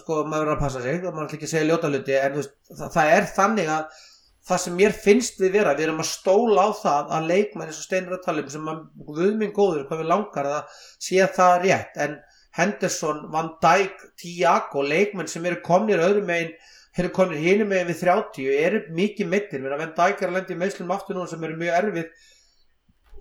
sko 0.01 0.23
maður 0.25 0.47
verður 0.47 0.55
að 0.57 0.63
passa 0.63 0.81
sig, 0.85 1.03
maður 1.05 1.27
ætla 1.29 1.37
ekki 1.39 1.49
að 1.49 1.53
segja 1.53 1.69
ljóta 1.69 1.91
hluti 1.93 2.17
en 2.17 2.39
það, 2.41 2.89
það 2.97 3.13
er 3.19 3.29
þannig 3.37 3.71
að 3.77 4.01
það 4.49 4.61
sem 4.64 4.76
mér 4.78 4.95
finnst 5.05 5.40
við 5.40 5.57
vera, 5.59 5.74
við 5.78 5.86
erum 5.86 6.03
að 6.03 6.11
stóla 6.11 6.66
á 6.66 6.70
það 6.74 7.14
að 7.16 7.28
leikmenn 7.30 7.70
eins 7.70 7.78
og 7.78 7.86
Steinur 7.86 8.16
að 8.16 8.24
tala 8.26 8.43
um 8.43 8.51
sem 8.51 8.70
við 9.20 9.36
minn 9.38 9.55
góður, 9.55 9.86
hvað 9.86 10.03
við 10.03 10.11
langar 10.11 10.51
að 10.51 10.76
sé 11.07 11.28
það 11.36 11.55
rétt, 11.66 12.01
en 12.03 12.18
Henderson, 12.59 13.24
Van 13.32 13.55
Dijk, 13.62 14.03
Tiago 14.20 14.82
leikmenn 14.84 15.30
sem 15.30 15.47
eru 15.49 15.62
komnir 15.64 16.03
öðrum 16.03 16.28
megin 16.28 16.53
eru 16.99 17.12
komnir 17.14 17.40
hinum 17.40 17.70
megin 17.70 17.88
við 17.88 18.03
30 18.03 18.51
eru 18.66 18.82
mikið 18.93 19.30
mittir, 19.30 19.64
Van 19.64 19.95
Dijk 19.97 20.20
er 20.20 20.32
að 20.32 20.36
lendi 20.40 20.57
í 20.57 20.61
meðslum 20.61 20.93
aftur 20.93 21.16
núna 21.16 21.30
sem 21.30 21.47
eru 21.49 21.57
mjög 21.62 21.78
erfið 21.78 22.28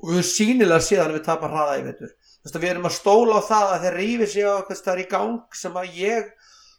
og 0.02 0.16
við 0.16 0.26
sínilega 0.26 0.84
séðan 0.84 1.16
við 1.16 1.26
tapar 1.28 1.54
hraða 1.54 1.78
í 1.80 1.86
að 1.86 2.58
við 2.58 2.70
erum 2.72 2.88
að 2.90 2.98
stóla 2.98 3.38
á 3.38 3.42
það 3.46 3.72
að 3.72 3.84
þeir 3.86 3.98
rífi 4.00 4.28
sig 4.32 4.48
á 4.50 4.54
eitthvað 4.58 4.80
staðar 4.80 5.02
í 5.04 5.10
gang 5.12 5.58
sem 5.62 5.76
að 5.78 5.98
ég 6.02 6.32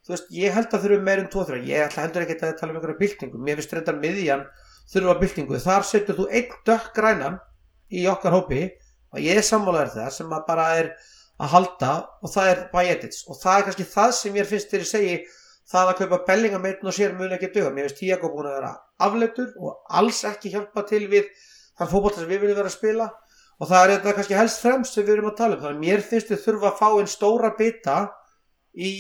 þú 0.03 0.15
veist, 0.15 0.29
ég 0.35 0.55
held 0.57 0.73
að 0.75 0.85
þurfum 0.85 1.07
meir 1.07 1.23
en 1.23 1.31
2-3 1.33 1.63
ég 1.69 1.87
ætla 1.87 2.05
heldur 2.07 2.25
ekki 2.25 2.39
að 2.39 2.55
tala 2.59 2.73
um 2.73 2.79
einhverja 2.79 3.01
byltingu. 3.01 3.39
Mér 3.39 3.61
finnst 3.61 3.75
reyndar 3.77 3.99
miðjan 4.03 4.45
þurfa 4.93 5.17
byltingu. 5.21 5.61
Þar 5.63 5.87
setur 5.89 6.19
þú 6.19 6.29
einn 6.31 6.57
dökk 6.67 6.91
grænan 6.97 7.39
í 7.93 8.07
okkar 8.11 8.37
hópi 8.37 8.65
og 9.13 9.21
ég 9.23 9.39
er 9.39 9.47
sammálaður 9.47 9.95
það 9.97 10.11
sem 10.17 10.35
að 10.35 10.49
bara 10.49 10.67
er 10.81 10.91
að 11.43 11.55
halda 11.55 11.93
og 12.23 12.33
það 12.33 12.51
er 12.51 12.65
Bajetits 12.73 13.25
og 13.29 13.39
það 13.41 13.59
er 13.59 13.67
kannski 13.69 13.89
það 13.93 14.13
sem 14.19 14.37
mér 14.37 14.51
finnst 14.51 14.73
þegar 14.73 14.85
ég 14.85 14.91
segi 14.93 15.15
það 15.73 15.91
að 15.91 15.99
kaupa 16.01 16.19
bellingameitin 16.29 16.91
og 16.91 16.97
sér 16.97 17.15
muni 17.17 17.37
ekki 17.37 17.53
döga 17.55 17.73
mér 17.73 17.89
finnst 17.89 18.01
Tiago 18.03 18.31
búin 18.33 18.49
að 18.51 18.59
vera 18.59 18.73
afleitur 19.07 19.53
og 19.59 19.97
alls 20.01 20.23
ekki 20.29 20.53
hjálpa 20.53 20.85
til 20.89 21.05
við 21.13 21.31
þann 21.79 21.91
fótbolta 21.91 22.23
sem 22.23 22.31
við 22.31 22.45
viljum 22.45 22.59
vera 22.61 22.71
að 22.71 22.77
spila. 22.77 23.09
Og 23.63 23.69
það 23.71 23.85
er 23.85 23.93
þetta 23.93 24.15
kannski 24.17 24.39
helst 24.39 24.63
fremst 24.63 24.97
sem 24.97 25.07
við 25.07 25.17
erum 25.17 25.31
að 25.31 25.39
tala 25.39 25.57
um. 25.57 25.63
Þannig 25.63 25.77
að 25.77 25.85
mér 25.87 26.05
finnst 26.07 26.33
við 26.33 26.41
þurfa 26.43 26.71
að 26.71 26.79
fá 26.81 26.89
einn 26.91 27.11
stóra 27.11 27.51
bita 27.59 27.97
í, 28.75 28.91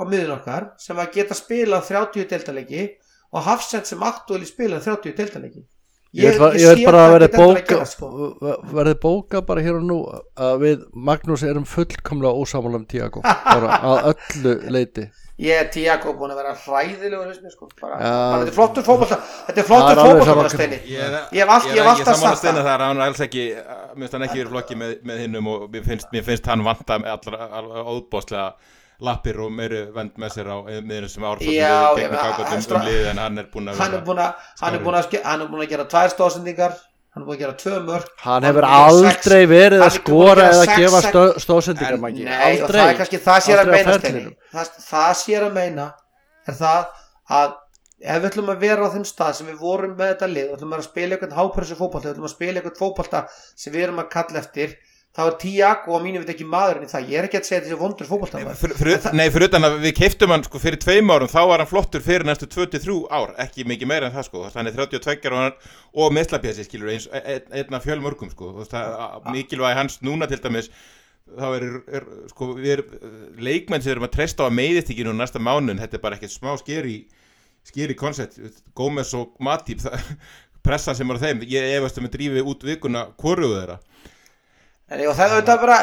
á 0.00 0.02
miðun 0.08 0.32
okkar 0.38 0.70
sem 0.80 0.96
að 1.02 1.12
geta 1.18 1.36
spilað 1.38 1.84
30 1.92 2.28
deltaleiki 2.32 2.86
og 3.30 3.44
Hafsend 3.46 3.86
sem 3.86 4.00
aktuáli 4.02 4.48
spilað 4.48 4.88
30 4.88 5.14
deltaleiki 5.20 5.66
Ég 6.10 6.34
vil 6.40 6.56
ég 6.58 6.72
vil 6.74 6.86
bara 6.88 7.04
að 7.06 7.12
verði 7.14 7.28
bóka 7.38 7.76
sko. 7.86 8.06
verði 8.74 8.94
bóka 8.98 9.44
bara 9.46 9.62
hér 9.62 9.76
og 9.78 9.84
nú 9.86 9.98
að 10.42 10.56
við 10.64 10.80
Magnús 11.06 11.44
erum 11.46 11.62
fullkomlega 11.70 12.34
ósámála 12.34 12.80
um 12.80 12.86
Tiago 12.90 13.22
bara 13.22 13.76
að 13.78 14.08
öllu 14.10 14.54
leiti 14.74 15.04
Ég 15.40 15.54
er 15.56 15.68
Tiago 15.72 16.16
búin 16.18 16.34
að 16.34 16.40
vera 16.42 16.56
hræðilegur 16.64 17.30
sko. 17.54 17.68
bara, 17.80 18.00
Já. 18.02 18.10
bara, 18.10 18.40
þetta 18.42 18.50
er 18.50 18.56
flottur 18.58 18.84
fótbolta 18.88 19.20
þetta 19.46 19.54
er 19.54 19.68
Það 19.70 19.70
flottur 19.70 20.42
er 20.42 20.52
Steini 20.56 20.80
Ég 20.90 21.14
Ég 21.30 21.44
hef 21.44 21.54
allt- 21.54 21.70
ég 21.70 21.78
hef 21.78 21.92
alltaf 21.94 22.18
sagt 22.24 22.42
það. 22.42 22.58
þar 22.58 22.74
að 22.74 22.86
hann 22.88 22.96
er 22.98 23.06
alls 23.06 23.22
ekki 23.28 23.44
mér 23.54 24.02
finnst 24.02 24.18
hann 24.18 24.26
ekki 24.26 24.42
verið 24.42 24.52
flokki 24.56 24.80
með, 24.82 24.96
með 25.12 25.22
hinnum 25.22 25.46
og 25.54 25.64
mér 25.70 25.86
finnst, 25.86 26.10
mér 26.12 26.26
finnst 26.26 26.50
hann 26.50 26.66
vanta 26.66 26.98
allra 27.14 27.48
alveg 27.62 27.94
óbóðslega 27.94 28.50
lappir 29.06 29.40
og 29.40 29.50
meiri 29.54 29.80
vend 29.94 30.18
með 30.20 30.34
sér 30.36 30.50
á 30.52 30.56
miður 30.84 31.08
sem 31.12 31.24
árfólk 31.24 31.54
Já, 31.54 31.74
við 31.96 32.04
gegnum 32.04 32.20
gáðum 32.20 32.76
um, 32.76 32.86
lið 32.86 33.08
en 33.10 33.22
hann 33.24 33.40
er 33.42 33.48
búin 33.54 33.70
að 33.72 33.80
hann 33.80 33.96
er 33.96 34.04
búin 34.06 34.22
að 34.22 34.30
er 34.76 34.84
að, 34.92 35.44
er 35.44 35.64
að 35.64 35.70
gera 35.74 35.86
tvær 35.94 36.12
stóðsendingar 36.14 36.76
hann 37.10 37.22
er 37.22 37.26
búin 37.26 37.36
að 37.36 37.42
gera 37.44 37.56
tvö 37.62 37.78
mörg 37.86 38.12
hann 38.24 38.46
hefur 38.46 38.66
að 38.68 38.84
aldrei 38.90 39.40
sex- 39.40 39.50
verið 39.54 39.86
að 39.86 39.94
skora 39.96 40.50
eða 40.50 40.66
sex- 40.68 40.82
gefa 40.84 41.32
stóðsendingar 41.46 41.98
Nei, 42.00 42.60
og 42.60 42.70
það 42.70 42.84
er 42.84 43.00
kannski 43.00 43.22
það 43.24 43.40
sér 43.48 43.62
að 43.64 43.72
meina 43.74 43.96
það, 44.90 45.16
sér 45.24 45.48
að 45.48 45.56
meina 45.56 45.88
er 46.46 46.60
það 46.60 46.86
að 47.40 47.58
ef 48.00 48.20
við 48.22 48.28
ætlum 48.30 48.52
að 48.54 48.62
vera 48.64 48.86
á 48.88 48.92
þeim 48.94 49.08
stað 49.08 49.34
sem 49.36 49.48
við 49.50 49.58
vorum 49.60 49.96
með 49.96 50.14
þetta 50.14 50.28
lið, 50.30 50.46
við 50.46 50.54
ætlum 50.56 50.76
að 50.76 50.86
spila 50.86 51.16
einhvern 51.16 51.36
hápressu 51.36 51.76
fótbolta, 51.76 52.08
við 52.08 52.14
ætlum 52.14 52.28
að 52.30 52.32
spila 52.36 52.60
einhvern 52.60 52.78
fótbolta 52.78 53.20
sem 53.60 53.74
við 53.74 53.84
erum 53.86 54.00
að 54.00 54.08
kalla 54.14 54.40
eftir 54.40 54.76
þá 55.16 55.22
er 55.24 55.36
Tiago 55.42 55.96
og 55.96 56.04
mínu 56.04 56.20
veit 56.22 56.30
ekki 56.34 56.46
maðurinn 56.46 56.86
í 56.86 56.90
það. 56.90 57.08
Ég 57.10 57.18
er 57.20 57.26
ekki 57.26 57.40
að 57.40 57.48
segja 57.48 57.64
þessi 57.64 57.78
vondur 57.80 58.08
fókbaltamaður 58.08 59.16
Nei, 59.18 59.24
fyrir 59.34 59.48
utan 59.48 59.66
að 59.66 59.76
við 59.82 59.96
keiftum 59.98 60.34
hann 60.34 60.44
sko, 60.46 60.60
fyrir 60.62 60.78
tveim 60.82 61.10
árum, 61.10 61.30
þá 61.30 61.40
var 61.50 61.64
hann 61.64 61.70
flottur 61.70 62.04
fyrir 62.04 62.26
næstu 62.28 62.46
23 62.46 63.00
ár, 63.10 63.34
ekki 63.42 63.66
mikið 63.66 63.90
meira 63.90 64.06
en 64.06 64.14
það 64.14 64.28
sko. 64.28 64.44
Þannig 64.54 64.78
32 64.78 65.34
ára 65.34 65.50
og 65.98 66.14
meðslapjæsi 66.14 66.68
skilur 66.68 66.94
eins, 66.94 67.08
einn 67.10 67.76
af 67.78 67.86
fjölmörgum 67.88 68.30
sko. 68.30 68.54
Mikilvægi 69.34 69.80
hans 69.80 69.98
núna 70.06 70.30
til 70.30 70.38
dæmis 70.44 70.70
þá 71.38 71.46
er, 71.56 71.66
er 71.90 72.06
sko 72.30 72.52
við 72.56 72.72
erum 72.76 72.94
leikmenn 73.42 73.82
sem 73.82 73.94
erum 73.94 74.06
að 74.06 74.14
treysta 74.16 74.46
á 74.46 74.50
nú 74.50 75.14
næsta 75.14 75.42
mánun, 75.42 75.78
þetta 75.78 75.98
er 75.98 76.02
bara 76.02 76.18
ekkert 76.18 76.34
smá 76.34 76.54
skeri 76.58 77.04
skeri 77.66 77.94
koncept, 77.94 78.38
Gómez 78.74 79.12
og 79.14 79.36
Matip 79.38 79.82
pressa 80.64 80.94
sem 80.96 81.10
eru 81.10 81.20
þeim, 81.20 81.44
ég 81.48 81.76
efast 81.76 82.00
um 82.00 82.08
að 82.08 82.16
drífi 82.16 82.42
út 82.42 82.64
vikuna 82.66 83.06
hvoruðu 83.20 83.60
þeirra 83.60 83.78
En, 84.90 85.00
og 85.06 85.14
það 85.14 85.36
er 85.38 85.58
bara, 85.62 85.76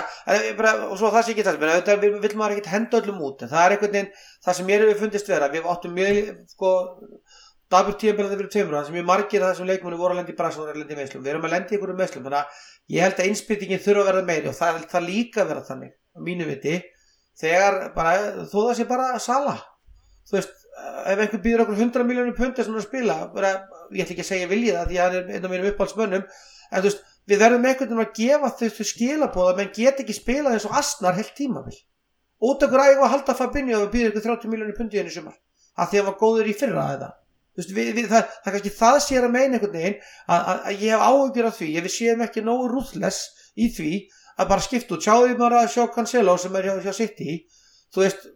bara 0.58 0.72
og 0.89 0.97
svo 0.99 1.10
það 1.14 1.24
sé 1.24 1.32
ekki 1.34 1.43
það 1.47 1.62
auðvitað 1.64 2.01
vil, 2.03 2.32
maður 2.36 2.58
ekki 2.58 2.72
henda 2.74 2.99
öllum 2.99 3.22
út 3.24 3.43
en 3.45 3.51
það 3.53 3.62
er 3.64 3.72
einhvern 3.76 3.93
veginn, 3.93 4.10
það 4.43 4.58
sem 4.58 4.72
ég 4.74 4.82
hefur 4.84 4.99
fundist 4.99 5.30
vera 5.32 5.47
við 5.53 5.70
áttum 5.72 5.93
mjög, 5.95 6.18
sko 6.51 6.72
dabur 7.72 7.95
tíumbelandi 8.01 8.36
fyrir 8.41 8.51
tveimur, 8.51 8.76
það 8.76 8.89
sem 8.89 8.97
ég 8.99 9.08
margir 9.08 9.41
það 9.45 9.55
sem 9.62 9.70
leikmunni 9.72 9.99
voru 10.01 10.12
að 10.12 10.20
lendi 10.22 10.36
í 10.36 10.39
brans 10.41 10.60
og 10.60 10.68
að 10.68 10.80
lendi 10.82 10.93
í 10.95 10.99
meðslum 10.99 11.24
við 11.24 11.32
erum 11.34 11.47
að 11.47 11.53
lendi 11.55 11.72
í 11.72 11.76
einhverju 11.78 11.97
meðslum, 12.01 12.28
þannig 12.28 12.41
að 12.41 12.47
ég 12.95 12.99
held 13.08 13.18
að 13.24 13.30
innspytingin 13.32 13.84
þurfa 13.88 14.03
að 14.03 14.10
verða 14.12 14.28
meiri 14.28 14.51
og 14.51 14.58
það, 14.60 14.74
það 14.91 15.08
líka 15.08 15.38
að 15.43 15.49
vera 15.53 15.68
þannig, 15.72 15.91
á 15.95 16.20
mínu 16.28 16.45
viti 16.51 16.76
þegar 17.39 17.74
bara, 17.95 18.12
þó 18.47 18.60
það 18.60 18.76
sé 18.80 18.86
bara 18.91 19.08
sala, 19.24 19.55
þú 20.28 20.34
veist 20.38 20.53
ef 20.78 21.18
einhver 21.18 21.43
býður 21.43 21.64
okkur 21.66 21.80
100 21.80 22.08
miljónum 22.08 22.38
pundir 22.38 22.64
sem 22.64 22.76
er 22.76 22.84
að 22.84 22.88
spila, 22.88 23.16
bara, 23.36 23.51
ég 23.91 24.03
ætla 26.80 26.91
af 27.28 27.32
við 27.32 27.43
verðum 27.43 27.67
einhvern 27.67 27.91
veginn 27.91 28.05
að 28.05 28.17
gefa 28.17 28.53
þessu 28.61 28.88
skilabóða 28.88 29.55
menn 29.57 29.71
get 29.75 30.01
ekki 30.01 30.15
spila 30.15 30.55
og 30.55 30.75
asnar 30.80 31.17
heilt 31.17 31.36
tímavill 31.36 31.78
út 32.39 32.63
okkur 32.63 32.84
ægum 32.84 33.05
að 33.07 33.13
halda 33.15 33.36
Fabinho 33.38 33.82
og 33.84 33.91
býður 33.93 34.13
ykkur 34.13 34.25
30 34.30 34.51
miljónir 34.51 34.78
pundi 34.78 34.99
henni 34.99 35.13
sumar? 35.13 35.36
Að 35.78 35.91
því 35.91 35.99
að 35.99 36.07
var 36.07 36.17
góður 36.21 36.49
í 36.49 36.55
fyrra 36.57 36.86
eða? 36.95 37.09
Veist, 37.57 37.73
við, 37.73 37.89
við, 37.97 38.07
það, 38.11 38.34
það 38.45 38.55
kannski 38.55 38.73
það 38.78 38.97
sér 39.07 39.25
að 39.25 39.34
meina 39.34 39.57
einhvern 39.57 39.73
veginn 39.73 39.95
að, 39.97 40.38
að, 40.38 40.59
að 40.69 40.84
ég 40.86 40.93
hef 40.93 41.05
áhugjur 41.07 41.47
af 41.49 41.57
því. 41.57 41.69
Ef 41.73 41.86
við 41.88 41.93
séum 41.95 42.23
ekki 42.28 42.43
nógu 42.45 42.67
rúðles 42.69 43.19
í 43.57 43.69
því 43.73 43.93
að 44.38 44.49
bara 44.51 44.65
skipta 44.67 44.99
sjáðu 45.01 45.32
við 45.32 45.39
bara 45.41 45.61
að 45.63 45.71
sjá 45.73 45.88
Cancelo 45.95 46.38
sem 46.38 46.57
er 46.59 46.69
hjá, 46.69 46.75
hjá 46.86 46.93
þú 47.93 48.03
veist, 48.03 48.28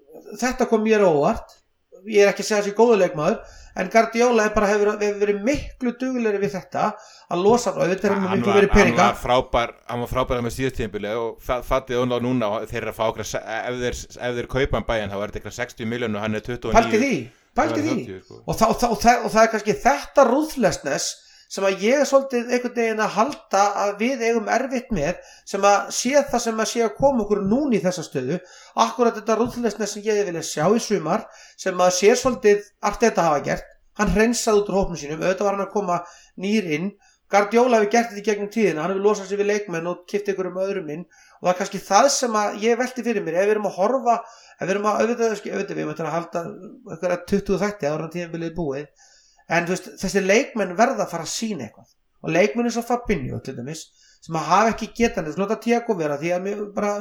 þetta 0.42 0.68
kom 0.72 0.82
mér 0.86 1.06
óvart 1.06 1.61
ég 2.10 2.24
er 2.24 2.32
ekki 2.32 2.46
að 2.46 2.50
segja 2.50 2.62
þessi 2.62 2.78
góðuleikmaður 2.78 3.58
en 3.82 3.90
Guardiola 3.92 4.50
bara 4.56 4.68
hefur, 4.68 4.92
hefur 5.00 5.20
verið 5.22 5.44
miklu 5.48 5.94
dugleiri 6.00 6.42
við 6.42 6.56
þetta 6.58 6.88
að 7.32 7.44
losa 7.46 7.72
frá 7.76 7.86
þetta 7.88 8.12
hann, 8.12 8.26
hann, 8.28 8.44
var, 8.44 8.68
hann 8.76 8.96
var 8.98 9.20
frábær 9.20 9.74
hann 9.88 10.04
var 10.04 10.12
frábær 10.12 10.44
með 10.44 10.56
síðustíðinbili 10.58 11.14
og 11.16 11.40
fattið 11.68 12.04
á 12.04 12.20
núna 12.20 12.52
þeir 12.68 12.82
eru 12.82 12.92
að 12.92 13.00
fá 13.00 13.04
okkur 13.08 13.26
ef 13.26 13.80
þeir, 13.86 14.00
þeir 14.20 14.50
kaupa 14.52 14.80
hann 14.80 14.90
bæjan 14.90 15.14
þá 15.14 15.18
er 15.18 15.26
þetta 15.32 15.42
eitthvað 15.42 15.58
60 15.62 15.92
miljónu 15.94 16.20
og 16.20 16.26
hann 16.26 16.40
er 16.40 16.46
29 16.50 16.76
Pælti 16.76 17.02
því, 17.04 17.14
pælti 17.62 17.86
því. 17.86 17.98
50, 18.02 18.24
sko. 18.26 18.42
og, 18.44 18.60
það, 18.60 18.74
og, 18.74 18.80
það, 18.82 18.96
og, 18.96 19.04
það, 19.06 19.26
og 19.26 19.36
það 19.36 19.44
er 19.46 19.54
kannski 19.56 19.78
þetta 19.86 20.28
rúðlesnes 20.32 21.12
sem 21.52 21.66
að 21.68 21.84
ég 21.84 22.00
er 22.00 22.08
svolítið 22.08 22.52
einhvern 22.56 22.76
veginn 22.78 23.04
að 23.04 23.16
halda 23.18 23.62
að 23.82 23.90
við 24.00 24.24
eigum 24.24 24.48
erfitt 24.56 24.94
með 24.96 25.20
sem 25.52 25.66
að 25.68 25.92
sé 25.98 26.14
það 26.32 26.44
sem 26.46 26.64
að 26.64 26.70
sé 26.72 26.84
að 26.86 26.96
koma 27.00 27.26
okkur 27.26 27.44
núni 27.44 27.80
í 27.80 27.84
þessa 27.84 28.06
stöðu 28.08 28.38
akkurat 28.86 29.18
þetta 29.20 29.38
rúðlesnes 29.40 29.96
sem 29.98 30.06
ég 30.08 30.24
vilja 30.30 30.46
sjá 30.48 30.64
í 30.72 30.80
sumar 30.80 31.28
sem 31.60 31.84
að 31.84 31.94
sé 31.98 32.16
svolítið 32.16 32.64
allt 32.88 33.04
þetta 33.04 33.28
hafa 33.28 33.44
gert. 33.50 33.68
Hann 34.00 34.14
hreinsaði 34.16 34.62
út 34.62 34.72
úr 34.72 34.80
hópnu 34.80 35.00
sínum 35.02 35.20
auðvitað 35.26 35.50
var 35.50 35.58
hann 35.58 35.66
að 35.66 35.74
koma 35.76 36.00
nýr 36.40 36.72
inn. 36.78 36.90
Guardiola 37.32 37.80
hefur 37.80 37.92
gert 37.92 38.12
þetta 38.12 38.24
í 38.24 38.28
gegnum 38.30 38.52
tíðina 38.52 38.86
hann 38.86 38.94
hefur 38.94 39.06
losað 39.10 39.28
sér 39.28 39.44
við 39.44 39.52
leikmenn 39.52 39.92
og 39.92 40.02
kipt 40.08 40.32
ykkur 40.32 40.54
um 40.54 40.60
öðrum 40.64 40.90
inn. 40.96 41.06
Og 41.42 41.50
það 41.50 41.54
er 41.54 41.60
kannski 41.60 41.84
það 41.84 42.12
sem 42.16 42.36
að 42.40 42.60
ég 42.64 42.80
velti 42.80 43.04
fyrir 43.04 43.28
mér 43.28 43.42
ef 43.42 43.48
við 43.50 43.58
erum 43.58 43.68
að 43.68 43.78
horfa 43.82 44.18
ef 44.22 44.64
við 44.64 44.74
erum 44.78 44.88
að 44.88 45.04
auðvitað, 45.04 45.40
auðvitað 45.52 45.78
við 45.78 45.84
erum 45.84 46.08
að 46.08 46.16
halda 46.16 47.24
20 47.32 47.62
þætti 47.66 47.92
ára 47.92 48.12
tíðan 48.12 48.36
viljið 48.36 48.56
búið 48.56 49.10
en 49.50 49.68
veist, 49.70 49.90
þessi 50.02 50.24
leikmenn 50.26 50.78
verða 50.78 51.06
að 51.06 51.12
fara 51.16 51.28
að 51.28 51.34
sína 51.34 51.68
eitthvað. 51.68 51.92
Og 52.22 52.34
leikmenn 52.36 52.70
er 52.70 52.76
svo 52.76 52.86
Fabinho 52.86 53.40
til 53.42 53.56
dæmis 53.58 53.88
sem 54.22 54.38
að 54.38 54.50
hafa 54.52 54.74
ekki 54.76 54.92
getan 54.98 55.26
þess 55.26 55.40
nota 55.42 55.58
Tiago 55.58 55.96
vera 55.98 56.20
því 56.22 56.34
að 56.36 56.50
bara, 56.76 56.92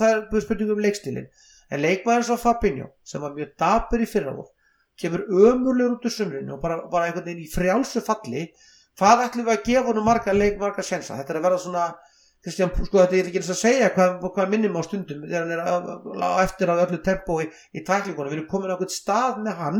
það 0.00 0.08
er 0.10 0.42
spurningum 0.42 0.80
um 0.80 0.82
leikstílin 0.82 1.28
en 1.70 1.82
leikmenn 1.84 2.18
er 2.18 2.26
svo 2.26 2.36
Fabinho 2.40 2.88
sem 3.06 3.22
var 3.22 3.36
mjög 3.36 3.52
dabur 3.60 4.02
í 4.02 4.08
fyrravóð 4.10 4.50
kemur 4.98 5.24
ömurlegur 5.28 5.96
út 5.96 6.06
úr 6.06 6.14
sumrinu 6.14 6.56
og 6.56 6.62
bara, 6.62 6.80
bara 6.90 7.08
einhvern 7.08 7.26
veginn 7.26 7.44
í 7.44 7.50
frjálsu 7.50 8.02
falli. 8.04 8.48
Hvað 8.98 9.24
ætlum 9.26 9.48
við 9.48 9.56
að 9.56 9.64
gefa 9.68 9.88
honum 9.88 10.04
marga 10.06 10.34
leik 10.34 10.60
marga 10.60 10.82
sensa, 10.86 11.16
þetta 11.18 11.34
er 11.34 11.40
að 11.40 11.46
vera 11.48 11.62
svona 11.62 11.86
Kristján, 12.44 12.70
sko 12.76 13.00
þetta 13.00 13.16
er 13.16 13.28
ekki 13.30 13.40
eins 13.40 13.50
að 13.54 13.56
segja 13.56 13.86
hvað, 13.94 14.18
hvað 14.36 14.50
minnum 14.52 14.74
á 14.76 14.82
stundum 14.84 15.22
þegar 15.24 15.46
hann 15.46 15.52
er 15.54 15.62
á, 15.64 15.74
á 16.28 16.30
eftir 16.44 16.68
á 16.68 16.74
öllu 16.76 16.98
tempói 17.02 17.46
í, 17.46 17.48
í 17.80 17.82
tæklingunum, 17.86 18.28
við 18.28 18.36
erum 18.36 18.50
komin 18.50 18.68
á 18.68 18.74
einhvern 18.74 18.92
stað 18.92 19.38
með 19.46 19.62
hann 19.62 19.78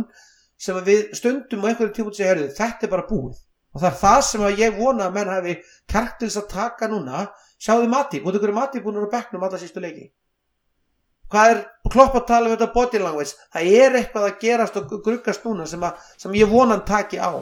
sem 0.65 0.81
við 0.87 1.07
stundum 1.19 1.65
á 1.65 1.69
einhverju 1.71 1.95
tímut 1.97 2.17
sem 2.17 2.31
herðu, 2.31 2.51
þetta 2.57 2.87
er 2.87 2.93
bara 2.93 3.07
búið. 3.09 3.39
Og 3.75 3.83
það 3.83 3.89
er 3.91 3.97
það 4.01 4.21
sem 4.29 4.45
ég 4.61 4.77
vona 4.79 5.09
að 5.09 5.17
menn 5.19 5.33
hafi 5.33 5.55
kært 5.91 6.21
til 6.21 6.29
þess 6.29 6.43
að 6.45 6.53
taka 6.53 6.89
núna. 6.91 7.25
Sjáðu 7.65 7.89
Mati, 7.91 8.21
búið 8.23 8.39
ykkur 8.39 8.55
Mati 8.55 8.83
búin 8.85 9.01
að 9.03 9.11
bekna 9.13 9.41
um 9.41 9.47
alla 9.49 9.59
sístu 9.61 9.83
leiki? 9.83 10.07
Hvað 11.33 11.51
er 11.51 11.61
klopp 11.91 12.17
að 12.19 12.27
tala 12.29 12.49
um 12.49 12.55
þetta 12.55 12.73
body 12.75 13.01
language? 13.03 13.35
Það 13.55 13.77
er 13.81 13.99
eitthvað 13.99 14.27
að 14.29 14.41
gerast 14.45 14.77
og 14.79 14.97
gruggast 15.05 15.47
núna 15.47 15.67
sem, 15.67 15.83
að, 15.83 16.03
sem 16.21 16.35
ég 16.39 16.51
vonan 16.51 16.85
taki 16.87 17.19
á. 17.19 17.33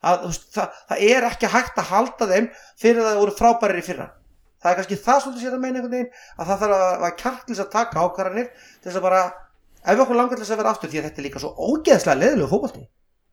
Að, 0.00 0.26
það, 0.52 0.80
það 0.90 1.04
er 1.06 1.26
ekki 1.28 1.52
hægt 1.52 1.78
að 1.80 1.90
halda 1.92 2.28
þeim 2.30 2.48
fyrir 2.80 3.02
að 3.02 3.08
það 3.10 3.20
voru 3.22 3.36
frábærir 3.38 3.80
í 3.80 3.86
fyrra. 3.86 4.08
Það 4.60 4.70
er 4.70 4.78
kannski 4.78 4.98
það 5.00 5.22
svolítið 5.24 5.44
sér 5.44 5.56
að 5.56 5.62
meina 5.62 5.80
einhvern 5.80 5.94
veginn 5.94 6.10
að 6.36 6.50
það 6.50 6.62
þarf 6.62 6.76
að, 6.76 7.04
að 7.06 7.16
kært 7.22 7.44
til 7.46 7.54
þess 7.54 7.64
að 7.64 7.72
taka 7.76 8.04
ákvarðanir 8.04 8.50
til 8.50 8.88
þess 8.88 9.00
að 9.00 9.06
bara 9.06 9.22
ef 9.86 10.02
okkur 10.04 10.18
langar 10.18 10.36
til 10.36 10.44
þess 10.44 10.56
að 10.56 10.62
vera 10.62 10.74
aftur 10.74 10.90
því 10.92 11.00
að 11.00 11.06
þetta 11.08 11.22
er 11.22 11.28
líka 11.28 11.42
svo 11.42 11.52
ógeðslega 11.56 12.20
leiðilegu 12.20 12.50
fókbalti 12.50 12.88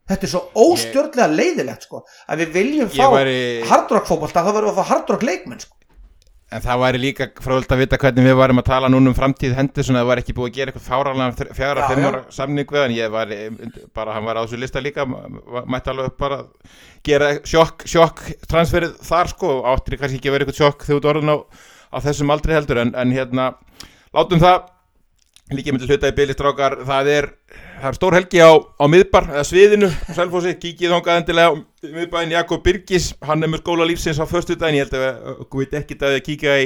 þetta 0.08 0.28
er 0.28 0.32
svo 0.32 0.44
óstjórnlega 0.68 1.32
leiðilegt 1.32 1.88
sko 1.88 2.04
að 2.28 2.44
við 2.44 2.54
viljum 2.56 2.92
fá 2.94 3.08
væri... 3.12 3.40
hardrock 3.68 4.08
fókbalta 4.08 4.46
þá 4.46 4.54
verðum 4.54 4.70
við 4.70 4.78
að 4.78 4.80
fá 4.80 4.94
hardrock 4.94 5.26
leikmenn 5.28 5.64
sko. 5.64 5.74
En 6.48 6.62
það 6.64 6.78
væri 6.80 7.00
líka 7.04 7.26
fráðult 7.44 7.74
að 7.76 7.82
vita 7.82 7.98
hvernig 8.00 8.24
við 8.24 8.38
varum 8.40 8.62
að 8.62 8.68
tala 8.70 8.88
núna 8.88 9.12
um 9.12 9.16
framtíð 9.18 9.58
Henderson 9.58 9.98
að 9.98 10.06
það 10.06 10.12
var 10.14 10.22
ekki 10.22 10.36
búið 10.38 10.48
að 10.48 10.56
gera 10.56 10.72
eitthvað 10.72 10.86
fáralega 10.86 11.56
fjara, 11.58 11.88
fimm 11.90 12.06
ára 12.08 12.22
samning 12.32 12.72
við 12.72 12.80
hann. 12.80 12.94
Ég 12.96 13.12
var 13.12 13.34
bara, 14.00 14.14
hann 14.16 14.30
var 14.30 14.40
á 14.40 14.44
þessu 14.46 14.60
lista 14.62 14.84
líka 14.86 15.04
mætti 15.04 15.92
alveg 15.92 16.16
bara 16.16 16.38
gera 17.04 17.34
sjokk, 17.44 17.84
sjokk 17.92 18.24
transferið 18.48 18.96
þar 19.10 19.34
sko 19.34 19.52
áttir 19.74 20.00
kannski 20.00 20.22
ekki 20.22 20.32
vera 20.32 20.48
eitthvað 20.48 20.62
sjokk 20.62 20.88
þú 20.88 21.02
orðin 21.12 21.36
á, 21.36 21.38
á 21.92 21.98
þessum 22.08 22.32
aldrei 22.32 22.56
heldur 22.56 22.80
en, 22.86 22.96
en 22.96 23.12
hérna, 23.12 23.50
látum 24.16 24.40
það 24.40 24.72
líka 25.56 25.72
myndi 25.72 25.88
hluta 25.88 26.10
í 26.12 26.16
bylistrákar 26.16 26.76
það 26.88 27.10
er, 27.14 27.28
það 27.80 27.90
er 27.90 27.98
stór 27.98 28.16
helgi 28.18 28.42
á, 28.44 28.52
á 28.60 28.86
miðbar 28.92 29.30
eða 29.32 29.44
sviðinu, 29.48 29.90
Sælfósi, 30.16 30.54
kíkið 30.60 30.94
þongað 30.96 31.20
endilega 31.22 31.52
á 31.52 31.56
miðbæðin 31.88 32.34
Jakob 32.36 32.64
Birgis. 32.66 33.14
Hann 33.24 33.46
er 33.46 33.52
með 33.52 33.62
skóla 33.64 33.88
lífsins 33.88 34.20
á 34.20 34.26
förstu 34.28 34.58
dagin 34.60 34.82
ég 34.82 34.88
held 34.88 34.98
að 34.98 35.06
við 35.06 35.62
veit 35.62 35.78
ekki 35.80 36.00
að 36.02 36.16
þið 36.18 36.26
kíkja 36.26 36.58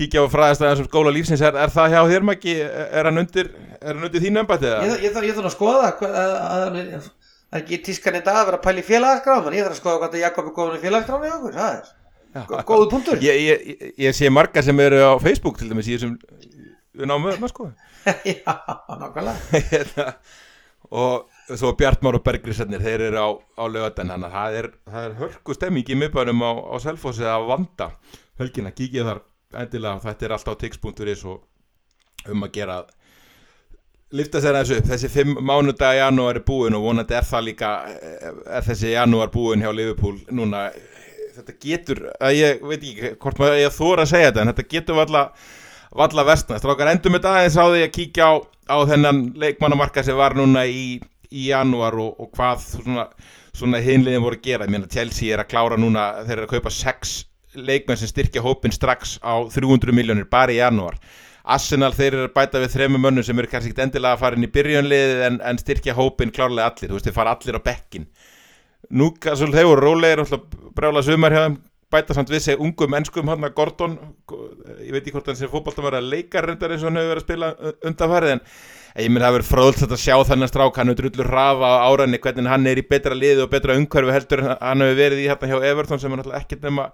kíkja 0.00 0.24
á 0.24 0.32
fræðastæðan 0.34 0.80
sem 0.80 0.90
skóla 0.90 1.14
lífsins 1.14 1.44
er, 1.44 1.56
er 1.56 1.72
það 1.72 1.94
hjá 1.94 2.02
þér 2.12 2.26
mæki, 2.28 2.58
er 2.66 3.08
hann 3.08 3.22
undir 3.22 3.48
undir 3.80 4.26
þínu 4.26 4.42
ennbætti? 4.44 4.74
Ég, 4.84 5.06
ég, 5.06 5.16
ég 5.30 5.38
þarf 5.38 5.48
að 5.48 5.56
skoða 5.56 5.94
það 6.02 6.78
er 6.82 7.08
ekki 7.60 7.80
tískan 7.88 8.20
í 8.20 8.22
dag 8.22 8.42
að 8.42 8.50
vera 8.50 8.60
að 8.60 8.66
pæli 8.68 8.84
félagsgráð 8.86 9.48
ég 9.56 9.64
þarf 9.64 9.74
að 9.74 9.80
skoða 9.80 10.04
hvað 10.04 10.20
Jakob 10.20 10.50
er 10.50 10.54
góðin 10.60 10.78
í 10.78 10.84
félagsgráð 10.84 11.24
það 11.56 11.80
er 11.80 12.62
góðu 12.62 12.86
punktur. 12.92 13.18
Ég, 13.24 13.90
ég 13.98 14.14
sé 14.14 14.30
margar 14.30 14.62
sem 14.62 14.78
eru 14.84 15.00
á 15.02 15.18
Facebook 15.18 15.58
til 15.58 15.66
dæmis 15.72 15.88
í 15.90 15.96
þessum 15.96 16.14
við 16.96 17.10
náum 17.10 17.26
við 17.26 17.40
það 17.40 17.52
sko. 17.52 17.66
Já, 18.30 18.54
nákvæmlega. 19.00 19.34
Hérna, 19.70 20.06
og 20.90 21.56
svo 21.60 21.72
Bjartmár 21.78 22.18
og 22.18 22.24
Bergrisarnir 22.26 22.82
þeir 22.82 23.06
eru 23.10 23.24
á, 23.24 23.28
á 23.60 23.64
lögatan 23.70 24.12
þannig 24.14 24.30
að 24.30 24.38
það 24.38 24.60
er, 24.60 24.70
er 25.04 25.18
hörku 25.20 25.56
stemming 25.56 25.90
í 25.90 25.98
miðbænum 26.00 26.46
á, 26.46 26.52
á 26.70 26.76
Selfossi 26.82 27.26
að 27.26 27.48
vanda. 27.50 27.90
Hölgina, 28.40 28.72
kíkja 28.74 29.06
þar 29.06 29.22
endilega 29.60 30.00
þetta 30.04 30.26
er 30.26 30.34
alltaf 30.36 30.58
tix.is 30.60 31.26
og 31.28 32.30
um 32.30 32.44
að 32.46 32.52
gera 32.54 32.80
lifta 34.16 34.40
sér 34.42 34.58
þessu 34.58 34.78
upp, 34.80 34.88
þessi 34.90 35.10
fimm 35.10 35.38
mánudag 35.46 35.98
janúar 36.00 36.40
er 36.40 36.46
búin 36.46 36.76
og 36.76 36.84
vonandi 36.88 37.14
er 37.14 37.26
það 37.26 37.46
líka 37.46 37.70
er 37.86 38.66
þessi 38.66 38.94
janúar 38.94 39.30
búin 39.30 39.62
hjá 39.62 39.70
Liverpool 39.74 40.18
núna, 40.34 40.66
þetta 41.36 41.56
getur 41.62 42.02
að 42.18 42.36
ég 42.38 42.64
veit 42.66 42.82
ekki 42.82 43.12
hvort 43.22 43.42
maður 43.42 43.62
ég 43.62 43.76
þóra 43.76 44.06
að 44.06 44.12
segja 44.12 44.30
þetta 44.30 44.42
en 44.42 44.52
þetta 44.52 44.68
getur 44.74 45.02
alltaf 45.04 45.48
valla 45.96 46.24
vestnast. 46.26 46.66
Rákar 46.66 46.92
endur 46.92 47.14
með 47.14 47.24
dagins 47.26 47.58
á 47.58 47.64
því 47.66 47.84
að 47.84 47.94
kíkja 47.96 48.28
á, 48.30 48.32
á 48.70 48.76
þennan 48.90 49.22
leikmannamarka 49.40 50.04
sem 50.06 50.18
var 50.18 50.36
núna 50.38 50.64
í, 50.66 51.00
í 51.30 51.48
janúar 51.50 51.96
og, 51.98 52.12
og 52.20 52.30
hvað 52.36 52.66
svona, 52.66 53.08
svona 53.56 53.82
hinliðin 53.82 54.22
voru 54.24 54.38
að 54.38 54.46
gera. 54.46 54.68
Ég 54.68 54.74
meina 54.76 54.90
Chelsea 54.90 55.34
er 55.34 55.42
að 55.42 55.50
klára 55.54 55.80
núna, 55.80 56.12
þeir 56.26 56.38
eru 56.38 56.48
að 56.48 56.54
kaupa 56.58 56.74
sex 56.74 57.16
leikmenn 57.58 57.98
sem 57.98 58.10
styrkja 58.10 58.44
hópin 58.44 58.74
strax 58.74 59.18
á 59.26 59.42
300 59.50 59.94
miljónir 59.96 60.28
bara 60.30 60.54
í 60.54 60.60
janúar. 60.60 61.00
Arsenal 61.50 61.90
þeir 61.96 62.12
eru 62.12 62.26
að 62.28 62.34
bæta 62.36 62.60
við 62.62 62.74
þremu 62.76 63.00
mönnum 63.00 63.24
sem 63.26 63.38
eru 63.40 63.48
kannski 63.50 63.72
ekkert 63.72 63.88
endilega 63.88 64.14
að 64.14 64.22
fara 64.22 64.38
inn 64.38 64.46
í 64.46 64.52
byrjunliðið 64.54 65.22
en, 65.26 65.40
en 65.42 65.58
styrkja 65.58 65.96
hópin 65.96 66.30
klárlega 66.34 66.68
allir. 66.70 66.92
Þú 66.92 66.98
veist 66.98 67.08
þeir 67.08 67.16
fara 67.16 67.32
allir 67.34 67.58
á 67.58 67.66
bekkin. 67.66 68.06
Svo 68.90 69.48
þeir 69.50 69.66
voru 69.66 69.82
rólegir 69.88 70.22
brjála 70.76 71.02
sumar 71.06 71.34
hjá 71.34 71.42
þeim 71.48 71.58
bæta 71.90 72.14
samt 72.16 72.30
við 72.30 72.44
sig 72.44 72.60
ungum 72.62 72.94
ennskum 72.98 73.30
hann 73.30 73.46
að 73.46 73.56
Gordon 73.56 73.96
ég 74.80 74.92
veit 74.94 75.02
ekki 75.02 75.14
hvort 75.16 75.30
hann 75.30 75.38
sé 75.38 75.48
fótbolta 75.50 75.82
að 75.82 75.88
vera 75.88 76.02
leikarrendar 76.04 76.74
eins 76.74 76.84
og 76.84 76.90
hann 76.90 77.00
hefur 77.00 77.14
verið 77.14 77.22
að 77.22 77.26
spila 77.26 77.72
undanfarið 77.90 78.34
en 78.34 78.42
ég 79.00 79.10
myndi 79.10 79.22
að 79.22 79.26
það 79.26 79.36
verið 79.36 79.50
fróðsett 79.50 79.94
að 79.94 80.02
sjá 80.02 80.16
þennan 80.30 80.50
strák 80.50 80.80
hann 80.80 80.92
er 80.92 80.98
drullur 80.98 81.30
rafa 81.30 81.70
á 81.70 81.86
áræðinni 81.90 82.22
hvernig 82.22 82.50
hann 82.50 82.66
er 82.70 82.80
í 82.80 82.86
betra 82.90 83.14
liði 83.14 83.44
og 83.44 83.52
betra 83.52 83.76
umhverfi 83.78 84.16
heldur 84.16 84.42
hann 84.50 84.84
hefur 84.86 84.98
verið 84.98 85.22
í 85.22 85.28
hérna 85.30 85.50
hjá 85.50 85.68
Everton 85.70 86.02
sem 86.02 86.10
er 86.10 86.20
náttúrulega 86.20 86.42
ekkert 86.42 86.66
nema 86.66 86.88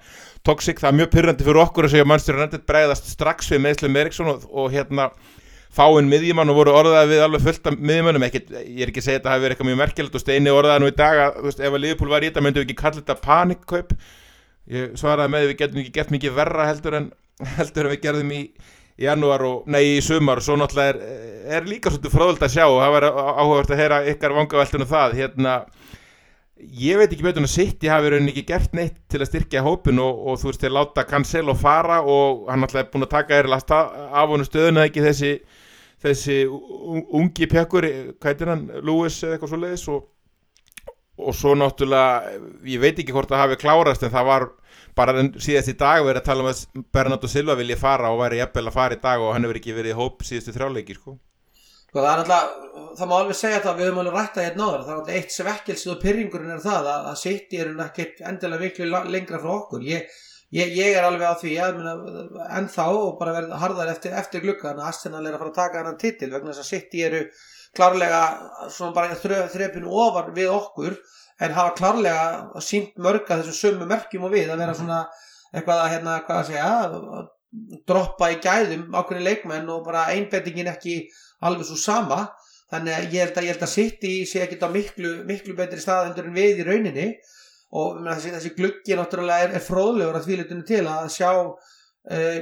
toxic, 0.44 0.80
það 0.80 0.92
er 0.92 0.98
mjög 1.00 1.10
pyrrandi 1.14 1.46
fyrir 1.46 1.62
okkur 1.64 1.88
að 1.88 1.96
segja 1.96 2.08
mannstur 2.08 2.40
United 2.40 2.66
bregðast 2.68 3.08
strax 3.12 3.48
við 3.52 3.64
meðslum 3.64 3.98
Eriksson 4.02 4.32
og, 4.32 4.44
og 4.52 4.68
hérna 4.76 5.08
fáinn 5.76 6.08
miðjumann 6.08 6.52
og 6.52 6.60
voru 6.60 6.76
orðað 6.76 7.10
við 7.12 7.22
alveg 7.24 7.42
fullt 7.44 7.66
af 7.68 7.74
miðjumannum, 7.76 8.24
ég 8.28 8.84
er 8.84 8.92
ekki 8.92 9.02
að 9.02 9.08
segja 9.08 9.18
að 9.18 9.24
þetta 9.24 9.32
hafi 9.32 9.42
verið 9.44 9.56
eitthvað 9.56 9.68
mjög 9.70 9.80
merkilegt 9.82 10.16
og 10.16 10.22
steini 10.22 10.52
orðað 10.52 10.78
nú 10.80 10.88
í 10.88 10.94
dag 10.96 11.20
að 11.24 11.40
veist, 11.44 11.60
ef 11.60 11.74
að 11.74 11.82
Liverpool 11.82 12.12
var 12.12 12.24
í 12.24 12.30
þetta 12.30 12.44
myndum 12.44 12.62
við 12.62 12.68
ekki 12.68 12.78
kalla 12.80 13.02
þetta 13.02 13.18
panikkaup 13.26 13.92
ég 14.72 14.96
svaraði 14.98 15.32
með 15.34 15.46
við 15.50 15.58
getum 15.62 15.82
ekki 15.82 15.94
gert 15.94 16.14
mikið 16.14 16.36
verra 16.36 16.70
heldur 16.70 16.98
en, 17.00 17.10
heldur 17.58 17.86
en 17.88 17.94
við 17.94 18.02
gerðum 18.06 18.32
í 18.36 18.40
janúar 19.00 19.44
og, 19.44 19.66
nei 19.68 19.96
í 19.96 20.00
sumar. 20.04 20.40
Og 20.40 20.46
svo 20.46 20.56
náttúrulega 20.58 20.94
er, 20.94 21.20
er 21.58 21.68
líka 21.68 21.92
svolítið 21.92 22.16
fróðult 22.16 22.46
að 22.46 22.54
sjá 22.56 22.64
og 22.66 22.80
það 22.80 22.94
var 22.96 23.08
áhugavert 23.12 23.74
að 23.74 23.82
heyra 23.82 24.00
ykkar 24.12 24.36
vangaveltunum 24.38 24.90
það. 24.90 25.18
Hérna 25.20 25.56
ég 26.56 26.96
veit 26.96 27.12
ekki 27.12 27.24
betur 27.26 27.42
en 27.42 27.48
að 27.48 27.52
City 27.52 27.90
hafi 27.92 28.08
verið 28.08 28.30
ekki 28.32 28.46
gert 28.48 28.74
neitt 28.76 28.96
til 29.12 29.20
að 29.20 29.28
styrkja 29.28 29.64
hópin 29.66 30.00
og, 30.00 30.22
og 30.24 30.40
þú 30.40 30.50
veist 30.50 30.64
þeir 30.64 30.74
láta 30.78 31.04
Cancelo 31.08 31.54
fara 31.58 32.00
og 32.00 32.46
hann 32.48 32.64
náttúrulega 32.64 32.86
er 32.86 32.92
búin 32.94 33.06
að 33.06 33.12
taka 33.12 33.36
er 33.36 33.50
lasta 33.52 33.82
af 34.08 34.32
honu 34.32 34.46
stöðuna 34.46 34.86
ekki 34.88 35.04
þessi 35.04 35.32
þessi 36.02 36.38
ungi 36.48 37.48
pekkur 37.50 37.86
hvað 38.16 38.30
heitir 38.30 38.52
hann, 38.52 38.64
Lewis 38.84 39.18
eða 39.22 39.36
eitthvað 39.36 39.52
svo 39.52 39.60
leiðis 39.60 39.86
og, 39.92 40.06
og 41.16 41.36
svo 41.36 41.54
náttúrulega 41.56 42.38
ég 42.68 42.80
veit 42.82 42.98
ekki 43.00 43.14
hvort 43.14 43.30
það 43.30 43.42
hafi 43.44 43.60
klárast 43.60 44.04
en 44.04 44.12
það 44.12 44.26
var 44.28 44.48
bara 44.96 45.22
síðast 45.40 45.72
í 45.72 45.76
dag 45.80 46.02
verið 46.04 46.20
að 46.22 46.26
tala 46.28 46.44
um 46.44 46.50
að 46.50 46.82
Bernardo 46.92 47.30
Silva 47.30 47.56
vilja 47.56 47.78
fara 47.80 48.10
og 48.12 48.20
væri 48.20 48.40
jafnvel 48.40 48.66
að 48.68 48.76
fara 48.76 48.96
í 48.96 49.00
dag 49.00 49.24
og 49.24 49.32
hann 49.34 49.46
hefur 49.46 49.60
ekki 49.60 49.76
verið 49.76 49.94
í 49.94 49.96
hóp 49.96 50.24
síðustu 50.24 50.54
þrjáleiki 50.56 50.96
sko. 50.96 51.16
Sko 51.86 52.02
það 52.02 52.10
er 52.12 52.22
alltaf, 52.22 52.54
það 52.98 53.10
má 53.10 53.16
alveg 53.16 53.38
segja 53.40 53.58
þetta 53.58 53.74
við 53.78 53.88
höfum 53.88 54.00
alveg 54.02 54.16
rætta 54.16 54.44
hérna 54.44 54.68
áður, 54.68 54.84
það 54.84 54.92
er 54.92 55.00
alltaf 55.00 55.18
eitt 55.18 55.34
svekkilsið 55.36 55.92
og 55.92 56.00
pyrringurinn 56.04 56.54
er 56.56 56.62
það 56.64 56.88
að, 56.92 57.10
að 57.10 57.18
sitt 57.22 57.56
er 57.56 57.74
ekkert 57.86 58.22
endilega 58.30 58.64
miklu 58.64 58.88
lengra 59.14 59.42
frá 59.44 59.52
okkur 59.56 59.86
ég, 59.86 60.16
ég, 60.56 60.72
ég 60.76 60.96
er 60.96 61.08
alveg 61.08 61.28
á 61.32 61.40
því 61.40 61.54
að 61.64 61.82
ennþá 62.60 62.88
og 62.96 63.12
bara 63.20 63.36
verða 63.38 63.60
harðar 63.62 63.92
eftir, 63.94 64.16
eftir 64.20 64.44
glukkan 64.44 64.80
að 64.80 64.90
Arsenal 64.90 65.22
er 65.24 65.36
að 65.36 65.44
fara 65.44 65.54
að 65.54 65.60
taka 65.60 65.84
hann 65.86 66.00
titil 66.00 66.32
vegna 66.34 66.52
þess 66.52 66.64
að 66.64 66.72
sitt 66.72 66.98
eru 67.06 67.22
klárlega 67.76 68.22
svona 68.72 68.96
bara 68.96 69.16
þrepinu 69.52 69.92
ofar 69.92 70.32
við 70.36 70.50
okkur 70.54 70.96
en 71.40 71.54
hafa 71.56 71.76
klárlega 71.76 72.62
sínt 72.64 72.96
mörga 73.02 73.40
þessum 73.40 73.56
sömu 73.60 73.88
merkjum 73.88 74.26
og 74.28 74.34
við 74.34 74.50
að 74.50 74.62
vera 74.64 74.76
svona 74.76 75.00
eitthvað 75.52 75.82
að 75.82 75.90
hérna, 75.94 76.18
hvað 76.26 76.40
að 76.40 76.50
segja 76.50 77.26
droppa 77.88 78.30
í 78.32 78.40
gæðum 78.42 78.90
ákveðin 78.96 79.26
leikmenn 79.26 79.70
og 79.72 79.84
bara 79.86 80.08
einbendingin 80.12 80.72
ekki 80.72 80.98
alveg 81.46 81.68
svo 81.68 81.78
sama. 81.80 82.26
Þannig 82.72 82.96
að 82.96 83.14
ég 83.14 83.22
held 83.22 83.36
að, 83.38 83.46
ég 83.46 83.54
held 83.54 83.64
að 83.64 83.72
City 83.72 84.12
sé 84.26 84.42
ekki 84.42 84.58
á 84.58 84.68
miklu, 84.72 85.12
miklu 85.28 85.54
betri 85.58 85.78
stað 85.80 86.10
endur 86.10 86.26
en 86.28 86.36
við 86.36 86.62
í 86.62 86.66
rauninni. 86.66 87.06
Og 87.76 88.00
þessi, 88.02 88.32
þessi 88.34 88.52
gluggi 88.56 88.96
náttúrulega 88.98 89.46
er, 89.46 89.54
er 89.58 89.64
fróðlegur 89.64 90.18
að 90.18 90.26
því 90.26 90.38
litinu 90.40 90.66
til 90.66 90.82
að 90.90 91.08
sjá 91.14 91.30
uh, 91.36 92.40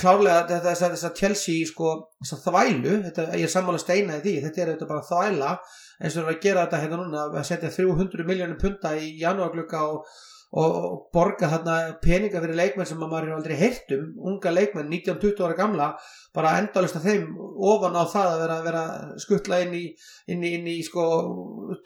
klárlega 0.00 0.60
þess 0.64 1.06
að 1.06 1.16
Chelsea 1.18 1.68
sko, 1.68 1.94
þess 2.22 2.36
að 2.36 2.44
þvælu, 2.48 2.94
þetta, 3.08 3.26
ég 3.38 3.48
er 3.48 3.54
sammála 3.54 3.80
steina 3.82 4.18
í 4.18 4.22
því, 4.24 4.36
þetta 4.44 4.62
er 4.62 4.70
þetta 4.74 4.90
bara 4.90 5.08
þvæla 5.08 5.50
eins 5.54 6.14
og 6.14 6.20
það 6.20 6.22
er 6.24 6.30
að 6.34 6.44
gera 6.46 6.66
þetta 6.66 6.82
hérna 6.84 7.00
núna 7.00 7.24
að 7.30 7.48
setja 7.50 7.74
300 7.74 8.28
miljónum 8.28 8.60
punta 8.60 8.94
í 8.98 9.12
janúarglugga 9.22 9.82
og 9.90 10.14
og 10.54 11.08
borga 11.14 11.48
þarna 11.50 11.76
peninga 12.02 12.38
fyrir 12.38 12.54
leikmenn 12.54 12.86
sem 12.86 13.00
maður 13.00 13.26
er 13.26 13.34
aldrei 13.34 13.54
heilt 13.58 13.90
um 13.96 14.28
unga 14.30 14.52
leikmenn, 14.54 14.90
19-20 14.92 15.42
ára 15.42 15.56
gamla 15.58 15.88
bara 16.36 16.52
endalist 16.60 16.98
að 17.00 17.08
þeim 17.08 17.24
ofan 17.72 17.98
á 17.98 18.04
það 18.12 18.28
að 18.28 18.42
vera, 18.44 18.58
vera 18.68 18.84
skuttla 19.24 19.60
inn 19.64 19.74
í 19.74 19.84
inn 20.30 20.44
í, 20.46 20.52
inn 20.60 20.68
í 20.70 20.76
sko 20.86 21.06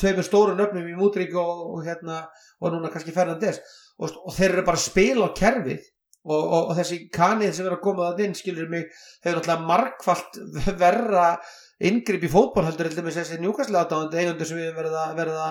tveimur 0.00 0.26
stóru 0.26 0.56
nöfnum 0.58 0.90
í 0.90 0.98
Mútrík 0.98 1.32
og, 1.40 1.62
og 1.78 1.86
hérna 1.86 2.26
og 2.60 2.74
núna 2.74 2.92
kannski 2.92 3.14
Fernandes. 3.16 3.62
Og, 3.98 4.12
og 4.12 4.36
þeir 4.36 4.58
eru 4.58 4.66
bara 4.68 4.80
að 4.80 4.84
spila 4.84 5.30
á 5.32 5.36
kerfið 5.38 5.88
og, 6.26 6.44
og 6.58 6.74
þessi 6.78 7.00
kanið 7.14 7.54
sem 7.56 7.68
er 7.68 7.76
að 7.76 7.84
koma 7.84 8.10
það 8.10 8.24
inn 8.26 8.36
skilur 8.38 8.70
mig, 8.72 8.86
hefur 9.24 9.38
náttúrulega 9.38 9.68
markvallt 9.68 10.38
verra 10.82 11.26
yngripp 11.78 12.26
í 12.26 12.30
fótból 12.32 12.66
heldur 12.66 12.90
með 12.98 13.20
þessi 13.20 13.38
njúkastlega 13.42 14.00
eigundur 14.18 14.48
sem 14.48 14.58
við 14.58 14.72
verða, 14.76 15.04
verða 15.18 15.48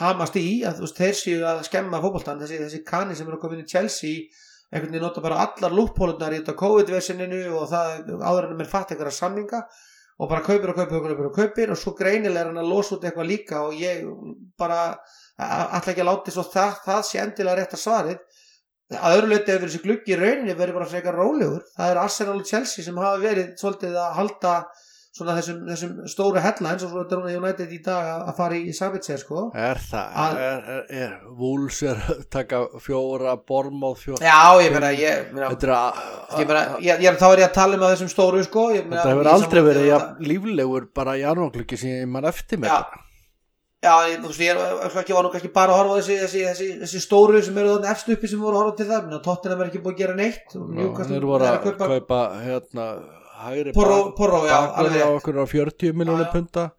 hamast 0.00 0.36
í 0.40 0.62
að 0.68 0.82
veist, 0.84 0.98
þeir 0.98 1.16
séu 1.16 1.42
að 1.48 1.64
skemma 1.68 2.00
fókbóltan 2.02 2.40
þessi, 2.42 2.60
þessi 2.64 2.82
kanni 2.86 3.16
sem 3.16 3.28
eru 3.28 3.38
að 3.38 3.44
koma 3.44 3.56
inn 3.56 3.64
í 3.64 3.70
Chelsea 3.70 4.26
einhvern 4.72 4.90
veginn 4.90 5.04
nota 5.06 5.22
bara 5.24 5.42
allar 5.44 5.74
lúppólunar 5.74 6.34
í 6.34 6.40
þetta 6.40 6.56
COVID-versininu 6.58 7.42
og 7.54 7.68
það 7.70 8.16
áður 8.20 8.48
en 8.48 8.58
mér 8.58 8.70
fatt 8.70 8.92
einhverja 8.92 9.14
samninga 9.20 9.62
og 10.16 10.30
bara 10.30 10.44
kaupir 10.44 10.72
og 10.72 10.78
kaupir 10.80 10.98
og 10.98 11.06
kaupir 11.06 11.28
og 11.28 11.36
kaupir 11.36 11.72
og 11.72 11.80
svo 11.80 11.92
greinilega 11.96 12.42
er 12.42 12.50
hann 12.50 12.60
að 12.60 12.72
losa 12.72 12.96
út 12.96 13.04
eitthvað 13.04 13.30
líka 13.30 13.62
og 13.68 13.76
ég 13.78 14.02
bara 14.58 14.80
alltaf 15.36 15.92
ekki 15.92 16.02
að 16.04 16.10
láti 16.10 16.34
svo 16.34 16.44
það, 16.48 16.78
það 16.86 17.02
sé 17.08 17.22
endilega 17.22 17.60
rétt 17.60 17.76
að 17.76 17.82
svarið 17.84 18.35
að 18.94 19.18
öðru 19.18 19.30
leiti 19.32 19.52
hefur 19.52 19.68
þessi 19.68 19.82
gluggi 19.82 20.14
í 20.14 20.18
rauninni 20.20 20.54
verið 20.58 20.78
bara 20.78 20.90
frekar 20.90 21.16
rólegur 21.18 21.62
það 21.74 21.92
er 21.92 22.02
Arsenal 22.04 22.36
og 22.38 22.46
Chelsea 22.46 22.86
sem 22.86 23.00
hafa 23.02 23.22
verið 23.22 23.54
svolítið 23.58 23.96
að 23.98 24.12
halda 24.20 24.52
þessum, 25.16 25.60
þessum 25.70 25.92
stóru 26.10 26.40
headlines 26.44 26.84
og 26.84 26.90
svo 26.92 27.00
er 27.00 27.06
þetta 27.08 27.36
United 27.40 27.72
í 27.72 27.78
dag 27.84 28.08
að 28.28 28.32
fara 28.36 28.58
í 28.58 28.74
Sabitzer 28.76 29.20
sko. 29.20 29.46
Er 29.56 29.80
það, 29.80 30.18
að, 30.22 31.14
Wools 31.38 31.80
er 31.88 32.02
að 32.12 32.20
taka 32.36 32.60
fjóra 32.84 33.36
Bormóð 33.48 33.96
fjóra? 34.02 34.20
Já, 34.26 34.60
ég 34.64 34.76
meina 34.76 34.92
ég 34.92 35.32
ég 35.32 36.52
ég, 36.84 37.06
ég, 37.06 37.16
þá 37.16 37.26
er 37.30 37.44
ég 37.44 37.48
að 37.48 37.56
tala 37.56 37.78
um 37.78 37.86
að 37.86 37.94
þessum 37.94 38.12
stóru 38.12 38.44
sko 38.44 38.68
Þetta 38.76 39.08
hefur 39.08 39.32
aldrei 39.32 39.64
verið 39.70 39.90
líflegur 40.26 40.88
bara 40.96 41.16
í 41.16 41.24
arvangluki 41.26 41.80
sem 41.80 42.12
mann 42.12 42.28
eftir 42.28 42.60
með 42.60 42.74
Já, 42.74 43.05
já 43.84 43.92
þú 44.22 44.30
veist, 44.30 44.40
ég 44.40 45.16
var 45.16 45.26
nú 45.26 45.32
kannski 45.34 45.52
bara 45.54 45.74
að 45.74 45.80
horfa 45.82 45.98
þessi, 46.00 46.16
þessi, 46.22 46.44
þessi, 46.48 46.68
þessi 46.84 47.02
stóru 47.04 47.42
sem 47.44 47.58
eru 47.60 47.74
þannig 47.74 47.92
eftir 47.92 48.16
uppi 48.16 48.30
sem 48.30 48.40
voru 48.42 48.56
að 48.56 48.62
horfa 48.62 48.78
til 48.80 48.88
það 48.90 49.18
Tottenham 49.26 49.62
er 49.62 49.70
ekki 49.70 49.82
búið 49.84 49.94
að 49.94 50.00
gera 50.02 50.16
neitt 50.16 50.56
Þeir 51.12 51.28
voru 51.28 51.50
að 51.50 51.60
kaupa 51.82 52.20
hérna 52.40 52.86
hægri 53.44 53.76
Porro, 53.76 54.00
Porro, 54.16 54.42
já, 54.48 54.56
alveg 54.80 55.04
á 55.04 55.10
okkur 55.12 55.42
á 55.42 55.46
40 55.52 56.00
miljónir 56.00 56.32
punta 56.32 56.70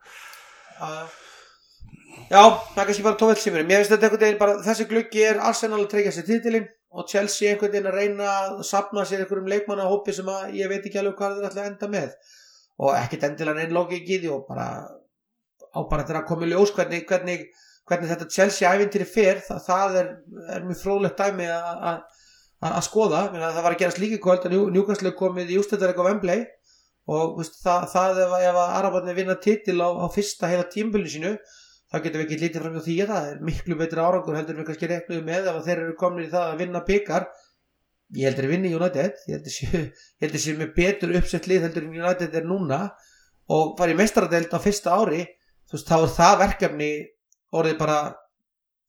Já, 2.27 2.41
það 2.41 2.81
er 2.81 2.87
kannski 2.89 3.05
bara 3.05 3.19
tóveld 3.19 3.39
sem 3.39 3.55
er 3.55 3.67
mér 3.67 3.83
finnst 3.83 3.93
þetta 3.93 4.09
einhvern 4.09 4.25
veginn 4.25 4.41
bara, 4.41 4.57
þessi 4.65 4.87
gluggi 4.89 5.21
er 5.23 5.37
Arsenal 5.47 5.83
að 5.85 5.91
treyka 5.93 6.11
sér 6.11 6.25
títilinn 6.27 6.65
og 6.97 7.07
Chelsea 7.07 7.53
einhvern 7.53 7.71
veginn 7.71 7.87
að 7.87 7.97
reyna 8.01 8.31
að 8.41 8.63
sapna 8.67 9.05
sér 9.07 9.23
einhverjum 9.23 9.47
leikmannahópi 9.53 10.15
sem 10.17 10.27
að 10.33 10.57
ég 10.57 10.71
veit 10.71 10.83
ekki 10.83 10.99
alveg 10.99 11.15
hvað 11.19 11.37
það 11.37 11.45
er 11.45 11.49
alltaf 11.49 11.69
enda 11.69 11.89
með. 11.93 12.33
Og 12.83 12.93
ekkert 12.97 13.25
endilega 13.29 13.63
einn 13.63 13.75
logik 13.75 14.09
í 14.09 14.19
því 14.21 14.31
og 14.33 14.43
bara 14.49 14.67
á 15.73 15.79
bara 15.89 16.03
þetta 16.03 16.21
að 16.21 16.29
koma 16.29 16.47
í 16.47 16.51
ljós 16.51 16.73
hvernig, 16.75 17.07
hvernig, 17.09 17.47
hvernig 17.87 18.11
þetta 18.11 18.29
Chelsea 18.35 18.71
æfintýri 18.73 19.07
fer, 19.09 19.41
það, 19.47 19.63
það 19.67 19.97
er, 20.01 20.13
er 20.55 20.67
mjög 20.67 20.81
frólægt 20.83 21.23
dæmi 21.23 21.49
að 21.51 22.05
að 22.57 22.85
skoða, 22.87 23.27
það 23.35 23.59
var 23.61 23.73
að 23.75 23.81
gerast 23.83 23.99
líka 24.01 24.17
kvöld 24.21 24.45
að 24.47 24.55
Newcastle 24.73 25.11
komið 25.13 25.51
í 25.53 25.59
ústættarleik 25.61 25.99
á 26.01 26.07
Wembley 26.07 26.39
og 27.07 27.35
veist, 27.37 27.59
það, 27.61 27.83
það 27.91 28.21
ef, 28.23 28.31
að 28.49 28.57
Arabarni 28.65 29.13
vinna 29.13 29.35
titil 29.43 29.77
á, 29.77 29.89
á 29.93 30.07
fyrsta 30.09 30.49
heila 30.49 30.65
tímbölu 30.71 31.11
sínu 31.11 31.35
þá 31.87 31.99
getum 32.01 32.19
við 32.19 32.25
ekki 32.25 32.39
lítið 32.41 32.63
fram 32.63 32.79
á 32.81 32.87
því 32.87 32.95
að 33.03 33.11
það 33.13 33.27
er 33.29 33.43
miklu 33.47 33.77
betri 33.79 34.03
árangur 34.03 34.39
heldur 34.39 34.57
við 34.57 34.67
kannski 34.71 34.89
reknuðu 34.91 35.27
með 35.27 35.51
ef 35.51 35.59
þeir 35.67 35.83
eru 35.83 35.93
komin 36.01 36.25
í 36.25 36.31
það 36.33 36.47
að 36.49 36.63
vinna 36.63 36.81
byggar 36.89 37.27
ég 38.17 38.27
heldur 38.27 38.47
að 38.47 38.53
vinna 38.55 38.73
United. 38.79 39.21
Ég 39.27 39.47
heldur 40.23 40.43
sem 40.43 40.65
er 40.65 40.73
betur 40.75 41.15
uppsett 41.19 41.47
lið 41.47 41.67
heldur 41.67 41.87
en 41.87 41.97
United 42.01 42.35
er 42.35 42.47
núna 42.47 42.81
og 43.53 43.77
farið 43.79 44.01
mestaradelt 44.01 44.55
á 44.55 44.59
fyrsta 44.59 44.97
ári 44.97 45.23
þú 45.67 45.77
veist 45.77 45.91
þá 45.91 45.97
er 45.97 46.15
það 46.15 46.39
verkefni 46.43 46.89
orðið 47.57 47.77
bara 47.81 47.99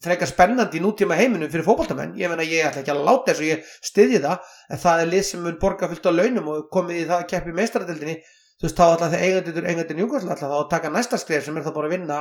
frekar 0.03 0.31
spennandi 0.31 0.79
í 0.79 0.83
nútíma 0.83 1.17
heiminum 1.19 1.51
fyrir 1.51 1.67
fókbaltamenn 1.67 2.15
ég 2.19 2.31
menna 2.31 2.47
ég 2.47 2.67
ætla 2.69 2.85
ekki 2.85 2.93
að 2.95 3.05
láta 3.07 3.33
þess 3.33 3.43
og 3.43 3.49
ég 3.49 3.71
styðji 3.89 4.21
það 4.23 4.53
en 4.71 4.83
það 4.85 5.01
er 5.03 5.13
lið 5.13 5.25
sem 5.27 5.41
mun 5.43 5.59
borga 5.59 5.89
fullt 5.91 6.07
á 6.07 6.13
launum 6.15 6.51
og 6.53 6.69
komið 6.75 7.01
í 7.01 7.07
það 7.09 7.17
að 7.17 7.31
keppi 7.33 7.55
meistaradeldinni 7.57 8.19
þú 8.59 8.67
veist 8.67 8.79
þá 8.79 8.85
ætla 8.87 9.09
það 9.11 9.25
eigandir 9.27 9.67
eigandir 9.67 9.99
njúkvæmslega 9.99 10.37
ætla 10.37 10.53
þá 10.53 10.71
taka 10.71 10.93
næsta 10.95 11.19
skrif 11.19 11.47
sem 11.47 11.59
er 11.59 11.67
þá 11.67 11.73
bara 11.75 11.91
að 11.91 11.97
vinna 11.97 12.21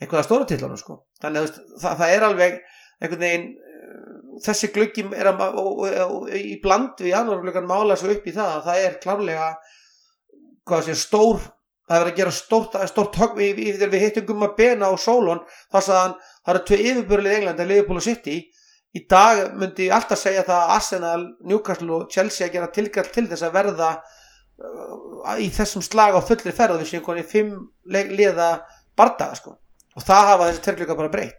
einhverja 0.00 0.26
stóra 0.26 0.48
tillunum 0.48 0.80
sko. 0.80 0.96
Þannig 1.20 1.46
að 1.46 1.58
það, 1.82 1.98
það 2.00 2.14
er 2.14 2.26
alveg 2.26 2.56
einhvern 3.00 3.24
veginn 3.24 3.46
uh, 3.50 4.40
þessi 4.46 4.70
glöggi 4.74 5.06
er 5.16 5.30
að 5.30 5.42
og, 5.50 5.70
og, 5.70 5.96
og, 6.06 6.28
í 6.36 6.56
bland 6.62 7.00
við 7.04 7.16
annar 7.18 7.64
mála 7.68 7.98
svo 8.00 8.12
upp 8.14 8.28
í 8.28 8.34
það 8.36 8.56
að 8.56 8.68
það 8.68 8.84
er 8.86 8.98
klárlega 9.04 9.50
sé 10.86 10.94
stór 10.96 11.40
það 11.90 12.04
er 12.04 12.10
að 12.10 12.18
gera 12.20 12.32
stórt, 12.34 12.76
stórt 12.90 13.18
högg 13.18 13.36
við, 13.38 13.60
við, 13.82 13.98
hittum 14.04 14.26
Gumma 14.28 14.52
Bena 14.58 14.90
á 14.90 14.94
Solon 15.00 15.42
þar 15.72 15.80
að 15.82 16.14
það 16.46 16.52
eru 16.54 16.62
tvei 16.68 16.80
yfirbörlið 16.92 17.32
í 17.32 17.38
Englandi 17.40 17.64
að 17.64 17.72
Liverpool 17.72 17.98
og 17.98 18.06
City. 18.06 18.38
Í 18.94 19.04
dag 19.10 19.40
myndi 19.58 19.88
ég 19.88 19.94
alltaf 19.94 20.18
segja 20.18 20.44
það 20.46 20.62
að 20.62 20.72
Arsenal, 20.76 21.20
Newcastle 21.46 21.92
og 21.96 22.06
Chelsea 22.10 22.46
að 22.46 22.56
gera 22.56 22.70
tilgall 22.74 23.10
til 23.10 23.26
þess 23.30 23.46
að 23.46 23.56
verða 23.58 23.90
uh, 23.98 25.34
í 25.38 25.50
þessum 25.54 25.84
slag 25.86 26.18
á 26.18 26.20
fullir 26.26 26.56
ferð 26.56 26.80
við 26.80 26.92
séum 26.92 27.04
konið 27.06 27.28
fimm 27.30 27.52
liða 27.90 28.48
bardaga 28.98 29.38
sko. 29.38 29.56
Og 29.98 30.06
það 30.06 30.30
hafa 30.30 30.48
þessi 30.48 30.64
terglöka 30.66 30.98
bara 30.98 31.12
breytt. 31.12 31.38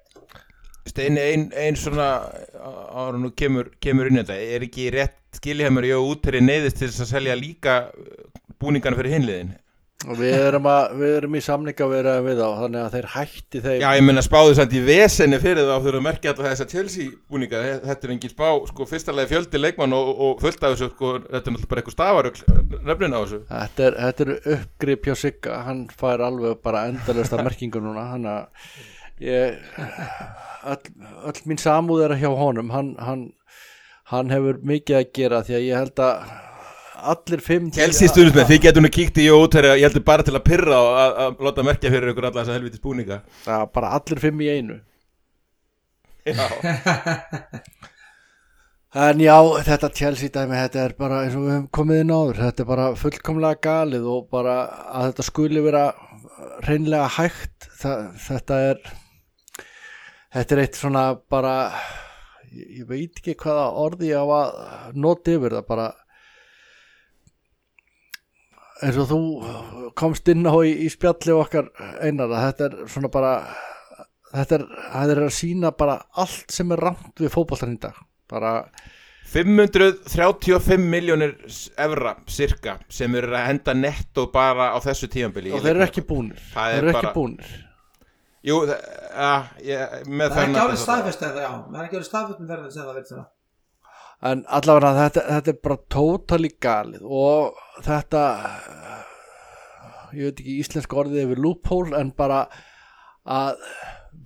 Einn 0.92 1.52
ein 1.56 1.76
svona 1.78 2.08
ára 2.52 3.20
nú 3.20 3.32
kemur, 3.38 3.70
kemur 3.84 4.10
inn 4.10 4.20
þetta 4.20 4.40
er 4.56 4.64
ekki 4.66 4.90
rétt 4.92 5.20
skiljahemur 5.38 5.86
í 5.88 5.92
útri 5.96 6.42
neyðist 6.44 6.82
til 6.82 6.90
þess 6.90 7.06
að 7.06 7.12
selja 7.14 7.36
líka 7.40 7.76
búningarna 8.60 8.98
fyrir 9.00 9.16
hinliðin 9.16 9.54
og 10.08 10.18
við 10.18 10.36
erum, 10.38 10.70
að, 10.72 10.96
við 11.02 11.16
erum 11.20 11.38
í 11.38 11.44
samninga 11.46 11.86
að 11.86 11.94
vera 11.94 12.16
við 12.26 12.42
á 12.42 12.50
þannig 12.62 12.82
að 12.82 12.96
þeir 12.96 13.10
hætti 13.16 13.62
þeir 13.62 13.78
Já, 13.84 13.90
ég 13.98 14.06
menna 14.08 14.24
spáðu 14.26 14.56
samt 14.58 14.74
í 14.74 14.82
vesenni 14.86 15.42
fyrir 15.44 15.68
það 15.68 15.86
þurfa 15.88 16.02
að 16.02 16.08
merkja 16.08 16.34
alltaf 16.34 16.48
þess 16.50 16.66
að 16.66 16.76
Chelsea 16.76 17.16
búninga 17.32 17.62
þetta 17.86 18.08
er 18.08 18.16
engin 18.16 18.34
spá, 18.34 18.48
sko, 18.72 18.88
fyrstalega 18.90 19.32
fjöldi 19.32 19.62
leikmann 19.62 19.98
og, 19.98 20.12
og 20.26 20.42
fullt 20.42 20.66
af 20.66 20.74
þessu, 20.74 20.90
sko, 20.96 21.14
þetta 21.28 21.42
er 21.42 21.56
náttúrulega 21.56 21.72
bara 21.72 21.84
eitthvað 21.84 21.98
stafarögl 21.98 22.52
nefnin 22.86 23.16
á 23.16 23.20
þessu. 23.22 23.42
Þetta 23.50 23.86
er, 23.88 23.98
þetta 24.06 24.26
er 24.26 24.32
uppgrip 24.56 25.10
hjá 25.10 25.16
Sigga. 25.20 25.58
Hann 25.68 25.84
fær 25.98 26.24
alveg 26.26 26.62
bara 26.66 26.86
endalesta 26.92 27.42
merkingu 27.44 27.82
núna. 27.84 28.08
Hann 28.14 28.30
að 28.30 29.26
ég, 29.26 29.60
öll, 30.74 30.94
öll 31.32 31.44
mín 31.50 31.62
samúð 31.62 32.06
er 32.08 32.18
hjá 32.22 32.30
honum. 32.38 32.72
Hann, 32.76 32.94
hann, 33.02 33.28
hann 34.12 34.34
hefur 34.34 34.62
mikið 34.74 35.02
að 35.02 35.12
gera 35.18 35.44
því 35.48 35.60
að 35.60 35.68
ég 35.68 35.84
held 35.84 36.06
að 36.06 36.32
allir 37.14 37.44
fimm 37.46 37.70
Kelsi 37.76 38.10
stundismenn, 38.12 38.50
þið 38.50 38.64
getur 38.68 38.86
nú 38.86 38.92
kíkt 38.94 39.20
í 39.22 39.28
út 39.34 39.58
ég 39.60 39.84
heldur 39.86 40.06
bara 40.08 40.26
til 40.28 40.36
að 40.38 40.46
pyrra 40.48 40.80
og 40.80 41.00
að, 41.02 41.44
láta 41.48 41.66
merkja 41.66 41.94
fyrir 41.94 42.14
ykkur 42.14 42.30
alla 42.30 42.42
þessa 42.44 42.58
helvitis 42.58 42.84
búninga. 42.84 43.22
Já, 43.46 43.58
bara 43.74 43.96
allir 43.98 44.22
fimm 44.22 44.42
í 44.44 44.52
einu. 44.52 44.82
Já. 46.28 46.46
En 48.92 49.22
já, 49.24 49.38
þetta 49.64 49.88
Chelsea 49.96 50.28
dæmi, 50.36 50.52
þetta 50.52 50.82
er 50.84 50.94
bara 51.00 51.22
eins 51.24 51.36
og 51.40 51.46
við 51.46 51.54
hefum 51.54 51.68
komið 51.78 52.00
inn 52.04 52.10
áður, 52.12 52.40
þetta 52.42 52.64
er 52.64 52.68
bara 52.68 52.88
fullkomlega 53.00 53.60
galið 53.64 54.08
og 54.12 54.26
bara 54.36 54.56
að 54.92 55.06
þetta 55.06 55.26
skuli 55.30 55.62
vera 55.64 55.84
reynlega 56.66 57.06
hægt, 57.16 57.70
það, 57.80 58.02
þetta 58.26 58.58
er, 58.68 58.82
þetta 60.36 60.58
er 60.58 60.62
eitt 60.66 60.82
svona 60.82 61.06
bara, 61.32 61.54
ég, 62.52 62.82
ég 62.82 62.90
veit 62.90 63.22
ekki 63.22 63.38
hvaða 63.46 63.70
orði 63.86 64.12
ég 64.12 64.20
á 64.20 64.28
að 64.42 65.00
nota 65.08 65.38
yfir 65.38 65.56
það 65.56 65.66
bara, 65.72 65.88
eins 68.82 68.98
og 69.02 69.10
þú 69.12 69.20
komst 69.98 70.30
inn 70.32 70.48
á 70.48 70.56
í, 70.66 70.72
í 70.86 70.88
spjalli 70.92 71.36
okkar 71.36 71.70
einar 72.02 72.32
að 72.32 72.46
þetta 72.48 72.68
er 72.68 72.78
svona 72.92 73.12
bara 73.14 73.34
þetta 74.32 74.58
er, 74.58 74.66
þetta 74.94 75.16
er 75.16 75.22
að 75.26 75.36
sína 75.36 75.74
bara 75.78 76.00
allt 76.24 76.56
sem 76.56 76.72
er 76.74 76.84
ramt 76.88 77.22
við 77.22 77.34
fókbaltarinn 77.34 77.78
í 77.78 77.84
dag. 77.84 78.00
Bara 78.32 78.54
535 79.32 80.88
miljónir 80.92 81.36
evra 81.80 82.16
cirka 82.28 82.78
sem 82.92 83.14
eru 83.16 83.36
að 83.38 83.48
henda 83.48 83.76
netto 83.78 84.28
bara 84.34 84.72
á 84.76 84.78
þessu 84.84 85.08
tímanbili 85.12 85.54
og 85.56 85.64
þeir 85.64 85.76
eru 85.78 85.86
ekki 85.88 86.04
búnir. 86.08 86.42
Þeir 86.56 86.80
eru 86.80 86.96
ekki 86.96 87.14
búnir. 87.16 87.52
Jú, 88.42 88.64
það, 88.66 89.52
ja, 89.62 89.86
það 90.02 90.24
er 90.26 90.42
ekki 90.48 90.64
árið 90.66 90.82
staðfest 90.82 91.24
eða 91.28 91.44
já, 91.44 91.52
það 91.68 91.78
er 91.78 91.86
ekki 91.86 92.00
árið 92.00 92.10
staðfest 92.10 92.42
með 92.42 92.54
verðin 92.56 92.74
sem 92.74 92.88
það 92.88 92.98
veit 92.98 93.12
það 93.12 93.26
en 94.30 94.44
allavega 94.54 94.92
þetta, 94.98 95.24
þetta 95.36 95.52
er 95.52 95.62
bara 95.66 95.80
tótali 95.96 96.52
galið 96.62 97.06
og 97.06 97.62
þetta 97.86 98.26
ég 100.12 100.28
veit 100.28 100.44
ekki 100.44 100.60
íslensk 100.62 100.94
orðið 100.94 101.24
yfir 101.26 101.42
loophole 101.42 101.98
en 101.98 102.12
bara 102.18 102.44
að 103.26 103.64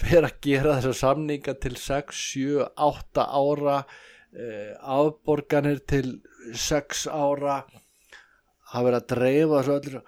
vera 0.02 0.32
að 0.32 0.41
gera 0.43 0.76
þessar 0.80 0.98
samninga 1.00 1.56
til 1.62 1.76
6, 1.80 2.20
7, 2.34 2.68
8 2.88 3.26
ára 3.39 3.78
eh, 4.36 4.74
afborganir 4.82 5.82
til 5.88 6.18
6 6.52 7.06
ára 7.14 7.62
að 8.76 8.88
vera 8.88 9.00
að 9.00 9.10
dreifa 9.14 9.62
þessu 9.62 9.76
öllu. 9.80 10.02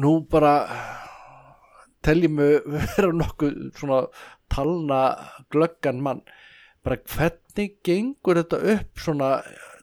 Nú 0.00 0.12
bara 0.30 0.54
teljum 2.06 2.38
við 2.40 2.60
vera 2.94 3.10
nokkuð 3.12 3.58
svona 3.76 4.04
talna 4.50 5.00
glöggan 5.52 6.00
mann 6.02 6.22
bara 6.86 7.00
hvernig 7.14 7.72
gengur 7.86 8.40
þetta 8.40 8.60
upp 8.74 9.02
svona 9.04 9.30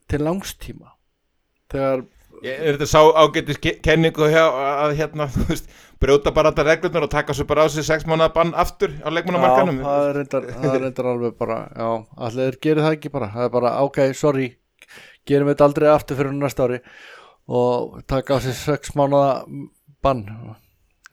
til 0.07 0.23
langstíma 0.23 0.95
þegar 1.71 2.05
Er 2.45 2.75
þetta 2.75 2.85
sá 2.85 2.99
ágættis 3.17 3.57
kenningu 3.81 4.27
hjá 4.29 4.43
að 4.45 4.91
hérna, 4.99 5.25
þú 5.33 5.45
veist, 5.49 5.71
brjóta 6.01 6.33
bara 6.35 6.51
þetta 6.51 6.65
reglunar 6.67 7.07
og 7.07 7.11
taka 7.13 7.33
svo 7.33 7.47
bara 7.49 7.65
á 7.65 7.67
sig 7.73 7.85
6 7.87 8.05
mánuða 8.09 8.29
bann 8.35 8.53
aftur 8.53 8.93
á 9.01 9.09
leikmannamarkanum? 9.09 9.79
Já, 9.81 9.87
það 9.87 10.09
reyndar, 10.17 10.47
það 10.61 10.77
reyndar 10.83 11.09
alveg 11.13 11.37
bara, 11.39 11.57
já, 11.73 11.89
allir 12.27 12.59
gerir 12.61 12.85
það 12.85 12.97
ekki 12.99 13.13
bara, 13.15 13.31
það 13.33 13.47
er 13.47 13.53
bara, 13.57 13.73
ok, 13.87 13.99
sorry, 14.17 14.47
gerum 15.27 15.49
við 15.49 15.55
þetta 15.55 15.69
aldrei 15.71 15.89
aftur 15.93 16.19
fyrir 16.21 16.37
næsta 16.37 16.67
ári 16.67 16.79
og 17.47 17.97
taka 18.11 18.37
á 18.37 18.45
sig 18.45 18.59
6 18.59 18.93
mánuða 18.99 19.31
bann, 20.05 20.23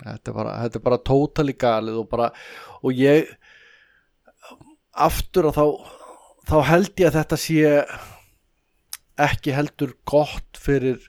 þetta 0.03 0.35
er 0.35 0.39
bara, 0.43 0.59
þetta 0.67 0.81
er 0.81 0.87
bara 0.91 1.03
tótali 1.09 1.57
galið 1.57 2.03
og 2.03 2.11
bara, 2.13 2.29
og 2.85 3.01
ég, 3.01 3.33
aftur 4.95 5.51
og 5.51 5.57
þá 5.57 5.65
þá 6.49 6.57
held 6.69 7.01
ég 7.01 7.09
að 7.09 7.19
þetta 7.19 7.39
sé 7.41 7.75
ekki 9.25 9.55
heldur 9.55 9.95
gott 10.09 10.59
fyrir 10.61 11.01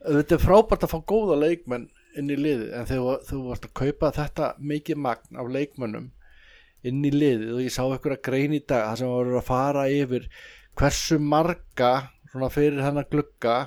þetta 0.00 0.36
er 0.36 0.42
frábært 0.42 0.86
að 0.86 0.94
fá 0.94 1.00
góða 1.12 1.38
leikmenn 1.40 1.88
inn 2.18 2.30
í 2.32 2.38
liði 2.38 2.70
en 2.74 2.88
þegar 2.88 3.20
þú 3.28 3.42
varst 3.46 3.66
að 3.68 3.76
kaupa 3.80 4.12
þetta 4.16 4.54
mikið 4.72 5.02
magn 5.04 5.40
af 5.40 5.50
leikmennum 5.52 6.08
inn 6.86 7.04
í 7.04 7.12
liði 7.12 7.50
og 7.54 7.60
ég 7.62 7.74
sá 7.74 7.82
ykkur 7.84 8.16
að 8.16 8.24
grein 8.26 8.56
í 8.56 8.62
dag 8.64 8.88
það 8.88 9.02
sem 9.02 9.12
var 9.12 9.34
að 9.36 9.46
fara 9.50 9.84
yfir 9.92 10.26
hversu 10.80 11.20
marga 11.20 11.92
fyrir 12.32 12.80
hennar 12.82 13.08
glugga 13.10 13.58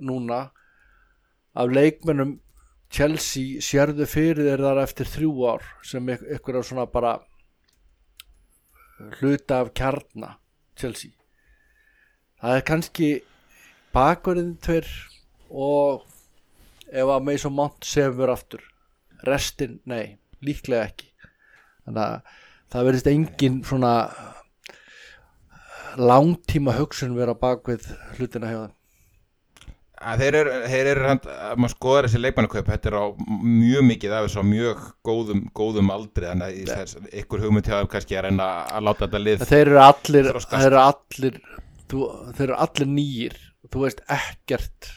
núna 0.00 0.46
af 1.52 1.68
leikmennum 1.68 2.38
Chelsea 2.92 3.60
sérðu 3.64 4.06
fyrir 4.08 4.48
þeir 4.48 4.64
þar 4.66 4.82
eftir 4.82 5.08
þrjú 5.08 5.32
ár 5.48 5.68
sem 5.86 6.08
ykkur 6.12 6.60
á 6.60 6.62
svona 6.64 6.88
bara 6.90 7.18
hluta 9.18 9.62
af 9.62 9.72
kjarna 9.78 10.36
Chelsea. 10.78 11.12
Það 12.42 12.56
er 12.58 12.66
kannski 12.66 13.08
bakverðin 13.94 14.56
tver 14.62 14.88
og 15.50 16.04
ef 16.90 17.08
að 17.08 17.24
Mason 17.28 17.54
Mount 17.56 17.86
sefur 17.86 18.32
aftur 18.32 18.64
restin, 19.26 19.78
nei, 19.86 20.18
líklega 20.42 20.88
ekki. 20.90 21.08
Þannig 21.86 22.02
að 22.04 22.38
það 22.72 22.86
verðist 22.88 23.10
engin 23.12 23.58
svona 23.66 23.94
langtíma 26.00 26.74
hugsun 26.78 27.16
vera 27.18 27.34
bakvið 27.38 27.90
hlutina 28.16 28.48
hjá 28.48 28.58
það 28.58 28.70
Þeir 30.02 30.36
eru, 30.38 30.54
þeir 30.72 30.88
eru, 30.92 31.10
að 31.12 31.60
maður 31.62 31.72
skoðar 31.74 32.08
þessi 32.08 32.20
leikmannakaup, 32.22 32.70
þetta 32.70 32.90
er 32.90 32.96
á 32.98 33.04
mjög 33.42 33.84
mikið 33.88 34.14
af 34.16 34.24
þess 34.26 34.40
að 34.40 34.48
mjög 34.50 34.86
góðum, 35.08 35.42
góðum 35.58 35.92
aldri, 35.94 36.26
þannig 36.30 36.72
að 36.74 37.12
ykkur 37.22 37.44
hugmynd 37.44 37.68
hjá 37.68 37.76
þeim 37.76 37.90
kannski 37.92 38.18
er 38.18 38.30
að, 38.32 38.40
að 38.42 38.88
láta 38.88 39.04
þetta 39.04 39.20
lið 39.22 39.44
Þeir 39.52 39.60
eru 39.62 39.82
allir, 39.84 40.30
þeir 40.48 40.66
eru 40.70 40.80
allir, 40.82 41.38
þú, 41.92 42.08
þeir 42.38 42.46
eru 42.48 42.58
allir 42.66 42.90
nýjir, 42.96 43.38
þú 43.68 43.84
veist 43.86 44.02
ekkert. 44.18 44.90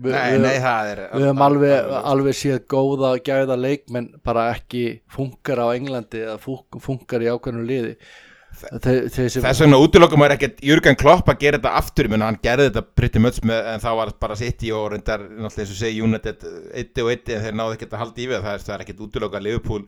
Vi, 0.00 0.14
Nei, 0.14 0.38
nei, 0.40 0.56
það 0.64 0.90
er 0.94 1.00
Við 1.12 1.26
höfum 1.26 1.42
alveg, 1.44 1.90
alveg 2.08 2.36
séð 2.38 2.62
góða 2.72 3.10
og 3.18 3.26
gæða 3.26 3.56
leikmenn 3.60 4.06
bara 4.24 4.46
ekki 4.54 4.84
funkar 5.12 5.60
á 5.60 5.76
Englandi 5.76 6.22
eða 6.24 6.38
funkar 6.80 7.20
í 7.20 7.28
ákveðinu 7.28 7.66
liði 7.68 7.96
Þess 8.60 9.62
vegna 9.62 9.80
útlokkum 9.80 10.24
er 10.26 10.34
ekkert 10.36 10.62
Jörgen 10.64 10.98
Klopp 11.00 11.28
að 11.32 11.42
gera 11.44 11.60
þetta 11.60 11.74
aftur 11.80 12.08
menn 12.12 12.24
hann 12.24 12.38
gerði 12.42 12.70
þetta 12.70 12.82
pretty 12.98 13.22
much 13.22 13.42
með, 13.46 13.68
en 13.74 13.82
þá 13.82 13.90
var 13.98 14.14
bara 14.22 14.38
City 14.38 14.72
og 14.76 14.90
reyndar 14.94 15.24
náttúrulega 15.26 15.64
eins 15.64 15.74
og 15.74 15.78
segi 15.80 16.02
United 16.04 16.48
1 16.82 17.04
og 17.04 17.12
1 17.14 17.36
en 17.36 17.46
þeir 17.46 17.56
náðu 17.60 17.76
ekkert 17.76 17.94
að 17.96 18.02
halda 18.04 18.20
í 18.20 18.26
við 18.30 18.42
það 18.44 18.56
er, 18.56 18.66
það 18.66 18.74
er 18.76 18.84
ekkert 18.86 19.06
útlokk 19.06 19.38
að 19.38 19.46
Liverpool 19.46 19.86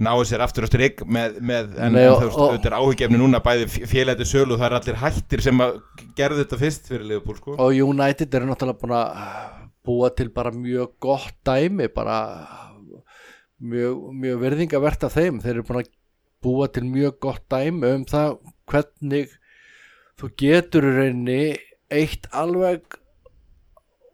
náðu 0.00 0.26
sér 0.30 0.44
aftur 0.44 0.66
á 0.66 0.68
stryk 0.70 1.02
með, 1.04 1.38
með 1.44 1.74
en, 1.76 1.96
Nei, 1.96 2.04
veist, 2.08 2.38
þetta 2.38 2.70
er 2.70 2.76
áhugjefni 2.78 3.20
núna 3.20 3.40
bæði 3.44 3.86
félagti 3.90 4.26
sölu 4.28 4.56
og 4.56 4.62
það 4.62 4.68
er 4.68 4.76
allir 4.78 5.00
hættir 5.02 5.44
sem 5.44 5.64
að 5.64 5.76
gerði 6.18 6.44
þetta 6.44 6.60
fyrst 6.62 6.90
fyrir 6.90 7.06
Liverpool 7.08 7.38
sko. 7.38 7.56
og 7.58 7.74
United 7.74 8.38
eru 8.38 8.50
náttúrulega 8.50 8.80
búin 8.80 8.96
að 8.96 9.10
búa 9.90 10.10
til 10.16 10.28
bara 10.32 10.52
mjög 10.54 10.94
gott 11.02 11.36
dæmi 11.46 11.88
bara 11.92 12.18
mjög, 13.60 14.04
mjög 14.22 14.44
verðingavert 14.44 15.08
af 15.08 15.16
þeim 15.16 15.40
þeir 15.42 15.56
eru 15.58 15.66
búin 15.68 15.82
að 15.82 15.90
búa 16.44 16.68
til 16.72 16.86
mjög 16.88 17.18
gott 17.26 17.44
dæmi 17.52 17.94
um 17.94 18.06
það 18.08 18.38
hvernig 18.70 19.36
þú 20.20 20.32
getur 20.40 20.86
rauninni 20.86 21.56
eitt 21.90 22.28
alveg 22.32 22.98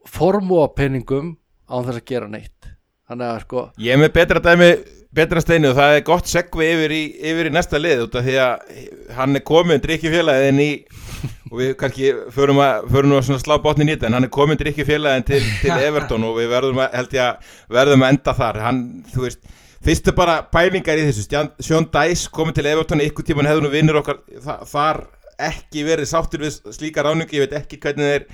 formúapenningum 0.06 1.34
á 1.66 1.76
þess 1.82 1.98
að 2.00 2.06
gera 2.08 2.30
neitt. 2.30 2.70
Þannig 3.06 3.26
að 3.30 3.42
sko 3.44 3.64
ég 3.82 3.94
er 3.94 4.02
með 4.02 4.14
betra 4.16 4.42
dæmi 4.42 4.70
betra 5.16 5.40
steinu 5.40 5.72
það 5.76 5.96
er 5.96 6.04
gott 6.06 6.28
segvi 6.28 6.66
yfir 6.74 6.92
í, 6.92 7.02
yfir 7.30 7.48
í 7.48 7.52
næsta 7.54 7.78
lið 7.80 8.02
út 8.06 8.16
af 8.18 8.26
því 8.26 8.34
að 8.42 8.80
hann 9.16 9.38
er 9.38 9.44
komin 9.46 9.82
drikkjufélagin 9.82 10.60
í 10.60 10.70
og 11.50 11.54
við 11.60 11.70
kannski 11.80 12.10
förum, 12.34 12.60
að, 12.64 12.88
förum 12.92 13.14
að 13.16 13.30
slá 13.40 13.56
botnin 13.62 13.88
í 13.88 13.94
þetta 13.94 14.10
en 14.10 14.18
hann 14.18 14.28
er 14.28 14.34
komin 14.34 14.60
drikkjufélagin 14.60 15.28
til, 15.30 15.40
til 15.62 15.78
Everton 15.88 16.26
og 16.28 16.36
við 16.40 16.50
verðum 16.52 16.82
að, 16.84 16.98
að 17.22 17.54
verðum 17.78 18.04
að 18.04 18.12
enda 18.16 18.36
þar. 18.36 18.60
Hann, 18.66 18.82
þú 19.14 19.24
veist 19.24 19.40
Fyrstu 19.86 20.10
bara 20.18 20.40
pælingar 20.50 20.98
í 20.98 21.04
þessu, 21.06 21.28
Sjón 21.62 21.84
Dæs 21.94 22.24
komið 22.34 22.56
til 22.56 22.66
Everton, 22.72 23.02
ykkur 23.04 23.22
tíman 23.28 23.46
hefðu 23.46 23.62
nú 23.62 23.68
vinnur 23.70 24.00
okkar 24.00 24.18
þar 24.66 25.04
ekki 25.46 25.84
verið 25.86 26.08
sáttir 26.10 26.42
við 26.42 26.56
slíka 26.74 27.04
ráningu, 27.06 27.36
ég 27.36 27.44
veit 27.44 27.54
ekki 27.60 27.78
hvernig 27.84 28.08
þeir 28.10 28.24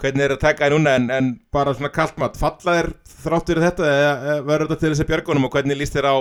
hvernig 0.00 0.22
þeir 0.22 0.34
að 0.36 0.42
taka 0.44 0.64
þér 0.64 0.74
núna 0.76 0.92
en, 0.96 1.08
en 1.10 1.30
bara 1.52 1.74
svona 1.74 1.90
kaltmatt, 1.92 2.38
falla 2.38 2.76
þér 2.76 2.88
þrátt 3.24 3.50
fyrir 3.50 3.66
þetta 3.66 3.88
eða 3.90 4.36
verður 4.46 4.70
þetta 4.70 4.80
til 4.84 4.92
þessi 4.92 5.06
björgunum 5.08 5.48
og 5.48 5.56
hvernig 5.56 5.80
líst 5.80 5.96
þér 5.96 6.08
á 6.08 6.16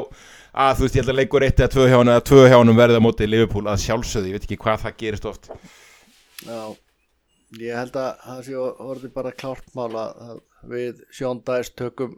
að 0.66 0.80
þú 0.80 0.86
veist 0.86 0.98
ég 0.98 1.03
held 1.03 1.14
að 1.14 1.20
leikur 1.20 1.45
eitt 1.45 1.61
eða 1.61 1.74
tvö 1.76 1.86
hjánum 1.91 2.11
eða 2.16 2.26
tvö 2.32 2.45
hjánum 2.49 2.80
verða 2.80 3.03
mótið 3.06 3.28
í 3.28 3.32
Liverpool? 3.36 3.68
Að 3.70 3.84
sjálfsögðu, 3.86 4.32
ég 4.32 4.40
veit 4.40 4.48
ekki 4.48 4.60
hvað 4.64 4.88
það 4.88 4.98
gerist 5.03 5.28
oft. 5.30 5.52
Já, 6.49 6.61
ég 7.61 7.78
held 7.78 7.99
að 8.02 8.26
það 8.26 8.41
sé 8.48 8.57
orðið 8.90 9.14
bara 9.20 9.36
klárt 9.44 9.70
mála 9.78 10.07
við 10.74 11.06
sjóndæst 11.14 11.78
tökum 11.78 12.18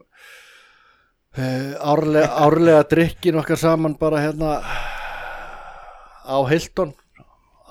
árlega, 1.32 2.28
árlega 2.44 2.84
drikkin 2.92 3.40
okkar 3.40 3.60
saman 3.60 3.96
bara 4.00 4.20
hérna 4.20 4.58
á 6.28 6.38
Hilton 6.50 6.92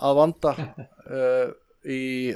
að 0.00 0.16
vanda 0.16 0.54
uh, 0.56 1.52
í 1.84 2.32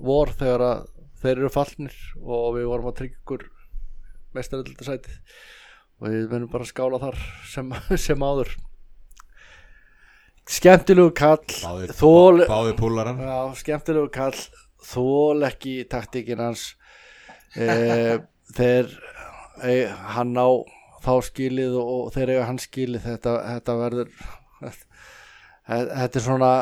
vor 0.00 0.32
þegar 0.38 0.64
að 0.64 0.86
þeir 1.22 1.34
eru 1.36 1.50
fallnir 1.52 1.98
og 2.22 2.46
við 2.56 2.68
vorum 2.70 2.88
að 2.90 2.96
tryggja 3.02 3.20
ykkur 3.20 3.44
mestaröldasætið 4.32 5.18
og 6.00 6.08
við 6.08 6.26
verðum 6.32 6.50
bara 6.50 6.66
að 6.66 6.72
skála 6.72 7.00
þar 7.02 7.20
sem, 7.52 7.74
sem 8.06 8.24
áður. 8.26 8.56
Skemmtilegu 10.52 11.12
kall 11.14 11.92
þól, 11.94 12.42
skemmtilegu 13.60 14.08
kall 14.12 14.40
þól 14.82 15.46
ekki 15.46 15.76
taktíkin 15.90 16.42
hans. 16.42 16.72
E, 17.54 17.68
þeir 18.56 18.90
hann 19.58 20.32
á 20.38 20.48
þá 21.02 21.14
skilið 21.26 21.76
og, 21.80 22.12
þeir 22.14 22.34
eiga 22.34 22.48
hann 22.48 22.60
skilið 22.62 23.06
þetta, 23.06 23.34
þetta 23.48 23.76
verður 23.80 24.12
þetta 25.66 26.20
er 26.20 26.24
svona 26.24 26.52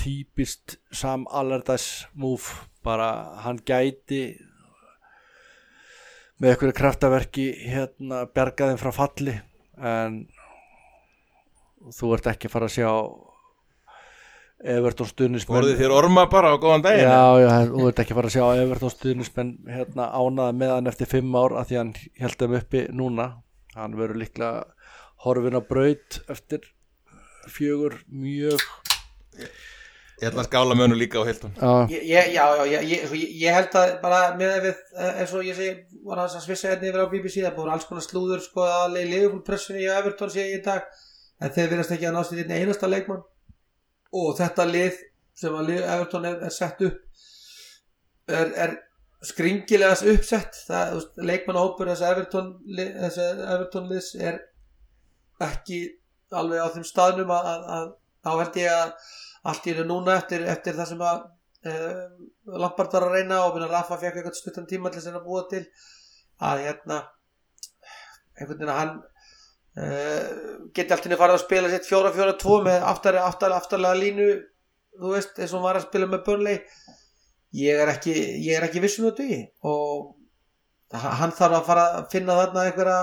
típist 0.00 0.78
Sam 0.92 1.28
Allardyce 1.30 2.08
move 2.18 2.66
bara 2.84 3.10
hann 3.44 3.60
gæti 3.64 4.24
með 6.40 6.50
einhverju 6.50 6.76
kraftaverki 6.76 7.46
hérna 7.70 8.24
bjargaðin 8.34 8.80
frá 8.80 8.90
falli 8.94 9.36
en 9.78 10.24
þú 11.94 12.14
ert 12.16 12.32
ekki 12.32 12.50
fara 12.52 12.68
að 12.68 12.76
sjá 12.78 12.90
Everton 14.64 15.08
stuðnismenn 15.10 15.58
Vorðið 15.58 15.80
þér 15.82 15.92
orma 15.92 16.24
bara 16.32 16.54
á 16.54 16.56
góðan 16.60 16.84
daginn 16.86 17.04
Já, 17.04 17.24
já, 17.42 17.50
þú 17.68 17.88
ert 17.90 18.00
ekki 18.00 18.14
að 18.14 18.20
fara 18.20 18.30
að 18.30 18.36
sjá 18.36 18.62
Everton 18.62 18.94
stuðnismenn 18.94 19.52
hérna 19.68 20.06
ánaða 20.16 20.56
með 20.60 20.72
hann 20.74 20.90
eftir 20.92 21.10
fimm 21.10 21.36
ár 21.36 21.56
að 21.60 21.68
því 21.68 21.80
hann 21.80 21.92
held 22.22 22.38
þeim 22.40 22.56
uppi 22.60 22.82
núna. 22.96 23.28
Hann 23.74 23.98
verður 23.98 24.22
líklega 24.22 24.64
horfin 25.26 25.58
á 25.58 25.62
braut 25.68 26.18
eftir 26.32 26.64
fjögur 27.52 28.00
mjög 28.08 28.64
Ég 30.22 30.30
ætla 30.30 30.44
að 30.44 30.46
skála 30.46 30.76
mönu 30.78 30.94
líka 30.94 31.18
á 31.18 31.26
Hilton. 31.26 31.52
Já, 31.58 32.22
já, 32.30 32.44
já, 32.70 32.80
ég, 32.86 33.48
held 33.50 33.74
að 33.76 33.96
bara 34.00 34.20
með 34.38 34.52
við, 34.68 34.82
eh, 34.94 35.18
eins 35.20 35.32
og 35.34 35.42
ég 35.42 35.56
segi 35.58 35.72
var 36.06 36.20
það 36.22 36.36
að 36.38 36.44
svissa 36.46 36.70
hérna 36.70 36.88
yfir 36.88 37.02
á 37.02 37.10
BBC 37.10 37.42
það 37.42 37.56
búið 37.56 37.72
alls 37.74 37.86
konar 37.88 38.06
slúður 38.06 38.44
sko 38.44 38.62
að 38.62 38.94
leifum 39.10 39.42
pressunni 39.44 39.82
í 39.82 39.90
Everton 39.90 40.30
sé 40.30 40.46
ég 40.46 40.60
í 40.60 40.64
dag 40.64 40.86
en 41.42 41.50
þeir 41.50 41.72
verðast 41.72 41.96
ekki 41.96 42.08
að 42.08 42.14
nást 42.14 42.32
í 42.32 42.38
einn 42.44 42.54
einasta 42.54 42.88
leikmann 42.88 43.24
og 44.14 44.36
þetta 44.38 44.66
lið 44.70 44.98
sem 45.34 45.54
að 45.58 45.70
lið 45.72 45.84
Everton 45.96 46.28
er, 46.30 46.36
er 46.46 46.54
sett 46.54 46.82
upp 46.86 47.00
er, 48.30 48.52
er 48.64 48.74
skringilegast 49.24 50.06
uppsett. 50.12 50.56
Það, 50.68 50.98
leikmannahópur 51.30 51.90
þess 51.90 52.06
Everton, 52.10 52.50
lið- 52.78 52.94
þess 53.02 53.20
Everton 53.24 53.88
liðs 53.90 54.10
er 54.20 54.40
ekki 55.44 55.80
alveg 56.34 56.62
á 56.62 56.68
þeim 56.74 56.86
staðnum 56.88 57.32
að, 57.34 57.48
að, 57.50 57.64
að 57.76 57.88
þá 58.24 58.30
held 58.40 58.58
ég 58.60 58.74
að 58.74 58.92
allt 59.50 59.66
í 59.66 59.72
hennu 59.74 59.86
núna 59.90 60.18
eftir, 60.20 60.44
eftir 60.48 60.76
það 60.78 60.90
sem 60.92 61.02
að 61.04 61.24
uh, 61.68 62.04
Lampard 62.62 62.94
var 62.96 63.08
að 63.08 63.16
reyna 63.18 63.40
og 63.44 63.56
minna 63.56 63.68
Rafa 63.72 63.98
fekk 64.00 64.20
eitthvað 64.20 64.38
stuttan 64.38 64.68
tíma 64.70 64.92
til 64.92 65.02
þess 65.02 65.18
að 65.18 65.26
búa 65.26 65.42
til 65.50 65.64
að 66.44 66.62
hérna 66.64 67.00
einhvern 68.34 68.56
veginn 68.58 68.72
að 68.72 68.80
hann 68.80 68.94
geti 69.74 70.94
allt 70.94 71.06
henni 71.06 71.18
farið 71.18 71.38
að 71.38 71.44
spila 71.44 71.70
sitt 71.72 71.88
4-4-2 71.88 72.58
með 72.68 72.84
aftari, 72.90 73.18
aftari, 73.18 73.56
aftarlega 73.58 73.98
línu 73.98 74.28
þú 75.00 75.14
veist 75.14 75.38
eins 75.38 75.52
og 75.52 75.58
hann 75.58 75.66
var 75.66 75.78
að 75.80 75.88
spila 75.88 76.10
með 76.10 76.22
Burnley. 76.28 76.60
Ég 77.54 77.80
er 77.82 77.90
ekki, 77.92 78.14
ég 78.42 78.58
er 78.58 78.66
ekki 78.66 78.82
vissum 78.82 79.08
þetta 79.08 79.26
í 79.30 79.40
og 79.66 80.14
hann 80.94 81.34
þarf 81.34 81.58
að 81.58 81.68
fara 81.68 81.84
að 81.98 82.08
finna 82.12 82.38
þarna 82.38 82.64
einhverja 82.68 82.98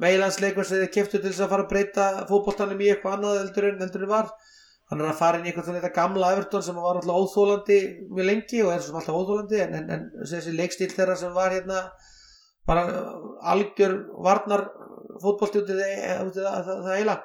meilansleikur 0.00 0.66
sem 0.66 0.80
þið 0.82 0.94
keftu 0.94 1.18
til 1.18 1.28
þess 1.28 1.44
að 1.44 1.52
fara 1.52 1.66
að 1.66 1.72
breyta 1.72 2.06
fótboltanum 2.28 2.80
í 2.80 2.88
eitthvað 2.92 3.16
annað 3.16 3.38
heldur 3.42 3.68
en, 3.70 3.82
heldur 3.84 4.06
en 4.06 4.12
var. 4.12 4.30
Hann 4.90 5.02
er 5.04 5.10
að 5.12 5.20
fara 5.20 5.38
inn 5.38 5.46
í 5.46 5.52
eitthvað 5.52 5.76
þetta 5.76 5.92
gamla 5.96 6.32
Everton 6.34 6.64
sem 6.66 6.80
var 6.80 6.98
alltaf 6.98 7.20
óþólandi 7.20 7.80
mjög 8.10 8.28
lengi 8.28 8.62
og 8.64 8.72
er 8.74 8.84
sem 8.84 8.96
alltaf 8.98 9.20
óþólandi 9.20 9.60
en, 9.64 9.76
en, 9.78 9.92
en 9.96 10.30
þessi 10.32 10.56
leikstíl 10.56 10.90
þeirra 10.92 11.16
sem 11.20 11.36
var 11.36 11.54
hérna 11.54 11.84
bara 12.68 12.84
algjör 13.52 13.96
varnar 14.24 14.66
í 15.20 15.74
það, 15.74 16.30
það, 16.34 16.64
það, 16.68 16.70
það 16.70 16.94
heila. 16.96 17.16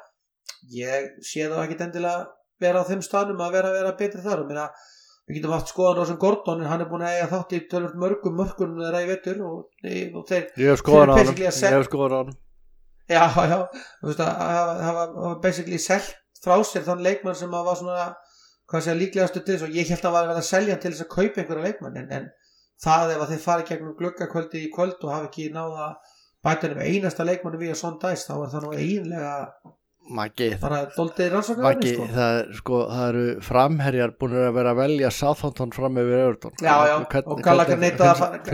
Ég 0.75 1.07
sé 1.25 1.47
þá 1.51 1.57
ekki 1.63 1.79
endilega 1.85 2.27
vera 2.61 2.81
á 2.83 2.87
þeim 2.87 3.03
staðnum 3.05 3.43
að 3.45 3.57
vera 3.57 3.71
að 3.71 3.79
vera 3.79 3.95
betri 3.99 4.23
þar. 4.25 4.45
Meina 4.49 4.65
við 5.25 5.39
getum 5.39 5.55
haft 5.55 5.71
skoðan 5.71 6.09
sem 6.09 6.19
Gordon 6.21 6.65
hann 6.69 6.83
er 6.83 6.89
búin 6.89 7.05
að 7.05 7.15
eiga 7.17 7.29
þátt 7.31 7.55
í 7.57 7.61
tölvöld 7.69 7.95
mörgum 8.01 8.35
mörgum 8.37 8.75
í 8.77 9.07
vetur 9.09 9.39
og, 9.45 9.55
og 9.85 10.27
þeir 10.29 10.43
ég 10.61 10.69
hef 10.69 10.83
skoðan 10.83 11.13
á 11.13 11.15
hann. 11.17 11.31
að 11.31 11.41
Ég 11.41 11.77
hef 11.77 11.87
skoðan 11.89 12.13
á 12.13 12.19
hann. 12.19 12.35
Já, 13.05 13.23
já, 13.45 13.57
að 14.01 14.21
hafa 14.25 14.75
hafa 14.81 15.33
basically 15.41 15.77
selt 15.81 16.13
frá 16.41 16.57
sér 16.65 16.85
þann 16.85 17.03
leikmann 17.05 17.37
sem 17.37 17.53
að 17.53 17.67
var 17.67 17.77
svona 17.79 18.05
hvað 18.69 18.85
sé 18.85 18.95
líklegastu 18.97 19.41
til 19.41 19.55
þess 19.55 19.67
og 19.67 19.77
ég 19.77 19.91
held 19.93 20.01
að 20.01 20.07
hann 20.09 20.15
var 20.15 20.31
að 20.33 20.41
að 20.41 20.47
selja 20.49 20.77
til 20.81 20.91
þess 20.91 21.05
að 21.05 21.11
kaupa 21.13 21.41
einhverja 21.41 21.65
leikmann 21.67 21.99
en, 22.01 22.07
en 22.17 22.25
það 22.83 23.15
ef 23.15 23.23
að 23.23 23.31
þeir 23.33 23.43
fari 23.45 23.63
gegnum 23.69 23.95
gluggakvöldi 23.99 24.65
í 24.65 24.71
kvöld 24.75 24.99
og 25.03 25.13
hafi 25.15 25.29
ekki 25.31 25.47
náða 25.55 25.87
bæta 26.45 26.69
um 26.73 26.83
einasta 26.83 27.25
leikmann 27.25 27.57
við 27.61 27.71
að 27.73 27.81
svona 27.81 28.01
dæst 28.03 28.29
þá 28.29 28.35
er 28.41 28.53
það 28.53 28.67
nú 28.67 28.75
eiginlega 28.77 29.33
Maggi, 30.05 30.51
bara 30.61 30.83
doldið 30.93 31.31
rannsakar 31.33 31.63
Maggi 31.65 31.93
sko. 31.95 32.03
það, 32.13 32.35
sko, 32.59 32.79
það 32.91 33.07
eru 33.09 33.23
framherjar 33.41 34.11
búin 34.21 34.35
að 34.37 34.51
vera 34.53 34.73
að 34.75 34.81
velja 34.83 35.09
Southampton 35.09 35.71
fram 35.73 35.97
yfir 35.97 36.19
Everton. 36.27 36.53
Já, 36.61 36.75
já, 36.91 36.93
og 37.25 37.41
Gallagher 37.41 37.79
neitaði 37.81 38.11
að 38.11 38.19
fara- 38.19 38.37
þið 38.37 38.51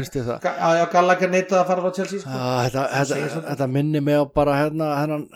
frá 1.84 1.92
Chelsea 1.98 2.22
sko. 2.24 2.32
Já, 2.32 2.70
þetta, 2.70 2.86
þetta, 2.96 3.44
þetta 3.50 3.68
minni 3.68 4.00
mig 4.00 4.16
á 4.16 4.26
bara 4.32 4.56
hérna 4.62 4.94
hennan 5.02 5.28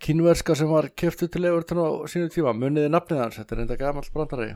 kynverska 0.00 0.56
sem 0.56 0.72
var 0.72 0.88
keftu 0.96 1.28
til 1.28 1.44
Everton 1.44 1.84
á 1.84 1.88
sínu 2.08 2.32
tíma, 2.32 2.56
muniði 2.56 2.88
nafnið 2.88 3.20
hans? 3.26 3.36
Þetta 3.42 3.58
er 3.58 3.64
enda 3.66 3.76
gamall 3.76 4.08
brandari 4.14 4.54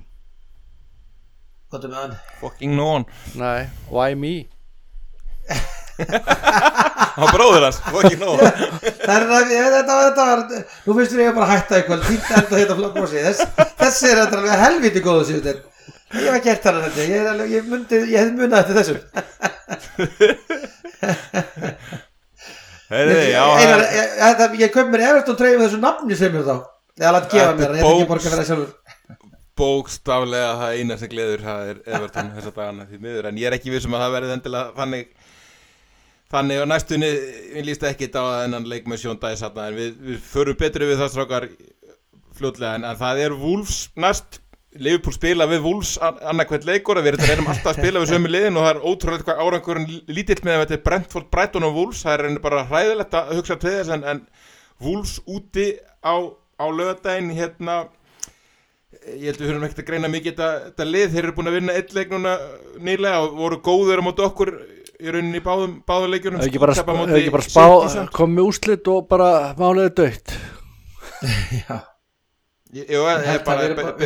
Hvað 1.71 1.85
er 1.85 1.91
með 1.93 1.99
hann? 2.03 2.15
Fucking 2.41 2.73
no 2.79 2.87
one. 2.97 3.05
Nei, 3.41 3.67
why 3.91 4.15
me? 4.15 4.35
Hann 7.17 7.31
bróður 7.33 7.65
hans, 7.65 7.79
fucking 7.89 8.19
no 8.21 8.35
one. 8.35 8.51
Það 9.07 9.15
er 9.17 9.25
það, 9.31 9.53
ég- 9.55 9.71
þetta, 9.73 9.95
þetta 10.03 10.25
var 10.29 10.41
Nú 10.85 10.97
finnst 10.99 11.13
þér 11.15 11.23
ég 11.25 11.37
bara 11.39 11.47
að 11.47 11.53
hætta 11.55 11.79
eitthvað 11.79 12.03
Fínt 12.11 12.27
enda 12.37 12.59
þetta 12.61 12.77
flokk 12.81 12.97
Þess, 13.15 13.41
Þessi 13.81 14.07
er 14.11 14.19
þetta 14.21 14.37
alveg 14.43 14.61
helviti 14.65 15.03
góðu 15.07 15.25
síðan 15.31 15.61
Ég 16.17 16.29
hef 16.35 16.45
gert 16.45 16.67
hann 16.69 16.81
þetta 16.85 17.01
Ég, 17.07 17.15
er 17.23 17.31
alveg, 17.33 17.49
ég, 17.57 17.63
myndi, 17.71 17.97
ég 18.13 18.19
hef 18.21 18.31
munað 18.37 18.61
eftir 18.61 18.77
þessum 18.83 19.01
Heiði, 22.87 23.17
já, 23.33 23.43
Einar, 23.59 23.81
það- 23.83 23.95
ég, 23.97 24.07
þetta, 24.21 24.45
ég 24.61 24.71
kaup 24.77 24.89
mér 24.93 25.03
Everton 25.09 25.39
treyjum 25.41 25.59
með 25.63 25.67
þessu 25.71 25.81
nafni 25.83 26.15
sem 26.19 26.31
mér 26.37 26.45
þá. 26.47 26.57
Ég 27.01 27.07
alveg 27.11 27.25
gefa 27.33 27.47
Þetta 27.47 27.57
mér 27.59 27.67
er 27.67 27.75
Ég 27.75 27.81
hef 27.81 27.87
ekki 27.87 27.97
bóks. 27.97 28.11
borgað 28.13 28.27
fyrir 28.27 28.39
það 28.43 28.49
sjálfur 28.51 28.71
bókstaflega 29.57 30.57
það 30.61 30.81
eina 30.81 30.99
sem 31.01 31.11
gleður 31.12 31.45
það 31.47 31.70
er 31.70 31.81
Everton 31.87 32.33
þessa 32.37 32.53
dagana 32.57 32.87
því 32.91 33.01
miður. 33.03 33.28
En 33.31 33.41
ég 33.41 33.49
er 33.49 33.57
ekki 33.57 33.73
vissum 33.73 33.97
að 33.97 34.05
það 34.05 34.16
verði 34.16 34.35
endilega 34.37 34.74
þannig 34.77 35.12
þannig 36.33 36.62
að 36.62 36.70
næstunni. 36.73 37.12
Við 37.55 37.69
líst 37.69 37.87
ekki 37.87 38.09
þetta 38.09 38.24
á 38.24 38.28
þennan 38.43 38.70
leik 38.73 38.91
með 38.91 39.03
Sjón 39.05 39.23
Dæs 39.23 39.45
en 39.47 39.78
við, 39.78 39.95
við 40.09 40.24
förum 40.27 40.59
betri 40.61 40.91
við 40.91 41.01
það 41.03 41.12
strákar 41.15 41.49
fljótlega. 42.37 42.74
En, 42.74 42.89
en 42.91 43.01
það 43.01 43.23
er 43.27 43.39
Wolves 43.41 43.87
næst. 43.97 44.43
Liverpool 44.77 45.15
spila 45.15 45.47
við 45.49 45.62
Wolves 45.65 45.95
annarkvæmt 46.03 46.66
leikur 46.69 46.99
að 47.01 47.07
við 47.07 47.23
erum 47.31 47.47
alltaf 47.49 47.70
að 47.70 47.78
spila 47.78 48.03
við 48.03 48.11
sömu 48.11 48.28
liðin 48.28 48.59
og 48.61 48.66
það 48.66 48.74
er 48.74 48.83
ótrúlega 48.91 49.24
hvað 49.24 49.39
árangurinn 49.41 49.87
lítill 50.12 50.43
með 50.45 50.53
að 50.53 50.61
þetta 50.62 50.77
er 50.77 50.83
Brentford, 50.89 51.28
Brighton 51.33 51.65
og 51.65 51.78
Wolves. 51.78 52.03
Það 52.05 52.27
er 52.27 52.41
bara 52.45 52.65
hræðilegt 52.69 53.16
að 53.16 53.33
hugsa 53.39 53.57
til 53.62 53.73
þess 53.73 53.95
en, 53.97 54.05
en 54.05 54.20
Wolves 54.85 55.15
úti 55.24 55.70
á, 56.05 56.28
á 56.61 56.66
lögadaginn 56.69 57.33
hérna 57.39 57.87
ég 59.07 59.27
held 59.31 59.41
við 59.43 59.51
höfum 59.53 59.66
ekkert 59.66 59.83
að 59.83 59.89
greina 59.91 60.11
mikið. 60.12 60.33
Þetta, 60.37 60.49
þetta 60.70 60.87
lið, 60.91 61.07
þeir 61.15 61.23
eru 61.24 61.35
búin 61.37 61.51
að 61.51 61.57
vinna 61.59 61.77
eitt 61.78 61.95
leik 61.97 62.12
núna 62.15 62.33
nýlega 62.89 63.20
og 63.24 63.37
voru 63.39 63.59
góður 63.66 64.03
á 64.03 64.07
móti 64.07 64.24
okkur 64.27 64.53
í 64.97 65.12
rauninni 65.12 65.41
í 65.41 65.45
báðum, 65.45 65.74
báðum 65.89 66.15
leikjunum. 66.15 66.41
Hefur 66.41 66.51
ekki 66.51 66.62
bara, 66.62 66.77
hefur 66.77 67.19
ekki 67.20 67.35
bara 67.35 67.47
spá 67.47 68.09
komið 68.16 68.49
úslit 68.51 68.91
og 68.93 69.05
bara 69.11 69.31
máliði 69.61 69.93
dögt 70.01 70.33
Já. 71.66 71.77
Ég- 72.77 72.89
held 72.91 73.07
er 73.07 73.37
að 73.37 73.45
bara 73.47 73.69
að- 73.69 74.01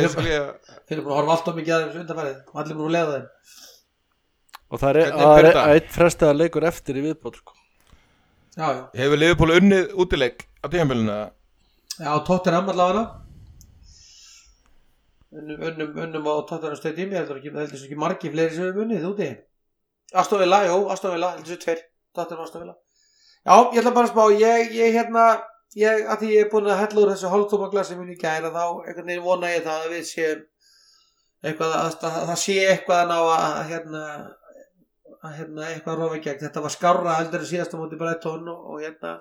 Þeir 0.91 0.97
eru 0.97 1.03
búin 1.05 1.13
að 1.13 1.17
horfa 1.21 1.35
alltaf 1.37 1.55
mikið 1.57 1.73
að 1.75 1.81
þeim 1.87 2.01
undanfærið 2.03 2.61
Allir 2.61 2.77
búin 2.77 2.89
að 2.89 2.95
leiða 2.97 3.15
þeim. 3.15 3.25
Og 4.71 4.79
það 4.79 4.99
er, 5.01 5.57
eitt 5.75 5.89
frestaða 5.91 6.35
leikur 6.37 6.67
eftir 6.69 6.99
í 6.99 7.03
viðbót 7.07 7.39
sko. 7.41 7.55
Já, 8.55 8.67
já. 8.67 8.81
Hefur 8.99 9.19
Liverpool 9.19 9.55
unnið 9.55 9.91
útileik 10.03 10.45
á 10.59 10.65
tíðanbölinu 10.67 11.17
Já, 12.01 12.11
Tottenham 12.27 12.69
allavega 12.71 13.03
unnum, 15.39 15.95
unnum, 16.05 16.27
á 16.27 16.35
Tottenham 16.49 16.77
Stadium 16.79 17.13
ég 17.13 17.21
heldur 17.21 17.39
ekki, 17.39 17.53
heldur 17.55 17.85
ekki 17.87 17.99
margi 17.99 18.31
fleiri 18.33 18.55
sem 18.55 18.67
við 18.67 18.79
munnið 18.81 19.07
úti. 19.11 19.29
Astovilla, 20.21 20.63
jú, 20.67 20.77
Astovilla 20.91 21.33
heldur 21.35 21.47
þessu 21.47 21.63
tveir, 21.65 21.85
Tottenham 22.15 22.47
Astovilla 22.47 22.75
já, 23.45 23.55
ég 23.73 23.79
ætla 23.81 23.95
bara 23.95 24.09
að 24.09 24.13
spá 24.13 24.23
ég, 24.37 24.75
ég 24.77 24.97
hérna, 24.97 25.25
ég, 25.79 26.03
að 26.05 26.23
því 26.23 26.33
ég 26.35 26.45
er 26.45 26.51
búin 26.51 26.69
að 26.69 26.83
hella 26.83 27.01
úr 27.03 27.13
þessu 27.13 27.31
hálftóma 27.31 27.71
glasi 27.71 27.97
minni 27.97 28.17
í 28.17 28.21
gæra 28.21 28.51
þá 28.53 28.63
einhvern 28.65 29.07
veginn 29.07 29.25
vona 29.25 29.53
ég 29.53 29.65
það 29.65 29.87
að 29.87 29.95
við 29.95 30.05
séum 30.09 30.43
eitthvað, 31.41 31.73
að, 31.79 31.95
að, 31.95 32.19
að 32.19 32.29
það 32.29 32.39
sé 32.43 32.57
eitthvað 32.67 33.01
að 33.01 33.09
ná 33.09 33.17
að 33.37 33.63
hérna 33.71 34.03
að 35.21 35.37
hérna 35.37 35.65
eitthvað 35.69 35.99
rofa 35.99 36.19
gegn. 36.21 36.39
Þetta 36.41 36.63
var 36.65 36.73
skarra 36.73 37.17
heldur 37.19 37.43
en 37.43 37.49
síðast 37.51 37.75
á 37.77 37.81
móti 37.81 37.99
Breitón 37.99 38.47
og, 38.49 38.61
og 38.73 38.81
hérna 38.81 39.15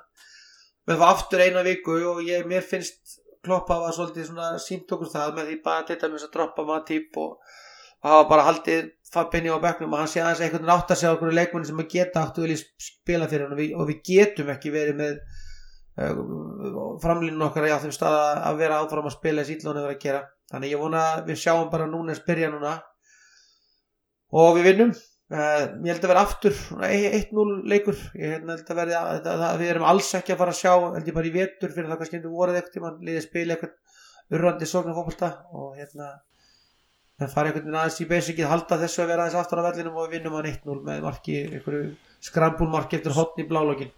við 0.89 1.01
var 1.01 1.15
aftur 1.15 1.43
eina 1.45 1.65
viku 1.67 1.97
og 2.15 2.23
ég, 2.25 2.47
mér 2.49 2.65
finnst 2.67 3.20
kloppa 3.45 3.81
var 3.81 3.97
svolítið 3.97 4.29
svona 4.29 4.53
sínt 4.61 4.93
okkur 4.93 5.11
það 5.11 5.35
með 5.37 5.51
því 5.51 5.59
bara 5.65 5.85
til 5.89 5.99
dæmis 6.01 6.27
að 6.27 6.33
droppa 6.37 6.65
maður 6.69 6.87
típ 6.91 7.21
og 7.21 7.59
hafa 8.05 8.25
bara 8.31 8.47
haldið 8.49 8.91
Fabinho 9.11 9.57
á 9.59 9.65
bekknum 9.65 9.95
og 9.95 10.03
hann 10.03 10.11
sé 10.11 10.23
aðeins 10.23 10.43
einhvern 10.45 10.63
veginn 10.63 10.75
átt 10.77 10.93
að 10.93 11.01
segja 11.01 11.15
okkur 11.17 11.35
leikmenni 11.35 11.69
sem 11.69 11.81
að 11.83 11.89
geta 11.95 12.25
áttu 12.25 12.45
vilja 12.45 12.61
spila 12.81 13.29
fyrir 13.31 13.47
hann 13.47 13.57
og 13.57 13.61
við, 13.61 13.73
og 13.75 13.89
við 13.89 14.03
getum 14.07 14.53
ekki 14.55 14.73
verið 14.75 15.01
með 15.01 15.17
uh, 15.99 16.21
framlýnun 17.03 17.47
okkar 17.49 17.67
á 17.69 17.83
þeim 17.83 17.97
stað 17.97 18.19
að 18.39 18.61
vera 18.63 18.79
áfram 18.85 19.09
að 19.11 19.17
spila 19.17 19.43
þessi 19.43 19.57
ítlónu 19.59 19.83
að 19.83 19.89
vera 19.89 19.97
að 19.97 20.05
gera. 20.05 20.23
Þannig 20.53 20.75
ég 20.75 20.85
vona 20.85 21.03
við 21.27 21.41
sjáum 21.43 21.73
bara 21.73 21.89
núna 21.91 22.15
að 22.15 22.21
spyrja 22.23 22.53
núna 22.53 22.77
og 24.31 24.55
við 24.57 24.69
vinnum 24.71 24.95
Uh, 25.31 25.77
ég 25.87 25.93
held 25.93 26.03
að 26.03 26.11
vera 26.11 26.23
aftur 26.27 26.57
1-0 26.83 27.45
leikur. 27.71 27.99
Ég 28.19 28.41
held 28.41 28.51
að 28.51 28.81
verði 28.81 28.97
að, 28.99 29.29
við 29.61 29.69
erum 29.71 29.87
alls 29.87 30.09
ekki 30.19 30.35
að 30.35 30.41
fara 30.41 30.55
að 30.57 30.59
sjá 30.59 30.73
held 30.97 31.07
ég 31.07 31.17
bara 31.21 31.31
í 31.31 31.35
vetur 31.37 31.75
fyrir 31.75 31.93
það 31.93 32.01
kannski 32.01 32.19
endur 32.19 32.35
voruð 32.35 32.59
ekkert 32.59 32.83
mann 32.83 33.05
liðið 33.07 33.27
spila 33.29 33.55
eitthvað 33.55 34.35
urrandi 34.35 34.69
sóknarfólkvölda 34.71 35.31
og 35.55 35.79
hérna 35.79 36.09
það 37.21 37.33
fari 37.37 37.51
einhvern 37.51 37.67
veginn 37.69 37.79
aðeins 37.79 38.01
í 38.03 38.09
basicið 38.11 38.51
halda 38.51 38.81
þessu 38.81 39.05
að 39.05 39.11
vera 39.13 39.27
aðeins 39.27 39.41
aftur 39.41 39.63
á 39.63 39.67
vellinum 39.69 39.99
og 40.01 40.07
við 40.09 40.17
vinnum 40.17 40.37
að 40.41 40.51
1-0 40.51 40.77
með 40.87 41.03
marki, 41.07 41.39
einhverju 41.47 41.89
skrambúlmarki 42.27 42.99
eftir 42.99 43.17
hotni 43.17 43.47
blálogin 43.51 43.95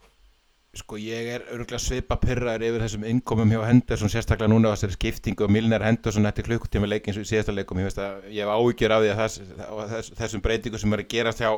Sko 0.72 0.96
ég 0.96 1.26
er 1.28 1.42
örgulega 1.52 1.76
svipa 1.84 2.16
pyrraður 2.16 2.62
yfir 2.64 2.80
þessum 2.80 3.02
innkomum 3.04 3.50
hjá 3.52 3.58
Henderson 3.66 4.08
sérstaklega 4.08 4.48
núna 4.48 4.70
á 4.72 4.72
þessari 4.72 4.94
skiptingu 4.96 5.44
og 5.44 5.50
Milner 5.52 5.82
Henderson 5.84 6.24
eftir 6.24 6.46
klukkutíma 6.46 6.88
leikins 6.88 7.18
í 7.20 7.24
síðasta 7.28 7.52
leikum 7.52 7.76
ég, 7.82 7.90
að, 7.92 8.22
ég 8.32 8.40
hef 8.40 8.52
áhyggjur 8.54 8.94
af 8.96 9.02
því 9.02 9.10
að 9.12 9.18
þess, 9.18 9.50
þess, 9.90 10.08
þessum 10.22 10.42
breytingu 10.46 10.80
sem 10.80 10.94
er 10.96 11.02
að 11.02 11.10
gerast 11.12 11.42
hjá, 11.44 11.50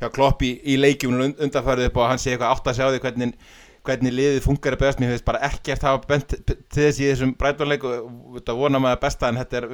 hjá 0.00 0.08
Klopp 0.14 0.40
í, 0.48 0.54
í 0.64 0.78
leikjum 0.80 1.20
undanfærið 1.20 1.90
upp 1.90 2.00
og 2.00 2.08
hann 2.14 2.22
sé 2.22 2.32
eitthvað 2.32 2.54
átt 2.54 2.70
að 2.72 2.78
sjá 2.78 2.86
því 2.86 3.02
hvernig, 3.04 3.34
hvernig 3.84 4.16
liðið 4.16 4.40
funkar 4.46 4.78
að 4.78 4.80
beðast 4.86 5.02
mér 5.02 5.12
finnst 5.12 5.28
bara 5.28 5.44
ekkert 5.50 5.84
hafa 5.84 6.08
bent 6.08 6.32
til 6.32 6.56
þess 6.78 7.02
í 7.02 7.10
þessum 7.10 7.36
breytunleiku 7.42 7.92
þetta 8.38 8.56
vona 8.56 8.80
maður 8.80 9.02
besta 9.04 9.28
en 9.28 9.42
þetta 9.42 9.60
er 9.60 9.68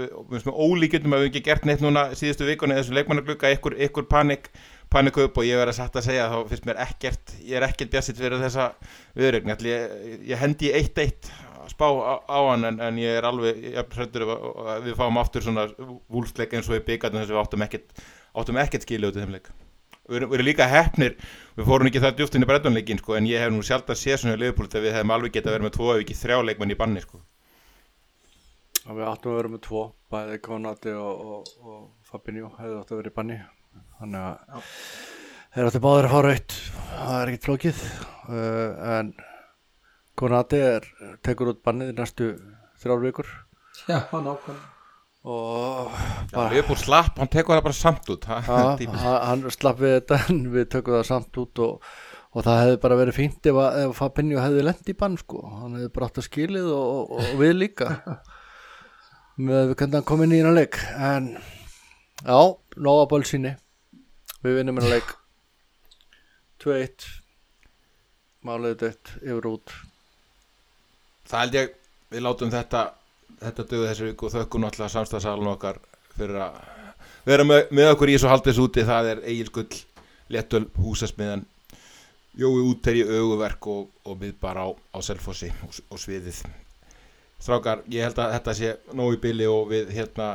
ólíkjum 0.50 1.14
að 1.14 1.22
við 1.22 1.30
ekki 1.30 1.44
gert 1.52 1.70
neitt 1.70 1.86
núna 1.86 2.08
síðustu 2.18 2.50
vikunni 2.50 2.82
panika 4.92 5.26
upp 5.26 5.40
og 5.40 5.46
ég 5.48 5.60
verði 5.60 5.76
satt 5.76 5.98
að 5.98 6.08
segja 6.08 6.30
þá 6.32 6.38
finnst 6.48 6.68
mér 6.68 6.80
ekkert, 6.86 7.34
ég 7.44 7.58
er 7.58 7.66
ekkert 7.68 7.92
bjassitt 7.92 8.20
fyrir 8.20 8.40
þessa 8.40 8.70
viðrögn, 9.18 9.54
ég, 9.68 10.00
ég 10.30 10.40
hendi 10.40 10.72
eitt 10.72 10.98
eitt 11.02 11.30
spá 11.68 11.86
á, 11.88 12.14
á 12.24 12.38
hann 12.48 12.64
en, 12.64 12.80
en 12.80 12.98
ég 13.00 13.18
er 13.18 13.26
alveg, 13.28 13.58
ég 13.74 13.94
hrættur 13.94 14.24
að 14.24 14.86
við 14.86 14.96
fáum 14.98 15.20
aftur 15.20 15.44
svona 15.44 15.66
vúlsleik 16.08 16.54
eins 16.56 16.68
og 16.68 16.78
við 16.78 16.86
byggjatum 16.92 17.20
þess 17.20 17.30
að 17.30 17.36
við 17.36 17.42
áttum 17.42 17.64
ekkert 17.66 18.04
áttum 18.38 18.60
ekkert 18.62 18.86
skilja 18.86 19.10
út 19.10 19.18
í 19.18 19.24
þeim 19.24 19.34
leik. 19.36 19.50
Við 20.08 20.22
erum, 20.22 20.36
líka 20.40 20.68
hefnir, 20.70 21.18
við 21.58 21.68
fórum 21.68 21.90
ekki 21.90 22.00
það 22.00 22.14
djúft 22.16 22.38
inn 22.38 22.46
í 22.46 22.48
breytunleikin 22.48 23.02
sko 23.02 23.18
en 23.18 23.28
ég 23.28 23.42
hef 23.44 23.52
nú 23.52 23.60
sjálf 23.66 23.90
að 23.92 24.00
sé 24.00 24.16
svona 24.16 24.38
í 24.38 24.40
liðbúl 24.40 24.68
þegar 24.70 24.86
við 24.86 24.96
hefum 24.96 25.12
alveg 25.16 25.34
gett 25.34 25.50
að 25.50 25.56
vera 25.56 25.66
með 25.66 25.74
tvo 25.76 25.90
ef 25.92 26.00
ekki 26.04 26.16
þrjá 26.16 26.38
leikmenn 26.48 26.72
í 26.72 26.78
banni 26.80 27.04
sko. 27.04 27.20
Við 28.88 29.04
áttum 29.04 29.34
að 29.34 29.38
vera 29.42 29.52
með 29.52 29.62
tvo, 29.68 29.84
bæði 30.08 30.40
Konati 30.46 30.96
og, 30.96 31.20
og, 31.36 31.54
og 31.60 32.08
Fabinho 32.08 32.54
hefði 32.56 32.80
átt 32.80 32.94
að 32.94 33.02
vera 33.02 33.12
í 33.12 33.16
banni 33.18 33.40
þannig 33.98 34.24
að 34.24 34.72
þeir 35.54 35.68
áttu 35.70 35.82
báður 35.84 36.08
að 36.08 36.14
fara 36.16 36.32
eitt. 36.36 36.56
Það 36.94 37.18
er 37.18 37.32
ekkert 37.32 37.50
flókið. 37.50 37.84
Uh, 38.28 38.70
en 38.96 39.12
Konati 40.18 40.64
er 40.64 40.88
tekur 41.24 41.52
út 41.52 41.62
bannið 41.66 41.92
í 41.92 41.98
næstu 41.98 42.32
þrjár 42.82 43.04
vikur. 43.04 43.30
Já, 43.86 44.02
hann 44.10 44.26
ákvæm 44.26 44.58
og 45.28 45.90
bara, 46.32 46.54
já, 46.54 46.62
búið 46.64 46.84
slapp, 46.86 47.18
hann 47.18 47.28
tekur 47.28 47.58
það 47.58 47.66
bara 47.66 47.76
samt 47.76 48.10
út. 48.14 48.28
Ha, 48.28 48.58
hann 49.28 49.44
slapp 49.52 49.82
við 49.82 49.98
þetta 49.98 50.20
en 50.30 50.40
við 50.54 50.68
tökum 50.72 50.96
það 50.96 51.06
samt 51.10 51.40
út 51.42 51.62
og, 51.64 51.92
og 52.32 52.46
það 52.46 52.60
hefði 52.62 52.80
bara 52.84 52.98
verið 53.02 53.18
fínt 53.18 53.50
ef, 53.50 53.60
ef 53.82 53.94
Fabinho 53.98 54.40
hefði 54.40 54.64
lend 54.64 54.88
í 54.92 54.96
bann 54.98 55.18
sko. 55.20 55.42
Hann 55.58 55.76
hefði 55.76 55.92
bara 55.96 56.08
átt 56.08 56.22
að 56.22 56.28
skilið 56.30 56.72
og, 56.74 57.14
og 57.18 57.32
við 57.42 57.54
líka. 57.58 57.92
Með 59.48 59.72
við 59.72 59.78
kannan 59.82 60.06
komið 60.06 60.32
nýjana 60.32 60.54
leik. 60.56 60.80
En 60.96 61.32
já, 62.24 62.38
nóga 62.78 63.08
ból 63.10 63.24
síni 63.28 63.54
við 64.44 64.60
vinnum 64.60 64.78
hérna 64.80 64.98
leik. 64.98 65.14
2-1 66.62 67.08
máliðið 68.46 68.80
dött 68.84 69.12
yfir 69.22 69.50
út. 69.50 69.74
Það 71.28 71.44
held 71.44 71.58
ég 71.58 71.76
við 72.08 72.24
látum 72.24 72.52
þetta 72.52 72.82
þetta 73.38 73.66
döðu 73.70 73.88
þessu 73.90 74.08
viku 74.08 74.26
og 74.28 74.34
þökkum 74.34 74.64
náttúrulega 74.64 74.94
samstagsalun 74.94 75.52
okkar 75.52 75.78
fyrir 76.16 76.40
að 76.42 76.58
vera 77.28 77.44
með, 77.46 77.68
með 77.74 77.92
okkur 77.92 78.10
í 78.10 78.16
þessu 78.16 78.32
haldis 78.32 78.60
úti. 78.62 78.86
Það 78.88 79.12
er 79.12 79.22
Egil 79.34 79.52
Gull, 79.54 79.82
Lettöl, 80.34 80.64
Húsasmiðan 80.78 81.44
Jói 82.38 82.62
Útterji, 82.70 83.02
Öguverk 83.02 83.66
og, 83.66 83.88
og 84.06 84.18
við 84.20 84.36
bara 84.38 84.62
á, 84.62 84.68
á 84.70 84.98
Selfossi 85.02 85.50
og, 85.66 85.74
og 85.90 85.98
sviðið. 85.98 86.44
Strákar, 87.38 87.82
ég 87.90 88.06
held 88.06 88.18
að 88.22 88.34
þetta 88.36 88.54
sé 88.54 88.72
nógu 88.94 89.16
í 89.16 89.22
bili 89.22 89.46
og 89.50 89.70
við 89.72 89.90
hérna 89.94 90.28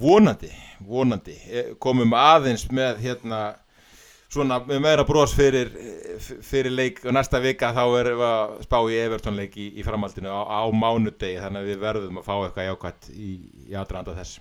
vonandi, 0.00 0.50
vonandi. 0.86 1.36
Eh, 1.48 1.72
komum 1.82 2.14
aðeins 2.16 2.66
með 2.72 3.02
hérna 3.04 3.40
svona 4.30 4.60
með 4.62 4.82
meira 4.84 5.04
bros 5.06 5.32
fyrir, 5.34 5.72
fyrir 6.46 6.70
leik 6.70 7.00
og 7.04 7.16
næsta 7.16 7.40
vika 7.42 7.72
þá 7.74 7.82
erum 7.98 8.20
við 8.20 8.28
að 8.28 8.52
spá 8.66 8.78
í 8.86 9.00
Everton 9.00 9.40
leik 9.40 9.56
í, 9.58 9.72
í 9.80 9.86
framhaldinu 9.86 10.30
á, 10.30 10.40
á 10.46 10.62
mánudegi 10.70 11.40
þannig 11.42 11.64
að 11.64 11.72
við 11.72 11.82
verðum 11.82 12.20
að 12.20 12.28
fá 12.28 12.34
eitthvað 12.36 12.70
jákvæmt 12.70 13.10
í, 13.16 13.32
í 13.66 13.78
aðranda 13.80 14.14
þess 14.20 14.38